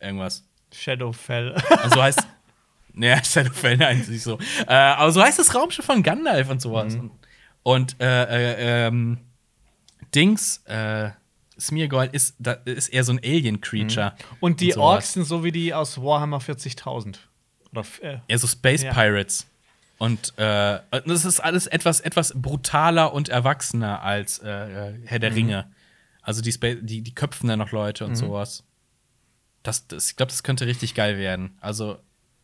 irgendwas. 0.00 0.44
Shadowfell. 0.72 1.54
Also 1.82 2.02
heißt. 2.02 2.26
naja, 2.92 3.22
Shadowfell, 3.22 3.76
nein, 3.76 4.00
ist 4.00 4.10
nicht 4.10 4.22
so. 4.22 4.38
Äh, 4.66 4.74
aber 4.74 5.12
so 5.12 5.22
heißt 5.22 5.38
das 5.38 5.54
Raumschiff 5.54 5.84
von 5.84 6.02
Gandalf 6.02 6.50
und 6.50 6.60
sowas. 6.60 6.94
Mhm. 6.94 7.10
Und 7.62 8.00
äh, 8.00 8.24
äh, 8.24 8.86
ähm, 8.88 9.18
Dings, 10.14 10.58
äh, 10.66 11.10
Smeargold 11.58 12.12
ist, 12.12 12.36
da, 12.38 12.52
ist 12.52 12.88
eher 12.88 13.02
so 13.04 13.12
ein 13.12 13.18
Alien-Creature. 13.22 14.14
Und 14.40 14.60
die 14.60 14.72
und. 14.74 14.78
Orks 14.80 15.14
sind 15.14 15.24
so 15.24 15.42
wie 15.44 15.52
die 15.52 15.72
aus 15.72 15.98
Warhammer 16.00 16.38
40.000. 16.38 17.16
Oder 17.72 17.84
äh, 18.02 18.18
Eher 18.28 18.38
so 18.38 18.46
Space 18.46 18.82
Ja. 18.82 18.92
Pirates. 18.92 19.46
Und 19.98 20.34
äh, 20.36 20.80
das 21.06 21.24
ist 21.24 21.40
alles 21.40 21.66
etwas, 21.66 22.00
etwas 22.00 22.34
brutaler 22.34 23.14
und 23.14 23.30
erwachsener 23.30 24.02
als 24.02 24.38
äh, 24.40 24.48
äh, 24.48 24.94
Herr 25.06 25.18
Mhm. 25.18 25.20
der 25.22 25.34
Ringe. 25.34 25.70
Also 26.20 26.42
die, 26.42 26.52
Spa 26.52 26.74
die, 26.74 27.00
die 27.00 27.14
köpfen 27.14 27.48
da 27.48 27.56
noch 27.56 27.70
Leute 27.72 28.04
und 28.04 28.16
sowas. 28.16 28.62
Das, 29.62 29.86
das, 29.88 30.10
ich 30.10 30.16
glaube, 30.16 30.30
das 30.30 30.42
könnte 30.42 30.66
richtig 30.66 30.94
geil 30.94 31.16
werden. 31.16 31.56
Also 31.60 31.98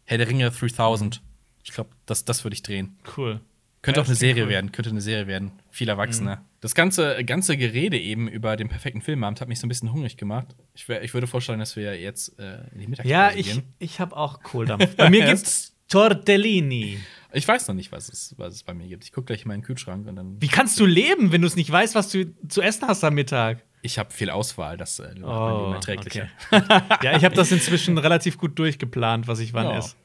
Herr 0.04 0.18
der 0.18 0.28
Ringe 0.28 0.50
3000. 0.50 1.20
Ich 1.64 1.72
glaube, 1.72 1.90
das, 2.06 2.24
das 2.24 2.42
würde 2.44 2.54
ich 2.54 2.62
drehen. 2.62 2.96
cool. 3.16 3.40
Könnte 3.82 3.98
Ja, 4.00 4.04
auch 4.04 4.08
eine 4.08 4.16
Serie 4.16 4.42
cool. 4.44 4.46
Mhm. 4.46 4.52
werden, 4.52 4.72
könnte 4.72 4.90
eine 4.90 5.00
Serie 5.02 5.26
werden. 5.26 5.52
Viel 5.70 5.88
erwachsener. 5.90 6.42
Das 6.62 6.74
ganze, 6.74 7.22
ganze 7.24 7.56
Gerede 7.58 7.98
eben 7.98 8.28
über 8.28 8.56
den 8.56 8.68
perfekten 8.68 9.02
Filmabend 9.02 9.40
hat 9.40 9.48
mich 9.48 9.58
so 9.60 9.66
ein 9.66 9.68
bisschen 9.68 9.92
hungrig 9.92 10.16
gemacht. 10.16 10.46
Ich, 10.74 10.88
wär, 10.88 11.02
ich 11.02 11.12
würde 11.12 11.26
vorstellen, 11.26 11.58
dass 11.58 11.74
wir 11.76 12.00
jetzt 12.00 12.38
äh, 12.38 12.58
in 12.72 12.78
die 12.78 12.86
Mittagspause 12.86 13.08
Ja, 13.12 13.32
ich, 13.34 13.52
gehen. 13.52 13.62
ich 13.80 13.98
habe 14.00 14.16
auch 14.16 14.42
Kohldampf. 14.42 14.94
Bei 14.96 15.10
mir 15.10 15.26
gibt's 15.26 15.74
Tortellini. 15.88 16.98
Ich 17.32 17.48
weiß 17.48 17.66
noch 17.68 17.74
nicht, 17.74 17.90
was 17.92 18.08
es, 18.08 18.34
was 18.38 18.54
es 18.54 18.62
bei 18.62 18.74
mir 18.74 18.86
gibt. 18.86 19.04
Ich 19.04 19.12
gucke 19.12 19.26
gleich 19.26 19.42
in 19.42 19.48
meinen 19.48 19.62
Kühlschrank 19.62 20.06
und 20.06 20.16
dann. 20.16 20.40
Wie 20.40 20.48
kannst 20.48 20.78
du 20.78 20.86
leben, 20.86 21.32
wenn 21.32 21.40
du 21.40 21.46
es 21.46 21.56
nicht 21.56 21.70
weißt, 21.70 21.94
was 21.94 22.10
du 22.10 22.32
zu 22.48 22.62
essen 22.62 22.86
hast 22.88 23.02
am 23.04 23.14
Mittag? 23.14 23.64
Ich 23.84 23.98
habe 23.98 24.12
viel 24.12 24.30
Auswahl, 24.30 24.76
das 24.76 25.00
äh, 25.00 25.14
macht 25.18 25.24
Oh, 25.24 25.62
Leben 25.64 25.74
erträglicher. 25.74 26.28
Ja, 27.02 27.16
ich 27.16 27.24
habe 27.24 27.34
das 27.34 27.50
inzwischen 27.50 27.98
relativ 27.98 28.38
gut 28.38 28.56
durchgeplant, 28.58 29.26
was 29.26 29.40
ich 29.40 29.52
wann 29.52 29.66
Ja. 29.66 29.78
esse. 29.78 29.96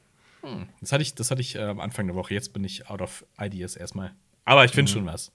Das 0.80 0.90
hatte 0.92 1.02
ich, 1.02 1.14
das 1.14 1.30
hatte 1.30 1.40
ich 1.40 1.54
äh, 1.56 1.60
am 1.60 1.78
Anfang 1.78 2.06
der 2.08 2.16
Woche. 2.16 2.34
Jetzt 2.34 2.52
bin 2.52 2.64
ich 2.64 2.88
out 2.88 3.00
of 3.02 3.24
ideas 3.40 3.76
erstmal. 3.76 4.12
Aber 4.48 4.64
ich 4.64 4.72
Mhm. 4.72 4.74
finde 4.76 4.92
schon 4.92 5.06
was. 5.06 5.32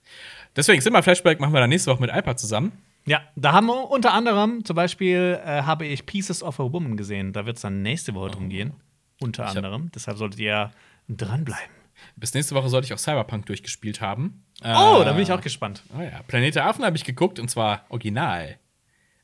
Deswegen 0.55 0.81
sind 0.81 0.93
wir 0.93 1.03
Flashback, 1.03 1.39
machen 1.39 1.53
wir 1.53 1.59
dann 1.59 1.69
nächste 1.69 1.91
Woche 1.91 2.01
mit 2.01 2.09
Alpa 2.09 2.35
zusammen. 2.35 2.71
Ja, 3.05 3.21
da 3.35 3.51
haben 3.53 3.67
wir 3.67 3.89
unter 3.91 4.13
anderem, 4.13 4.63
zum 4.65 4.75
Beispiel, 4.75 5.39
äh, 5.45 5.63
habe 5.63 5.85
ich 5.85 6.05
Pieces 6.05 6.41
of 6.41 6.59
a 6.59 6.71
Woman 6.71 6.95
gesehen. 6.97 7.33
Da 7.33 7.45
wird 7.45 7.57
es 7.57 7.61
dann 7.61 7.81
nächste 7.81 8.13
Woche 8.15 8.31
drum 8.31 8.49
gehen. 8.49 8.73
Unter 9.19 9.43
hab- 9.45 9.55
anderem. 9.55 9.91
Deshalb 9.93 10.17
solltet 10.17 10.39
ihr 10.39 10.71
dranbleiben. 11.09 11.73
Bis 12.15 12.33
nächste 12.33 12.55
Woche 12.55 12.69
sollte 12.69 12.85
ich 12.85 12.93
auch 12.93 12.97
Cyberpunk 12.97 13.45
durchgespielt 13.45 14.01
haben. 14.01 14.43
Oh, 14.61 14.65
Äh, 15.01 15.05
da 15.05 15.13
bin 15.13 15.23
ich 15.23 15.31
auch 15.31 15.41
gespannt. 15.41 15.83
Oh 15.97 16.01
ja, 16.01 16.21
Planet 16.27 16.55
der 16.55 16.65
Affen 16.65 16.83
habe 16.85 16.95
ich 16.97 17.03
geguckt 17.03 17.39
und 17.39 17.49
zwar 17.49 17.85
original. 17.89 18.57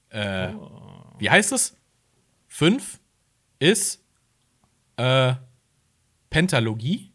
Äh, 0.10 0.50
Oh. 0.54 1.16
Wie 1.18 1.30
heißt 1.30 1.52
es? 1.52 1.78
Fünf 2.48 3.00
ist 3.60 4.04
äh, 4.98 5.34
Pentalogie. 6.30 7.12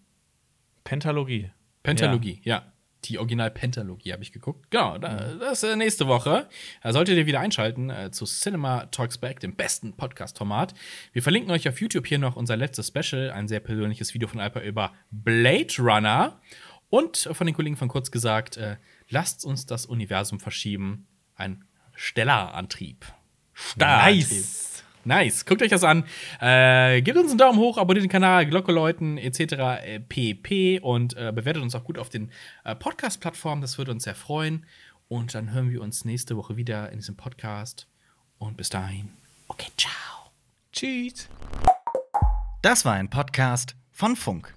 Pentalogie. 0.84 1.50
Pentalogie, 1.84 2.40
ja. 2.42 2.72
Die 3.04 3.18
Original-Pentalogie 3.18 4.14
habe 4.14 4.22
ich 4.22 4.32
geguckt. 4.32 4.70
Genau, 4.70 4.96
da, 4.96 5.34
das 5.34 5.62
äh, 5.62 5.76
nächste 5.76 6.06
Woche. 6.06 6.48
Da 6.82 6.92
solltet 6.94 7.18
ihr 7.18 7.26
wieder 7.26 7.40
einschalten 7.40 7.90
äh, 7.90 8.10
zu 8.10 8.24
Cinema 8.24 8.86
Talks 8.86 9.18
Back, 9.18 9.40
dem 9.40 9.54
besten 9.54 9.92
Podcast-Format. 9.94 10.72
Wir 11.12 11.22
verlinken 11.22 11.50
euch 11.50 11.68
auf 11.68 11.78
YouTube 11.82 12.06
hier 12.06 12.18
noch 12.18 12.36
unser 12.36 12.56
letztes 12.56 12.88
Special, 12.88 13.30
ein 13.30 13.46
sehr 13.46 13.60
persönliches 13.60 14.14
Video 14.14 14.26
von 14.26 14.40
Alpa 14.40 14.60
über 14.60 14.94
Blade 15.10 15.74
Runner. 15.78 16.40
Und 16.88 17.28
von 17.32 17.46
den 17.46 17.54
Kollegen 17.54 17.76
von 17.76 17.88
Kurz 17.88 18.10
gesagt, 18.10 18.56
äh, 18.56 18.76
lasst 19.10 19.44
uns 19.44 19.66
das 19.66 19.84
Universum 19.84 20.40
verschieben. 20.40 21.06
Ein 21.34 21.64
Stellarantrieb. 21.94 23.04
Starantrieb. 23.52 24.30
Nice. 24.30 24.73
Nice, 25.04 25.44
guckt 25.44 25.62
euch 25.62 25.70
das 25.70 25.84
an. 25.84 26.04
Äh, 26.40 27.02
gebt 27.02 27.18
uns 27.18 27.30
einen 27.30 27.38
Daumen 27.38 27.58
hoch, 27.58 27.78
abonniert 27.78 28.04
den 28.04 28.10
Kanal, 28.10 28.46
Glocke 28.46 28.72
läuten 28.72 29.18
etc. 29.18 29.40
Äh, 29.84 30.00
pp. 30.00 30.80
Und 30.80 31.16
äh, 31.16 31.32
bewertet 31.34 31.62
uns 31.62 31.74
auch 31.74 31.84
gut 31.84 31.98
auf 31.98 32.08
den 32.08 32.30
äh, 32.64 32.74
Podcast-Plattformen. 32.74 33.60
Das 33.60 33.78
würde 33.78 33.92
uns 33.92 34.04
sehr 34.04 34.14
freuen. 34.14 34.66
Und 35.08 35.34
dann 35.34 35.52
hören 35.52 35.70
wir 35.70 35.82
uns 35.82 36.04
nächste 36.04 36.36
Woche 36.36 36.56
wieder 36.56 36.90
in 36.90 36.98
diesem 36.98 37.16
Podcast. 37.16 37.86
Und 38.38 38.56
bis 38.56 38.70
dahin, 38.70 39.10
okay, 39.48 39.70
ciao. 39.76 40.30
Tschüss. 40.72 41.28
Das 42.62 42.84
war 42.84 42.94
ein 42.94 43.10
Podcast 43.10 43.76
von 43.92 44.16
Funk. 44.16 44.52